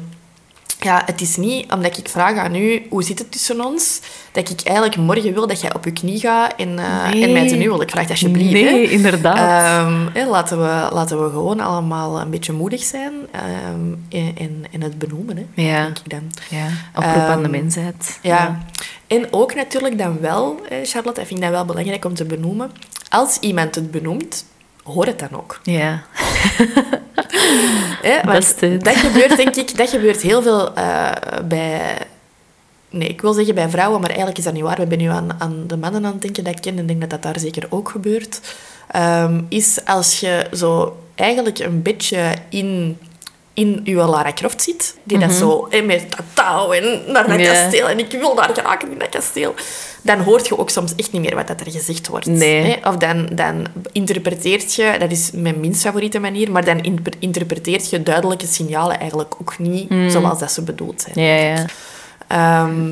ja, 0.84 1.02
het 1.06 1.22
is 1.22 1.36
niet 1.38 1.72
omdat 1.72 1.98
ik 1.98 2.10
vraag 2.10 2.38
aan 2.38 2.56
u, 2.56 2.86
hoe 2.90 3.04
zit 3.04 3.20
het 3.20 3.32
tussen 3.32 3.66
ons, 3.66 4.00
dat 4.32 4.50
ik 4.50 4.62
eigenlijk 4.62 4.98
morgen 4.98 5.34
wil 5.34 5.48
dat 5.48 5.62
jij 5.62 5.74
op 5.76 5.86
je 5.86 5.92
knie 5.94 6.20
gaat 6.20 6.54
en, 6.58 6.80
eh, 6.80 7.10
Nee. 7.10 7.24
en 7.24 7.32
mij 7.32 7.48
ten 7.48 7.60
huwelijk 7.60 7.90
vraagt, 7.92 8.10
alsjeblieft. 8.10 8.52
Nee, 8.52 8.64
hè. 8.66 8.92
inderdaad. 8.92 9.38
Ehm, 9.38 10.08
hè, 10.14 10.26
laten, 10.26 10.58
we, 10.60 10.88
laten 10.94 11.24
we 11.24 11.30
gewoon 11.30 11.60
allemaal 11.60 12.20
een 12.22 12.30
beetje 12.30 12.54
moedig 12.54 12.84
zijn 12.84 13.14
ehm, 13.32 13.94
en, 14.10 14.36
en, 14.38 14.64
en 14.72 14.82
het 14.82 14.98
benoemen, 14.98 15.38
hè, 15.38 15.62
Ja. 15.64 15.82
denk 15.84 15.98
ik 16.00 16.10
dan. 16.10 16.32
ja, 16.50 16.68
oproep 16.96 17.16
aan 17.16 17.38
de 17.38 17.44
Ehm, 17.44 17.52
mensheid. 17.52 18.20
Ja. 18.22 18.58
En 19.08 19.28
ook 19.34 19.56
natuurlijk 19.56 19.98
dan 19.98 20.20
wel, 20.22 20.60
Charlotte, 20.84 21.22
ik 21.22 21.28
vind 21.28 21.42
dat 21.42 21.50
wel 21.50 21.66
belangrijk 21.66 22.06
om 22.06 22.14
te 22.14 22.26
benoemen. 22.26 22.72
Als 23.10 23.38
iemand 23.40 23.76
het 23.76 23.92
benoemt, 23.92 24.46
hoor 24.84 25.06
het 25.06 25.20
dan 25.20 25.30
ook. 25.32 25.60
Ja. 25.64 26.04
Want 28.24 28.60
het. 28.60 28.84
dat 28.84 28.96
gebeurt, 28.96 29.38
denk 29.38 29.56
ik, 29.56 29.78
dat 29.78 29.90
gebeurt 29.90 30.22
heel 30.22 30.42
veel 30.42 30.76
eh, 30.76 31.12
bij... 31.46 31.98
Nee, 32.90 33.08
ik 33.08 33.22
wil 33.22 33.34
zeggen 33.34 33.56
bij 33.56 33.70
vrouwen, 33.70 34.00
maar 34.00 34.10
eigenlijk 34.10 34.38
is 34.38 34.44
dat 34.44 34.54
niet 34.54 34.64
waar. 34.64 34.78
We 34.78 34.86
zijn 34.88 35.00
nu 35.00 35.08
aan, 35.08 35.42
aan 35.42 35.64
de 35.68 35.78
mannen 35.78 36.06
aan 36.06 36.12
het 36.12 36.22
denken 36.22 36.44
dat 36.44 36.56
ik 36.56 36.62
ken 36.62 36.78
en 36.78 36.86
denk 36.86 37.02
dat 37.02 37.10
dat 37.10 37.22
daar 37.22 37.40
zeker 37.40 37.68
ook 37.70 37.90
gebeurt. 37.90 38.40
Ehm, 38.88 39.42
is 39.50 39.86
als 39.86 40.20
je 40.20 40.48
zo 40.54 40.98
eigenlijk 41.16 41.60
een 41.60 41.82
beetje 41.82 42.34
in, 42.50 42.98
in 43.54 43.82
je 43.84 43.94
Lara 43.96 44.34
Croft 44.34 44.62
zit, 44.62 44.96
die 45.04 45.18
dat 45.18 45.32
zo 45.32 45.68
hè, 45.70 45.82
met 45.82 46.06
dat 46.10 46.20
touw 46.34 46.72
en 46.72 47.02
naar 47.12 47.28
dat 47.28 47.38
Mhm. 47.38 47.46
Kasteel 47.48 47.90
en 47.90 48.00
ik 48.00 48.12
wil 48.12 48.36
daar 48.36 48.50
geraken 48.54 48.92
in 48.92 48.98
dat 48.98 49.10
kasteel, 49.10 49.54
dan 50.02 50.20
hoort 50.20 50.48
je 50.48 50.58
ook 50.58 50.70
soms 50.70 50.96
echt 50.96 51.12
niet 51.12 51.22
meer 51.22 51.36
wat 51.36 51.48
dat 51.48 51.60
er 51.60 51.72
gezegd 51.72 52.08
wordt. 52.08 52.26
Nee. 52.26 52.62
Hè? 52.82 52.90
Of 52.90 52.96
dan, 52.98 53.30
dan 53.32 53.66
interpreteert 53.92 54.76
je, 54.76 54.96
dat 55.00 55.12
is 55.12 55.30
mijn 55.34 55.60
minst 55.60 55.82
favoriete 55.82 56.20
manier, 56.20 56.52
maar 56.52 56.66
dan 56.66 56.82
inter- 56.84 57.14
interpreteert 57.20 57.90
je 57.90 58.04
duidelijke 58.04 58.48
signalen 58.48 59.00
eigenlijk 59.00 59.36
ook 59.42 59.60
niet 59.60 59.92
zoals 60.08 60.40
dat 60.40 60.52
ze 60.52 60.62
bedoeld 60.62 61.06
zijn. 61.14 61.26
Ja, 61.28 61.56
ja. 61.56 61.66
Ehm, 62.28 62.92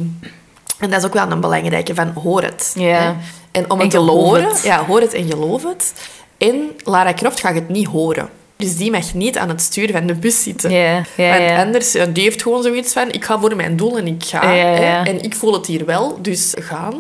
en 0.80 0.90
dat 0.90 1.00
is 1.00 1.06
ook 1.06 1.14
wel 1.14 1.32
een 1.32 1.42
belangrijke 1.42 1.96
van 1.96 2.12
hoor 2.24 2.42
het. 2.44 2.74
Hè. 2.78 3.14
En 3.52 3.72
om 3.72 3.78
En 3.78 3.80
het 3.80 3.90
te 3.90 3.98
horen, 3.98 4.48
het. 4.48 4.62
ja, 4.64 4.86
hoor 4.86 5.02
het 5.02 5.14
en 5.14 5.28
geloof 5.30 5.64
het. 5.64 5.94
En 6.38 6.72
Lara 6.84 7.14
Croft 7.14 7.40
gaat 7.40 7.54
het 7.56 7.70
niet 7.70 7.88
horen. 7.88 8.30
Dus 8.62 8.78
die 8.78 8.92
mag 8.92 9.14
niet 9.14 9.38
aan 9.38 9.50
het 9.50 9.62
stuur 9.62 9.92
van 9.92 10.06
de 10.06 10.14
bus 10.14 10.44
zitten. 10.44 10.72
Ja, 10.72 11.04
Want 11.16 11.66
anders, 11.66 11.92
ja, 11.92 12.06
die 12.06 12.24
heeft 12.24 12.42
gewoon 12.42 12.64
zoiets 12.64 12.94
van, 12.94 13.12
ik 13.12 13.26
ga 13.26 13.40
voor 13.40 13.56
mijn 13.56 13.76
doel 13.76 13.98
en 13.98 14.08
ik 14.08 14.24
ga. 14.24 14.40
Hè. 14.48 15.04
En 15.04 15.22
ik 15.22 15.36
voel 15.36 15.54
het 15.54 15.66
hier 15.66 15.86
wel, 15.86 16.18
dus 16.22 16.54
gaan. 16.60 16.94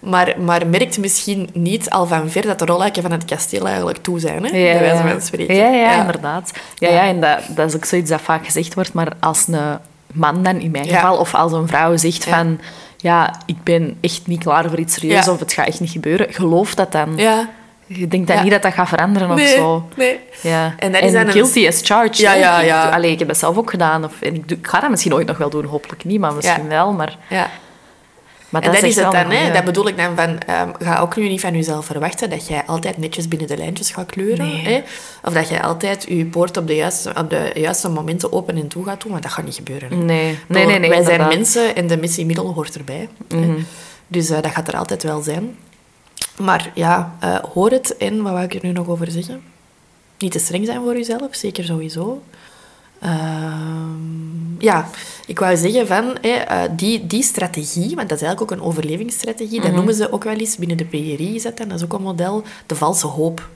Maar, 0.00 0.34
maar 0.40 0.66
merkt 0.66 0.98
misschien 0.98 1.48
niet 1.52 1.90
al 1.90 2.06
van 2.06 2.30
ver 2.30 2.42
dat 2.42 2.58
de 2.58 2.64
rolluiken 2.64 3.02
van 3.02 3.12
het 3.12 3.24
kasteel 3.24 3.66
eigenlijk 3.66 3.98
toe 3.98 4.20
zijn, 4.20 4.44
hè? 4.44 4.50
Bij 4.50 4.78
wijze 4.80 5.02
van 5.08 5.20
spreken. 5.20 5.54
Ja, 5.54 5.68
ja, 5.68 6.00
inderdaad. 6.00 6.52
Ja, 6.74 6.88
Ja. 6.88 7.06
en 7.06 7.20
dat, 7.20 7.38
dat 7.48 7.68
is 7.68 7.76
ook 7.76 7.84
zoiets 7.84 8.10
dat 8.10 8.20
vaak 8.20 8.44
gezegd 8.44 8.74
wordt, 8.74 8.92
maar 8.92 9.12
als 9.20 9.46
een 9.48 9.78
man 10.12 10.42
dan, 10.42 10.60
in 10.60 10.70
mijn 10.70 10.86
geval, 10.88 11.16
of 11.16 11.34
als 11.34 11.52
een 11.52 11.68
vrouw 11.68 11.96
zegt 11.96 12.24
van, 12.24 12.60
ja, 12.96 13.34
ik 13.46 13.56
ben 13.62 13.96
echt 14.00 14.26
niet 14.26 14.42
klaar 14.42 14.68
voor 14.68 14.78
iets 14.78 14.94
serieus, 14.94 15.28
of 15.28 15.38
het 15.40 15.52
gaat 15.52 15.66
echt 15.66 15.80
niet 15.80 15.90
gebeuren, 15.90 16.26
geloof 16.32 16.74
dat 16.74 16.92
dan. 16.92 17.12
Ja. 17.16 17.48
Je 17.86 18.08
denkt 18.08 18.26
dan 18.26 18.36
Ja. 18.36 18.42
niet 18.42 18.50
dat 18.52 18.62
dat 18.62 18.72
gaat 18.72 18.88
veranderen 18.88 19.30
of 19.30 19.40
zo. 19.40 19.88
nee. 19.96 20.18
Ja. 20.42 20.74
En 20.78 20.92
dat 20.92 21.02
is 21.02 21.12
dan 21.12 21.26
een- 21.26 21.32
guilty 21.32 21.66
as 21.66 21.80
charged. 21.84 22.18
Ja, 22.18 22.34
ja, 22.34 22.60
Ik- 22.60 22.66
ja. 22.66 22.88
Allee, 22.88 23.10
ik 23.10 23.18
heb 23.18 23.28
dat 23.28 23.38
zelf 23.38 23.56
ook 23.56 23.70
gedaan. 23.70 24.04
Of, 24.04 24.20
en 24.20 24.34
ik, 24.34 24.48
doe- 24.48 24.58
ik 24.58 24.66
ga 24.66 24.80
dat 24.80 24.90
misschien 24.90 25.14
ooit 25.14 25.26
nog 25.26 25.38
wel 25.38 25.50
doen, 25.50 25.64
hopelijk 25.64 26.04
niet, 26.04 26.20
maar 26.20 26.34
misschien 26.34 26.68
wel. 26.68 26.92
Maar, 26.92 27.18
Ja. 27.28 27.50
maar 28.48 28.62
En 28.62 28.72
dat 28.72 28.82
is 28.82 28.96
het 28.96 29.12
dan, 29.12 29.30
hè? 29.30 29.52
Dat 29.52 29.64
bedoel 29.64 29.88
ik 29.88 29.96
dan 29.96 30.16
van, 30.16 30.38
ehm, 30.38 30.68
ga 30.78 30.98
ook 31.00 31.16
nu 31.16 31.28
niet 31.28 31.40
van 31.40 31.52
jezelf 31.54 31.86
verwachten 31.86 32.30
dat 32.30 32.48
jij 32.48 32.62
altijd 32.66 32.98
netjes 32.98 33.28
binnen 33.28 33.48
de 33.48 33.56
lijntjes 33.56 33.90
gaat 33.90 34.06
kleuren. 34.06 34.46
Nee. 34.46 34.62
Hè? 34.64 34.82
Of 35.24 35.32
dat 35.32 35.48
jij 35.48 35.62
altijd 35.62 36.04
je 36.08 36.24
poort 36.24 36.56
op 36.56 36.66
de, 36.66 36.74
juiste, 36.74 37.12
op 37.18 37.30
de 37.30 37.50
juiste 37.54 37.88
momenten 37.88 38.32
open 38.32 38.56
en 38.56 38.68
toe 38.68 38.84
gaat 38.84 39.00
doen, 39.02 39.10
want 39.10 39.22
dat 39.22 39.32
gaat 39.32 39.44
niet 39.44 39.54
gebeuren. 39.54 39.90
hè. 39.90 39.96
Nee, 39.96 40.38
nee, 40.46 40.66
nee. 40.66 40.78
nee 40.78 40.78
Wij 40.78 40.78
zijn 40.88 40.98
inderdaad. 40.98 41.26
Mhm. 41.28 41.36
mensen 41.36 41.74
en 41.76 41.86
de 41.86 41.96
missie 41.96 42.26
middel 42.26 42.52
hoort 42.52 42.74
erbij. 42.76 43.08
hè. 43.28 43.54
Dus 44.08 44.30
eh, 44.30 44.42
dat 44.42 44.52
gaat 44.52 44.68
er 44.68 44.76
altijd 44.76 45.02
wel 45.02 45.20
zijn. 45.22 45.56
Maar 46.38 46.70
ja, 46.74 47.16
eh, 47.20 47.38
hoor 47.38 47.70
het 47.70 47.96
en 47.96 48.22
wat 48.22 48.32
wou 48.32 48.44
ik 48.44 48.54
er 48.54 48.60
nu 48.62 48.72
nog 48.72 48.88
over 48.88 49.10
zeggen? 49.10 49.42
Niet 50.18 50.32
te 50.32 50.38
streng 50.38 50.66
zijn 50.66 50.82
voor 50.82 50.96
jezelf, 50.96 51.28
zeker 51.30 51.64
sowieso. 51.64 52.22
Ehm, 53.00 54.60
ja, 54.60 54.88
ik 55.26 55.38
wou 55.38 55.56
zeggen 55.56 55.86
van 55.86 56.18
eh, 56.20 56.62
die, 56.70 57.06
die 57.06 57.22
strategie, 57.22 57.94
want 57.94 58.08
dat 58.08 58.20
is 58.20 58.26
eigenlijk 58.26 58.42
ook 58.42 58.58
een 58.58 58.64
overlevingsstrategie, 58.64 59.60
dat 59.60 59.72
noemen 59.72 59.94
ze 59.94 60.12
ook 60.12 60.24
wel 60.24 60.36
eens 60.36 60.56
binnen 60.56 60.76
de 60.76 60.84
PRI, 60.84 61.34
is 61.34 61.42
dat 61.42 61.56
dan, 61.56 61.68
dat 61.68 61.78
is 61.78 61.84
ook 61.84 61.92
een 61.92 62.02
model, 62.02 62.42
de 62.66 62.74
valse 62.74 63.06
hoop. 63.06 63.48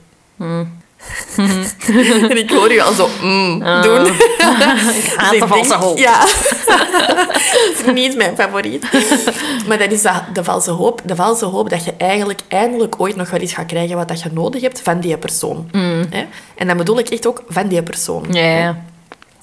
en 2.30 2.36
ik 2.38 2.50
hoor 2.50 2.72
je 2.72 2.82
al 2.82 2.92
zo 2.92 3.08
mm, 3.22 3.58
doen. 3.82 4.06
Ik 5.00 5.12
haat 5.16 5.30
Dus 5.30 5.30
de 5.30 5.36
ik 5.36 5.44
valse 5.46 5.68
denk- 5.68 5.80
hoop. 5.82 5.98
Ja. 5.98 6.24
niet 7.92 8.16
mijn 8.16 8.36
favoriet. 8.36 8.84
Maar 9.68 9.78
dat 9.78 9.90
is 9.92 10.02
de, 10.02 10.10
de 10.32 10.44
valse 10.44 10.70
hoop. 10.70 11.00
De 11.04 11.16
valse 11.16 11.44
hoop 11.44 11.70
dat 11.70 11.84
je 11.84 11.94
eigenlijk 11.98 12.40
eindelijk 12.48 12.94
ooit 13.00 13.16
nog 13.16 13.30
wel 13.30 13.40
eens 13.40 13.52
gaat 13.52 13.66
krijgen 13.66 13.96
wat 13.96 14.08
dat 14.08 14.22
je 14.22 14.28
nodig 14.32 14.60
hebt 14.62 14.80
van 14.80 15.00
die 15.00 15.16
persoon. 15.18 15.68
Hè? 16.10 16.26
En 16.56 16.66
dan 16.66 16.76
bedoel 16.76 16.98
ik 16.98 17.08
echt 17.08 17.26
ook 17.26 17.42
van 17.48 17.68
die 17.68 17.82
persoon. 17.82 18.26
Ja. 18.30 18.82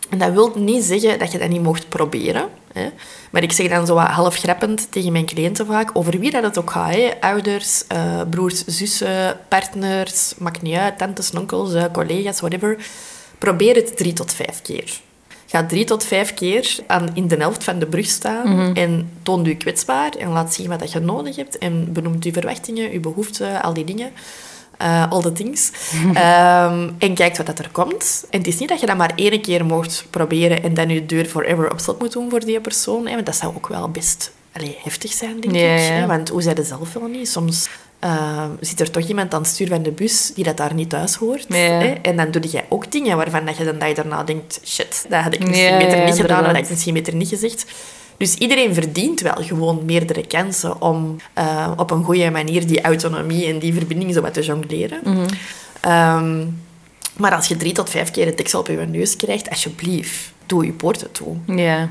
En 0.10 0.18
dat 0.18 0.32
wil 0.32 0.52
niet 0.56 0.84
zeggen 0.84 1.20
dat 1.20 1.32
je 1.32 1.38
dat 1.38 1.50
niet 1.50 1.64
mocht 1.64 1.90
proberen. 1.90 2.48
Hè? 2.78 2.90
Maar 3.32 3.44
ik 3.44 3.52
zeg 3.52 3.70
dan 3.70 3.86
zo 3.86 3.96
wat 3.96 4.08
half 4.08 4.36
grappend 4.36 4.92
tegen 4.92 5.12
mijn 5.12 5.26
cliënten 5.26 5.66
vaak, 5.66 5.90
over 5.94 6.20
wie 6.20 6.32
dat 6.32 6.44
het 6.44 6.58
ook 6.58 6.72
gaat. 6.72 6.94
Hè? 6.94 7.12
Ouders, 7.20 7.88
eh, 7.88 8.22
broers, 8.30 8.66
zussen, 8.66 9.40
partners, 9.48 10.34
maakt 10.38 10.62
niet 10.62 10.76
uit, 10.76 10.98
tantes, 10.98 11.32
onkels, 11.32 11.74
eh, 11.74 11.84
collega's, 11.92 12.40
whatever. 12.40 12.78
Probeer 13.38 13.76
het 13.76 13.98
drie 13.98 14.14
tot 14.14 14.34
vijf 14.34 14.62
keer. 14.62 15.00
Ga 15.46 15.66
drie 15.66 15.86
tot 15.86 16.04
vijf 16.04 16.34
keer 16.34 16.76
aan, 16.88 17.10
in 17.14 17.28
de 17.28 17.36
helft 17.36 17.64
van 17.64 17.80
de 17.80 17.86
brug 17.86 18.06
staan 18.06 18.76
en 18.76 19.10
toon 19.24 19.44
je 19.44 19.56
kwetsbaar 19.56 20.12
en 20.12 20.30
laat 20.30 20.54
zien 20.54 20.68
wat 20.70 20.80
dat 20.80 20.92
je 20.92 21.00
nodig 21.00 21.36
hebt 21.36 21.58
en 21.58 21.94
benoemt 21.94 22.24
je 22.24 22.34
verwachtingen, 22.34 22.92
je 22.92 23.00
behoeften, 23.00 23.62
al 23.62 23.74
die 23.74 23.84
dingen. 23.84 24.12
Eh, 24.78 25.12
all 25.12 25.22
the 25.22 25.32
things. 25.32 25.72
Ehm, 26.14 26.90
en 26.98 27.14
kijkt 27.14 27.38
wat 27.38 27.46
dat 27.46 27.60
er 27.60 27.70
komt. 27.72 28.26
En 28.30 28.38
het 28.38 28.48
is 28.48 28.58
niet 28.58 28.70
dat 28.70 28.80
je 28.80 28.86
dat 28.86 28.98
maar 28.98 29.12
één 29.16 29.42
keer 29.42 29.66
mocht 29.66 30.06
proberen 30.10 30.64
en 30.64 30.74
dan 30.74 30.90
je 30.90 31.06
deur 31.06 31.26
forever 31.26 31.72
op 31.72 31.80
slot 31.80 32.00
moet 32.00 32.12
doen 32.12 32.30
voor 32.30 32.40
die 32.40 32.60
persoon. 32.60 33.08
Hè, 33.08 33.14
want 33.14 33.26
dat 33.26 33.36
zou 33.36 33.56
ook 33.56 33.68
wel 33.68 33.90
best 33.90 34.32
allee, 34.52 34.78
heftig 34.84 35.12
zijn, 35.12 35.40
denk 35.40 35.56
ik. 35.56 35.62
Hè, 35.62 36.06
want 36.06 36.30
hoe 36.30 36.42
zij 36.42 36.56
er 36.56 36.64
zelf 36.64 36.94
wel 36.94 37.08
niet? 37.08 37.30
Soms 37.30 37.70
ehm, 38.00 38.50
zit 38.60 38.80
er 38.80 38.92
toch 38.92 39.08
iemand 39.08 39.34
aan 39.34 39.42
het 39.42 39.50
stuur 39.50 39.68
van 39.68 39.84
de 39.84 39.92
bus 39.92 40.32
die 40.34 40.44
dat 40.44 40.58
daar 40.58 40.74
niet 40.74 40.90
thuis 40.90 41.16
hoort. 41.16 41.46
Hè? 41.48 41.94
En 42.02 42.18
dan 42.18 42.32
doe 42.32 42.42
jij 42.42 42.66
ook 42.70 42.92
dingen 42.92 43.18
waarvan 43.18 43.46
dat 43.46 43.58
je 43.58 43.64
de 43.64 43.78
dag 43.78 43.94
daarna 43.94 44.24
denkt... 44.24 44.60
Shit, 44.66 45.06
dat 45.10 45.24
had 45.24 45.34
ik 45.34 45.48
misschien 45.48 45.78
beter 45.78 46.06
niet 46.06 46.16
gedaan, 46.20 46.44
dat 46.44 46.52
had 46.52 46.64
ik 46.64 46.70
misschien 46.70 46.94
beter 46.94 47.16
niet 47.16 47.28
gezegd. 47.28 47.66
Dus 48.18 48.36
iedereen 48.36 48.74
verdient 48.74 49.22
wel 49.22 49.36
gewoon 49.40 49.86
meerdere 49.86 50.28
kansen 50.28 50.82
om 50.82 51.16
eh, 51.34 51.72
op 51.76 51.92
een 51.92 52.04
goede 52.04 52.32
manier 52.32 52.68
die 52.68 52.82
autonomie 52.82 53.46
en 53.46 53.60
die 53.60 53.74
verbinding 53.74 54.14
zo 54.14 54.22
wat 54.22 54.34
te 54.34 54.42
jongleren. 54.42 55.02
Ehm, 55.82 56.46
maar 57.18 57.36
als 57.36 57.48
je 57.48 57.58
drie 57.58 57.72
tot 57.72 57.90
vijf 57.90 58.12
keer 58.12 58.26
het 58.26 58.38
deksel 58.38 58.60
op 58.60 58.68
je 58.68 58.76
neus 58.78 59.16
krijgt, 59.16 59.50
alsjeblieft, 59.50 60.32
doe 60.46 60.66
je 60.66 60.72
poorten 60.72 61.12
toe. 61.12 61.36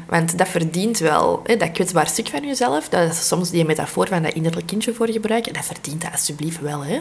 Want 0.07 0.39
dat 0.39 0.49
verdient 0.49 0.99
wel, 0.99 1.41
hè, 1.45 1.57
dat 1.57 1.73
kwetsbaar 1.73 2.07
stuk 2.07 2.29
van 2.29 2.47
jezelf, 2.47 2.89
dat 2.89 3.11
is 3.11 3.29
soms 3.29 3.51
die 3.51 3.65
metafoor 3.65 4.09
van 4.09 4.23
dat 4.23 4.33
innerlijk 4.33 4.67
kindje 4.67 4.95
voor 4.95 5.09
gebruiken, 5.09 5.53
dat 5.53 5.65
verdient 5.65 6.01
dat 6.01 6.13
alsjeblieft 6.13 6.61
wel, 6.61 6.85
hè. 6.85 7.01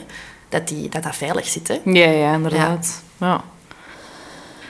Dat, 0.50 0.68
die, 0.68 0.90
dat 0.90 1.04
dat 1.04 1.16
veilig 1.16 1.46
zit. 1.48 1.68
Hè. 1.68 1.80
Ja, 1.86 2.10
ja, 2.10 2.34
inderdaad. 2.34 3.02
Ja. 3.18 3.44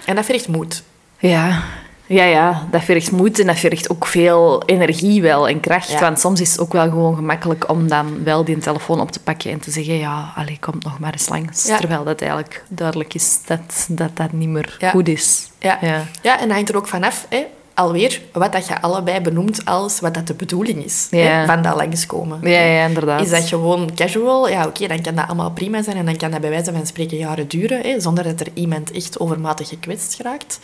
En 0.05 0.15
dat 0.15 0.25
vergt 0.25 0.47
moed. 0.47 0.83
Ja. 1.17 1.63
Ja, 2.07 2.23
ja, 2.23 2.67
dat 2.71 2.83
vergt 2.83 3.11
moed 3.11 3.39
en 3.39 3.47
dat 3.47 3.57
vergt 3.57 3.89
ook 3.89 4.05
veel 4.05 4.63
energie 4.65 5.21
wel 5.21 5.47
en 5.47 5.59
kracht. 5.59 5.89
Ja. 5.91 5.99
Want 5.99 6.19
soms 6.19 6.41
is 6.41 6.51
het 6.51 6.59
ook 6.59 6.73
wel 6.73 6.89
gewoon 6.89 7.15
gemakkelijk 7.15 7.69
om 7.69 7.87
dan 7.87 8.23
wel 8.23 8.43
die 8.43 8.57
telefoon 8.57 9.01
op 9.01 9.11
te 9.11 9.19
pakken 9.19 9.51
en 9.51 9.59
te 9.59 9.71
zeggen, 9.71 9.97
ja, 9.97 10.31
allee, 10.35 10.57
kom 10.59 10.73
nog 10.79 10.99
maar 10.99 11.11
eens 11.11 11.29
langs. 11.29 11.65
Ja. 11.65 11.77
Terwijl 11.77 12.03
dat 12.03 12.21
eigenlijk 12.21 12.63
duidelijk 12.67 13.13
is 13.13 13.39
dat 13.45 13.85
dat, 13.87 14.09
dat 14.13 14.31
niet 14.31 14.49
meer 14.49 14.75
Ja. 14.79 14.89
goed 14.89 15.07
is. 15.07 15.49
Ja. 15.59 15.77
Ja. 15.81 16.03
ja, 16.21 16.39
en 16.39 16.45
dat 16.47 16.55
hangt 16.55 16.69
er 16.69 16.75
ook 16.75 16.87
vanaf, 16.87 17.25
hè, 17.29 17.45
alweer, 17.73 18.21
wat 18.31 18.51
dat 18.51 18.67
je 18.67 18.81
allebei 18.81 19.21
benoemt 19.21 19.65
als 19.65 19.99
wat 19.99 20.13
dat 20.13 20.27
de 20.27 20.33
bedoeling 20.33 20.85
is 20.85 21.07
hè, 21.09 21.45
van 21.45 21.61
dat 21.61 21.75
langskomen. 21.75 22.39
Ja, 22.41 22.59
ja, 22.59 22.85
inderdaad. 22.85 23.21
Is 23.21 23.29
dat 23.29 23.47
gewoon 23.47 23.89
casual? 23.95 24.49
Ja, 24.49 24.65
oké, 24.65 24.87
dan 24.87 25.01
kan 25.01 25.15
dat 25.15 25.25
allemaal 25.27 25.51
prima 25.51 25.81
zijn 25.81 25.97
en 25.97 26.05
dan 26.05 26.17
kan 26.17 26.31
dat 26.31 26.41
bij 26.41 26.49
wijze 26.49 26.71
van 26.71 26.85
spreken 26.85 27.17
jaren 27.17 27.47
duren, 27.47 27.81
hè, 27.81 27.99
zonder 27.99 28.23
dat 28.23 28.39
er 28.39 28.47
iemand 28.53 28.91
echt 28.91 29.19
overmatig 29.19 29.67
gekwetst 29.69 30.15
geraakt. 30.15 30.59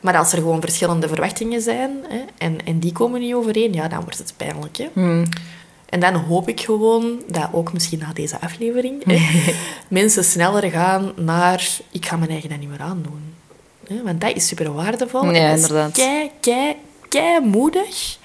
Maar 0.00 0.16
als 0.16 0.32
er 0.32 0.38
gewoon 0.38 0.60
verschillende 0.60 1.08
verwachtingen 1.08 1.60
zijn 1.60 1.90
hè, 2.08 2.20
en, 2.38 2.58
en 2.64 2.78
die 2.78 2.92
komen 2.92 3.20
niet 3.20 3.34
overeen, 3.34 3.72
ja, 3.72 3.88
dan 3.88 4.00
wordt 4.00 4.18
het 4.18 4.34
pijnlijk. 4.36 4.76
Hè. 4.76 4.86
Hmm. 4.92 5.24
En 5.88 6.00
dan 6.00 6.14
hoop 6.14 6.48
ik 6.48 6.60
gewoon 6.60 7.22
dat 7.28 7.48
ook 7.52 7.72
misschien 7.72 7.98
na 7.98 8.12
deze 8.12 8.40
aflevering 8.40 9.04
hè, 9.04 9.18
mensen 9.88 10.24
sneller 10.24 10.70
gaan 10.70 11.12
naar 11.16 11.68
ik 11.90 12.06
ga 12.06 12.16
mijn 12.16 12.30
eigen 12.30 12.48
dat 12.48 12.58
niet 12.58 12.68
meer 12.68 12.80
aandoen. 12.80 13.34
Hè, 13.88 14.02
want 14.02 14.20
dat 14.20 14.36
is 14.36 14.46
super 14.46 14.72
waardevol. 14.72 15.32
Ja, 15.32 15.48
dat 15.48 15.56
inderdaad. 15.56 15.92
Kei, 15.92 16.30
kei, 16.40 16.76
kei 17.08 17.40
moedig. 17.40 18.18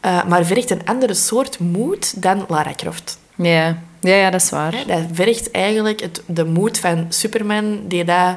eh, 0.00 0.24
maar 0.24 0.44
vergt 0.44 0.70
een 0.70 0.84
andere 0.86 1.14
soort 1.14 1.58
moed 1.58 2.22
dan 2.22 2.44
Lara 2.48 2.72
Croft. 2.76 3.18
Ja. 3.34 3.78
Ja, 4.00 4.14
ja, 4.14 4.30
dat 4.30 4.42
is 4.42 4.50
waar. 4.50 4.74
Hè, 4.74 4.84
Dat 4.86 5.02
vergt 5.12 5.50
eigenlijk 5.50 6.00
het, 6.00 6.22
de 6.26 6.44
moed 6.44 6.78
van 6.78 7.06
Superman, 7.08 7.80
die 7.88 8.04
daar 8.04 8.36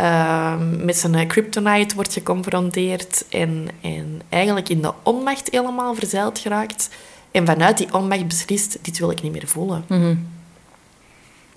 ehm, 0.00 0.84
met 0.84 0.96
zijn 0.96 1.26
kryptonite 1.26 1.94
wordt 1.94 2.12
geconfronteerd 2.12 3.24
en, 3.28 3.68
en 3.80 4.22
eigenlijk 4.28 4.68
in 4.68 4.82
de 4.82 4.92
onmacht 5.02 5.48
helemaal 5.50 5.94
verzeild 5.94 6.38
geraakt. 6.38 6.88
En 7.30 7.46
vanuit 7.46 7.78
die 7.78 7.94
onmacht 7.94 8.26
beslist, 8.26 8.78
dit 8.82 8.98
wil 8.98 9.10
ik 9.10 9.22
niet 9.22 9.32
meer 9.32 9.46
voelen. 9.46 9.84
Mhm. 9.88 10.14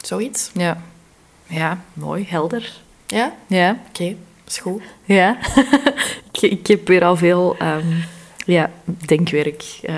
Zoiets. 0.02 0.52
Ja. 0.54 0.82
Ja, 1.48 1.82
mooi, 1.94 2.26
helder. 2.30 2.74
Ja? 3.08 3.34
Ja. 3.48 3.78
Oké, 3.88 4.16
is 4.48 4.58
goed. 4.58 4.82
Ja. 5.04 5.38
ik, 6.32 6.41
ik 6.41 6.68
heb 6.68 6.88
weer 6.88 7.04
al 7.04 7.16
veel 7.16 7.56
ehm, 7.60 7.88
ja, 8.46 8.70
denkwerk 9.06 9.64
eh, 9.82 9.96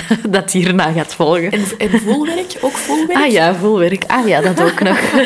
dat 0.36 0.52
hierna 0.52 0.92
gaat 0.92 1.14
volgen. 1.14 1.52
En, 1.52 1.64
en 1.78 2.00
voelwerk? 2.00 2.56
Ook 2.60 2.76
voelwerk? 2.76 3.18
Ah 3.18 3.30
ja, 3.30 3.54
volwerk. 3.54 4.04
Ah 4.06 4.28
ja, 4.28 4.40
dat 4.40 4.62
ook 4.62 4.80
nog. 4.80 4.98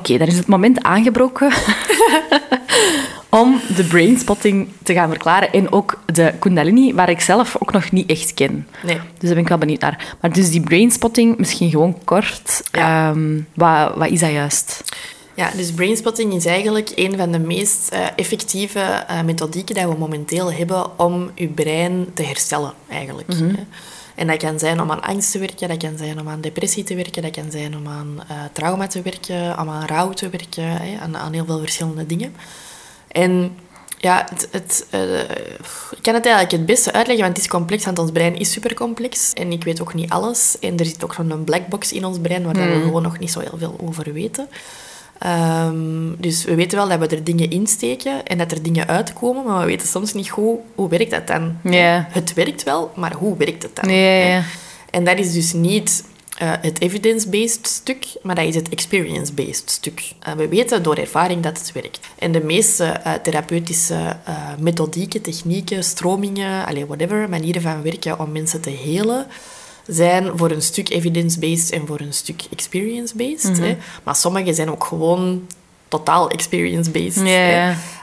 Oké, 0.00 0.18
dan 0.18 0.26
is 0.26 0.36
het 0.36 0.46
moment 0.46 0.82
aangebroken 0.82 1.52
om 3.40 3.60
de 3.76 3.84
brainspotting 3.84 4.68
te 4.82 4.92
gaan 4.92 5.08
verklaren. 5.08 5.52
En 5.52 5.72
ook 5.72 5.98
de 6.12 6.32
kundalini, 6.38 6.94
waar 6.94 7.10
ik 7.10 7.20
zelf 7.20 7.56
ook 7.58 7.72
nog 7.72 7.90
niet 7.90 8.10
echt 8.10 8.34
ken. 8.34 8.66
Nee. 8.82 8.96
Dus 8.96 9.02
daar 9.20 9.34
ben 9.34 9.42
ik 9.42 9.48
wel 9.48 9.58
benieuwd 9.58 9.80
naar. 9.80 10.16
Maar 10.20 10.32
dus 10.32 10.50
die 10.50 10.60
brainspotting, 10.60 11.38
misschien 11.38 11.70
gewoon 11.70 12.04
kort. 12.04 12.62
Ja. 12.72 13.10
Ehm, 13.10 13.40
wat, 13.54 13.94
wat 13.94 14.10
is 14.10 14.20
dat 14.20 14.30
juist? 14.30 14.84
Ja, 15.34 15.50
dus 15.56 15.72
brainspotting 15.72 16.34
is 16.34 16.44
eigenlijk 16.44 16.92
een 16.94 17.16
van 17.16 17.32
de 17.32 17.38
meest 17.38 17.88
eh, 17.88 18.06
effectieve 18.16 18.80
eh, 18.80 19.22
methodieken 19.22 19.74
die 19.74 19.86
we 19.86 19.94
momenteel 19.98 20.52
hebben 20.52 20.98
om 20.98 21.30
je 21.34 21.48
brein 21.48 22.06
te 22.14 22.22
herstellen, 22.22 22.72
eigenlijk. 22.88 23.32
hè. 23.32 23.64
En 24.20 24.26
dat 24.26 24.36
kan 24.36 24.58
zijn 24.58 24.80
om 24.80 24.90
aan 24.90 25.02
angst 25.02 25.32
te 25.32 25.38
werken, 25.38 25.68
dat 25.68 25.76
kan 25.76 25.96
zijn 25.96 26.20
om 26.20 26.28
aan 26.28 26.40
depressie 26.40 26.84
te 26.84 26.94
werken, 26.94 27.22
dat 27.22 27.30
kan 27.30 27.50
zijn 27.50 27.76
om 27.76 27.88
aan 27.88 28.22
eh, 28.28 28.36
trauma 28.52 28.86
te 28.86 29.02
werken, 29.02 29.58
om 29.58 29.70
aan 29.70 29.86
rouw 29.86 30.10
te 30.10 30.28
werken, 30.28 30.64
hè, 30.64 30.98
aan, 30.98 31.16
aan 31.16 31.32
heel 31.32 31.44
veel 31.44 31.58
verschillende 31.58 32.06
dingen. 32.06 32.34
En 33.08 33.56
ja, 33.98 34.26
het, 34.30 34.48
het, 34.50 34.86
eh, 34.90 35.20
ik 35.90 36.02
kan 36.02 36.14
het 36.14 36.26
eigenlijk 36.26 36.50
het 36.50 36.66
beste 36.66 36.92
uitleggen, 36.92 37.24
want 37.24 37.36
het 37.36 37.46
is 37.46 37.52
complex, 37.52 37.84
want 37.84 37.98
ons 37.98 38.10
brein 38.10 38.38
is 38.38 38.52
super 38.52 38.74
complex. 38.74 39.32
En 39.32 39.52
ik 39.52 39.64
weet 39.64 39.80
ook 39.80 39.94
niet 39.94 40.10
alles. 40.10 40.58
En 40.58 40.78
er 40.78 40.86
zit 40.86 41.04
ook 41.04 41.14
zo'n 41.14 41.44
black 41.44 41.66
box 41.66 41.92
in 41.92 42.04
ons 42.04 42.18
brein, 42.18 42.44
waar 42.44 42.54
we 42.54 42.80
gewoon 42.82 43.02
nog 43.02 43.18
niet 43.18 43.30
zo 43.30 43.40
heel 43.40 43.58
veel 43.58 43.78
over 43.82 44.12
weten. 44.12 44.48
Ehm, 45.20 46.14
dus 46.18 46.44
we 46.44 46.54
weten 46.54 46.78
wel 46.78 46.88
dat 46.88 46.98
we 46.98 47.16
er 47.16 47.24
dingen 47.24 47.50
insteken 47.50 48.26
en 48.26 48.38
dat 48.38 48.52
er 48.52 48.62
dingen 48.62 48.86
uitkomen, 48.86 49.44
maar 49.44 49.60
we 49.60 49.66
weten 49.66 49.88
soms 49.88 50.12
niet 50.12 50.30
goed 50.30 50.58
hoe 50.74 50.88
werkt 50.88 51.10
dat 51.10 51.26
dan. 51.26 51.56
Ja. 51.62 52.08
Het 52.10 52.34
werkt 52.34 52.62
wel, 52.62 52.92
maar 52.96 53.12
hoe 53.12 53.36
werkt 53.36 53.62
het 53.62 53.76
dan? 53.76 53.90
Ja. 53.90 54.42
En 54.90 55.04
dat 55.04 55.18
is 55.18 55.32
dus 55.32 55.52
niet 55.52 56.04
eh, 56.40 56.52
het 56.60 56.80
evidence-based 56.80 57.66
stuk, 57.66 58.06
maar 58.22 58.34
dat 58.34 58.44
is 58.44 58.54
het 58.54 58.68
experience-based 58.68 59.70
stuk. 59.70 60.12
Eh, 60.20 60.32
we 60.32 60.48
weten 60.48 60.82
door 60.82 60.96
ervaring 60.96 61.42
dat 61.42 61.58
het 61.58 61.72
werkt. 61.72 62.00
En 62.18 62.32
de 62.32 62.44
meeste 62.44 62.84
eh, 62.84 63.12
therapeutische 63.12 64.16
methodieken, 64.58 65.22
technieken, 65.22 65.84
stromingen, 65.84 66.66
allee, 66.66 66.86
whatever, 66.86 67.28
manieren 67.28 67.62
van 67.62 67.82
werken 67.82 68.18
om 68.18 68.32
mensen 68.32 68.60
te 68.60 68.70
helen, 68.70 69.26
zijn 69.90 70.30
voor 70.38 70.50
een 70.50 70.62
stuk 70.62 70.88
evidence-based 70.90 71.70
en 71.70 71.86
voor 71.86 72.00
een 72.00 72.12
stuk 72.12 72.42
experience-based. 72.50 73.58
hè. 73.58 73.76
Maar 74.02 74.16
sommige 74.16 74.54
zijn 74.54 74.70
ook 74.70 74.84
gewoon 74.84 75.46
totaal 75.88 76.30
experience-based. 76.30 77.22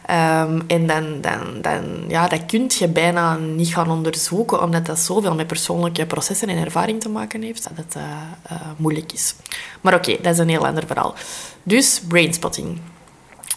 Ehm, 0.06 0.60
en 0.68 0.88
dan, 0.88 1.22
dan, 1.22 1.62
dan, 1.62 1.84
ja, 2.08 2.28
dat 2.28 2.46
kun 2.46 2.66
je 2.80 2.88
bijna 2.88 3.36
niet 3.38 3.74
gaan 3.74 3.92
onderzoeken, 3.92 4.62
omdat 4.62 4.86
dat 4.86 5.00
zoveel 5.00 5.36
met 5.36 5.48
persoonlijke 5.48 6.06
processen 6.06 6.50
en 6.50 6.64
ervaring 6.64 7.02
te 7.02 7.10
maken 7.10 7.42
heeft, 7.42 7.64
dat 7.64 7.86
het 7.86 7.96
eh, 7.96 8.04
eh, 8.44 8.62
moeilijk 8.78 9.12
is. 9.14 9.36
Maar 9.82 9.94
oké, 9.94 10.18
dat 10.22 10.34
is 10.34 10.40
een 10.40 10.50
heel 10.50 10.68
ander 10.68 10.88
verhaal. 10.88 11.16
Dus 11.64 12.02
brainspotting. 12.08 12.80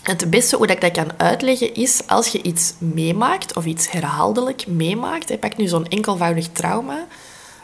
Het 0.03 0.31
beste 0.31 0.57
hoe 0.57 0.67
dat 0.67 0.77
ik 0.77 0.83
dat 0.83 1.05
kan 1.05 1.19
uitleggen 1.19 1.75
is 1.75 2.03
als 2.07 2.29
je 2.29 2.43
iets 2.43 2.75
meemaakt, 2.79 3.57
of 3.57 3.65
iets 3.65 3.91
herhaaldelijk 3.91 4.67
meemaakt. 4.67 5.29
hè, 5.29 5.39
Pak 5.39 5.57
nu 5.57 5.67
zo'n 5.67 5.87
enkelvoudig 5.87 6.49
trauma. 6.53 7.07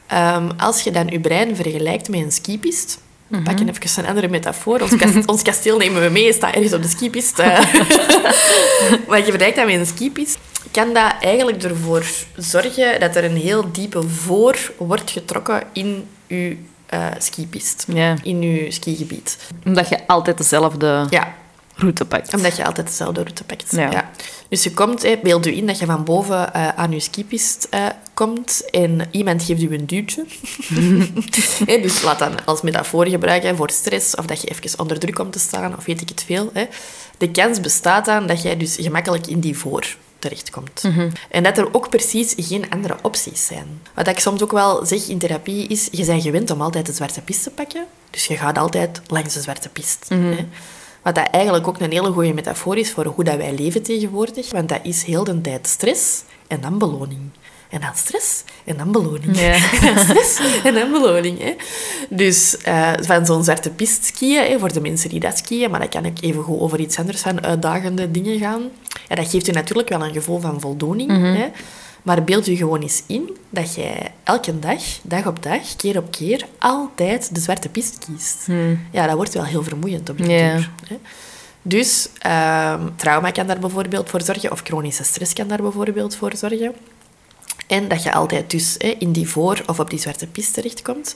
Ehm, 0.06 0.50
als 0.56 0.82
je 0.82 0.90
dan 0.90 1.06
je 1.06 1.20
brein 1.20 1.56
vergelijkt 1.56 2.08
met 2.08 2.20
een 2.20 2.32
skipist, 2.32 2.98
we 3.26 3.42
pakken 3.42 3.68
even 3.68 4.02
een 4.04 4.08
andere 4.08 4.28
metafoor. 4.28 4.80
Ons, 4.80 4.96
kast- 4.96 5.26
ons 5.32 5.42
kasteel 5.42 5.78
nemen 5.78 6.02
we 6.02 6.08
mee, 6.08 6.32
staat 6.32 6.54
ergens 6.54 6.72
op 6.72 6.82
de 6.82 6.88
skipist. 6.88 7.38
eh. 7.38 7.46
maar 9.08 9.18
je 9.18 9.24
vergelijkt 9.24 9.56
dat 9.56 9.66
met 9.66 9.74
een 9.74 9.86
skipist, 9.86 10.38
kan 10.70 10.94
dat 10.94 11.12
eigenlijk 11.20 11.62
ervoor 11.62 12.04
zorgen 12.36 13.00
dat 13.00 13.16
er 13.16 13.24
een 13.24 13.36
heel 13.36 13.72
diepe 13.72 14.02
voor 14.08 14.72
wordt 14.78 15.10
getrokken 15.10 15.62
in 15.72 16.06
je 16.26 16.56
eh 16.86 17.06
skipist, 17.18 17.84
in 18.22 18.42
je 18.42 18.70
skigebied. 18.70 19.36
Omdat 19.64 19.88
je 19.88 20.06
altijd 20.06 20.38
dezelfde 20.38 21.06
Ja, 21.10 21.34
route 21.76 22.04
pakt. 22.04 22.34
omdat 22.34 22.56
je 22.56 22.64
altijd 22.64 22.86
dezelfde 22.86 23.22
route 23.22 23.44
pakt. 23.44 23.70
Ja. 23.70 23.90
Ja. 23.90 24.10
Dus 24.48 24.62
je 24.62 24.72
komt, 24.72 25.06
beeld 25.22 25.44
je 25.44 25.54
in 25.54 25.66
dat 25.66 25.78
je 25.78 25.86
van 25.86 26.04
boven 26.04 26.54
eh, 26.54 26.68
aan 26.68 26.92
je 26.92 27.00
skipist 27.00 27.66
eh, 27.70 27.86
komt 28.14 28.70
en 28.70 29.00
iemand 29.10 29.42
geeft 29.42 29.60
je 29.60 29.70
een 29.70 29.86
duwtje. 29.86 30.24
Dus 31.82 32.02
laat 32.02 32.18
dan 32.18 32.44
als 32.44 32.62
metafoor 32.62 33.06
gebruiken 33.06 33.56
voor 33.56 33.70
stress 33.70 34.14
of 34.14 34.26
dat 34.26 34.40
je 34.40 34.48
even 34.48 34.78
onder 34.78 34.98
druk 34.98 35.14
komt 35.14 35.32
te 35.32 35.38
staan 35.38 35.76
of 35.76 35.84
weet 35.84 36.00
ik 36.00 36.08
het 36.08 36.22
veel. 36.26 36.50
Hè. 36.52 36.64
De 37.18 37.30
kans 37.30 37.60
bestaat 37.60 38.04
dan 38.04 38.26
dat 38.26 38.42
jij 38.42 38.56
dus 38.56 38.76
gemakkelijk 38.80 39.26
in 39.26 39.40
die 39.40 39.58
voor 39.58 39.96
terechtkomt. 40.18 40.82
En 41.30 41.42
dat 41.42 41.58
er 41.58 41.74
ook 41.74 41.90
precies 41.90 42.34
geen 42.36 42.70
andere 42.70 42.96
opties 43.02 43.46
zijn. 43.46 43.80
Wat 43.94 44.08
ik 44.08 44.18
soms 44.18 44.42
ook 44.42 44.52
wel 44.52 44.86
zeg 44.86 45.08
in 45.08 45.18
therapie 45.18 45.66
is, 45.66 45.88
je 45.90 46.04
bent 46.04 46.22
gewend 46.22 46.50
om 46.50 46.60
altijd 46.60 46.86
de 46.86 46.92
zwarte 46.92 47.20
pist 47.20 47.42
te 47.42 47.50
pakken. 47.50 47.86
Dus 48.10 48.26
je 48.26 48.36
gaat 48.36 48.58
altijd 48.58 49.00
langs 49.06 49.34
de 49.34 49.40
zwarte 49.40 49.68
pist. 49.68 50.06
Hè. 50.08 50.46
Wat 51.06 51.14
dat 51.14 51.28
eigenlijk 51.30 51.68
ook 51.68 51.80
een 51.80 51.92
hele 51.92 52.12
goede 52.12 52.32
metafoor 52.32 52.76
is 52.76 52.92
voor 52.92 53.04
hoe 53.04 53.24
dat 53.24 53.36
wij 53.36 53.54
leven 53.54 53.82
tegenwoordig. 53.82 54.50
Want 54.50 54.68
dat 54.68 54.80
is 54.82 55.02
heel 55.02 55.24
de 55.24 55.40
tijd 55.40 55.66
stress 55.66 56.22
en 56.46 56.60
dan 56.60 56.78
beloning. 56.78 57.20
En 57.70 57.80
dan 57.80 57.90
stress 57.94 58.44
en 58.64 58.76
dan 58.76 58.92
beloning. 58.92 59.38
Ja. 59.38 59.52
En 59.52 59.94
dan 59.94 60.04
stress 60.04 60.40
en 60.64 60.74
dan 60.74 60.90
beloning. 60.90 61.38
Hè. 61.38 61.54
Dus 62.08 62.56
eh, 62.56 62.92
van 63.00 63.26
zo'n 63.26 63.44
zwarte 63.44 63.70
pist 63.70 64.04
skiën, 64.04 64.50
hè, 64.50 64.58
voor 64.58 64.72
de 64.72 64.80
mensen 64.80 65.08
die 65.08 65.20
dat 65.20 65.38
skiën, 65.38 65.70
maar 65.70 65.80
dat 65.80 65.88
kan 65.88 66.06
ook 66.06 66.20
even 66.20 66.42
goed 66.42 66.60
over 66.60 66.80
iets 66.80 66.98
anders 66.98 67.20
van 67.20 67.44
uitdagende 67.44 68.10
dingen 68.10 68.38
gaan. 68.38 68.62
Ja, 69.08 69.14
dat 69.14 69.30
geeft 69.30 69.46
je 69.46 69.52
natuurlijk 69.52 69.88
wel 69.88 70.04
een 70.04 70.12
gevoel 70.12 70.40
van 70.40 70.60
voldoening. 70.60 71.10
Hè. 71.10 71.48
Maar 72.06 72.24
beeld 72.24 72.46
je 72.46 72.56
gewoon 72.56 72.82
eens 72.82 73.02
in 73.06 73.36
dat 73.50 73.74
jij 73.74 74.12
elke 74.24 74.58
dag, 74.58 74.82
dag 75.02 75.26
op 75.26 75.42
dag, 75.42 75.76
keer 75.76 75.98
op 75.98 76.10
keer, 76.10 76.46
altijd 76.58 77.34
de 77.34 77.40
zwarte 77.40 77.68
pist 77.68 77.98
kiest. 77.98 78.46
Ja, 78.92 79.06
dat 79.06 79.16
wordt 79.16 79.34
wel 79.34 79.44
heel 79.44 79.62
vermoeiend 79.62 80.08
op 80.10 80.18
de 80.18 80.24
duur, 80.54 80.70
hè. 80.88 80.98
Dus 81.62 82.08
ehm, 82.18 82.88
trauma 82.96 83.30
kan 83.30 83.46
daar 83.46 83.58
bijvoorbeeld 83.58 84.10
voor 84.10 84.22
zorgen, 84.22 84.52
of 84.52 84.60
chronische 84.64 85.04
stress 85.04 85.32
kan 85.32 85.48
daar 85.48 85.62
bijvoorbeeld 85.62 86.16
voor 86.16 86.36
zorgen. 86.36 86.74
En 87.66 87.88
dat 87.88 88.02
je 88.02 88.12
altijd 88.12 88.50
dus 88.50 88.74
hè, 88.78 88.94
in 88.98 89.12
die 89.12 89.28
voor- 89.28 89.62
of 89.66 89.80
op 89.80 89.90
die 89.90 89.98
zwarte 89.98 90.26
piste 90.26 90.52
terechtkomt. 90.52 91.14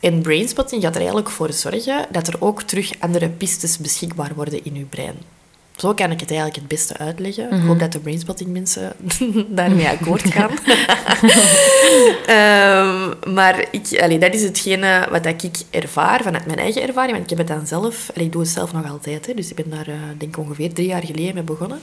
En 0.00 0.22
brainspotting 0.22 0.82
gaat 0.82 0.92
er 0.92 1.00
eigenlijk 1.00 1.30
voor 1.30 1.52
zorgen 1.52 2.06
dat 2.10 2.26
er 2.26 2.36
ook 2.38 2.62
terug 2.62 2.92
andere 2.98 3.28
pistes 3.28 3.78
beschikbaar 3.78 4.34
worden 4.34 4.64
in 4.64 4.74
je 4.74 4.84
brein. 4.84 5.16
Zo 5.82 5.94
kan 5.94 6.10
ik 6.10 6.20
het 6.20 6.30
eigenlijk 6.30 6.58
het 6.58 6.68
beste 6.68 6.96
uitleggen. 6.96 7.52
Ik 7.52 7.62
hoop 7.62 7.78
dat 7.78 7.92
de 7.92 7.98
brainspotting 7.98 8.50
mensen 8.50 8.92
daarmee 9.58 9.88
akkoord 9.88 10.32
gaan. 10.32 10.50
Ehm, 12.26 13.34
maar 13.34 13.64
ik, 13.70 14.00
allee, 14.00 14.18
dat 14.18 14.34
is 14.34 14.42
hetgene 14.42 15.08
wat 15.10 15.26
ik 15.26 15.50
ervaar 15.70 16.22
vanuit 16.22 16.46
mijn 16.46 16.58
eigen 16.58 16.82
ervaring. 16.82 17.12
Want 17.12 17.30
ik 17.30 17.38
heb 17.38 17.48
het 17.48 17.56
dan 17.56 17.66
zelf... 17.66 18.10
Allee, 18.14 18.26
ik 18.26 18.32
doe 18.32 18.42
het 18.42 18.50
zelf 18.50 18.72
nog 18.72 18.90
altijd. 18.90 19.26
Hè, 19.26 19.34
dus 19.34 19.50
ik 19.50 19.56
ben 19.56 19.70
daar 19.70 19.88
eh, 19.88 19.94
denk 20.18 20.38
ongeveer 20.38 20.72
drie 20.72 20.86
jaar 20.86 21.04
geleden 21.04 21.34
mee 21.34 21.42
begonnen. 21.42 21.80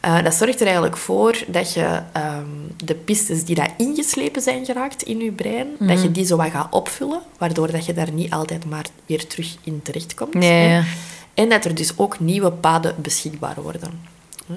Eh, 0.00 0.22
dat 0.22 0.34
zorgt 0.34 0.60
er 0.60 0.66
eigenlijk 0.66 0.96
voor 0.96 1.36
dat 1.46 1.72
je 1.72 2.00
ehm, 2.12 2.46
de 2.84 2.94
pistes 2.94 3.44
die 3.44 3.54
daar 3.54 3.74
ingeslepen 3.76 4.42
zijn 4.42 4.64
geraakt 4.64 5.02
in 5.02 5.18
je 5.18 5.32
brein, 5.32 5.66
dat 5.78 6.02
je 6.02 6.12
die 6.12 6.26
zo 6.26 6.36
wat 6.36 6.50
gaat 6.50 6.72
opvullen, 6.72 7.20
waardoor 7.38 7.70
dat 7.72 7.86
je 7.86 7.92
daar 7.92 8.12
niet 8.12 8.32
altijd 8.32 8.64
maar 8.64 8.86
weer 9.06 9.26
terug 9.26 9.56
in 9.64 9.80
terechtkomt. 9.82 10.34
Hè. 10.34 10.80
En 11.38 11.48
dat 11.48 11.64
er 11.64 11.74
dus 11.74 11.92
ook 11.96 12.20
nieuwe 12.20 12.50
paden 12.50 12.94
beschikbaar 12.96 13.62
worden. 13.62 14.00
hè. 14.46 14.54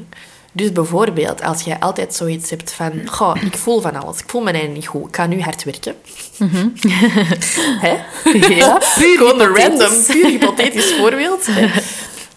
Dus 0.51 0.71
bijvoorbeeld, 0.71 1.41
als 1.43 1.61
jij 1.61 1.79
altijd 1.79 2.15
zoiets 2.15 2.49
hebt 2.49 2.73
van... 2.73 2.91
Goh, 3.05 3.35
ik 3.43 3.57
voel 3.57 3.81
van 3.81 3.95
alles. 3.95 4.19
Ik 4.19 4.29
voel 4.29 4.41
me 4.41 4.51
eigenlijk 4.51 4.79
niet 4.79 4.87
goed. 4.87 5.07
Ik 5.07 5.15
ga 5.15 5.25
nu 5.25 5.41
hard 5.41 5.63
werken. 5.63 5.95
Hè? 7.85 7.97
Ja, 8.55 8.79
puur 8.95 9.17
Gewoon 9.17 9.39
een 9.41 9.55
random, 9.55 10.03
puur 10.07 10.25
hypothetisch 10.25 10.93
voorbeeld. 10.93 11.45
hè. 11.49 11.65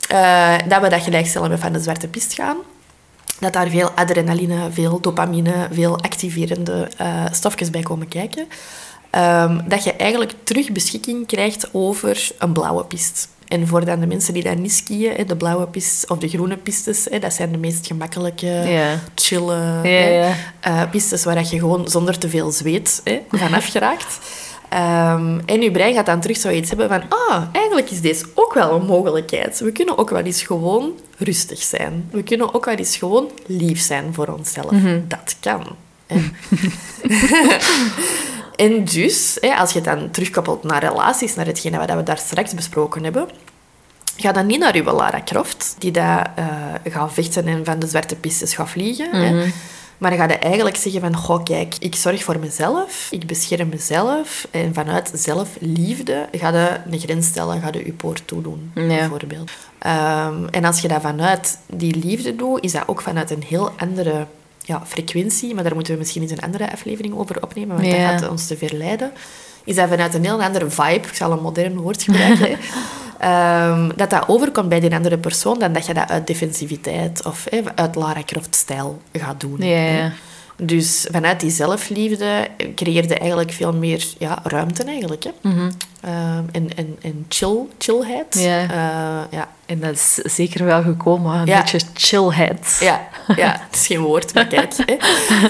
Eh, 0.09 0.69
dat 0.69 0.81
we 0.81 0.89
dat 0.89 1.02
gelijkstellen 1.02 1.51
met 1.51 1.60
van 1.60 1.73
de 1.73 1.81
zwarte 1.81 2.09
pist 2.09 2.35
gaan. 2.35 2.56
dat 3.40 3.52
daar 3.52 3.69
veel 3.69 3.90
adrenaline, 3.90 4.70
veel 4.73 5.01
dopamine, 5.01 5.69
veel 5.73 5.98
activerende 6.01 6.89
uh, 7.01 7.24
stofjes 7.31 7.70
bij 7.70 7.82
komen 7.82 8.09
kijken. 8.09 8.48
Ehm, 9.10 9.60
dat 9.69 9.85
je 9.85 9.93
eigenlijk 9.93 10.32
terug 10.43 10.70
beschikking 10.73 11.27
krijgt 11.27 11.69
over 11.73 12.31
een 12.39 12.52
blauwe 12.52 12.85
piste. 12.85 13.27
En 13.49 13.66
voor 13.66 13.85
dan 13.85 14.01
de 14.01 14.07
mensen 14.07 14.35
die 14.35 14.43
daar 14.43 14.59
niet 14.59 14.73
skiën, 14.73 15.27
de 15.27 15.37
blauwe 15.37 15.66
pistes 15.66 16.07
of 16.07 16.19
de 16.19 16.29
groene 16.29 16.57
pistes, 16.57 17.09
dat 17.21 17.33
zijn 17.33 17.53
de 17.53 17.59
meest 17.59 17.87
gemakkelijke, 17.87 18.47
ja. 18.47 19.01
chille 19.15 19.81
ja, 19.83 20.35
uh, 20.69 20.91
pistes 20.91 21.25
waar 21.25 21.39
je 21.39 21.59
gewoon 21.59 21.89
zonder 21.89 22.19
te 22.19 22.29
veel 22.29 22.51
zweet 22.51 23.03
vanaf 23.31 23.66
geraakt. 23.66 24.19
Um, 24.75 25.41
en 25.47 25.61
je 25.61 25.71
brein 25.71 25.95
gaat 25.95 26.07
dan 26.07 26.21
terug 26.21 26.37
zoiets 26.37 26.69
hebben 26.69 26.89
van, 26.89 27.03
ah, 27.09 27.43
eigenlijk 27.53 27.91
is 27.91 28.01
deze 28.01 28.25
ook 28.35 28.55
wel 28.55 28.75
een 28.75 28.87
mogelijkheid. 28.87 29.61
We 29.61 29.73
kunnen 29.73 29.99
ook 29.99 30.11
wel 30.11 30.23
eens 30.23 30.43
gewoon 30.43 30.93
rustig 31.19 31.62
zijn. 31.62 32.09
We 32.11 32.23
kunnen 32.23 32.55
ook 32.55 32.65
wel 32.65 32.75
eens 32.75 32.97
gewoon 32.97 33.31
lief 33.47 33.81
zijn 33.81 34.15
voor 34.15 34.27
onszelf. 34.27 34.71
Mhm. 34.71 35.01
Dat 35.09 35.37
kan. 35.41 35.66
en 38.56 38.85
dus, 38.85 39.39
als 39.59 39.72
je 39.72 39.81
dan 39.81 40.10
terugkoppelt 40.10 40.62
naar 40.62 40.85
relaties, 40.85 41.35
naar 41.35 41.47
hetgene 41.47 41.78
wat 41.78 41.90
we 41.90 42.02
daar 42.02 42.18
straks 42.18 42.55
besproken 42.55 43.05
hebben, 43.05 43.28
ga 44.16 44.32
dan 44.32 44.47
niet 44.47 44.59
naar 44.59 44.74
uw 44.74 44.82
Lara 44.82 45.22
Croft, 45.24 45.74
die 45.78 45.90
daar 45.90 46.32
uh, 46.39 46.93
gaat 46.93 47.12
vechten 47.12 47.47
en 47.47 47.64
van 47.64 47.78
de 47.78 47.86
zwarte 47.86 48.16
pistes 48.16 48.55
gaat 48.55 48.70
vliegen. 48.70 49.09
Mhm. 49.10 49.48
Maar 49.98 50.10
dan 50.10 50.18
ga 50.18 50.28
je 50.28 50.39
eigenlijk 50.39 50.76
zeggen 50.76 51.01
van, 51.01 51.16
goh, 51.16 51.43
kijk, 51.43 51.74
ik 51.78 51.94
zorg 51.94 52.24
voor 52.24 52.39
mezelf, 52.39 53.09
ik 53.10 53.26
bescherm 53.26 53.68
mezelf. 53.68 54.47
En 54.51 54.74
vanuit 54.74 55.10
zelfliefde 55.14 56.28
ga 56.32 56.48
je 56.48 56.81
een 56.90 56.98
grens 56.98 57.26
stellen, 57.26 57.60
ga 57.60 57.68
je 57.72 57.85
je 57.85 57.93
poort 57.93 58.22
toedoen, 58.26 58.70
Ja. 58.74 58.82
bijvoorbeeld. 58.86 59.51
Ehm, 59.78 60.47
en 60.51 60.64
als 60.64 60.81
je 60.81 60.89
dat 60.89 61.02
vanuit 61.02 61.59
die 61.66 61.97
liefde 61.97 62.36
doet, 62.36 62.64
is 62.64 62.72
dat 62.72 62.82
ook 62.86 63.01
vanuit 63.01 63.31
een 63.31 63.43
heel 63.47 63.70
andere 63.76 64.26
ja, 64.65 64.82
frequentie. 64.86 65.55
Maar 65.55 65.65
daar 65.65 65.74
moeten 65.74 65.93
we 65.93 65.99
misschien 65.99 66.23
eens 66.23 66.31
een 66.31 66.41
andere 66.41 66.73
aflevering 66.73 67.15
over 67.15 67.43
opnemen, 67.43 67.77
want 67.77 67.89
Ja. 67.89 68.11
dat 68.11 68.20
gaat 68.20 68.31
ons 68.31 68.47
te 68.47 68.57
verleiden. 68.57 69.12
Is 69.65 69.74
dat 69.77 69.89
vanuit 69.89 70.15
een 70.15 70.24
heel 70.24 70.43
andere 70.43 70.70
vibe, 70.70 71.07
ik 71.09 71.15
zal 71.15 71.32
een 71.32 71.43
modern 71.43 71.77
woord 71.81 72.03
gebruiken, 72.03 72.49
ehm, 73.19 73.91
dat 73.97 74.11
dat 74.11 74.28
overkomt 74.28 74.69
bij 74.69 74.81
die 74.81 74.95
andere 74.95 75.19
persoon 75.19 75.59
dan 75.59 75.73
dat 75.73 75.86
je 75.86 75.95
dat 75.95 76.11
uit 76.11 76.27
defensiviteit 76.27 77.24
of 77.27 77.47
uit 77.74 77.95
Lara 77.95 78.23
Croft-stijl 78.24 79.01
gaat 79.12 79.41
doen. 79.41 79.57
Ja. 79.61 80.12
Dus 80.56 81.06
vanuit 81.10 81.40
die 81.40 81.51
zelfliefde 81.51 82.48
creëerde 82.74 83.18
eigenlijk 83.18 83.52
veel 83.52 83.72
meer 83.72 84.05
ja, 84.18 84.39
ruimte 84.43 84.85
eigenlijk. 84.85 85.24
Hè. 85.24 85.31
Mhm. 85.40 85.70
Ehm, 86.01 86.43
en, 86.52 86.76
en, 86.76 86.97
en 87.02 87.24
chill, 87.28 87.59
chillheid. 87.78 88.39
Ja. 88.39 88.62
Eh, 88.62 89.32
ja. 89.39 89.48
En 89.66 89.81
dat 89.81 89.90
is 89.93 90.14
zeker 90.14 90.64
wel 90.64 90.82
gekomen. 90.82 91.35
Een 91.40 91.47
Ja. 91.47 91.60
beetje 91.60 91.81
chillhead. 91.94 92.76
Ja, 92.81 93.09
ja, 93.36 93.60
het 93.70 93.74
is 93.81 93.86
geen 93.86 94.01
woord, 94.01 94.35
maar 94.35 94.47
kijk. 94.47 94.72
Hè. 94.76 94.97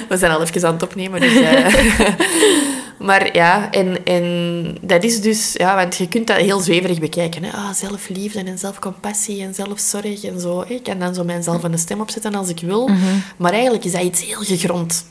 We 0.08 0.16
zijn 0.16 0.32
al 0.32 0.42
even 0.42 0.66
aan 0.66 0.72
het 0.74 0.82
opnemen. 0.82 1.20
Dus, 1.20 1.36
eh. 1.40 1.74
maar 3.04 3.36
ja, 3.36 3.70
en, 3.70 4.04
en 4.04 4.76
dat 4.80 5.04
is 5.04 5.20
dus... 5.20 5.52
Ja, 5.52 5.76
want 5.76 5.96
je 5.96 6.08
kunt 6.08 6.26
dat 6.26 6.36
heel 6.36 6.60
zweverig 6.60 7.00
bekijken. 7.00 7.44
Hè. 7.44 7.50
Ah, 7.50 7.72
zelfliefde 7.72 8.42
en 8.42 8.58
zelfcompassie 8.58 9.42
en 9.42 9.54
zelfzorg 9.54 10.24
en 10.24 10.40
zo. 10.40 10.64
Ik 10.66 10.82
kan 10.82 10.98
dan 10.98 11.14
zo 11.14 11.24
mijzelf 11.24 11.62
een 11.62 11.78
stem 11.78 12.00
opzetten 12.00 12.34
als 12.34 12.48
ik 12.48 12.60
wil. 12.60 12.90
Maar 13.36 13.52
eigenlijk 13.52 13.84
is 13.84 13.92
dat 13.92 14.02
iets 14.02 14.24
heel 14.24 14.42
gegrond. 14.42 15.06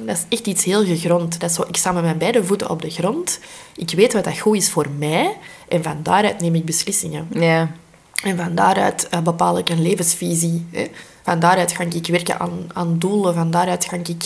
Dat 0.00 0.16
is 0.16 0.24
echt 0.28 0.46
iets 0.46 0.64
heel 0.64 0.84
gegrond. 0.84 1.40
Dat 1.40 1.50
is 1.50 1.56
zo, 1.56 1.64
ik 1.68 1.76
sta 1.76 1.92
met 1.92 2.02
mijn 2.02 2.18
beide 2.18 2.44
voeten 2.44 2.70
op 2.70 2.82
de 2.82 2.90
grond. 2.90 3.38
Ik 3.76 3.90
weet 3.90 4.12
wat 4.12 4.24
dat 4.24 4.38
goed 4.38 4.56
is 4.56 4.70
voor 4.70 4.86
mij. 4.98 5.36
En 5.68 5.82
van 5.82 5.96
daaruit 6.02 6.40
neem 6.40 6.54
ik 6.54 6.64
beslissingen. 6.64 7.28
En 8.24 8.36
van 8.36 8.54
daaruit 8.54 9.08
eh, 9.08 9.20
bepaal 9.20 9.58
ik 9.58 9.68
een 9.68 9.82
levensvisie. 9.82 10.66
Hè. 10.70 10.86
Van 11.22 11.40
daaruit 11.40 11.72
ga 11.72 11.84
ik 11.84 12.06
werken 12.06 12.38
aan, 12.38 12.66
aan 12.72 12.98
doelen. 12.98 13.34
Van 13.34 13.50
daaruit 13.50 13.84
ga 13.84 13.96
ik 13.96 14.24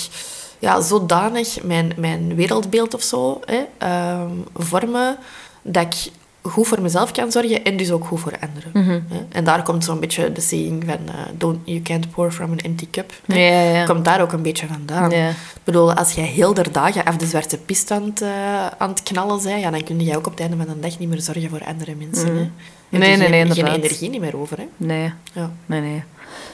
ja, 0.59 0.81
zodanig 0.81 1.63
mijn, 1.63 1.93
mijn 1.97 2.35
wereldbeeld 2.35 2.95
of 2.95 3.03
zo 3.03 3.41
hè, 3.45 3.61
ehm, 3.79 4.31
vormen 4.55 5.17
dat 5.63 5.83
ik 5.83 6.13
goed 6.51 6.67
voor 6.67 6.83
mezelf 6.83 7.13
kan 7.13 7.33
zorgen 7.33 7.65
en 7.65 7.77
dus 7.77 7.91
ook 7.91 8.05
goed 8.05 8.21
voor 8.21 8.33
anderen. 8.41 9.05
hè. 9.09 9.27
En 9.29 9.45
daar 9.45 9.63
komt 9.63 9.85
zo'n 9.85 10.01
beetje 10.01 10.33
de 10.33 10.41
saying 10.41 10.85
van 10.87 10.99
eh, 11.15 11.15
don't, 11.35 11.59
you 11.65 11.83
can't 11.83 12.11
pour 12.11 12.31
from 12.31 12.51
an 12.51 12.59
empty 12.59 12.87
cup. 12.91 13.13
hè. 13.27 13.35
Ja, 13.35 13.79
ja. 13.79 13.85
Komt 13.85 14.05
daar 14.05 14.21
ook 14.21 14.33
een 14.33 14.43
beetje 14.43 14.67
vandaan. 14.67 15.11
Ja. 15.11 15.29
Ik 15.29 15.35
bedoel, 15.65 15.93
als 15.93 16.13
jij 16.13 16.25
heel 16.25 16.55
de 16.55 16.71
dagen 16.71 17.05
af 17.05 17.17
de 17.17 17.27
zwarte 17.27 17.59
pist 17.59 17.91
aan 17.91 18.05
het, 18.05 18.23
eh, 18.23 18.67
aan 18.67 18.89
het 18.89 19.03
knallen 19.03 19.43
bent, 19.43 19.61
ja, 19.61 19.71
dan 19.71 19.85
kun 19.85 20.01
je 20.05 20.17
ook 20.17 20.27
op 20.27 20.33
het 20.33 20.41
einde 20.41 20.57
van 20.57 20.67
de 20.67 20.81
dag 20.81 20.99
niet 20.99 21.09
meer 21.09 21.21
zorgen 21.21 21.49
voor 21.51 21.65
andere 21.65 21.95
mensen. 21.95 22.37
Hè. 22.37 22.51
Je 22.89 22.99
Nee, 22.99 23.17
nee, 23.17 23.29
nee, 23.29 23.51
geen, 23.51 23.67
energie 23.67 24.11
niet 24.11 24.21
meer 24.21 24.37
over. 24.37 24.59
Hè. 24.59 24.67
Nee. 24.77 25.13
Ja. 25.33 25.51
Nee, 25.67 25.81
nee. 25.81 26.03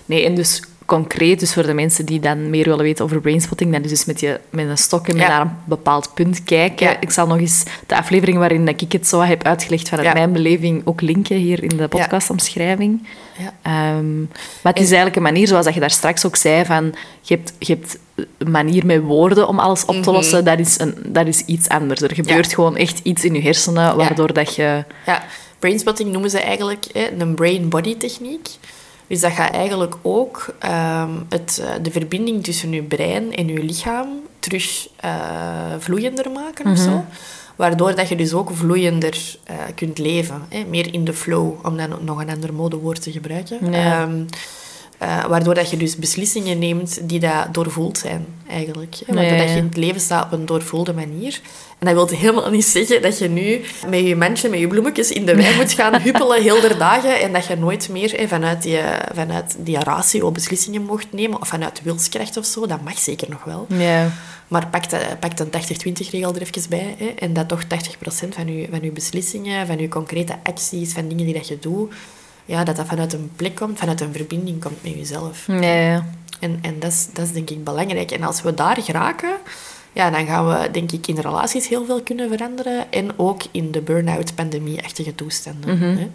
Nee, 0.05 0.25
en 0.25 0.35
dus 0.35 0.63
concreet, 0.97 1.41
dus 1.41 1.53
voor 1.53 1.63
de 1.67 1.75
mensen 1.75 2.07
die 2.07 2.21
dan 2.21 2.51
meer 2.51 2.65
willen 2.65 2.83
weten 2.85 3.05
over 3.05 3.21
brainspotting, 3.21 3.73
dan 3.73 3.83
is 3.83 3.89
dus 3.89 4.05
met, 4.05 4.21
je, 4.21 4.41
met 4.51 4.69
een 4.69 4.79
stok 4.79 5.09
en 5.09 5.17
Ja. 5.17 5.29
naar 5.29 5.41
een 5.41 5.51
bepaald 5.65 6.15
punt 6.15 6.45
kijken. 6.45 6.87
Ja. 6.87 7.01
Ik 7.01 7.11
zal 7.11 7.27
nog 7.27 7.39
eens 7.39 7.63
de 7.87 7.97
aflevering 7.97 8.39
waarin 8.39 8.69
ik 8.69 8.93
het 8.93 9.09
zo 9.09 9.21
heb 9.21 9.43
uitgelegd 9.45 9.89
vanuit 9.89 10.07
Ja. 10.07 10.13
mijn 10.15 10.33
beleving 10.33 10.83
ook 10.85 11.01
linken 11.01 11.37
hier 11.37 11.63
in 11.63 11.77
de 11.77 11.89
podcastomschrijving. 11.89 13.07
Ja. 13.39 13.53
Ehm, 13.63 14.19
maar 14.63 14.73
het 14.73 14.79
is 14.81 14.87
eigenlijk 14.87 15.17
een 15.17 15.23
manier, 15.23 15.47
zoals 15.47 15.65
dat 15.65 15.75
je 15.75 15.81
daar 15.81 15.91
straks 15.91 16.27
ook 16.27 16.37
zei, 16.37 16.65
van 16.65 16.95
je 17.21 17.35
hebt, 17.35 17.53
je 17.59 17.73
hebt 17.75 17.99
een 18.39 18.51
manier 18.51 18.87
met 18.87 19.03
woorden 19.03 19.49
om 19.49 19.59
alles 19.59 19.85
op 19.85 20.03
te 20.03 20.11
lossen. 20.13 20.45
Dat, 20.45 20.59
is 20.59 20.79
een, 20.79 20.95
dat 21.07 21.27
is 21.27 21.41
iets 21.45 21.69
anders. 21.69 22.01
Er 22.01 22.15
gebeurt 22.15 22.55
gewoon 22.55 22.77
echt 22.77 23.01
iets 23.03 23.25
in 23.25 23.35
je 23.35 23.43
hersenen, 23.43 23.97
waardoor 23.97 24.33
dat 24.33 24.55
je... 24.55 24.85
Ja, 25.07 25.25
brainspotting 25.59 26.13
noemen 26.13 26.31
ze 26.31 26.41
eigenlijk 26.41 26.85
hè, 26.93 27.11
een 27.19 27.35
brain-body 27.35 27.97
techniek. 27.97 28.49
Dus 29.13 29.21
dat 29.21 29.33
gaat 29.33 29.53
eigenlijk 29.53 29.97
ook 30.03 30.55
ehm, 30.59 31.11
het, 31.29 31.63
eh, 31.65 31.83
de 31.83 31.91
verbinding 31.91 32.45
tussen 32.45 32.73
je 32.73 32.83
brein 32.83 33.35
en 33.35 33.49
je 33.49 33.63
lichaam 33.63 34.09
terug 34.39 34.89
eh, 34.97 35.11
vloeiender 35.79 36.31
maken 36.31 36.71
of 36.71 36.79
zo. 36.79 37.05
Waardoor 37.57 37.95
dat 37.95 38.09
je 38.09 38.17
dus 38.17 38.33
ook 38.33 38.51
vloeiender 38.53 39.37
eh, 39.45 39.57
kunt 39.75 39.99
leven. 39.99 40.43
Hè? 40.49 40.65
Meer 40.65 40.95
in 40.95 41.05
de 41.05 41.13
flow, 41.13 41.67
om 41.67 41.77
dan 41.77 41.99
nog 42.01 42.21
een 42.21 42.31
ander 42.31 42.55
modewoord 42.55 43.03
te 43.03 43.13
gebruiken. 43.13 43.75
Ehm, 43.75 44.25
eh, 44.99 45.25
waardoor 45.25 45.55
dat 45.55 45.71
je 45.71 45.77
dus 45.77 45.97
beslissingen 45.97 46.59
neemt 46.59 47.09
die 47.09 47.21
dat 47.21 47.47
doorvoeld 47.55 47.99
zijn, 47.99 48.27
eigenlijk. 48.49 48.97
Hè? 49.07 49.15
Waardoor 49.15 49.37
dat 49.39 49.49
je 49.49 49.57
in 49.57 49.65
het 49.65 49.77
leven 49.77 50.01
staat 50.01 50.25
op 50.25 50.33
een 50.33 50.47
doorvoelde 50.47 50.93
manier. 50.93 51.41
En 51.83 51.95
dat 51.95 52.11
wil 52.11 52.19
helemaal 52.19 52.51
niet 52.51 52.65
zeggen 52.65 53.03
dat 53.03 53.19
je 53.19 53.29
nu 53.29 53.61
met 53.89 54.01
je 54.01 54.17
mandje, 54.17 54.49
met 54.49 54.59
je 54.59 54.67
bloemetjes 54.67 55.11
in 55.11 55.27
de 55.27 55.35
wei 55.35 55.57
moet 55.57 55.73
gaan 55.73 56.01
huppelen 56.03 56.43
heel 56.43 56.61
de 56.61 56.77
dagen 56.77 57.21
en 57.21 57.33
dat 57.33 57.47
je 57.47 57.57
nooit 57.57 57.89
meer 57.89 58.13
hè, 58.17 58.29
vanuit, 58.29 58.63
die, 58.63 58.79
vanuit 59.15 59.57
die 59.59 59.79
ratio 59.79 60.31
beslissingen 60.31 60.83
mocht 60.83 61.13
nemen, 61.13 61.41
of 61.41 61.49
vanuit 61.49 61.83
wilskracht 61.83 62.37
of 62.37 62.45
zo. 62.45 62.67
Dat 62.67 62.83
mag 62.83 62.99
zeker 62.99 63.31
nog 63.31 63.45
wel. 63.45 63.67
Maar 64.49 64.67
pak, 64.67 64.91
de, 64.91 65.01
pak 65.21 65.39
een 65.39 65.47
80-20-regel 65.47 66.35
er 66.35 66.43
even 66.43 66.69
bij. 66.69 67.15
En 67.19 67.33
dat 67.33 67.49
toch 67.49 67.65
80% 67.65 67.67
van 68.29 68.57
je, 68.57 68.67
van 68.71 68.81
je 68.83 68.91
beslissingen, 68.91 69.67
van 69.67 69.79
je 69.79 69.89
concrete 69.89 70.35
acties, 70.43 70.93
van 70.93 71.09
dingen 71.09 71.25
die 71.25 71.35
dat 71.35 71.49
je 71.49 71.59
doet, 71.59 71.93
ja, 72.45 72.65
dat 72.65 72.77
dat 72.77 72.87
vanuit 72.87 73.13
een 73.13 73.31
plek 73.37 73.55
komt, 73.55 73.79
vanuit 73.79 74.01
een 74.01 74.13
verbinding 74.13 74.61
komt 74.61 74.83
met 74.83 74.93
jezelf. 74.93 75.47
Ja. 75.47 76.07
En, 76.41 76.59
en 76.63 76.79
dat, 76.79 76.93
is, 76.93 77.07
dat 77.13 77.25
is 77.25 77.33
denk 77.33 77.51
ik 77.51 77.65
belangrijk. 77.65 78.11
En 78.11 78.23
als 78.23 78.43
we 78.43 78.55
daar 78.55 78.83
geraken, 78.83 79.35
ja, 79.93 80.11
dan 80.11 80.27
gaan 80.27 80.49
we 80.49 80.71
denk 80.71 80.93
ik 80.93 81.07
in 81.07 81.19
relaties 81.19 81.69
heel 81.69 81.85
veel 81.85 82.03
kunnen 82.03 82.29
veranderen. 82.29 82.93
En 82.93 83.11
ook 83.19 83.43
in 83.51 83.71
de 83.71 83.81
burn-out 83.81 84.35
pandemie-achtige 84.35 85.15
toestanden. 85.15 85.79
hè. 85.79 86.09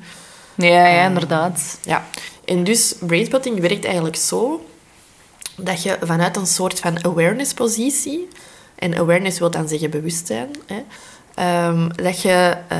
Ja, 0.68 0.88
ja, 0.88 1.08
inderdaad. 1.08 1.80
Ja. 1.84 2.06
En 2.45 2.64
dus 2.64 2.95
brainspotting 2.99 3.60
werkt 3.60 3.86
eigenlijk 3.86 4.16
zo 4.16 4.66
dat 5.56 5.84
je 5.84 5.98
vanuit 6.02 6.36
een 6.38 6.48
soort 6.48 6.80
van 6.80 7.06
awareness-positie, 7.06 8.28
en 8.76 8.95
awareness 8.98 9.40
wil 9.40 9.52
dan 9.52 9.68
zeggen 9.68 9.90
bewustzijn, 9.90 10.49
hè, 10.66 10.84
ehm, 11.36 11.90
dat 11.95 12.22
je, 12.22 12.58
eh, 12.68 12.78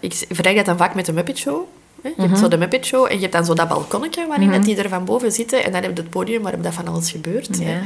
ik 0.00 0.12
vergelijk 0.14 0.56
dat 0.56 0.64
dan 0.66 0.76
vaak 0.76 0.94
met 0.94 1.06
de 1.06 1.12
Muppet 1.12 1.38
Show. 1.38 1.64
Hè. 2.02 2.08
Je 2.16 2.22
hebt 2.22 2.38
zo 2.38 2.48
de 2.48 2.56
Muppet 2.56 2.86
Show 2.86 3.04
en 3.06 3.14
je 3.14 3.20
hebt 3.20 3.32
dan 3.32 3.44
zo 3.44 3.54
dat 3.54 3.68
balkonnetje 3.68 4.26
waarin 4.26 4.50
dat 4.50 4.64
die 4.64 4.76
er 4.76 4.88
van 4.88 5.04
boven 5.04 5.32
zitten 5.32 5.64
en 5.64 5.72
dan 5.72 5.82
heb 5.82 5.96
je 5.96 6.02
het 6.02 6.10
podium 6.10 6.42
waarop 6.42 6.62
dat 6.62 6.74
van 6.74 6.88
alles 6.88 7.10
gebeurt. 7.10 7.58
hè. 7.58 7.78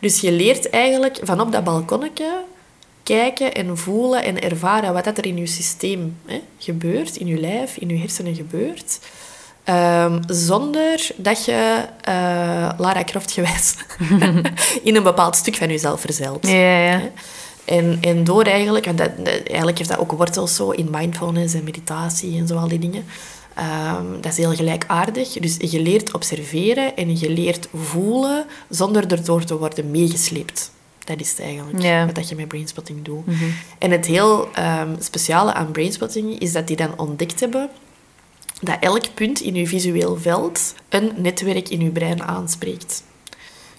Ja. 0.00 0.08
Dus 0.08 0.20
je 0.20 0.32
leert 0.32 0.70
eigenlijk 0.70 1.18
van 1.22 1.40
op 1.40 1.52
dat 1.52 1.64
balkonnetje 1.64 2.44
kijken 3.02 3.54
en 3.54 3.78
voelen 3.78 4.24
en 4.24 4.42
ervaren 4.42 4.92
wat 4.92 5.04
dat 5.04 5.18
er 5.18 5.26
in 5.26 5.36
je 5.36 5.46
systeem 5.46 6.16
hè, 6.26 6.40
gebeurt, 6.58 7.16
in 7.16 7.26
je 7.26 7.36
lijf, 7.40 7.76
in 7.76 7.88
je 7.88 7.96
hersenen 7.98 8.34
gebeurt. 8.34 8.98
Ehm, 9.64 10.22
zonder 10.26 11.08
dat 11.16 11.44
je 11.44 11.84
eh, 12.00 12.14
Lara 12.78 13.04
Croft 13.04 13.32
gewijs 13.32 13.74
in 14.82 14.96
een 14.96 15.02
bepaald 15.02 15.36
stuk 15.36 15.56
van 15.56 15.68
jezelf 15.68 16.00
verzeilt. 16.00 16.46
Ja, 16.46 16.82
ja. 16.90 17.00
En, 17.64 17.98
en 18.00 18.24
door 18.24 18.42
eigenlijk, 18.44 18.84
want 18.84 18.98
dat- 18.98 19.10
eigenlijk 19.46 19.78
heeft 19.78 19.90
dat 19.90 19.98
ook 19.98 20.12
wortels 20.12 20.54
zo 20.54 20.70
in 20.70 20.88
mindfulness 20.90 21.54
en 21.54 21.64
meditatie 21.64 22.38
en 22.38 22.46
zo, 22.46 22.56
al 22.56 22.68
die 22.68 22.78
dingen. 22.78 23.04
Ehm, 23.60 24.20
dat 24.20 24.32
is 24.32 24.36
heel 24.36 24.54
gelijkaardig. 24.54 25.32
Dus 25.32 25.56
je 25.58 25.80
leert 25.80 26.14
observeren 26.14 26.96
en 26.96 27.18
je 27.18 27.30
leert 27.30 27.68
voelen 27.74 28.46
zonder 28.68 29.12
erdoor 29.12 29.44
te 29.44 29.58
worden 29.58 29.90
meegesleept. 29.90 30.70
Dat 31.04 31.20
is 31.20 31.30
het 31.30 31.40
eigenlijk, 31.40 32.06
wat 32.06 32.14
dat 32.14 32.28
je 32.28 32.34
met 32.34 32.48
brainspotting 32.48 33.04
doet. 33.04 33.24
En 33.78 33.90
het 33.90 34.06
heel 34.06 34.48
ehm, 34.52 34.94
speciale 34.98 35.52
aan 35.52 35.70
brainspotting 35.70 36.38
is 36.38 36.52
dat 36.52 36.66
die 36.66 36.76
dan 36.76 36.98
ontdekt 36.98 37.40
hebben 37.40 37.70
dat 38.60 38.76
elk 38.80 39.14
punt 39.14 39.40
in 39.40 39.54
je 39.54 39.66
visueel 39.66 40.16
veld 40.16 40.74
een 40.88 41.12
netwerk 41.16 41.68
in 41.68 41.80
je 41.80 41.90
brein 41.90 42.22
aanspreekt. 42.22 43.02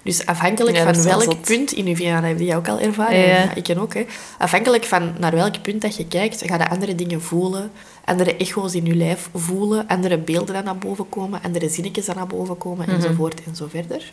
Dus 0.03 0.25
afhankelijk 0.25 0.77
Ja, 0.77 0.93
van 0.93 1.03
welk 1.03 1.23
zot. 1.23 1.41
punt 1.41 1.71
in 1.71 1.85
je 1.85 1.95
vida, 1.95 2.15
dat 2.21 2.29
heb 2.29 2.39
jij 2.39 2.55
ook 2.55 2.67
al 2.67 2.79
ervaren, 2.79 3.17
Ja. 3.19 3.25
ja, 3.25 3.55
ik 3.55 3.63
ken 3.63 3.77
ook. 3.77 3.93
Hè. 3.93 4.05
Afhankelijk 4.37 4.85
van 4.85 5.13
naar 5.19 5.35
welk 5.35 5.61
punt 5.61 5.81
dat 5.81 5.95
je 5.95 6.07
kijkt, 6.07 6.41
ga 6.45 6.55
je 6.57 6.69
andere 6.69 6.95
dingen 6.95 7.21
voelen, 7.21 7.71
andere 8.05 8.35
echo's 8.37 8.73
in 8.73 8.85
je 8.85 8.95
lijf 8.95 9.29
voelen, 9.33 9.87
andere 9.87 10.17
beelden 10.17 10.53
dan 10.55 10.63
naar 10.63 10.77
boven 10.77 11.09
komen, 11.09 11.39
andere 11.43 11.69
zinnetjes 11.69 12.05
dan 12.05 12.15
naar 12.15 12.27
boven 12.27 12.57
komen, 12.57 12.85
Mhm. 12.89 12.95
enzovoort 12.95 13.43
en 13.43 13.55
zo 13.55 13.67
verder. 13.69 14.11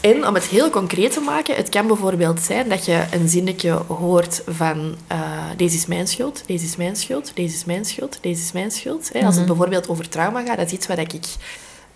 En 0.00 0.26
om 0.26 0.34
het 0.34 0.44
heel 0.44 0.70
concreet 0.70 1.12
te 1.12 1.20
maken, 1.20 1.54
het 1.56 1.68
kan 1.68 1.86
bijvoorbeeld 1.86 2.40
zijn 2.40 2.68
dat 2.68 2.84
je 2.84 3.04
een 3.12 3.28
zinnetje 3.28 3.70
hoort 3.72 4.42
van 4.46 4.94
eh, 5.06 5.18
deze 5.56 5.76
is 5.76 5.86
mijn 5.86 6.08
schuld, 6.08 6.42
deze 6.46 6.64
is 6.64 6.76
mijn 6.76 6.96
schuld, 6.96 7.30
deze 7.34 7.54
is 7.54 7.64
mijn 7.64 7.84
schuld, 7.84 8.18
deze 8.20 8.42
is 8.42 8.52
mijn 8.52 8.70
schuld. 8.70 9.10
Hè. 9.12 9.24
Als 9.26 9.36
het 9.36 9.46
bijvoorbeeld 9.46 9.88
over 9.88 10.08
trauma 10.08 10.42
gaat, 10.44 10.56
dat 10.56 10.66
is 10.66 10.72
iets 10.72 10.86
waar 10.86 10.98
ik 10.98 11.12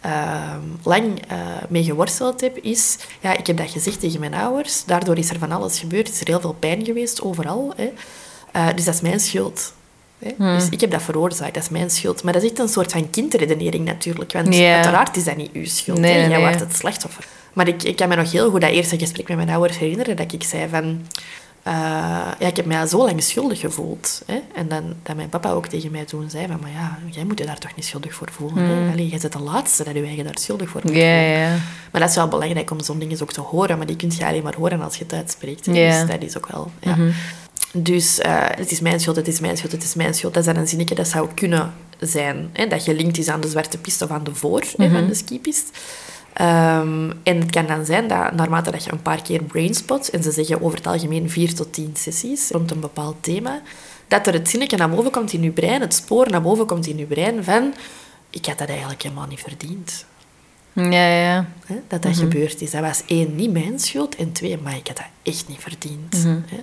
ehm, 0.00 0.60
lang 0.82 1.22
eh, 1.28 1.38
mee 1.68 1.84
geworsteld 1.84 2.40
heb, 2.40 2.56
is, 2.56 2.96
ja, 3.20 3.36
ik 3.36 3.46
heb 3.46 3.56
dat 3.56 3.70
gezegd 3.70 4.00
tegen 4.00 4.20
mijn 4.20 4.34
ouders, 4.34 4.84
daardoor 4.84 5.18
is 5.18 5.30
er 5.30 5.38
van 5.38 5.52
alles 5.52 5.78
gebeurd, 5.78 6.08
is 6.08 6.20
er 6.20 6.26
heel 6.26 6.40
veel 6.40 6.56
pijn 6.58 6.84
geweest, 6.84 7.22
overal. 7.22 7.72
Hè. 7.76 7.92
Eh, 8.52 8.74
dus 8.74 8.84
dat 8.84 8.94
is 8.94 9.00
mijn 9.00 9.20
schuld. 9.20 9.72
Hè. 10.18 10.32
Dus 10.36 10.68
ik 10.68 10.80
heb 10.80 10.90
dat 10.90 11.02
veroorzaakt, 11.02 11.54
dat 11.54 11.62
is 11.62 11.68
mijn 11.68 11.90
schuld. 11.90 12.22
Maar 12.22 12.32
dat 12.32 12.42
is 12.42 12.50
echt 12.50 12.58
een 12.58 12.68
soort 12.68 12.92
van 12.92 13.10
kindredenering 13.10 13.84
natuurlijk, 13.84 14.32
want 14.32 14.54
uiteraard 14.54 15.16
is 15.16 15.24
dat 15.24 15.36
niet 15.36 15.52
uw 15.52 15.66
schuld. 15.66 15.98
Nee, 15.98 16.18
Jij 16.18 16.28
nee. 16.28 16.38
wordt 16.38 16.60
het 16.60 16.76
slachtoffer. 16.76 17.26
Maar 17.52 17.68
ik, 17.68 17.82
ik 17.82 17.96
kan 17.96 18.08
me 18.08 18.16
nog 18.16 18.32
heel 18.32 18.50
goed 18.50 18.60
dat 18.60 18.70
eerste 18.70 18.98
gesprek 18.98 19.28
met 19.28 19.36
mijn 19.36 19.50
ouders 19.50 19.78
herinneren, 19.78 20.16
dat 20.16 20.32
ik 20.32 20.42
zei 20.42 20.68
van... 20.68 21.06
eh, 21.68 21.74
ja, 22.38 22.46
ik 22.46 22.56
heb 22.56 22.66
mij 22.66 22.80
al 22.80 22.86
zo 22.86 23.04
lang 23.04 23.22
schuldig 23.22 23.60
gevoeld. 23.60 24.22
Hè? 24.26 24.40
En 24.54 24.68
dan, 24.68 24.94
dat 25.02 25.16
mijn 25.16 25.28
papa 25.28 25.50
ook 25.50 25.66
tegen 25.66 25.90
mij 25.90 26.04
toen 26.04 26.30
zei 26.30 26.46
van... 26.46 26.58
Maar 26.60 26.70
ja, 26.70 26.98
jij 27.10 27.24
moet 27.24 27.38
je 27.38 27.46
daar 27.46 27.58
toch 27.58 27.74
niet 27.76 27.84
schuldig 27.84 28.14
voor 28.14 28.28
voelen. 28.32 28.64
Hè? 28.64 28.92
Allee, 28.92 29.08
jij 29.08 29.18
bent 29.18 29.32
de 29.32 29.38
laatste 29.38 29.84
dat 29.84 29.94
je 29.94 30.02
eigen 30.02 30.24
daar 30.24 30.38
schuldig 30.38 30.68
voor 30.68 30.80
moet 30.84 30.92
voelen. 30.92 31.62
Maar 31.92 32.00
dat 32.00 32.10
is 32.10 32.16
wel 32.16 32.28
belangrijk 32.28 32.70
om 32.70 32.82
zo'n 32.82 32.98
dingen 32.98 33.22
ook 33.22 33.32
te 33.32 33.40
horen. 33.40 33.76
Maar 33.76 33.86
die 33.86 33.96
kun 33.96 34.12
je 34.16 34.26
alleen 34.26 34.42
maar 34.42 34.54
horen 34.54 34.80
als 34.80 34.96
je 34.96 35.04
het 35.04 35.12
uitspreekt. 35.12 35.64
Dus 35.64 36.06
dat 36.06 36.22
is 36.22 36.36
ook 36.36 36.48
wel... 36.48 36.70
Ja. 36.80 36.96
Dus 37.72 38.18
eh, 38.18 38.44
het 38.48 38.70
is 38.70 38.80
mijn 38.80 39.00
schuld, 39.00 39.16
het 39.16 39.28
is 39.28 39.40
mijn 39.40 39.56
schuld, 39.56 39.72
het 39.72 39.84
is 39.84 39.94
mijn 39.94 40.14
schuld. 40.14 40.34
Dat 40.34 40.46
is 40.46 40.52
dan 40.52 40.62
een 40.62 40.68
zinnetje 40.68 40.94
dat 40.94 41.08
zou 41.08 41.28
kunnen 41.34 41.72
zijn. 42.00 42.50
Hè? 42.52 42.66
Dat 42.66 42.82
gelinkt 42.82 43.18
is 43.18 43.28
aan 43.28 43.40
de 43.40 43.48
zwarte 43.48 43.78
piste 43.78 44.04
of 44.04 44.10
aan 44.10 44.24
de 44.24 44.34
voor 44.34 44.64
hè, 44.76 44.90
van 44.90 45.06
de 45.06 45.14
skipist. 45.14 45.78
Ehm, 46.38 47.10
en 47.22 47.40
het 47.40 47.50
kan 47.50 47.66
dan 47.66 47.84
zijn 47.84 48.08
dat 48.08 48.32
naarmate 48.32 48.70
dat 48.70 48.84
je 48.84 48.92
een 48.92 49.02
paar 49.02 49.22
keer 49.22 49.42
brainspot, 49.42 50.10
en 50.10 50.22
ze 50.22 50.30
zeggen 50.30 50.62
over 50.62 50.78
het 50.78 50.86
algemeen 50.86 51.30
vier 51.30 51.54
tot 51.54 51.72
tien 51.72 51.90
sessies 51.96 52.50
rond 52.50 52.70
een 52.70 52.80
bepaald 52.80 53.16
thema, 53.20 53.62
dat 54.08 54.26
er 54.26 54.32
het 54.32 54.48
zinnetje 54.48 54.76
naar 54.76 54.90
boven 54.90 55.10
komt 55.10 55.32
in 55.32 55.42
je 55.42 55.50
brein, 55.50 55.80
het 55.80 55.94
spoor 55.94 56.30
naar 56.30 56.42
boven 56.42 56.66
komt 56.66 56.86
in 56.86 56.98
je 56.98 57.06
brein 57.06 57.44
van 57.44 57.74
ik 58.30 58.46
had 58.46 58.58
dat 58.58 58.68
eigenlijk 58.68 59.02
helemaal 59.02 59.26
niet 59.26 59.40
verdiend. 59.40 60.04
Ja, 60.72 61.08
ja. 61.08 61.48
Dat 61.88 62.02
dat 62.02 62.16
gebeurd 62.16 62.60
is. 62.60 62.70
Dat 62.70 62.80
was 62.80 63.02
één, 63.06 63.36
niet 63.36 63.52
mijn 63.52 63.78
schuld. 63.78 64.16
En 64.16 64.32
twee, 64.32 64.58
maar 64.58 64.76
ik 64.76 64.86
had 64.86 64.96
dat 64.96 65.06
echt 65.22 65.48
niet 65.48 65.60
verdiend. 65.60 66.24
Hè, 66.24 66.62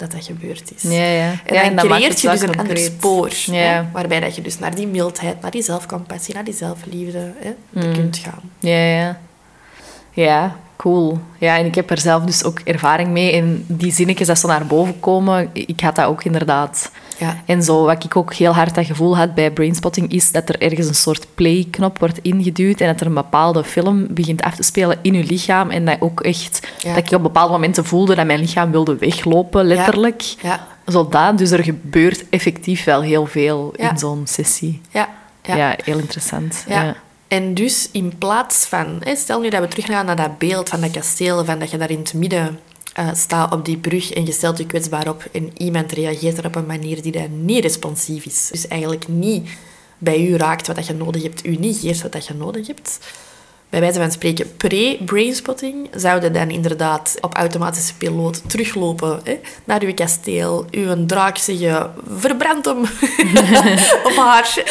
dat 0.00 0.12
dat 0.12 0.24
gebeurd 0.24 0.72
is. 0.76 0.82
Ja, 0.82 0.90
ja. 1.04 1.30
En 1.44 1.54
Ja, 1.54 1.62
dan 1.68 1.78
en 1.78 1.86
creëert 1.88 2.20
je 2.20 2.28
dus 2.30 2.40
een 2.40 2.58
ander 2.58 2.78
spoor. 2.78 3.30
hè, 3.50 3.82
waarbij 3.92 4.20
dat 4.20 4.34
je 4.34 4.42
dus 4.42 4.58
naar 4.58 4.74
die 4.74 4.86
mildheid, 4.86 5.40
naar 5.40 5.50
die 5.50 5.62
zelfcompassie, 5.62 6.34
naar 6.34 6.44
die 6.44 6.54
zelfliefde 6.54 7.32
hè, 7.38 7.50
Mm. 7.70 7.92
kunt 7.92 8.16
gaan. 8.16 8.40
Ja, 8.58 8.84
ja. 8.84 9.18
Ja, 10.12 10.56
cool. 10.76 11.18
Ja, 11.38 11.58
en 11.58 11.66
ik 11.66 11.74
heb 11.74 11.90
er 11.90 11.98
zelf 11.98 12.24
dus 12.24 12.44
ook 12.44 12.60
ervaring 12.60 13.08
mee. 13.08 13.32
En 13.32 13.64
die 13.66 13.92
zinnetjes 13.92 14.26
dat 14.26 14.38
zo 14.38 14.48
naar 14.48 14.66
boven 14.66 15.00
komen, 15.00 15.50
ik 15.52 15.80
had 15.80 15.96
dat 15.96 16.06
ook 16.06 16.24
inderdaad. 16.24 16.90
Ja. 17.20 17.42
En 17.46 17.62
zo, 17.62 17.84
wat 17.84 18.04
ik 18.04 18.16
ook 18.16 18.34
heel 18.34 18.52
hard 18.52 18.74
dat 18.74 18.86
gevoel 18.86 19.16
had 19.16 19.34
bij 19.34 19.50
brainspotting, 19.50 20.12
is 20.12 20.32
dat 20.32 20.48
er 20.48 20.62
ergens 20.62 20.86
een 20.86 20.94
soort 20.94 21.26
play-knop 21.34 21.98
wordt 21.98 22.18
ingeduwd 22.22 22.80
en 22.80 22.86
dat 22.86 23.00
er 23.00 23.06
een 23.06 23.14
bepaalde 23.14 23.64
film 23.64 24.06
begint 24.10 24.42
af 24.42 24.54
te 24.54 24.62
spelen 24.62 24.98
in 25.02 25.14
je 25.14 25.24
lichaam. 25.24 25.70
En 25.70 25.84
dat 25.84 25.96
ook 26.00 26.20
echt, 26.20 26.68
Ja. 26.78 26.94
dat 26.94 27.06
ik 27.06 27.12
op 27.16 27.22
bepaalde 27.22 27.52
momenten 27.52 27.84
voelde 27.84 28.14
dat 28.14 28.26
mijn 28.26 28.40
lichaam 28.40 28.70
wilde 28.70 28.96
weglopen, 28.96 29.64
letterlijk. 29.64 30.22
Ja. 30.42 30.66
Zodat, 30.84 31.38
dus 31.38 31.50
er 31.50 31.64
gebeurt 31.64 32.24
effectief 32.30 32.84
wel 32.84 33.02
heel 33.02 33.26
veel 33.26 33.72
in 33.76 33.98
zo'n 33.98 34.22
sessie. 34.24 34.80
Ja. 34.90 35.08
Ja, 35.42 35.56
Ja. 35.56 35.76
heel 35.84 35.98
interessant. 35.98 36.64
Ja. 36.68 36.94
En 37.28 37.54
dus 37.54 37.88
in 37.92 38.12
plaats 38.18 38.66
van... 38.66 39.02
Stel 39.14 39.40
nu 39.40 39.48
dat 39.48 39.60
we 39.60 39.68
teruggaan 39.68 40.06
naar 40.06 40.16
dat 40.16 40.38
beeld 40.38 40.68
van 40.68 40.80
dat 40.80 40.90
kasteel, 40.90 41.44
van 41.44 41.58
dat 41.58 41.70
je 41.70 41.76
daar 41.76 41.90
in 41.90 41.98
het 41.98 42.14
midden 42.14 42.58
eh, 42.92 43.08
staat 43.14 43.52
op 43.52 43.64
die 43.64 43.78
brug 43.78 44.12
en 44.12 44.26
je 44.26 44.32
stelt 44.32 44.58
je 44.58 44.66
kwetsbaar 44.66 45.08
op 45.08 45.28
en 45.32 45.50
iemand 45.56 45.92
reageert 45.92 46.38
er 46.38 46.46
op 46.46 46.54
een 46.54 46.66
manier 46.66 47.02
die 47.02 47.12
dan 47.12 47.44
niet 47.44 47.62
responsief 47.62 48.24
is. 48.24 48.48
Dus 48.50 48.68
eigenlijk 48.68 49.08
niet 49.08 49.48
bij 49.98 50.26
u 50.26 50.36
raakt 50.36 50.66
wat 50.66 50.76
dat 50.76 50.86
je 50.86 50.94
nodig 50.94 51.22
hebt, 51.22 51.46
u 51.46 51.56
niet 51.56 51.78
geeft 51.78 52.02
wat 52.02 52.12
dat 52.12 52.26
je 52.26 52.34
nodig 52.34 52.66
hebt. 52.66 52.98
Bij 53.70 53.80
wijze 53.80 53.98
van 53.98 54.10
spreken, 54.10 54.56
pre-brainspotting 54.56 55.88
zouden 55.94 56.32
dan 56.32 56.50
inderdaad 56.50 57.16
op 57.20 57.34
automatische 57.34 57.94
piloot 57.94 58.50
teruglopen 58.50 59.20
hè, 59.24 59.38
naar 59.64 59.82
uw 59.82 59.94
kasteel, 59.94 60.66
uw 60.70 61.06
draak 61.06 61.38
zeggen, 61.38 61.92
verbrand 62.18 62.64
hem, 62.64 62.80
of 64.08 64.16
haar. 64.16 64.62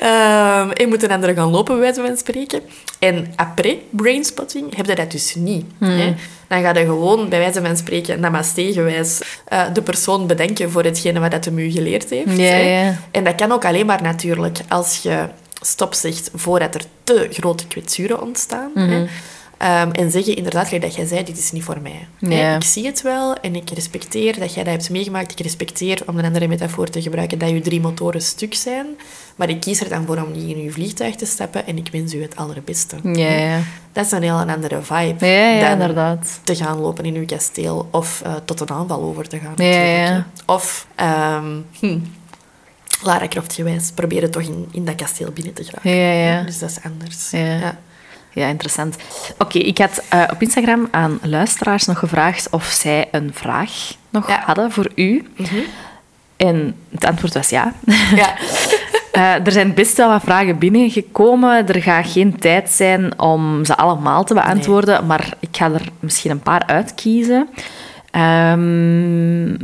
Ehm 0.00 0.70
en 0.70 0.88
moeten 0.88 1.08
dan 1.08 1.22
er 1.22 1.34
gaan 1.34 1.50
lopen, 1.50 1.74
bij 1.74 1.82
wijze 1.82 2.06
van 2.06 2.16
spreken. 2.16 2.60
En 2.98 3.32
après-brainspotting 3.36 4.76
heb 4.76 4.86
je 4.86 4.94
dat 4.94 5.10
dus 5.10 5.34
niet. 5.34 5.64
Hè. 5.78 6.14
Dan 6.48 6.62
ga 6.62 6.78
je 6.78 6.84
gewoon, 6.84 7.28
bij 7.28 7.38
wijze 7.38 7.62
van 7.62 7.76
spreken, 7.76 8.20
namaste 8.20 8.72
gewijs, 8.72 9.20
eh, 9.44 9.62
de 9.72 9.82
persoon 9.82 10.26
bedenken 10.26 10.70
voor 10.70 10.84
hetgene 10.84 11.20
wat 11.20 11.30
dat 11.30 11.44
hem 11.44 11.58
u 11.58 11.70
geleerd 11.70 12.10
heeft. 12.10 12.38
En 13.10 13.24
dat 13.24 13.34
kan 13.34 13.52
ook 13.52 13.64
alleen 13.64 13.86
maar 13.86 14.02
natuurlijk 14.02 14.58
als 14.68 14.98
je 15.02 15.24
stop 15.66 15.94
zegt 15.94 16.30
voordat 16.34 16.74
er 16.74 16.82
te 17.04 17.28
grote 17.30 17.66
kwetsuren 17.66 18.22
ontstaan. 18.22 18.70
hè. 18.74 19.06
Ehm, 19.58 19.90
en 19.90 20.10
zeg 20.10 20.26
je 20.26 20.34
inderdaad, 20.34 20.80
dat 20.80 20.94
jij 20.94 21.06
zei, 21.06 21.24
dit 21.24 21.38
is 21.38 21.52
niet 21.52 21.62
voor 21.64 21.80
mij. 21.80 22.06
Hè. 22.18 22.56
Ik 22.56 22.64
zie 22.64 22.86
het 22.86 23.02
wel 23.02 23.34
en 23.36 23.54
ik 23.54 23.70
respecteer 23.70 24.38
dat 24.38 24.54
jij 24.54 24.64
dat 24.64 24.72
hebt 24.72 24.90
meegemaakt. 24.90 25.32
Ik 25.32 25.40
respecteer, 25.40 26.02
om 26.06 26.18
een 26.18 26.24
andere 26.24 26.48
metafoor 26.48 26.88
te 26.88 27.02
gebruiken, 27.02 27.38
dat 27.38 27.48
je 27.50 27.60
drie 27.60 27.80
motoren 27.80 28.22
stuk 28.22 28.54
zijn. 28.54 28.86
Maar 29.36 29.48
ik 29.48 29.60
kies 29.60 29.80
er 29.80 29.88
dan 29.88 30.06
voor 30.06 30.16
om 30.16 30.32
niet 30.32 30.56
in 30.56 30.62
je 30.62 30.70
vliegtuig 30.70 31.14
te 31.14 31.26
stappen 31.26 31.66
en 31.66 31.76
ik 31.76 31.88
wens 31.92 32.14
u 32.14 32.22
het 32.22 32.36
allerbeste. 32.36 32.96
Ja, 33.02 33.28
ja. 33.28 33.58
Dat 33.92 34.04
is 34.04 34.12
een 34.12 34.22
heel 34.22 34.38
andere 34.38 34.82
vibe 34.82 35.26
Ja, 35.26 35.50
ja, 35.50 35.60
dan 35.60 35.70
inderdaad. 35.70 36.40
te 36.44 36.54
gaan 36.56 36.78
lopen 36.78 37.04
in 37.04 37.14
uw 37.14 37.24
kasteel 37.26 37.88
of 37.90 38.22
eh, 38.24 38.34
tot 38.44 38.60
een 38.60 38.70
aanval 38.70 39.02
over 39.02 39.28
te 39.28 39.38
gaan. 39.38 39.66
Ja. 39.66 40.26
Of, 40.46 40.86
ehm 40.94 41.46
hm, 41.80 41.98
Lara 43.02 43.28
Croft 43.28 43.52
gewijs, 43.54 43.90
proberen 43.94 44.30
toch 44.30 44.42
in, 44.42 44.68
in 44.72 44.84
dat 44.84 44.94
kasteel 44.94 45.30
binnen 45.30 45.52
te 45.54 45.64
geraken. 45.64 45.90
Ja, 45.90 46.10
ja. 46.12 46.42
Dus 46.42 46.58
dat 46.58 46.70
is 46.70 46.78
anders. 46.84 47.30
Ja. 47.30 47.78
Ja. 48.32 48.46
Interessant. 48.46 48.96
Oké, 49.38 49.58
ik 49.58 49.78
had 49.78 50.02
eh, 50.08 50.22
op 50.32 50.42
Instagram 50.42 50.88
aan 50.90 51.18
luisteraars 51.22 51.84
nog 51.86 51.98
gevraagd 51.98 52.50
of 52.50 52.64
zij 52.64 53.08
een 53.10 53.30
vraag 53.34 53.70
nog 54.10 54.28
Ja. 54.28 54.42
hadden 54.44 54.72
voor 54.72 54.90
u. 54.94 55.26
En 56.36 56.76
het 56.90 57.04
antwoord 57.04 57.34
was 57.34 57.48
ja. 57.48 57.72
Ja. 58.14 58.34
Eh, 59.12 59.46
er 59.46 59.52
zijn 59.52 59.74
best 59.74 59.96
wel 59.96 60.08
wat 60.08 60.22
vragen 60.22 60.58
binnengekomen. 60.58 61.68
Er 61.68 61.82
gaat 61.82 62.06
geen 62.10 62.38
tijd 62.38 62.70
zijn 62.70 63.20
om 63.20 63.64
ze 63.64 63.76
allemaal 63.76 64.24
te 64.24 64.34
beantwoorden, 64.34 65.06
maar 65.06 65.32
ik 65.40 65.48
ga 65.56 65.70
er 65.72 65.88
misschien 66.00 66.30
een 66.30 66.40
paar 66.40 66.62
uitkiezen. 66.66 67.48
Ehm, 68.10 69.54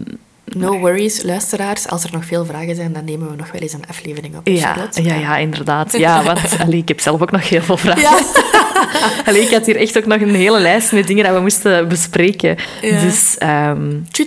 No 0.56 0.78
worries, 0.78 1.22
luisteraars. 1.22 1.88
Als 1.88 2.04
er 2.04 2.12
nog 2.12 2.24
veel 2.24 2.44
vragen 2.44 2.74
zijn, 2.74 2.92
dan 2.92 3.04
nemen 3.04 3.30
we 3.30 3.36
nog 3.36 3.52
wel 3.52 3.60
eens 3.60 3.72
een 3.72 3.84
aflevering 3.88 4.36
op. 4.36 4.48
ja, 4.48 4.72
Charlotte. 4.72 5.02
ja, 5.02 5.14
ja, 5.14 5.36
inderdaad. 5.36 5.98
Ja, 5.98 6.22
want 6.22 6.40
allee, 6.64 6.78
ik 6.78 6.88
heb 6.88 7.00
zelf 7.00 7.20
ook 7.20 7.30
nog 7.30 7.48
heel 7.48 7.62
veel 7.62 7.76
vragen. 7.76 8.02
Ja. 8.02 8.18
Allee, 9.26 9.42
ik 9.42 9.50
had 9.50 9.66
hier 9.66 9.76
echt 9.76 9.98
ook 9.98 10.06
nog 10.06 10.20
een 10.20 10.34
hele 10.34 10.60
lijst 10.60 10.92
met 10.92 11.06
dingen 11.06 11.24
dat 11.24 11.34
we 11.34 11.40
moesten 11.40 11.88
bespreken. 11.88 12.56
Ja. 12.82 13.00
Dus 13.00 13.36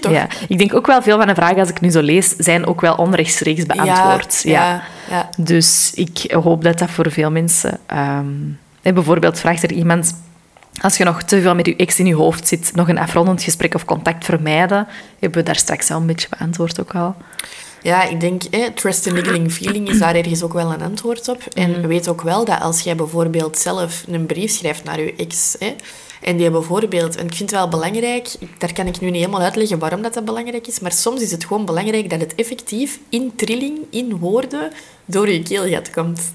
toch? 0.02 0.12
ja. 0.12 0.28
ik 0.48 0.58
denk 0.58 0.74
ook 0.74 0.88
wel 0.88 1.02
veel 1.02 1.18
van 1.18 1.28
de 1.28 1.36
vragen, 1.36 1.60
als 1.60 1.70
ik 1.70 1.82
nu 1.82 1.90
zo 1.90 2.02
lees, 2.02 2.36
zijn 2.38 2.66
ook 2.66 2.82
wel 2.82 2.96
onrechtstreeks 2.96 3.66
beantwoord. 3.66 4.42
Ja, 4.44 4.84
ja. 5.10 5.30
Dus 5.38 5.92
ik 5.96 6.32
hoop 6.32 6.64
dat 6.64 6.80
dat 6.80 6.90
voor 6.90 7.12
veel 7.12 7.32
mensen... 7.32 7.80
hè, 8.82 8.94
bijvoorbeeld 8.94 9.40
vraagt 9.40 9.64
er 9.64 9.72
iemand... 9.72 10.24
Als 10.82 10.98
je 10.98 11.04
nog 11.04 11.24
te 11.24 11.42
veel 11.42 11.56
met 11.56 11.66
je 11.66 11.76
ex 11.76 12.00
in 12.00 12.06
je 12.06 12.16
hoofd 12.16 12.48
zit, 12.48 12.72
nog 12.76 12.90
een 12.90 12.98
afrondend 12.98 13.44
gesprek 13.44 13.74
of 13.74 13.86
contact 13.86 14.26
vermijden. 14.26 14.88
Hebben 15.20 15.40
we 15.40 15.46
daar 15.46 15.56
straks 15.56 15.92
al 15.92 16.00
een 16.00 16.06
beetje 16.06 16.28
beantwoord 16.30 16.80
ook 16.80 16.96
al. 16.96 17.16
Ja, 17.82 18.04
ik 18.04 18.20
denk, 18.20 18.44
hè, 18.50 18.72
trust 18.72 19.08
and 19.08 19.16
niggling 19.16 19.52
feeling 19.52 19.90
is 19.90 20.00
daar 20.00 20.16
ergens 20.16 20.44
ook 20.44 20.54
wel 20.54 20.74
een 20.74 20.82
antwoord 20.82 21.28
op. 21.28 21.44
En 21.54 21.88
weet 21.88 22.08
ook 22.08 22.22
wel 22.22 22.46
dat 22.46 22.60
als 22.60 22.82
jij 22.82 22.96
bijvoorbeeld 22.96 23.58
zelf 23.58 24.04
een 24.08 24.26
brief 24.26 24.52
schrijft 24.52 24.84
naar 24.84 25.00
je 25.00 25.14
ex, 25.18 25.58
en 26.22 26.38
die 26.38 26.50
bijvoorbeeld, 26.50 27.16
en 27.16 27.26
ik 27.26 27.34
vind 27.34 27.52
het 27.52 27.60
wel 27.60 27.70
belangrijk, 27.70 28.28
daar 28.58 28.74
kan 28.74 28.88
ik 28.88 29.00
nu 29.00 29.10
niet 29.10 29.20
helemaal 29.20 29.42
uitleggen 29.42 29.80
waarom 29.80 30.02
dat, 30.02 30.14
dat 30.14 30.26
belangrijk 30.26 30.68
is, 30.68 30.80
maar 30.80 30.92
soms 30.92 31.22
is 31.22 31.32
het 31.32 31.46
gewoon 31.46 31.66
belangrijk 31.66 32.10
dat 32.10 32.20
het 32.20 32.36
effectief 32.36 33.00
in 33.10 33.32
trilling, 33.36 33.78
in 33.90 34.18
woorden, 34.18 34.72
door 35.06 35.30
je 35.30 35.44
keelgat 35.44 35.90
komt. 35.90 36.34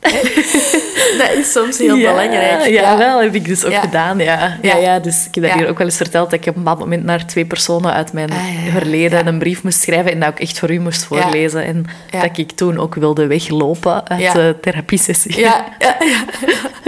dat 1.18 1.30
is 1.38 1.52
soms 1.52 1.78
heel 1.78 1.94
ja, 1.96 2.10
belangrijk. 2.10 2.66
Ja, 2.66 2.96
wel 2.98 3.20
heb 3.22 3.34
ik 3.34 3.44
dus 3.44 3.64
ook 3.64 3.72
Ja. 3.72 3.80
gedaan. 3.80 4.18
Ja. 4.18 4.24
Ja. 4.24 4.58
Ja. 4.62 4.76
Ja, 4.76 4.98
dus 4.98 5.26
ik 5.26 5.34
heb 5.34 5.44
dat 5.44 5.52
Ja. 5.52 5.58
hier 5.58 5.68
ook 5.68 5.78
wel 5.78 5.86
eens 5.86 5.96
verteld 5.96 6.30
dat 6.30 6.40
ik 6.40 6.46
op 6.46 6.56
een 6.56 6.62
bepaald 6.62 6.78
moment 6.78 7.04
naar 7.04 7.26
twee 7.26 7.44
personen 7.44 7.92
uit 7.92 8.12
mijn 8.12 8.30
Ah, 8.30 8.36
ja, 8.36 8.64
ja. 8.64 8.70
verleden 8.70 9.18
Ja. 9.18 9.26
een 9.26 9.38
brief 9.38 9.62
moest 9.62 9.80
schrijven 9.82 10.12
en 10.12 10.20
dat 10.20 10.28
ik 10.28 10.40
echt 10.40 10.58
voor 10.58 10.70
u 10.70 10.78
moest 10.80 11.04
voorlezen. 11.04 11.64
En 11.64 11.86
Ja. 12.10 12.20
dat 12.20 12.38
ik 12.38 12.50
toen 12.50 12.78
ook 12.78 12.94
wilde 12.94 13.26
weglopen 13.26 14.08
uit 14.08 14.20
Ja. 14.20 14.32
de 14.32 14.56
therapiesessie. 14.60 15.38
Ja, 15.38 15.64
ja, 15.78 15.96
ja. 16.00 16.24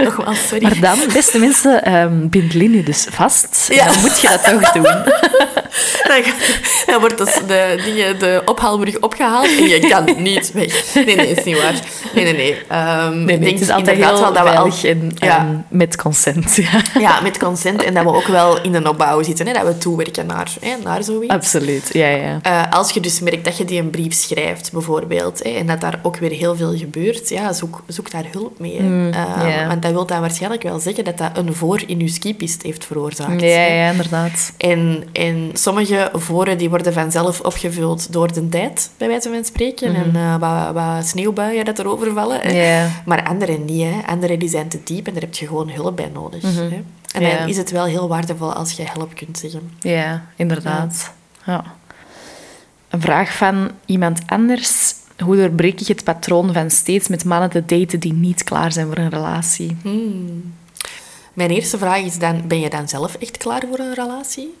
Nogmaals, 0.03 0.47
sorry. 0.47 0.63
Maar 0.63 0.79
dan, 0.79 0.99
beste 1.13 1.39
mensen, 1.39 1.83
ehm 1.83 2.27
bind 2.29 2.85
dus 2.85 3.07
vast. 3.09 3.67
Ja. 3.73 3.85
Dan 3.85 3.99
moet 3.99 4.21
je 4.21 4.27
dat 4.27 4.43
toch 4.43 4.71
doen. 4.71 4.83
Dan, 6.07 6.21
dan 6.85 6.99
wordt 6.99 7.17
dus 7.17 7.33
de, 7.47 7.81
dingen, 7.85 8.19
de 8.19 8.41
ophaalbrug 8.45 8.99
opgehaald 8.99 9.45
en 9.45 9.67
je 9.67 9.79
kan 9.79 10.09
niet 10.17 10.51
weg. 10.51 10.93
Nee, 11.05 11.15
nee, 11.15 11.29
is 11.29 11.43
niet 11.43 11.61
waar. 11.61 11.73
Nee, 12.13 12.23
nee, 12.23 12.33
nee. 12.33 12.57
Ehm, 13.05 13.11
Nee, 13.11 13.21
ik 13.21 13.25
nee, 13.25 13.39
denk 13.39 13.51
het 13.51 13.61
is 13.61 13.69
altijd 13.69 13.97
heel 13.97 14.19
wel 14.19 14.33
dat 14.33 14.43
we 14.43 14.49
al- 14.57 14.71
en, 14.83 15.11
Ja. 15.15 15.37
en 15.39 15.65
met 15.69 15.95
consent. 15.95 16.55
Ja. 16.63 16.81
Ja, 16.99 17.21
met 17.21 17.37
consent 17.39 17.83
en 17.83 17.93
dat 17.93 18.03
we 18.03 18.09
ook 18.13 18.27
wel 18.27 18.61
in 18.61 18.73
een 18.75 18.87
opbouw 18.87 19.23
zitten. 19.23 19.47
Hè, 19.47 19.53
dat 19.53 19.63
we 19.63 19.77
toewerken 19.77 20.25
naar, 20.25 20.51
hè, 20.61 20.71
naar 20.83 21.03
zoiets. 21.03 21.33
Absoluut, 21.33 21.89
ja, 21.93 22.07
ja. 22.07 22.39
Eh, 22.41 22.61
als 22.71 22.91
je 22.91 22.99
dus 22.99 23.19
merkt 23.19 23.45
dat 23.45 23.57
je 23.57 23.65
die 23.65 23.79
een 23.79 23.89
brief 23.89 24.13
schrijft, 24.13 24.71
bijvoorbeeld, 24.71 25.43
hè, 25.43 25.49
en 25.49 25.65
dat 25.67 25.81
daar 25.81 25.99
ook 26.01 26.17
weer 26.17 26.31
heel 26.31 26.55
veel 26.55 26.77
gebeurt, 26.77 27.29
ja, 27.29 27.53
zoek, 27.53 27.83
zoek 27.87 28.11
daar 28.11 28.25
hulp 28.31 28.59
mee. 28.59 28.81
Mm, 28.81 29.11
Eh. 29.13 29.67
Want 29.67 29.81
dat 29.81 29.91
wil 29.91 30.05
dan 30.05 30.19
waarschijnlijk 30.21 30.63
wel 30.63 30.79
zeggen 30.79 31.03
dat 31.03 31.17
dat 31.17 31.29
een 31.37 31.53
voor 31.53 31.81
in 31.87 31.99
je 31.99 32.07
skipist 32.07 32.61
heeft 32.63 32.85
veroorzaakt. 32.85 33.41
Ja, 33.41 33.47
ja, 33.65 33.89
inderdaad. 33.91 34.53
En, 34.57 35.03
en 35.13 35.49
sommige 35.53 36.09
voren 36.13 36.57
die 36.57 36.69
worden 36.69 36.93
vanzelf 36.93 37.39
opgevuld 37.39 38.11
door 38.13 38.33
de 38.33 38.49
tijd, 38.49 38.89
bij 38.97 39.07
wijze 39.07 39.29
van 39.29 39.43
spreken. 39.45 39.95
En 39.95 40.11
eh, 40.15 40.35
wat, 40.39 40.73
wat 40.73 41.07
sneeuwbuien 41.07 41.65
dat 41.65 41.79
erover 41.79 42.13
vallen. 42.13 42.39
hè. 42.41 42.85
Mhm. 42.95 43.09
Maar 43.09 43.23
andere 43.23 43.57
niet. 43.57 43.83
Hè. 43.83 44.01
Andere 44.05 44.37
die 44.37 44.49
zijn 44.49 44.67
te 44.67 44.83
diep 44.83 45.07
en 45.07 45.13
daar 45.13 45.21
heb 45.21 45.33
je 45.33 45.47
gewoon 45.47 45.69
hulp 45.69 45.95
bij 45.95 46.09
nodig. 46.13 46.41
Hè. 46.41 46.83
En 47.13 47.37
dan 47.37 47.47
is 47.47 47.57
het 47.57 47.71
wel 47.71 47.85
heel 47.85 48.07
waardevol 48.07 48.53
als 48.53 48.71
je 48.71 48.83
help 48.83 49.15
kunt 49.15 49.37
zeggen. 49.37 49.71
Ja, 49.79 50.25
inderdaad. 50.35 51.13
Ja. 51.45 51.63
Een 52.89 53.01
vraag 53.01 53.33
van 53.33 53.71
iemand 53.85 54.19
anders. 54.25 54.93
Hoe 55.23 55.35
doorbreek 55.35 55.81
ik 55.81 55.87
het 55.87 56.03
patroon 56.03 56.53
van 56.53 56.69
steeds 56.69 57.07
met 57.07 57.25
mannen 57.25 57.49
te 57.49 57.65
daten 57.65 57.99
die 57.99 58.13
niet 58.13 58.43
klaar 58.43 58.71
zijn 58.71 58.87
voor 58.87 58.97
een 58.97 59.09
relatie? 59.09 59.77
Hmm. 59.81 60.53
Mijn 61.33 61.49
eerste 61.49 61.77
vraag 61.77 62.01
is 62.01 62.17
dan, 62.17 62.47
ben 62.47 62.59
je 62.59 62.69
dan 62.69 62.87
zelf 62.89 63.15
echt 63.15 63.37
klaar 63.37 63.63
voor 63.69 63.79
een 63.79 63.93
relatie? 63.93 64.53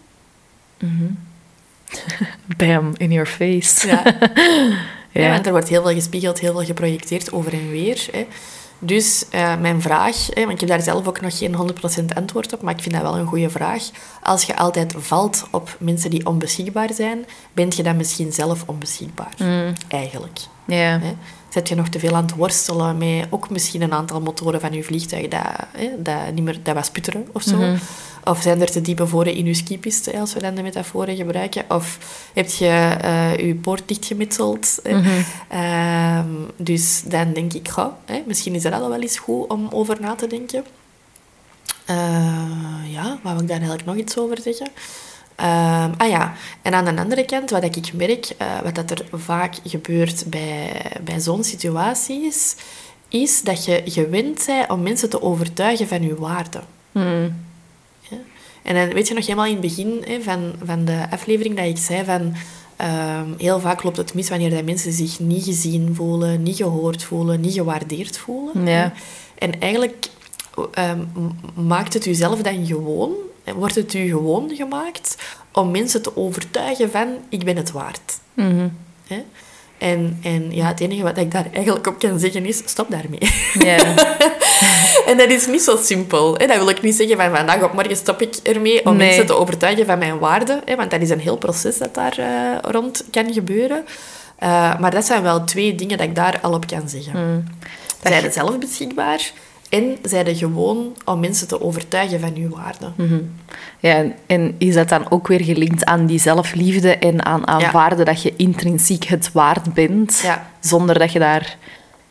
Bam, 2.57 2.93
in 2.97 3.11
your 3.11 3.27
face. 3.27 3.87
Ja. 3.87 4.03
Ja. 5.13 5.29
Want 5.29 5.45
er 5.45 5.51
wordt 5.51 5.69
heel 5.69 5.81
veel 5.81 5.93
gespiegeld, 5.93 6.39
heel 6.39 6.51
veel 6.51 6.65
geprojecteerd 6.65 7.31
over 7.31 7.53
en 7.53 7.69
weer. 7.69 8.07
Hè. 8.11 8.27
Dus 8.79 9.25
eh, 9.29 9.59
mijn 9.59 9.81
vraag, 9.81 10.27
hè, 10.29 10.41
want 10.41 10.53
ik 10.53 10.59
heb 10.59 10.69
daar 10.69 10.81
zelf 10.81 11.07
ook 11.07 11.21
nog 11.21 11.37
geen 11.37 11.55
100% 12.01 12.05
antwoord 12.15 12.53
op, 12.53 12.61
maar 12.61 12.73
ik 12.73 12.81
vind 12.81 12.93
dat 12.93 13.03
wel 13.03 13.17
een 13.17 13.25
goede 13.25 13.49
vraag. 13.49 13.83
Als 14.21 14.43
je 14.43 14.55
altijd 14.57 14.93
valt 14.97 15.47
op 15.51 15.75
mensen 15.79 16.09
die 16.09 16.25
onbeschikbaar 16.25 16.93
zijn, 16.93 17.25
bent 17.53 17.75
je 17.75 17.83
dan 17.83 17.97
misschien 17.97 18.31
zelf 18.31 18.63
onbeschikbaar? 18.65 19.33
Eigenlijk. 19.87 20.39
Ja. 20.65 20.99
Hè. 20.99 21.15
Zet 21.53 21.69
je 21.69 21.75
nog 21.75 21.87
te 21.89 21.99
veel 21.99 22.15
aan 22.15 22.23
het 22.23 22.35
worstelen 22.35 22.97
met 22.97 23.27
ook 23.29 23.49
misschien 23.49 23.81
een 23.81 23.93
aantal 23.93 24.21
motoren 24.21 24.59
van 24.59 24.73
je 24.73 24.83
vliegtuig 24.83 25.27
dat, 25.27 25.41
hè, 25.71 25.89
dat, 25.97 26.33
niet 26.33 26.43
meer, 26.43 26.59
dat 26.63 26.75
was 26.75 26.85
sputteren 26.85 27.27
of 27.31 27.41
zo? 27.41 27.75
Of 28.23 28.41
zijn 28.41 28.61
er 28.61 28.71
te 28.71 28.81
diepe 28.81 29.07
voren 29.07 29.33
in 29.33 29.45
je 29.45 29.53
skipiste, 29.53 30.19
als 30.19 30.33
we 30.33 30.39
dan 30.39 30.55
de 30.55 30.61
metaforen 30.61 31.15
gebruiken? 31.15 31.65
Of 31.67 31.97
heb 32.33 32.49
je 32.49 32.97
eh, 33.01 33.37
je 33.37 33.55
poort 33.55 33.83
dichtgemetseld? 33.85 34.79
hè? 34.83 35.23
Ehm, 35.49 36.29
dus 36.57 37.01
dan 37.05 37.33
denk 37.33 37.53
ik, 37.53 37.69
hè, 38.05 38.21
misschien 38.25 38.55
is 38.55 38.61
dat 38.61 38.73
al 38.73 38.89
wel 38.89 39.01
eens 39.01 39.17
goed 39.17 39.49
om 39.49 39.67
over 39.71 39.97
na 40.01 40.15
te 40.15 40.27
denken. 40.27 40.63
Eh, 41.85 42.91
ja, 42.91 43.19
wat 43.23 43.31
wil 43.31 43.41
ik 43.41 43.47
daar 43.47 43.57
eigenlijk 43.57 43.85
nog 43.85 43.95
iets 43.95 44.17
over 44.17 44.41
zeggen? 44.41 44.67
Ehm, 45.35 45.91
ah 45.97 46.09
ja, 46.09 46.33
en 46.61 46.73
aan 46.73 46.85
de 46.85 47.01
andere 47.01 47.25
kant, 47.25 47.49
wat 47.49 47.63
ik 47.63 47.93
merk, 47.93 48.29
eh, 48.37 48.61
wat 48.63 48.75
dat 48.75 48.91
er 48.91 49.05
vaak 49.11 49.55
gebeurt 49.63 50.23
bij, 50.27 50.81
bij 51.03 51.19
zo'n 51.19 51.43
situaties, 51.43 52.55
is 53.07 53.41
dat 53.41 53.65
je 53.65 53.81
gewend 53.85 54.43
bent 54.45 54.69
om 54.69 54.81
mensen 54.81 55.09
te 55.09 55.21
overtuigen 55.21 55.87
van 55.87 56.01
je 56.03 56.15
waarde. 56.15 56.59
Hmm. 56.91 57.35
Ja. 58.09 58.17
En 58.61 58.75
dan 58.75 58.93
weet 58.93 59.07
je 59.07 59.13
nog 59.13 59.25
helemaal 59.25 59.45
in 59.45 59.51
het 59.51 59.61
begin 59.61 60.03
hè, 60.05 60.21
van, 60.21 60.53
van 60.63 60.85
de 60.85 61.05
aflevering 61.09 61.55
dat 61.55 61.65
ik 61.65 61.77
zei 61.77 62.05
van... 62.05 62.33
ehm, 62.75 63.27
heel 63.37 63.59
vaak 63.59 63.83
loopt 63.83 63.97
het 63.97 64.13
mis 64.13 64.29
wanneer 64.29 64.49
dat 64.49 64.63
mensen 64.63 64.91
zich 64.91 65.19
niet 65.19 65.43
gezien 65.43 65.95
voelen, 65.95 66.43
niet 66.43 66.55
gehoord 66.55 67.03
voelen, 67.03 67.41
niet 67.41 67.53
gewaardeerd 67.53 68.17
voelen. 68.17 68.67
Ja. 68.67 68.93
En 69.37 69.59
eigenlijk 69.59 70.07
ehm, 70.71 70.99
maakt 71.53 71.93
het 71.93 72.05
u 72.05 72.13
zelf 72.13 72.41
dan 72.41 72.65
gewoon, 72.65 73.11
wordt 73.55 73.75
het 73.75 73.93
u 73.93 74.07
gewoon 74.07 74.51
gemaakt 74.55 75.17
om 75.51 75.71
mensen 75.71 76.01
te 76.01 76.17
overtuigen 76.17 76.91
van 76.91 77.07
ik 77.29 77.43
ben 77.43 77.57
het 77.57 77.71
waard. 77.71 78.17
Mhm. 78.33 78.67
Hè? 79.07 79.23
En, 79.77 80.19
en 80.23 80.51
ja, 80.51 80.67
het 80.67 80.79
enige 80.79 81.03
wat 81.03 81.17
ik 81.17 81.31
daar 81.31 81.45
eigenlijk 81.53 81.87
op 81.87 81.99
kan 81.99 82.19
zeggen 82.19 82.45
is, 82.45 82.61
stop 82.65 82.87
daarmee. 82.89 83.19
En 85.05 85.17
dat 85.17 85.29
is 85.29 85.47
niet 85.47 85.61
zo 85.61 85.77
simpel. 85.81 86.35
Hè? 86.37 86.47
Dat 86.47 86.57
wil 86.57 86.69
ik 86.69 86.81
niet 86.81 86.95
zeggen 86.95 87.17
van 87.17 87.35
vandaag 87.35 87.63
op 87.63 87.73
morgen 87.73 87.95
stop 87.95 88.21
ik 88.21 88.35
ermee 88.43 88.85
om 88.85 88.95
Nee. 88.95 89.07
mensen 89.07 89.25
te 89.25 89.33
overtuigen 89.33 89.85
van 89.85 89.97
mijn 89.97 90.19
waarde. 90.19 90.61
Hè? 90.65 90.75
Want 90.75 90.91
dat 90.91 91.01
is 91.01 91.09
een 91.09 91.19
heel 91.19 91.37
proces 91.37 91.77
dat 91.77 91.93
daar 91.93 92.17
eh, 92.17 92.71
rond 92.71 93.05
kan 93.11 93.33
gebeuren. 93.33 93.85
Eh, 94.37 94.79
maar 94.79 94.91
dat 94.91 95.05
zijn 95.05 95.23
wel 95.23 95.43
twee 95.43 95.75
dingen 95.75 95.97
dat 95.97 96.07
ik 96.07 96.15
daar 96.15 96.39
al 96.41 96.53
op 96.53 96.67
kan 96.67 96.89
zeggen. 96.89 97.11
Hmm. 97.11 97.43
Zij 98.03 98.31
zelf 98.31 98.57
beschikbaar 98.59 99.31
en 99.73 99.97
zij 100.03 100.25
er 100.25 100.35
gewoon 100.35 100.95
om 101.05 101.19
mensen 101.19 101.47
te 101.47 101.61
overtuigen 101.61 102.19
van 102.19 102.35
uw 102.35 102.49
waarde. 102.49 102.91
ja, 103.79 104.05
en- 104.25 104.55
is 104.57 104.73
dat 104.73 104.89
dan 104.89 105.11
ook 105.11 105.27
weer 105.27 105.43
gelinkt 105.43 105.85
aan 105.85 106.05
die 106.05 106.19
zelfliefde 106.19 106.97
en 106.97 107.25
aan 107.25 107.47
aanvaarden 107.47 108.05
dat 108.05 108.21
je 108.21 108.33
intrinsiek 108.35 109.03
het 109.03 109.31
waard 109.31 109.73
bent, 109.73 110.19
Ja. 110.23 110.49
zonder 110.59 110.99
dat 110.99 111.11
je 111.11 111.19
daar 111.19 111.57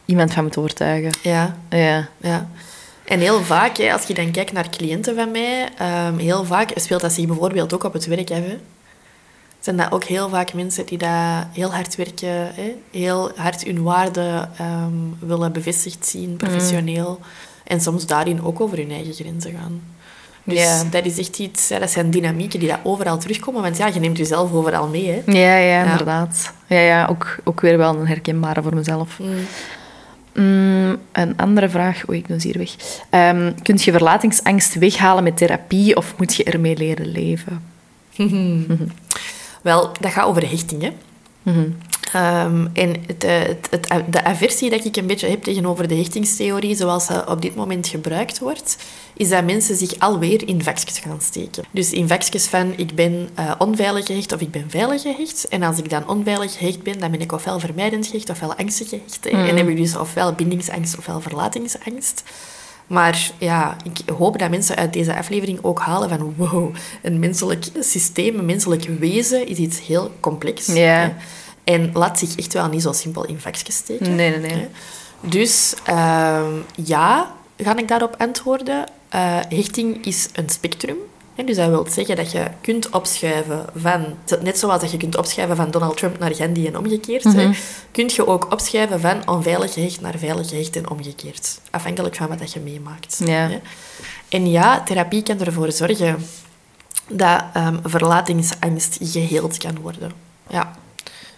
iemand 0.04 0.32
van 0.32 0.42
moet 0.44 0.56
overtuigen? 0.56 1.10
Ja, 1.22 1.56
Ja. 1.70 2.08
ja. 2.20 2.48
En 3.04 3.20
heel 3.20 3.40
vaak, 3.42 3.76
hè, 3.76 3.92
als 3.92 4.06
je 4.06 4.14
dan 4.14 4.30
kijkt 4.30 4.52
naar 4.52 4.68
cliënten 4.70 5.14
van 5.16 5.30
mij, 5.30 5.68
ehm, 5.78 6.16
heel 6.18 6.44
vaak 6.44 6.70
speelt 6.74 7.00
dat 7.00 7.12
zich 7.12 7.26
bijvoorbeeld 7.26 7.74
ook 7.74 7.84
op 7.84 7.92
het 7.92 8.06
werk 8.06 8.28
hè. 8.28 8.58
Zijn 9.60 9.76
dat 9.76 9.92
ook 9.92 10.04
heel 10.04 10.28
vaak 10.28 10.52
mensen 10.54 10.86
die 10.86 10.98
dat 10.98 11.46
heel 11.52 11.72
hard 11.74 11.96
werken, 11.96 12.28
hè, 12.54 12.74
heel 12.90 13.30
hard 13.36 13.64
hun 13.64 13.82
waarde 13.82 14.48
ehm, 14.58 14.92
willen 15.18 15.52
bevestigd 15.52 16.06
zien, 16.06 16.36
professioneel. 16.36 17.20
En 17.66 17.80
soms 17.80 18.06
daarin 18.06 18.42
ook 18.44 18.60
over 18.60 18.78
hun 18.78 18.90
eigen 18.90 19.12
grenzen 19.14 19.52
gaan. 19.60 19.82
Dus 20.44 20.58
Ja. 20.58 20.84
dat 20.90 21.04
is 21.04 21.18
echt 21.18 21.38
iets, 21.38 21.68
ja, 21.68 21.78
dat 21.78 21.90
zijn 21.90 22.10
dynamieken 22.10 22.58
die 22.60 22.68
dat 22.68 22.78
overal 22.82 23.18
terugkomen. 23.18 23.62
Want 23.62 23.76
ja, 23.76 23.86
je 23.86 24.00
neemt 24.00 24.16
jezelf 24.16 24.52
overal 24.52 24.88
mee. 24.88 25.08
Hè. 25.10 25.32
Ja, 25.32 25.56
ja, 25.56 25.82
inderdaad. 25.90 26.52
Ja, 26.66 26.78
ja 26.78 27.06
ook, 27.06 27.36
ook 27.44 27.60
weer 27.60 27.78
wel 27.78 27.96
een 27.96 28.06
herkenbare 28.06 28.62
voor 28.62 28.74
mezelf. 28.74 29.18
Mm, 30.34 30.96
een 31.12 31.36
andere 31.36 31.68
vraag. 31.68 32.08
Oei, 32.08 32.18
ik 32.18 32.26
ben 32.26 32.40
ze 32.40 32.46
hier 32.46 32.58
weg. 32.58 32.74
Ehm 33.10 33.52
kunt 33.62 33.82
je 33.82 33.92
verlatingsangst 33.92 34.74
weghalen 34.74 35.22
met 35.24 35.36
therapie 35.36 35.96
of 35.96 36.14
moet 36.18 36.34
je 36.34 36.44
ermee 36.44 36.76
leren 36.76 37.06
leven? 37.06 37.62
Wel, 39.62 39.90
dat 40.00 40.12
gaat 40.12 40.24
over 40.26 40.50
hechting, 40.50 40.82
hè. 40.82 40.92
Ehm, 42.12 42.66
en 42.72 42.96
het, 43.06 43.24
eh, 43.24 43.38
het, 43.38 43.68
het, 43.70 44.12
de 44.12 44.24
aversie 44.24 44.70
dat 44.70 44.84
ik 44.84 44.96
een 44.96 45.06
beetje 45.06 45.28
heb 45.28 45.42
tegenover 45.42 45.88
de 45.88 45.94
hechtingstheorie, 45.94 46.76
zoals 46.76 47.06
ze 47.06 47.24
op 47.28 47.42
dit 47.42 47.54
moment 47.54 47.88
gebruikt 47.88 48.38
wordt, 48.38 48.76
is 49.16 49.28
dat 49.28 49.44
mensen 49.44 49.76
zich 49.76 49.98
alweer 49.98 50.48
in 50.48 50.62
vakjes 50.62 50.98
gaan 50.98 51.20
steken. 51.20 51.64
Dus 51.70 51.92
in 51.92 52.08
vakjes 52.08 52.46
van 52.46 52.72
ik 52.76 52.94
ben 52.94 53.28
eh, 53.34 53.52
onveilig 53.58 54.06
gehecht 54.06 54.32
of 54.32 54.40
ik 54.40 54.50
ben 54.50 54.64
veilig 54.68 55.02
gehecht. 55.02 55.48
En 55.48 55.62
als 55.62 55.78
ik 55.78 55.90
dan 55.90 56.08
onveilig 56.08 56.58
gehecht 56.58 56.82
ben, 56.82 56.98
dan 56.98 57.10
ben 57.10 57.20
ik 57.20 57.32
ofwel 57.32 57.60
vermijdend 57.60 58.06
gehecht 58.06 58.30
ofwel 58.30 58.54
angstig 58.54 58.88
gehecht. 58.88 59.18
hè. 59.24 59.48
En 59.48 59.56
heb 59.56 59.68
ik 59.68 59.76
dus 59.76 59.96
ofwel 59.96 60.32
bindingsangst 60.32 60.98
ofwel 60.98 61.20
verlatingsangst. 61.20 62.22
Maar 62.86 63.30
ja, 63.38 63.76
ik 63.84 64.10
hoop 64.18 64.38
dat 64.38 64.50
mensen 64.50 64.76
uit 64.76 64.92
deze 64.92 65.16
aflevering 65.16 65.58
ook 65.62 65.80
halen 65.80 66.08
van 66.08 66.34
wow, 66.36 66.74
een 67.02 67.18
menselijk 67.18 67.64
systeem, 67.80 68.38
een 68.38 68.44
menselijk 68.44 68.84
wezen 68.84 69.46
is 69.46 69.56
iets 69.56 69.86
heel 69.86 70.12
complex. 70.20 70.66
Ja. 70.66 71.16
En 71.64 71.90
laat 71.94 72.18
zich 72.18 72.36
echt 72.36 72.52
wel 72.52 72.68
niet 72.68 72.82
zo 72.82 72.92
simpel 72.92 73.24
in 73.24 73.40
vakjes 73.40 73.76
steken. 73.76 74.14
Nee, 74.14 74.38
nee, 74.38 74.50
nee. 74.54 74.68
Dus 75.20 75.74
ehm, 75.84 76.52
ja, 76.74 77.34
ga 77.56 77.76
ik 77.76 77.88
daarop 77.88 78.14
antwoorden. 78.18 78.84
Eh, 79.08 79.38
hechting 79.48 80.04
is 80.06 80.28
een 80.32 80.48
spectrum. 80.48 80.96
hè. 81.34 81.44
Dus 81.44 81.56
dat 81.56 81.68
wil 81.68 81.86
zeggen 81.90 82.16
dat 82.16 82.32
je 82.32 82.46
kunt 82.60 82.90
opschuiven 82.90 83.66
van... 83.76 84.04
Net 84.42 84.58
zoals 84.58 84.80
dat 84.80 84.90
je 84.90 84.96
kunt 84.96 85.16
opschuiven 85.16 85.56
van 85.56 85.70
Donald 85.70 85.96
Trump 85.96 86.18
naar 86.18 86.34
Gandhi 86.34 86.66
en 86.66 86.78
omgekeerd. 86.78 87.24
hè, 87.24 87.50
kunt 87.90 88.12
je 88.14 88.26
ook 88.26 88.52
opschuiven 88.52 89.00
van 89.00 89.28
onveilig 89.28 89.72
gehecht 89.72 90.00
naar 90.00 90.18
veilig 90.18 90.48
gehecht 90.48 90.76
en 90.76 90.90
omgekeerd. 90.90 91.60
Afhankelijk 91.70 92.16
van 92.16 92.28
wat 92.38 92.52
je 92.52 92.60
meemaakt. 92.60 93.20
Ja. 93.24 93.32
hè. 93.48 93.60
En 94.28 94.50
ja, 94.50 94.82
therapie 94.82 95.22
kan 95.22 95.40
ervoor 95.40 95.72
zorgen 95.72 96.26
dat 97.08 97.42
ehm, 97.52 97.76
verlatingsangst 97.84 98.96
geheeld 99.00 99.56
kan 99.58 99.80
worden. 99.80 100.12
Ja. 100.48 100.76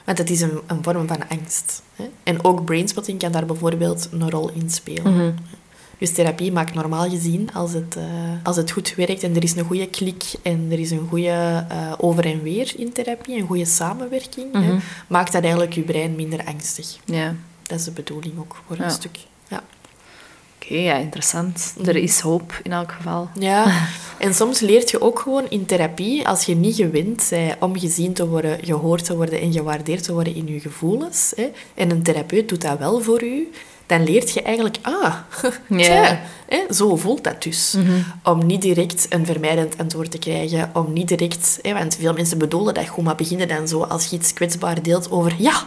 Want 0.04 0.18
het 0.18 0.30
is 0.30 0.40
een, 0.40 0.60
een 0.66 0.82
vorm 0.82 1.06
van 1.08 1.28
angst. 1.28 1.82
Hè? 1.96 2.04
En 2.22 2.44
ook 2.44 2.64
brainspotting 2.64 3.18
kan 3.18 3.32
daar 3.32 3.46
bijvoorbeeld 3.46 4.08
een 4.12 4.30
rol 4.30 4.50
in 4.50 4.70
spelen. 4.70 5.36
Dus 5.98 6.12
therapie 6.12 6.52
maakt 6.52 6.74
normaal 6.74 7.08
gezien, 7.10 7.52
als 7.52 7.72
het, 7.72 7.96
eh, 7.96 8.04
als 8.42 8.56
het 8.56 8.70
goed 8.70 8.94
werkt 8.94 9.22
en 9.22 9.36
er 9.36 9.42
is 9.42 9.56
een 9.56 9.64
goede 9.64 9.86
klik 9.86 10.24
en 10.42 10.66
er 10.70 10.78
is 10.78 10.90
een 10.90 11.06
goede 11.08 11.64
eh, 11.68 11.92
over 11.98 12.24
en 12.26 12.42
weer 12.42 12.72
in 12.76 12.92
therapie, 12.92 13.36
een 13.40 13.46
goede 13.46 13.64
samenwerking, 13.64 14.52
hè, 14.52 14.76
maakt 15.06 15.32
dat 15.32 15.42
eigenlijk 15.42 15.72
je 15.72 15.82
brein 15.82 16.14
minder 16.14 16.44
angstig. 16.44 16.96
Ja. 17.04 17.34
Dat 17.62 17.78
is 17.78 17.84
de 17.84 17.90
bedoeling 17.90 18.38
ook 18.38 18.56
voor 18.66 18.76
Ja. 18.76 18.84
een 18.84 18.90
stuk. 18.90 19.18
Ja. 20.68 20.76
Oké, 20.76 20.82
ja, 20.82 20.94
interessant. 20.94 21.74
Er 21.84 21.96
is 21.96 22.20
hoop 22.20 22.60
in 22.62 22.72
elk 22.72 22.92
geval. 22.92 23.28
Ja, 23.38 23.86
en 24.18 24.34
soms 24.34 24.60
leert 24.60 24.90
je 24.90 25.00
ook 25.00 25.18
gewoon 25.18 25.46
in 25.48 25.66
therapie, 25.66 26.28
als 26.28 26.44
je 26.44 26.54
niet 26.54 26.76
gewend 26.76 27.26
bent 27.30 27.54
om 27.60 27.78
gezien 27.78 28.12
te 28.12 28.28
worden, 28.28 28.58
gehoord 28.62 29.04
te 29.04 29.16
worden 29.16 29.40
en 29.40 29.52
gewaardeerd 29.52 30.02
te 30.02 30.12
worden 30.12 30.34
in 30.34 30.46
je 30.46 30.60
gevoelens, 30.60 31.32
hè, 31.36 31.50
en 31.74 31.90
een 31.90 32.02
therapeut 32.02 32.48
doet 32.48 32.60
dat 32.60 32.78
wel 32.78 33.00
voor 33.00 33.22
u, 33.22 33.50
dan 33.86 34.04
leert 34.04 34.32
je 34.32 34.42
eigenlijk, 34.42 34.78
ah, 34.82 35.14
tja, 35.78 36.20
hè, 36.46 36.74
zo 36.74 36.96
voelt 36.96 37.24
dat 37.24 37.42
dus. 37.42 37.76
Om 38.22 38.46
niet 38.46 38.62
direct 38.62 39.06
een 39.08 39.26
vermijdend 39.26 39.78
antwoord 39.78 40.10
te 40.10 40.18
krijgen, 40.18 40.70
om 40.72 40.92
niet 40.92 41.08
direct, 41.08 41.58
hè, 41.62 41.72
want 41.72 41.96
veel 41.96 42.12
mensen 42.12 42.38
bedoelen 42.38 42.74
dat 42.74 42.88
gewoon, 42.88 43.04
maar 43.04 43.14
beginnen 43.14 43.48
dan 43.48 43.68
zo 43.68 43.82
als 43.82 44.06
je 44.06 44.16
iets 44.16 44.32
kwetsbaar 44.32 44.82
deelt 44.82 45.10
over, 45.10 45.34
ja, 45.38 45.62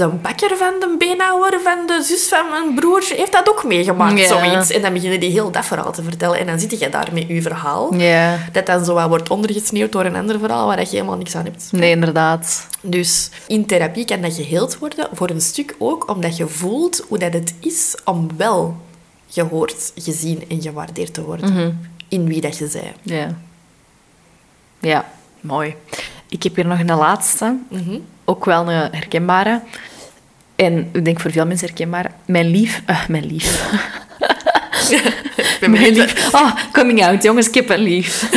de 0.00 0.08
bakker 0.08 0.56
van 0.56 0.74
de 0.80 0.94
beenhouwer 0.98 1.60
van 1.62 1.86
de 1.86 2.02
zus 2.02 2.28
van 2.28 2.48
mijn 2.50 2.74
broer 2.74 3.04
heeft 3.16 3.32
dat 3.32 3.48
ook 3.48 3.64
meegemaakt, 3.64 4.18
Ja. 4.18 4.26
zoiets. 4.26 4.70
En 4.70 4.82
dan 4.82 4.92
beginnen 4.92 5.20
die 5.20 5.30
heel 5.30 5.50
dat 5.50 5.64
verhaal 5.66 5.92
te 5.92 6.02
vertellen. 6.02 6.38
En 6.38 6.46
dan 6.46 6.58
zit 6.58 6.78
je 6.78 6.88
daar 6.88 7.08
met 7.12 7.24
je 7.28 7.42
verhaal. 7.42 7.94
Ja. 7.94 8.38
Dat 8.52 8.66
dan 8.66 8.84
zo 8.84 8.94
wat 8.94 9.08
wordt 9.08 9.30
ondergesneeuwd 9.30 9.92
door 9.92 10.04
een 10.04 10.16
ander 10.16 10.38
verhaal 10.38 10.66
waar 10.66 10.80
je 10.80 10.86
helemaal 10.86 11.16
niks 11.16 11.34
aan 11.36 11.44
hebt. 11.44 11.68
Nee, 11.72 11.90
inderdaad. 11.90 12.66
Dus 12.82 13.30
in 13.46 13.66
therapie 13.66 14.04
kan 14.04 14.20
dat 14.20 14.34
geheeld 14.34 14.78
worden, 14.78 15.08
voor 15.12 15.30
een 15.30 15.40
stuk 15.40 15.74
ook 15.78 16.08
omdat 16.10 16.36
je 16.36 16.46
voelt 16.46 17.04
hoe 17.08 17.18
dat 17.18 17.32
het 17.32 17.54
is 17.60 17.96
om 18.04 18.28
wel 18.36 18.76
gehoord, 19.28 19.92
gezien 19.94 20.44
en 20.48 20.62
gewaardeerd 20.62 21.14
te 21.14 21.22
worden. 21.22 21.90
In 22.08 22.26
wie 22.26 22.40
dat 22.40 22.58
je 22.58 22.68
zij. 22.68 22.94
Ja. 23.02 23.34
Ja, 24.80 25.04
mooi. 25.40 25.74
Ik 26.28 26.42
heb 26.42 26.54
hier 26.56 26.66
nog 26.66 26.78
een 26.78 26.96
laatste. 26.96 27.56
Ook 28.24 28.44
wel 28.44 28.70
een 28.70 28.88
herkenbare. 28.92 29.60
En 30.60 30.88
ik 30.92 31.04
denk 31.04 31.20
voor 31.20 31.30
veel 31.30 31.46
mensen 31.46 31.66
herkenbaar. 31.66 32.10
Mijn 32.26 32.46
lief... 32.50 32.82
eh, 32.86 33.06
mijn 33.08 33.26
lief. 33.26 33.64
mijn 35.60 35.92
lief. 35.92 36.34
Oh, 36.34 36.54
coming 36.72 37.04
out, 37.04 37.22
jongens. 37.22 37.48
Ik 37.48 37.54
heb 37.54 37.68
een 37.70 37.78
lief. 37.82 38.28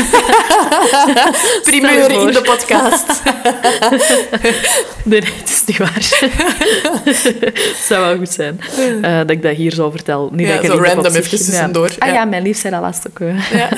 Primeur 1.64 2.12
in 2.12 2.28
de 2.34 2.42
podcast. 2.42 3.06
Nee, 5.06 5.20
het 5.22 5.50
is 5.50 5.64
niet 5.66 5.78
waar. 5.78 6.10
Het 7.04 7.84
zou 7.88 8.06
wel 8.06 8.18
goed 8.18 8.30
zijn 8.30 8.60
eh, 9.02 9.18
dat 9.18 9.30
ik 9.30 9.42
dat 9.42 9.56
hier 9.56 9.72
zo 9.74 9.90
vertel. 9.92 10.30
Niet 10.34 10.48
Ja, 10.48 10.54
dat 10.56 10.64
ik 10.64 10.70
zo 10.72 10.78
random 10.78 11.06
even 11.16 11.30
tussendoor, 11.30 11.90
Ah 12.00 12.14
ja. 12.14 12.26
mijn 12.26 12.44
lief 12.44 12.58
zei 12.60 12.74
dat 12.74 12.82
laatst 12.82 13.08
ook. 13.10 13.20
eh. 13.20 13.52
Ja. 13.52 13.70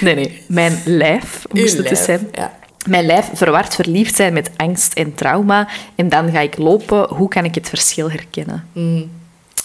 Nee, 0.00 0.14
nee. 0.14 0.42
Mijn 0.46 0.82
lijf 0.84 1.22
moest 1.52 1.72
Uw 1.76 1.78
het 1.80 1.88
dus 1.88 2.06
lijf, 2.06 2.20
zijn. 2.20 2.28
ja. 2.32 2.52
Mijn 2.86 3.06
lijf 3.06 3.30
verward 3.32 3.74
verliefd 3.74 4.16
zijn 4.16 4.32
met 4.32 4.50
angst 4.56 4.92
en 4.92 5.14
trauma. 5.14 5.68
En 5.94 6.08
dan 6.08 6.30
ga 6.30 6.40
ik 6.40 6.58
lopen. 6.58 7.08
Hoe 7.08 7.28
kan 7.28 7.44
ik 7.44 7.54
het 7.54 7.68
verschil 7.68 8.10
herkennen? 8.10 8.68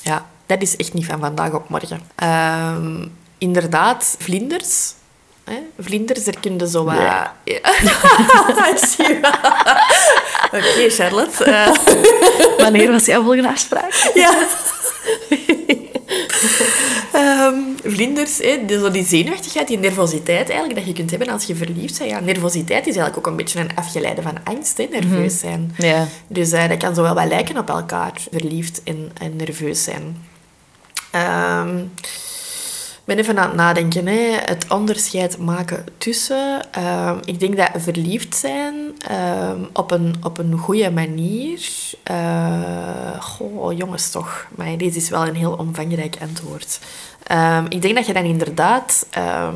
Ja, 0.01 0.25
dat 0.45 0.61
is 0.61 0.75
echt 0.75 0.93
niet 0.93 1.05
van 1.05 1.19
vandaag 1.19 1.53
op 1.53 1.69
morgen. 1.69 2.01
Ehm, 2.15 3.05
inderdaad, 3.37 4.15
vlinders. 4.19 4.93
Hè? 5.43 5.55
Vlinders, 5.79 6.23
daar 6.23 6.39
kun 6.39 6.57
je 6.57 6.69
zo 6.69 6.83
wat... 6.83 6.95
Ja. 6.95 7.33
Oké, 10.51 10.89
Charlotte. 10.89 11.43
Eh, 11.43 11.71
Wanneer 12.63 12.91
was 12.91 13.05
jouw 13.05 13.23
volgende 13.23 13.49
afspraak? 13.49 14.11
ja. 14.13 14.33
Ehm, 17.13 17.55
vlinders, 17.83 18.37
hè, 18.37 18.65
die, 18.65 18.91
die 18.91 19.05
zenuwachtigheid, 19.05 19.67
die 19.67 19.77
nervositeit 19.77 20.49
eigenlijk, 20.49 20.75
dat 20.79 20.87
je 20.87 20.93
kunt 20.93 21.09
hebben 21.09 21.29
als 21.29 21.43
je 21.43 21.55
verliefd 21.55 21.97
bent. 21.97 22.09
Ja, 22.09 22.19
nervositeit 22.19 22.87
is 22.87 22.95
eigenlijk 22.95 23.17
ook 23.17 23.27
een 23.27 23.35
beetje 23.35 23.59
een 23.59 23.75
afgeleide 23.75 24.21
van 24.21 24.37
angst, 24.43 24.77
hè, 24.77 24.87
nerveus 24.91 25.39
zijn. 25.39 25.75
Ja. 25.77 26.07
Dus 26.27 26.51
eh, 26.51 26.69
dat 26.69 26.77
kan 26.77 26.95
zo 26.95 27.01
wel 27.01 27.13
wat 27.13 27.27
lijken 27.27 27.57
op 27.57 27.69
elkaar, 27.69 28.13
verliefd 28.31 28.81
en, 28.83 29.11
en 29.17 29.35
nerveus 29.35 29.83
zijn. 29.83 30.25
Ehm, 31.11 31.77
ik 31.79 32.28
ben 33.09 33.17
even 33.17 33.39
aan 33.39 33.47
het 33.47 33.55
nadenken, 33.55 34.07
hè. 34.07 34.37
het 34.45 34.65
onderscheid 34.69 35.37
maken 35.37 35.85
tussen. 35.97 36.61
ehm, 36.71 37.17
ik 37.25 37.39
denk 37.39 37.57
dat 37.57 37.69
verliefd 37.75 38.35
zijn 38.35 38.75
ehm, 39.07 39.63
op, 39.73 39.91
een, 39.91 40.15
op 40.23 40.37
een 40.37 40.57
goede 40.57 40.91
manier. 40.91 41.59
eh, 42.03 43.21
goh, 43.21 43.77
jongens 43.77 44.09
toch. 44.11 44.47
Maar 44.55 44.77
deze 44.77 44.97
is 44.97 45.09
wel 45.09 45.27
een 45.27 45.35
heel 45.35 45.53
omvangrijk 45.53 46.17
antwoord. 46.21 46.79
Ehm, 47.23 47.65
ik 47.69 47.81
denk 47.81 47.95
dat 47.95 48.05
je 48.05 48.13
dan 48.13 48.23
inderdaad. 48.23 49.05
ehm 49.09 49.55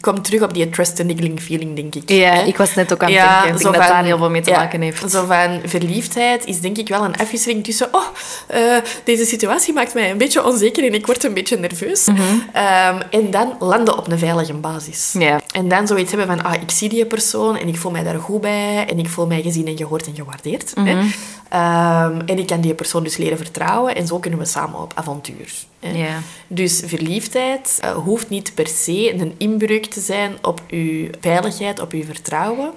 komt 0.00 0.24
terug 0.24 0.42
op 0.42 0.54
die 0.54 0.68
trust 0.70 1.00
and 1.00 1.08
niggling 1.08 1.40
feeling, 1.40 1.76
denk 1.76 1.94
ik. 1.94 2.10
Ja, 2.10 2.32
hè. 2.32 2.42
ik 2.42 2.56
was 2.56 2.74
net 2.74 2.92
ook 2.92 3.02
aan 3.02 3.08
het 3.08 3.16
Ja, 3.16 3.42
denken. 3.42 3.56
Ik 3.56 3.62
dat 3.62 3.74
daar 3.74 4.04
heel 4.04 4.18
veel 4.18 4.30
mee 4.30 4.40
te 4.40 4.50
ja, 4.50 4.56
maken 4.58 4.80
heeft. 4.80 5.10
Zo 5.10 5.26
van 5.26 5.60
verliefdheid 5.64 6.44
is 6.44 6.60
denk 6.60 6.78
ik 6.78 6.88
wel 6.88 7.04
een 7.04 7.16
afwisseling 7.16 7.64
tussen... 7.64 7.88
Oh, 7.92 8.02
eh, 8.46 8.60
deze 9.04 9.24
situatie 9.24 9.74
maakt 9.74 9.94
mij 9.94 10.10
een 10.10 10.18
beetje 10.18 10.44
onzeker 10.44 10.84
en 10.84 10.94
ik 10.94 11.06
word 11.06 11.24
een 11.24 11.34
beetje 11.34 11.56
nerveus. 11.56 12.06
Mhm. 12.06 12.20
Ehm, 12.52 13.00
en 13.10 13.30
dan 13.30 13.54
landen 13.58 13.98
op 13.98 14.10
een 14.10 14.18
veilige 14.18 14.54
basis. 14.54 15.14
Ja. 15.18 15.40
En 15.52 15.68
dan 15.68 15.86
zoiets 15.86 16.12
hebben 16.12 16.36
van... 16.36 16.44
Ah, 16.44 16.62
ik 16.62 16.70
zie 16.70 16.88
die 16.88 17.06
persoon 17.06 17.56
en 17.56 17.68
ik 17.68 17.76
voel 17.76 17.90
mij 17.92 18.02
daar 18.02 18.18
goed 18.18 18.40
bij. 18.40 18.86
En 18.88 18.98
ik 18.98 19.08
voel 19.08 19.26
mij 19.26 19.42
gezien 19.42 19.66
en 19.66 19.76
gehoord 19.76 20.06
en 20.06 20.14
gewaardeerd. 20.14 20.72
hè. 20.74 20.94
Mhm. 20.94 22.20
En 22.26 22.38
ik 22.38 22.46
kan 22.46 22.60
die 22.60 22.74
persoon 22.74 23.02
dus 23.02 23.16
leren 23.16 23.36
vertrouwen. 23.36 23.94
En 23.96 24.06
zo 24.06 24.18
kunnen 24.18 24.38
we 24.38 24.44
samen 24.44 24.80
op 24.80 24.92
avontuur. 24.94 25.52
Ja. 25.90 26.20
Dus 26.46 26.82
verliefdheid 26.84 27.78
eh, 27.80 27.90
hoeft 27.90 28.28
niet 28.28 28.54
per 28.54 28.66
se 28.66 29.14
een 29.14 29.34
inbreuk 29.36 29.86
te 29.86 30.00
zijn 30.00 30.36
op 30.42 30.62
je 30.66 31.10
veiligheid, 31.20 31.80
op 31.80 31.92
je 31.92 32.04
vertrouwen. 32.04 32.72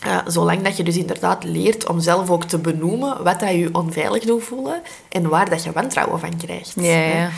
Eh, 0.00 0.18
zolang 0.26 0.62
dat 0.62 0.76
je 0.76 0.82
dus 0.82 0.96
inderdaad 0.96 1.44
leert 1.44 1.88
om 1.88 2.00
zelf 2.00 2.30
ook 2.30 2.44
te 2.44 2.58
benoemen 2.58 3.22
wat 3.22 3.40
dat 3.40 3.50
je 3.50 3.68
onveilig 3.72 4.24
doet 4.24 4.44
voelen 4.44 4.82
en 5.08 5.28
waar 5.28 5.50
dat 5.50 5.64
je 5.64 5.72
wantrouwen 5.72 6.20
van 6.20 6.36
krijgt. 6.36 6.72
Ja, 6.76 7.00
ja. 7.04 7.30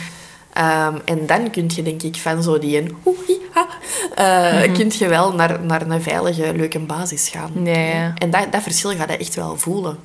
Ehm, 0.53 0.97
en 1.05 1.25
dan 1.25 1.49
kun 1.49 1.69
je, 1.75 1.83
denk 1.83 2.03
ik, 2.03 2.15
van 2.15 2.43
zo 2.43 2.59
die 2.59 2.77
een 2.77 2.95
oeh, 3.05 3.17
hi, 3.27 3.35
ha, 3.51 3.67
eh, 4.15 4.73
kun 4.73 4.91
je 4.97 5.07
wel 5.07 5.33
naar, 5.33 5.59
naar 5.65 5.81
een 5.89 6.01
veilige, 6.01 6.53
leuke 6.55 6.79
basis 6.79 7.29
gaan. 7.29 7.51
Ja. 7.63 8.13
En 8.15 8.29
dat, 8.29 8.51
dat 8.51 8.61
verschil 8.61 8.89
ga 8.89 9.05
je 9.07 9.17
echt 9.17 9.35
wel 9.35 9.57
voelen. 9.57 9.97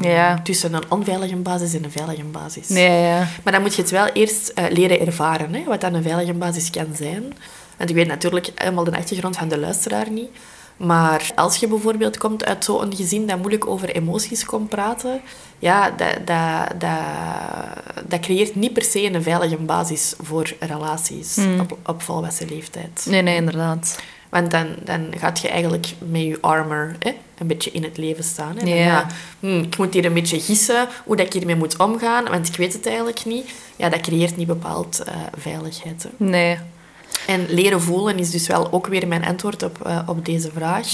Ja. 0.00 0.40
Tussen 0.42 0.74
een 0.74 0.90
onveilige 0.90 1.36
basis 1.36 1.74
en 1.74 1.84
een 1.84 1.90
veilige 1.90 2.24
basis. 2.24 2.68
Ja, 2.68 2.96
ja. 2.96 3.26
Maar 3.44 3.52
dan 3.52 3.62
moet 3.62 3.74
je 3.74 3.82
het 3.82 3.90
wel 3.90 4.06
eerst 4.06 4.48
eh, 4.48 4.64
leren 4.70 5.00
ervaren, 5.00 5.54
hè, 5.54 5.64
wat 5.64 5.80
dan 5.80 5.94
een 5.94 6.02
veilige 6.02 6.32
basis 6.32 6.70
kan 6.70 6.88
zijn. 6.96 7.34
Want 7.76 7.90
ik 7.90 7.96
weet 7.96 8.06
natuurlijk 8.06 8.50
helemaal 8.54 8.84
de 8.84 8.96
achtergrond 8.96 9.36
van 9.36 9.48
de 9.48 9.58
luisteraar 9.58 10.10
niet. 10.10 10.30
Maar 10.76 11.30
als 11.34 11.56
je 11.56 11.68
bijvoorbeeld 11.68 12.18
komt 12.18 12.44
uit 12.44 12.64
zo'n 12.64 12.96
gezin 12.96 13.26
dat 13.26 13.38
moeilijk 13.38 13.66
over 13.66 13.88
emoties 13.88 14.44
kon 14.44 14.68
praten, 14.68 15.20
ja, 15.58 15.90
dat, 15.90 16.26
dat, 16.26 16.80
dat, 16.80 18.08
dat 18.08 18.20
creëert 18.20 18.54
niet 18.54 18.72
per 18.72 18.82
se 18.82 19.12
een 19.12 19.22
veilige 19.22 19.56
basis 19.56 20.14
voor 20.22 20.52
relaties 20.60 21.38
op, 21.60 21.78
op 21.86 22.02
volwassen 22.02 22.48
leeftijd. 22.48 23.06
Nee, 23.08 23.22
nee, 23.22 23.36
inderdaad. 23.36 23.98
Want 24.34 24.50
dan, 24.50 24.66
dan 24.84 25.12
gaat 25.18 25.40
je 25.40 25.48
eigenlijk 25.48 25.94
met 25.98 26.22
je 26.22 26.38
armor 26.40 26.94
hè, 26.98 27.10
een 27.38 27.46
beetje 27.46 27.70
in 27.70 27.82
het 27.82 27.96
leven 27.96 28.24
staan. 28.24 28.56
Hè. 28.56 28.60
Dan, 28.60 28.68
Ja. 28.68 28.74
ja, 28.74 29.06
hm, 29.40 29.58
ik 29.58 29.76
moet 29.78 29.94
hier 29.94 30.04
een 30.04 30.12
beetje 30.12 30.40
gissen 30.40 30.88
hoe 31.04 31.16
dat 31.16 31.26
ik 31.26 31.32
hiermee 31.32 31.56
moet 31.56 31.76
omgaan, 31.76 32.24
want 32.24 32.48
ik 32.48 32.56
weet 32.56 32.72
het 32.72 32.86
eigenlijk 32.86 33.24
niet. 33.24 33.50
Ja, 33.76 33.88
dat 33.88 34.00
creëert 34.00 34.36
niet 34.36 34.46
bepaald 34.46 35.02
eh, 35.02 35.14
veiligheid. 35.38 36.02
Hè. 36.02 36.24
Nee. 36.24 36.58
En 37.26 37.46
leren 37.48 37.80
voelen 37.82 38.18
is 38.18 38.30
dus 38.30 38.46
wel 38.46 38.72
ook 38.72 38.86
weer 38.86 39.08
mijn 39.08 39.24
antwoord 39.24 39.62
op, 39.62 39.86
eh, 39.86 39.98
op 40.06 40.24
deze 40.24 40.50
vraag. 40.54 40.88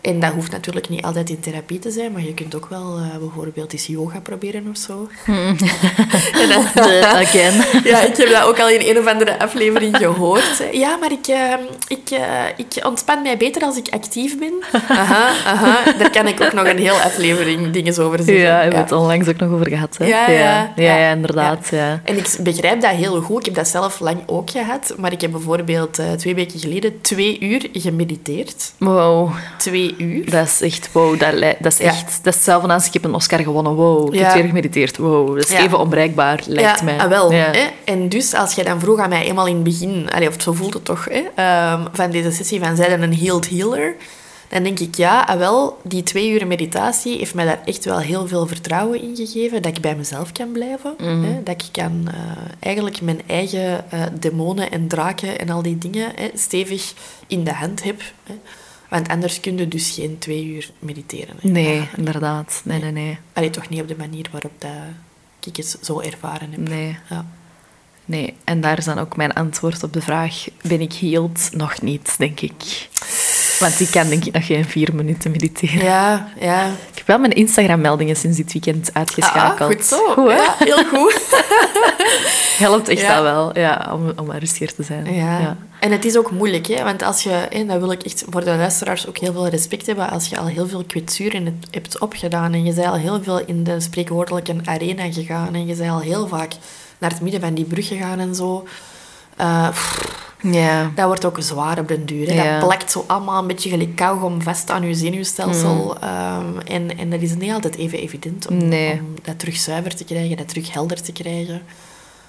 En 0.00 0.20
dat 0.20 0.32
hoeft 0.32 0.50
natuurlijk 0.50 0.88
niet 0.88 1.02
altijd 1.04 1.30
in 1.30 1.40
therapie 1.40 1.78
te 1.78 1.90
zijn, 1.90 2.12
maar 2.12 2.22
je 2.22 2.34
kunt 2.34 2.54
ook 2.54 2.66
wel 2.70 2.96
eh, 2.98 3.18
bijvoorbeeld 3.18 3.72
eens 3.72 3.86
yoga 3.86 4.20
proberen 4.20 4.66
of 4.70 4.76
zo. 4.76 5.08
En 6.42 6.48
dan- 6.48 6.66
Again. 7.24 7.54
ja, 7.84 8.00
ik 8.00 8.16
heb 8.16 8.28
dat 8.30 8.42
ook 8.42 8.58
al 8.60 8.68
in 8.68 8.96
een 8.96 8.98
of 8.98 9.06
andere 9.06 9.38
aflevering 9.38 9.96
gehoord. 9.96 10.62
Ja, 10.72 10.96
maar 10.96 11.12
ik, 11.12 11.26
eh, 11.26 11.52
ik, 11.88 12.10
eh, 12.10 12.20
ik 12.56 12.86
ontspan 12.86 13.22
mij 13.22 13.36
beter 13.36 13.62
als 13.62 13.76
ik 13.76 13.88
actief 13.90 14.38
ben. 14.38 14.52
Aha, 14.88 15.28
aha. 15.46 15.76
Daar 15.98 16.10
kan 16.10 16.26
ik 16.26 16.40
ook 16.40 16.52
nog 16.52 16.66
een 16.66 16.78
heel 16.78 16.94
aflevering 17.00 17.70
dingen 17.70 17.98
over 17.98 18.18
zeggen. 18.18 18.34
Ja, 18.44 18.56
we 18.56 18.62
hebben 18.62 18.80
het 18.80 18.92
onlangs 18.92 19.28
ook 19.28 19.36
nog 19.36 19.52
over 19.52 19.68
gehad. 19.68 19.96
Hè? 19.98 20.06
Ja, 20.06 20.30
ja, 20.30 20.38
ja, 20.40 20.72
ja. 20.76 20.96
ja, 20.96 21.10
inderdaad. 21.12 21.68
Ja. 21.70 22.00
En 22.04 22.16
ik 22.16 22.36
begrijp 22.40 22.80
dat 22.80 22.90
heel 22.90 23.20
goed. 23.20 23.38
Ik 23.38 23.44
heb 23.44 23.54
dat 23.54 23.68
zelf 23.68 24.00
lang 24.00 24.18
ook 24.26 24.50
gehad. 24.50 24.94
Maar 24.96 25.12
ik 25.12 25.20
heb 25.20 25.30
bijvoorbeeld 25.30 25.98
eh, 25.98 26.12
twee 26.12 26.34
weken 26.34 26.58
geleden 26.60 27.00
twee 27.00 27.40
uur 27.40 27.68
gemediteerd. 27.72 28.72
Wow, 28.78 29.30
Twee 29.56 29.87
uur. 29.98 30.30
dat 30.30 30.46
is 30.46 30.60
echt 30.60 30.88
wow. 30.92 31.20
Dat, 31.20 31.72
is 31.72 31.78
Ja. 31.78 31.84
echt... 31.84 32.04
Dat 32.22 32.32
is 32.32 32.34
hetzelfde 32.34 32.72
als 32.72 32.86
ik 32.86 32.92
heb 32.92 33.04
een 33.04 33.14
Oscar 33.14 33.40
gewonnen. 33.40 33.74
Wow, 33.74 34.14
ik 34.14 34.20
Ja. 34.20 34.24
heb 34.26 34.34
weer 34.34 34.44
gemediteerd. 34.46 34.96
Wow, 34.96 35.34
dat 35.34 35.44
is 35.44 35.50
Ja. 35.50 35.58
even 35.64 35.78
onbereikbaar, 35.78 36.40
lijkt 36.46 36.82
mij. 36.82 36.98
ah, 36.98 37.08
wel. 37.08 37.32
Ja. 37.32 37.50
Hè? 37.50 37.66
En 37.84 38.08
dus, 38.08 38.34
als 38.34 38.54
jij 38.54 38.64
dan 38.64 38.80
vroeg 38.80 38.98
aan 38.98 39.08
mij, 39.08 39.24
eenmaal 39.24 39.46
in 39.46 39.54
het 39.54 39.64
begin, 39.64 40.10
allee, 40.14 40.28
of 40.28 40.34
zo 40.38 40.52
voelt 40.52 40.74
het 40.74 40.84
toch, 40.84 41.04
hè, 41.10 41.22
ehm, 41.34 41.86
van 41.92 42.10
deze 42.10 42.30
sessie, 42.30 42.60
van 42.60 42.76
zij 42.76 42.88
dan 42.88 43.00
een 43.00 43.16
healed 43.16 43.48
healer, 43.50 43.94
dan 44.48 44.62
denk 44.62 44.78
ik 44.78 44.94
ja, 44.96 45.20
ah, 45.22 45.38
wel, 45.38 45.78
die 45.82 46.02
twee 46.02 46.30
uur 46.30 46.46
meditatie 46.46 47.18
heeft 47.18 47.34
mij 47.34 47.44
daar 47.44 47.60
echt 47.64 47.84
wel 47.84 47.98
heel 47.98 48.26
veel 48.28 48.46
vertrouwen 48.46 49.02
in 49.02 49.16
gegeven. 49.16 49.62
Dat 49.62 49.76
ik 49.76 49.82
bij 49.82 49.96
mezelf 49.96 50.32
kan 50.32 50.52
blijven. 50.52 50.94
Mhm. 50.98 51.22
Hè, 51.22 51.42
dat 51.42 51.54
ik 51.62 51.68
kan 51.72 52.02
eh, 52.06 52.14
eigenlijk 52.60 53.00
mijn 53.00 53.20
eigen 53.26 53.90
eh, 53.90 54.00
demonen 54.20 54.70
en 54.70 54.88
draken 54.88 55.38
en 55.38 55.50
al 55.50 55.62
die 55.62 55.78
dingen 55.78 56.10
hè, 56.14 56.28
stevig 56.34 56.92
in 57.26 57.44
de 57.44 57.52
hand 57.52 57.82
heb. 57.84 58.00
Hè. 58.26 58.34
Want 58.88 59.08
anders 59.08 59.40
kun 59.40 59.58
je 59.58 59.68
dus 59.68 59.90
geen 59.90 60.18
twee 60.18 60.44
uur 60.44 60.70
mediteren. 60.78 61.36
Hè. 61.40 61.48
Nee, 61.48 61.88
inderdaad. 61.96 62.60
Nee, 62.64 62.80
nee, 62.80 62.92
nee. 62.92 63.18
Allee, 63.32 63.50
toch 63.50 63.68
niet 63.68 63.80
op 63.80 63.88
de 63.88 63.96
manier 63.96 64.28
waarop 64.32 64.52
dat 64.58 64.70
ik 65.44 65.56
het 65.56 65.78
zo 65.82 66.00
ervaren 66.00 66.50
heb. 66.50 66.68
Nee. 66.68 66.96
Ja. 67.08 67.26
Nee, 68.04 68.34
en 68.44 68.60
daar 68.60 68.78
is 68.78 68.84
dan 68.84 68.98
ook 68.98 69.16
mijn 69.16 69.32
antwoord 69.32 69.82
op 69.82 69.92
de 69.92 70.00
vraag: 70.00 70.46
ben 70.62 70.80
ik 70.80 70.92
healed? 70.92 71.50
Nog 71.52 71.80
niet, 71.82 72.14
denk 72.18 72.40
ik. 72.40 72.88
Want 73.58 73.80
ik 73.80 73.90
kan 73.90 74.08
denk 74.08 74.24
ik 74.24 74.32
nog 74.32 74.46
geen 74.46 74.64
vier 74.64 74.94
minuten 74.94 75.30
mediteren. 75.30 75.84
ja, 75.84 76.32
ja. 76.40 76.70
Wel 77.08 77.18
mijn 77.18 77.32
Instagram-meldingen 77.32 78.16
sinds 78.16 78.36
dit 78.36 78.52
weekend 78.52 78.90
uitgeschakeld. 78.92 79.60
Ah, 79.70 79.76
goed 79.76 79.84
zo. 79.84 79.96
Goed, 79.96 80.30
hè? 80.30 80.36
Ja, 80.36 80.54
heel 80.58 80.84
goed. 80.84 81.20
Helpt 82.66 82.88
echt 82.88 83.00
Ja. 83.00 83.22
wel 83.22 83.58
ja, 83.58 83.90
om, 83.92 84.12
om 84.16 84.30
rustiger 84.32 84.74
te 84.74 84.82
zijn. 84.82 85.14
Ja. 85.14 85.56
En 85.80 85.92
het 85.92 86.04
is 86.04 86.16
ook 86.16 86.30
moeilijk, 86.30 86.66
hè? 86.66 86.84
want 86.84 87.02
als 87.02 87.22
je, 87.22 87.30
en 87.30 87.66
dat 87.66 87.78
wil 87.78 87.90
ik 87.92 88.02
echt 88.02 88.24
voor 88.30 88.44
de 88.44 88.54
luisteraars 88.56 89.06
ook 89.08 89.18
heel 89.18 89.32
veel 89.32 89.48
respect 89.48 89.86
hebben, 89.86 90.10
als 90.10 90.28
je 90.28 90.38
al 90.38 90.46
heel 90.46 90.68
veel 90.68 90.84
kwetsuren 90.86 91.44
hebt- 91.44 91.66
hebt 91.70 91.98
opgedaan 92.00 92.52
en 92.52 92.64
je 92.64 92.72
bent 92.72 92.86
al 92.86 92.94
heel 92.96 93.22
veel 93.22 93.40
in 93.44 93.64
de 93.64 93.80
spreekwoordelijke 93.80 94.54
arena 94.64 95.12
gegaan 95.12 95.54
en 95.54 95.66
je 95.66 95.74
bent 95.74 95.90
al 95.90 96.00
heel 96.00 96.26
vaak 96.26 96.52
naar 96.98 97.10
het 97.10 97.20
midden 97.20 97.40
van 97.40 97.54
die 97.54 97.64
brug 97.64 97.88
gegaan 97.88 98.18
en 98.18 98.34
zo. 98.34 98.66
Eh, 99.38 99.68
pff, 99.68 100.16
Ja. 100.42 100.90
dat 100.94 101.06
wordt 101.06 101.24
ook 101.24 101.36
zwaar 101.40 101.78
op 101.78 101.88
den 101.88 102.06
duur. 102.06 102.32
Ja. 102.34 102.58
Dat 102.58 102.68
plakt 102.68 102.90
zo 102.90 103.04
allemaal 103.06 103.40
een 103.40 103.46
beetje 103.46 103.70
gelijk 103.70 103.96
kauwgom 103.96 104.42
vast 104.42 104.70
aan 104.70 104.82
je 104.86 104.94
zenuwstelsel. 104.94 105.96
Ehm, 106.00 106.58
en, 106.66 106.98
en 106.98 107.10
dat 107.10 107.20
is 107.20 107.34
niet 107.34 107.52
altijd 107.52 107.76
even 107.76 107.98
evident 107.98 108.48
om, 108.48 108.56
Nee. 108.68 108.92
om 108.92 109.14
dat 109.22 109.38
terug 109.38 109.56
zuiver 109.56 109.96
te 109.96 110.04
krijgen, 110.04 110.36
dat 110.36 110.48
terug 110.48 110.72
helder 110.72 111.02
te 111.02 111.12
krijgen. 111.12 111.62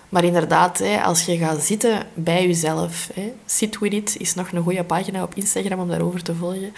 Maar 0.09 0.23
inderdaad, 0.23 0.77
hè, 0.77 1.01
als 1.01 1.25
je 1.25 1.37
gaat 1.37 1.61
zitten 1.63 1.99
bij 2.13 2.47
jezelf, 2.47 3.09
hè, 3.13 3.31
Sit 3.45 3.79
With 3.79 3.93
It 3.93 4.15
is 4.19 4.33
nog 4.35 4.51
een 4.51 4.63
goede 4.63 4.83
pagina 4.83 5.23
op 5.23 5.35
Instagram 5.35 5.79
om 5.79 5.87
daarover 5.89 6.23
te 6.23 6.35
volgen. 6.35 6.73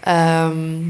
Ehm, 0.00 0.80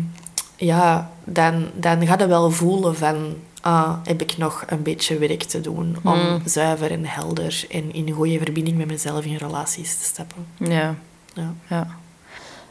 ja, 0.56 1.10
dan, 1.24 1.66
dan 1.74 2.06
ga 2.06 2.18
je 2.18 2.26
wel 2.26 2.50
voelen 2.50 2.96
van, 2.96 3.34
ah, 3.64 3.92
heb 4.04 4.22
ik 4.22 4.36
nog 4.36 4.64
een 4.66 4.82
beetje 4.82 5.18
werk 5.18 5.42
te 5.42 5.60
doen 5.60 5.96
om 6.02 6.18
Mm. 6.18 6.40
zuiver 6.44 6.90
en 6.90 7.04
helder 7.04 7.64
en 7.70 7.94
in 7.94 8.10
goede 8.10 8.38
verbinding 8.38 8.76
met 8.76 8.86
mezelf 8.86 9.24
in 9.24 9.36
relaties 9.36 9.96
te 9.96 10.04
stappen. 10.04 10.46
Ja. 10.58 10.94
Ja. 11.34 11.54
Ja. 11.68 11.86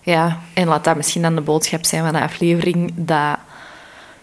ja, 0.02 0.40
en 0.53 0.68
laat 0.68 0.84
dat 0.84 0.95
misschien 0.95 1.22
dan 1.22 1.36
de 1.36 1.41
boodschap 1.41 1.86
zijn 1.86 2.03
van 2.03 2.14
de 2.14 2.22
aflevering. 2.22 2.91
Dat... 2.95 3.38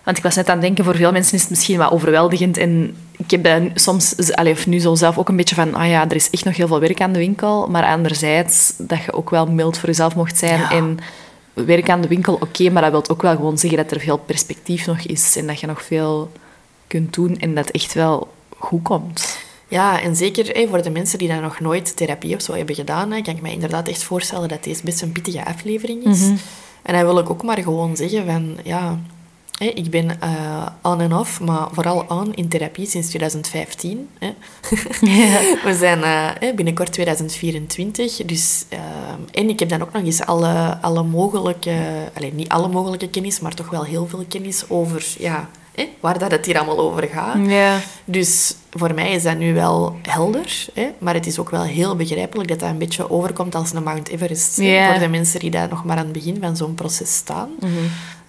Want 0.02 0.16
ik 0.16 0.22
was 0.22 0.34
net 0.34 0.48
aan 0.48 0.56
het 0.56 0.62
denken, 0.62 0.84
voor 0.84 0.96
veel 0.96 1.12
mensen 1.12 1.34
is 1.34 1.40
het 1.40 1.50
misschien 1.50 1.78
wat 1.78 1.90
overweldigend. 1.90 2.56
En 2.56 2.96
ik 3.16 3.30
heb 3.30 3.44
dat 3.44 3.62
soms, 3.74 4.34
allee, 4.34 4.52
of 4.52 4.66
nu 4.66 4.78
zo 4.78 4.94
zelf 4.94 5.18
ook 5.18 5.28
een 5.28 5.36
beetje 5.36 5.54
van, 5.54 5.74
ah 5.74 5.88
ja, 5.88 6.08
er 6.08 6.14
is 6.14 6.30
echt 6.30 6.44
nog 6.44 6.56
heel 6.56 6.66
veel 6.66 6.80
werk 6.80 7.00
aan 7.00 7.12
de 7.12 7.18
winkel. 7.18 7.66
Maar 7.68 7.84
anderzijds, 7.84 8.74
dat 8.78 9.04
je 9.04 9.12
ook 9.12 9.30
wel 9.30 9.46
mild 9.46 9.78
voor 9.78 9.88
jezelf 9.88 10.14
mocht 10.14 10.38
zijn. 10.38 10.60
Ja. 10.60 10.70
En 10.70 10.98
werk 11.52 11.90
aan 11.90 12.00
de 12.00 12.08
winkel, 12.08 12.34
oké, 12.34 12.70
maar 12.70 12.82
dat 12.82 12.90
wil 12.90 13.08
ook 13.08 13.22
wel 13.22 13.36
gewoon 13.36 13.58
zeggen 13.58 13.78
dat 13.78 13.90
er 13.90 14.00
veel 14.00 14.16
perspectief 14.18 14.86
nog 14.86 15.00
is. 15.00 15.36
En 15.36 15.46
dat 15.46 15.60
je 15.60 15.66
nog 15.66 15.82
veel 15.82 16.30
kunt 16.90 17.14
doen 17.14 17.38
en 17.38 17.54
dat 17.54 17.70
echt 17.70 17.94
wel 17.94 18.28
goed 18.58 18.82
komt. 18.82 19.38
Ja, 19.68 20.02
en 20.02 20.16
zeker 20.16 20.68
voor 20.68 20.82
de 20.82 20.90
mensen 20.90 21.18
die 21.18 21.28
dan 21.28 21.40
nog 21.40 21.60
nooit 21.60 21.96
therapie 21.96 22.34
of 22.34 22.42
zo 22.42 22.54
hebben 22.54 22.74
gedaan, 22.74 23.12
hè, 23.12 23.22
kan 23.22 23.34
ik 23.36 23.42
me 23.42 23.52
inderdaad 23.52 23.88
echt 23.88 24.02
voorstellen 24.02 24.48
dat 24.48 24.64
deze 24.64 24.82
best 24.84 25.02
een 25.02 25.12
pittige 25.12 25.44
aflevering 25.44 26.04
is. 26.04 26.20
En 26.82 26.94
dan 26.94 27.04
wil 27.04 27.18
ik 27.18 27.30
ook 27.30 27.42
maar 27.42 27.58
gewoon 27.58 27.96
zeggen 27.96 28.26
van, 28.26 28.56
ja, 28.64 28.98
ik 29.58 29.90
ben 29.90 30.20
eh 30.20 30.66
on 30.82 31.00
en 31.00 31.14
off, 31.14 31.40
maar 31.40 31.68
vooral 31.72 32.04
on 32.08 32.34
in 32.34 32.48
therapie 32.48 32.86
sinds 32.86 33.08
2015. 33.08 34.08
Hè. 34.18 34.28
We 35.70 35.76
zijn 35.78 36.02
eh, 36.02 36.54
binnenkort 36.54 36.92
2024, 36.92 38.16
dus... 38.16 38.64
eh, 38.68 38.78
en 39.32 39.48
ik 39.48 39.58
heb 39.58 39.68
dan 39.68 39.82
ook 39.82 39.92
nog 39.92 40.02
eens 40.02 40.24
alle, 40.24 40.78
alle 40.80 41.02
mogelijke... 41.02 41.74
Alleen 42.14 42.34
niet 42.34 42.48
alle 42.48 42.68
mogelijke 42.68 43.08
kennis, 43.08 43.40
maar 43.40 43.54
toch 43.54 43.70
wel 43.70 43.84
heel 43.84 44.06
veel 44.06 44.24
kennis 44.28 44.64
over, 44.68 45.06
ja, 45.18 45.48
hè, 45.74 45.88
waar 46.00 46.18
dat 46.18 46.30
het 46.30 46.46
hier 46.46 46.56
allemaal 46.56 46.78
over 46.80 47.02
gaat. 47.08 47.36
Ja. 47.46 47.78
Dus 48.04 48.54
voor 48.70 48.94
mij 48.94 49.10
is 49.12 49.22
dat 49.22 49.38
nu 49.38 49.54
wel 49.54 49.96
helder, 50.02 50.66
hè? 50.74 50.88
maar 50.98 51.14
het 51.14 51.26
is 51.26 51.38
ook 51.38 51.50
wel 51.50 51.62
heel 51.62 51.96
begrijpelijk 51.96 52.48
dat 52.48 52.60
dat 52.60 52.68
een 52.70 52.78
beetje 52.78 53.10
overkomt 53.10 53.54
als 53.54 53.72
een 53.72 53.82
Mount 53.82 54.08
Everest. 54.08 54.56
Ja. 54.60 54.90
Voor 54.90 55.00
de 55.00 55.08
mensen 55.08 55.40
die 55.40 55.50
daar 55.50 55.68
nog 55.68 55.84
maar 55.84 55.96
aan 55.96 56.04
het 56.04 56.12
begin 56.12 56.36
van 56.40 56.56
zo'n 56.56 56.74
proces 56.74 57.14
staan. 57.14 57.50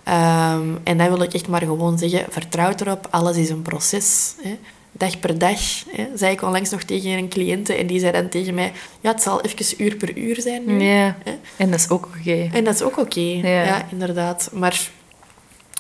Ehm, 0.04 0.68
en 0.84 0.98
dan 0.98 1.08
wil 1.10 1.22
ik 1.22 1.34
echt 1.34 1.48
maar 1.48 1.62
gewoon 1.62 1.98
zeggen, 1.98 2.26
vertrouw 2.30 2.74
erop, 2.80 3.08
alles 3.10 3.38
is 3.38 3.50
een 3.50 3.62
proces. 3.62 4.34
Hè? 4.42 4.58
Dag 4.92 5.20
per 5.20 5.38
dag, 5.38 5.60
hè? 5.90 6.08
zei 6.16 6.32
ik 6.34 6.42
onlangs 6.42 6.70
nog 6.70 6.84
tegen 6.84 7.12
een 7.12 7.30
cliënte 7.30 7.74
en 7.74 7.88
die 7.88 8.00
zei 8.00 8.12
dan 8.12 8.30
tegen 8.30 8.54
mij, 8.54 8.72
ja, 9.02 9.12
het 9.12 9.22
zal 9.22 9.42
even 9.42 9.84
uur 9.84 9.96
per 9.96 10.18
uur 10.18 10.42
zijn 10.42 10.62
nu. 10.66 10.82
ja. 10.84 11.16
Hè? 11.24 11.32
En 11.58 11.72
dat 11.72 11.80
is 11.80 11.90
ook 11.90 12.06
oké. 12.18 12.50
En 12.54 12.64
dat 12.64 12.74
is 12.74 12.82
ook 12.82 12.98
oké, 12.98 13.20
Ja. 13.20 13.64
ja. 13.64 13.86
inderdaad. 13.92 14.50
Maar 14.54 14.90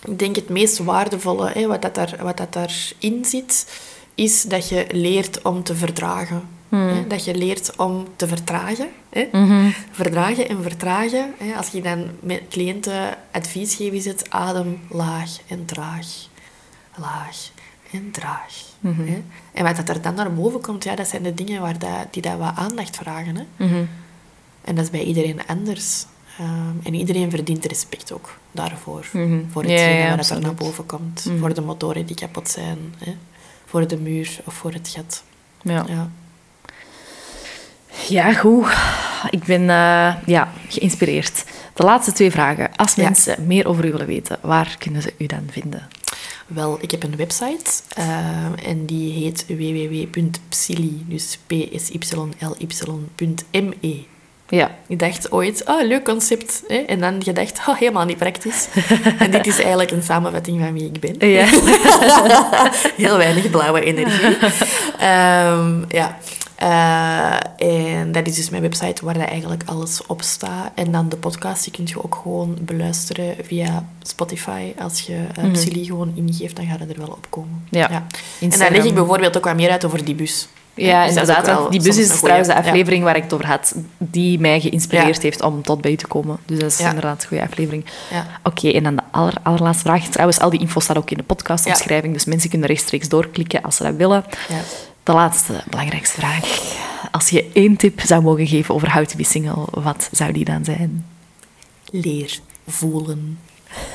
ik 0.05 0.19
denk 0.19 0.35
het 0.35 0.49
meest 0.49 0.77
waardevolle, 0.77 1.51
hè, 1.53 1.67
wat, 1.67 1.81
dat 1.81 1.95
daar, 1.95 2.15
wat 2.21 2.37
dat 2.37 2.53
daarin 2.53 3.25
zit, 3.25 3.67
is 4.15 4.43
dat 4.43 4.69
je 4.69 4.85
leert 4.91 5.41
om 5.41 5.63
te 5.63 5.75
verdragen. 5.75 6.47
Hè? 6.69 7.07
Dat 7.07 7.25
je 7.25 7.35
leert 7.35 7.75
om 7.75 8.07
te 8.15 8.27
vertragen. 8.27 8.89
Hè? 9.09 9.27
Verdragen 9.91 10.49
en 10.49 10.61
vertragen. 10.61 11.33
Hè? 11.37 11.55
Als 11.55 11.67
je 11.67 11.81
dan 11.81 12.09
met 12.19 12.41
cliënten 12.49 13.17
advies 13.31 13.75
geeft, 13.75 13.93
is 13.93 14.05
het 14.05 14.29
adem 14.29 14.79
laag 14.89 15.37
en 15.47 15.65
traag. 15.65 16.07
Laag 16.95 17.51
en 17.91 18.11
traag. 18.11 18.53
Hè? 18.81 19.23
En 19.53 19.63
wat 19.63 19.75
dat 19.75 19.89
er 19.89 20.01
dan 20.01 20.15
naar 20.15 20.33
boven 20.33 20.61
komt, 20.61 20.83
ja, 20.83 20.95
dat 20.95 21.07
zijn 21.07 21.23
de 21.23 21.33
dingen 21.33 21.61
waar 21.61 21.79
dat, 21.79 22.07
die 22.11 22.21
dat 22.21 22.37
wat 22.37 22.55
aandacht 22.55 22.95
vragen. 22.95 23.35
Hè? 23.35 23.65
Mhm. 23.65 23.85
En 24.61 24.75
dat 24.75 24.83
is 24.83 24.89
bij 24.89 25.03
iedereen 25.03 25.47
anders. 25.47 26.05
Ehm, 26.41 26.75
en 26.83 26.93
iedereen 26.93 27.29
verdient 27.29 27.65
respect 27.65 28.11
ook 28.11 28.37
daarvoor. 28.51 29.05
Mhm. 29.13 29.39
Voor 29.51 29.65
Ja, 29.65 29.71
hetgene 29.71 29.97
ja, 29.99 30.15
wat 30.15 30.29
er 30.29 30.39
naar 30.41 30.53
boven 30.53 30.85
komt. 30.85 31.25
Mhm. 31.25 31.37
Voor 31.39 31.53
de 31.53 31.61
motoren 31.61 32.05
die 32.05 32.15
kapot 32.15 32.49
zijn. 32.49 32.77
Hè? 32.97 33.15
Voor 33.65 33.87
de 33.87 33.97
muur 33.97 34.39
of 34.45 34.53
voor 34.53 34.73
het 34.73 34.89
gat. 34.95 35.23
Ja. 35.61 35.85
Ja. 35.87 36.09
Ja, 38.09 38.33
goed. 38.33 38.67
Ik 39.29 39.43
ben 39.43 39.61
eh, 39.61 40.15
ja, 40.25 40.51
geïnspireerd. 40.69 41.43
De 41.73 41.83
laatste 41.83 42.11
twee 42.11 42.31
vragen. 42.31 42.75
Als 42.75 42.93
Ja. 42.95 43.03
mensen 43.03 43.47
meer 43.47 43.67
over 43.67 43.85
u 43.85 43.91
willen 43.91 44.07
weten, 44.07 44.37
waar 44.41 44.75
kunnen 44.79 45.01
ze 45.01 45.13
u 45.17 45.25
dan 45.25 45.47
vinden? 45.51 45.87
Wel, 46.47 46.77
ik 46.81 46.91
heb 46.91 47.03
een 47.03 47.15
website 47.15 47.71
ehm, 47.89 48.53
en 48.65 48.85
die 48.85 49.11
heet 49.11 49.45
www.psyli, 49.47 51.05
dus 51.07 51.39
p-s-y-l-y.me. 52.81 54.03
Ja. 54.51 54.71
Ik 54.87 54.99
dacht 54.99 55.31
ooit, 55.31 55.63
oh, 55.65 55.87
leuk 55.87 56.03
concept. 56.03 56.63
Hè? 56.67 56.75
En 56.75 56.99
dan 56.99 57.23
gedacht, 57.23 57.59
oh, 57.67 57.77
helemaal 57.77 58.05
niet 58.05 58.17
praktisch. 58.17 58.67
en 59.19 59.31
dit 59.31 59.47
is 59.47 59.59
eigenlijk 59.59 59.91
een 59.91 60.03
samenvatting 60.03 60.61
van 60.61 60.73
wie 60.73 60.91
ik 60.93 60.99
ben. 60.99 61.29
Ja. 61.29 61.45
Heel 63.03 63.17
weinig 63.17 63.49
blauwe 63.49 63.83
energie. 63.83 64.37
Ehm, 64.99 65.83
ja. 65.87 66.17
Eh, 66.61 67.99
en 67.99 68.11
dat 68.11 68.27
is 68.27 68.35
dus 68.35 68.49
mijn 68.49 68.61
website 68.61 69.05
waar 69.05 69.13
dat 69.13 69.27
eigenlijk 69.27 69.63
alles 69.65 70.05
op 70.07 70.21
staat. 70.21 70.71
En 70.75 70.91
dan 70.91 71.09
de 71.09 71.17
podcast, 71.17 71.63
die 71.63 71.73
kun 71.73 71.83
je 71.87 72.03
ook 72.03 72.19
gewoon 72.21 72.57
beluisteren 72.61 73.35
via 73.43 73.85
Spotify. 74.01 74.73
Als 74.79 75.01
je 75.01 75.25
uh, 75.43 75.85
gewoon 75.85 76.11
ingeeft, 76.15 76.55
dan 76.55 76.65
gaat 76.65 76.79
het 76.79 76.89
er 76.89 76.97
wel 76.97 77.07
op 77.07 77.27
komen. 77.29 77.67
Ja. 77.69 77.89
En 78.39 78.49
dan 78.49 78.71
leg 78.71 78.85
ik 78.85 78.93
bijvoorbeeld 78.93 79.37
ook 79.37 79.45
wat 79.45 79.55
meer 79.55 79.71
uit 79.71 79.85
over 79.85 80.05
die 80.05 80.15
bus. 80.15 80.47
Ja, 80.73 81.03
Dus 81.05 81.13
is 81.15 81.19
inderdaad. 81.19 81.71
die 81.71 81.81
bus 81.81 81.97
is 81.97 82.19
trouwens 82.19 82.47
de 82.47 82.53
Ja. 82.53 82.59
aflevering 82.59 83.03
waar 83.03 83.15
ik 83.15 83.23
het 83.23 83.33
over 83.33 83.45
had, 83.47 83.75
die 83.97 84.39
mij 84.39 84.59
geïnspireerd 84.61 85.15
Ja. 85.15 85.21
heeft 85.21 85.41
om 85.41 85.61
tot 85.61 85.81
bij 85.81 85.91
u 85.91 85.95
te 85.95 86.07
komen. 86.07 86.37
Dus 86.45 86.59
dat 86.59 86.71
is 86.71 86.77
Ja. 86.77 86.87
inderdaad 86.87 87.21
een 87.21 87.27
goede 87.27 87.43
aflevering. 87.43 87.85
Ja. 88.11 88.25
Oké, 88.43 88.69
en 88.69 88.83
dan 88.83 88.95
de 88.95 89.01
aller, 89.11 89.33
allerlaatste 89.43 89.83
vraag. 89.83 90.03
Trouwens, 90.07 90.39
al 90.39 90.49
die 90.49 90.59
info 90.59 90.79
staat 90.79 90.97
ook 90.97 91.11
in 91.11 91.17
de 91.17 91.23
podcastomschrijving, 91.23 92.13
dus 92.13 92.25
mensen 92.25 92.49
kunnen 92.49 92.67
rechtstreeks 92.67 93.09
doorklikken 93.09 93.61
als 93.61 93.75
ze 93.75 93.83
dat 93.83 93.95
willen. 93.95 94.23
Ja. 94.49 94.55
De 95.03 95.11
laatste, 95.11 95.63
belangrijkste 95.69 96.19
vraag. 96.19 96.59
Als 97.11 97.29
je 97.29 97.49
één 97.53 97.75
tip 97.75 98.01
zou 98.01 98.21
mogen 98.21 98.47
geven 98.47 98.75
over 98.75 98.93
How 98.93 99.05
to 99.05 99.15
be 99.17 99.23
single, 99.23 99.65
wat 99.71 100.09
zou 100.11 100.31
die 100.31 100.45
dan 100.45 100.65
zijn? 100.65 101.05
Leer 101.91 102.39
voelen. 102.67 103.39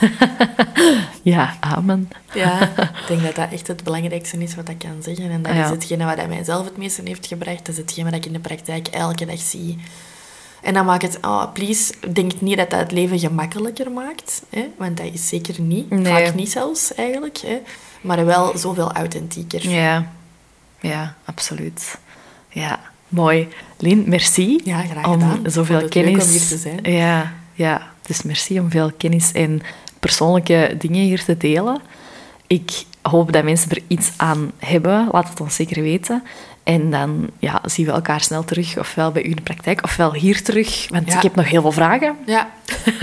Ja, 1.23 1.57
amen. 1.61 2.11
Ja, 2.35 2.61
ik 3.01 3.05
denk 3.09 3.23
dat 3.23 3.35
dat 3.35 3.53
echt 3.53 3.67
het 3.67 3.85
belangrijkste 3.85 4.39
is 4.39 4.55
wat 4.55 4.69
ik 4.69 4.79
kan 4.79 5.03
zeggen. 5.03 5.31
En 5.31 5.43
dat 5.43 5.55
Ja. 5.55 5.65
is 5.65 5.71
hetgene 5.71 6.05
wat 6.05 6.17
hij 6.17 6.29
mijzelf 6.29 6.65
het 6.65 6.77
meeste 6.77 7.03
heeft 7.05 7.27
gebracht. 7.27 7.59
Dat 7.59 7.69
is 7.69 7.77
hetgene 7.77 8.05
wat 8.11 8.19
ik 8.19 8.27
in 8.27 8.33
de 8.33 8.39
praktijk 8.41 8.87
elke 8.89 9.27
dag 9.27 9.39
zie. 9.39 9.79
En 10.63 10.75
dan 10.75 10.85
maakt 10.87 11.03
het, 11.03 11.19
oh, 11.23 11.53
please, 11.53 11.93
denk 12.13 12.41
niet 12.41 12.57
dat 12.57 12.71
dat 12.71 12.81
het 12.81 12.93
leven 12.93 13.19
gemakkelijker 13.19 13.91
maakt. 13.91 14.43
Hè? 14.51 14.69
Want 14.79 14.97
dat 14.97 15.07
is 15.13 15.29
zeker 15.29 15.61
niet. 15.61 15.91
Nee. 15.91 16.05
Vaak 16.25 16.35
niet 16.35 16.51
zelfs, 16.51 16.95
eigenlijk. 16.95 17.39
Hè? 17.39 17.57
Maar 18.01 18.25
wel 18.25 18.59
zoveel 18.59 18.93
authentieker. 18.93 19.69
Ja, 19.71 20.13
ja 20.81 21.15
absoluut. 21.25 21.99
Ja, 22.49 22.81
mooi. 23.09 23.49
Lien, 23.79 24.05
merci 24.07 24.61
Ja, 24.65 24.81
graag 24.83 25.05
gedaan. 25.13 25.41
Zoveel 25.47 25.79
leuk 25.81 25.91
kennis. 25.91 26.25
om 26.25 26.31
hier 26.31 26.47
te 26.49 26.57
zijn. 26.59 26.93
Ja, 26.93 27.33
ja. 27.53 27.95
Dus 28.07 28.23
merci 28.23 28.61
om 28.61 28.71
veel 28.71 28.93
kennis 28.99 29.33
en 29.33 29.61
persoonlijke 30.01 30.75
dingen 30.79 31.01
hier 31.05 31.25
te 31.25 31.37
delen. 31.37 31.81
Ik 32.47 32.85
hoop 33.03 33.33
dat 33.33 33.45
mensen 33.45 33.71
er 33.71 33.83
iets 33.87 34.11
aan 34.17 34.51
hebben. 34.59 35.09
Laat 35.13 35.29
het 35.29 35.41
ons 35.41 35.55
zeker 35.55 35.83
weten. 35.83 36.23
En 36.63 36.91
dan 36.91 37.29
ja, 37.39 37.61
zien 37.65 37.87
we 37.87 37.93
elkaar 37.93 38.21
snel 38.21 38.45
terug, 38.45 38.79
ofwel 38.79 39.11
bij 39.13 39.23
u 39.25 39.29
in 39.31 39.37
de 39.37 39.43
praktijk, 39.43 39.85
ofwel 39.85 40.15
hier 40.15 40.43
terug. 40.43 40.87
Want 40.91 41.09
Ja. 41.09 41.17
ik 41.17 41.23
heb 41.23 41.35
nog 41.35 41.49
heel 41.49 41.61
veel 41.61 41.73
vragen. 41.73 42.17
Ja. 42.27 42.51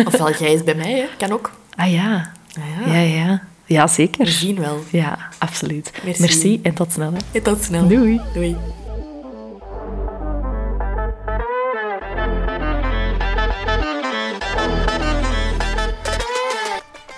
Ofwel 0.06 0.32
jij 0.34 0.54
is 0.54 0.64
bij 0.64 0.76
mij, 0.76 0.92
hè. 0.92 1.06
kan 1.18 1.32
ook. 1.32 1.52
Ah 1.76 1.92
ja. 1.92 2.32
Ah, 2.60 2.88
ja. 2.88 2.94
Ja, 2.94 3.00
ja. 3.00 3.42
Ja, 3.66 3.88
zeker. 3.88 4.26
We 4.26 4.32
zien 4.32 4.60
wel. 4.60 4.84
Ja, 4.90 5.18
absoluut. 5.38 5.92
Merci. 6.04 6.22
Merci 6.22 6.60
en 6.64 6.74
tot 6.74 6.92
snel. 6.92 7.14
hè. 7.32 7.42
Tot 7.42 7.64
snel. 7.64 7.88
Doei. 7.88 8.22
Doei. 8.34 8.56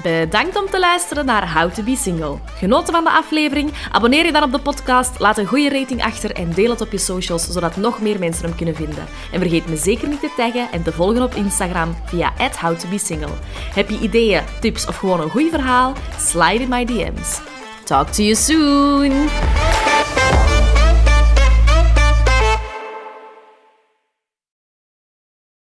Bedankt 0.05 0.57
om 0.57 0.69
te 0.69 0.79
luisteren 0.79 1.25
naar 1.25 1.53
How 1.53 1.73
to 1.73 1.83
Be 1.83 1.95
Single. 1.95 2.37
Genoten 2.57 2.93
van 2.93 3.03
de 3.03 3.09
aflevering? 3.09 3.73
Abonneer 3.91 4.25
je 4.25 4.31
dan 4.31 4.43
op 4.43 4.51
de 4.51 4.59
podcast, 4.59 5.19
laat 5.19 5.37
een 5.37 5.45
goede 5.45 5.69
rating 5.69 6.03
achter 6.03 6.31
en 6.31 6.51
deel 6.53 6.69
het 6.69 6.81
op 6.81 6.91
je 6.91 6.97
socials, 6.97 7.51
zodat 7.51 7.75
nog 7.75 8.01
meer 8.01 8.19
mensen 8.19 8.45
hem 8.45 8.55
kunnen 8.55 8.75
vinden. 8.75 9.05
En 9.31 9.39
vergeet 9.39 9.67
me 9.67 9.75
zeker 9.75 10.07
niet 10.07 10.19
te 10.19 10.33
taggen 10.37 10.67
en 10.71 10.83
te 10.83 10.91
volgen 10.91 11.21
op 11.21 11.35
Instagram 11.35 11.95
via 12.05 12.33
@howtobesingle. 12.59 13.33
Heb 13.73 13.89
je 13.89 13.99
ideeën, 13.99 14.43
tips 14.59 14.87
of 14.87 14.97
gewoon 14.97 15.21
een 15.21 15.29
goed 15.29 15.49
verhaal? 15.49 15.93
Slide 16.19 16.61
in 16.63 16.69
my 16.69 16.85
DM's. 16.85 17.41
Talk 17.83 18.07
to 18.07 18.23
you 18.23 18.35
soon! 18.35 19.29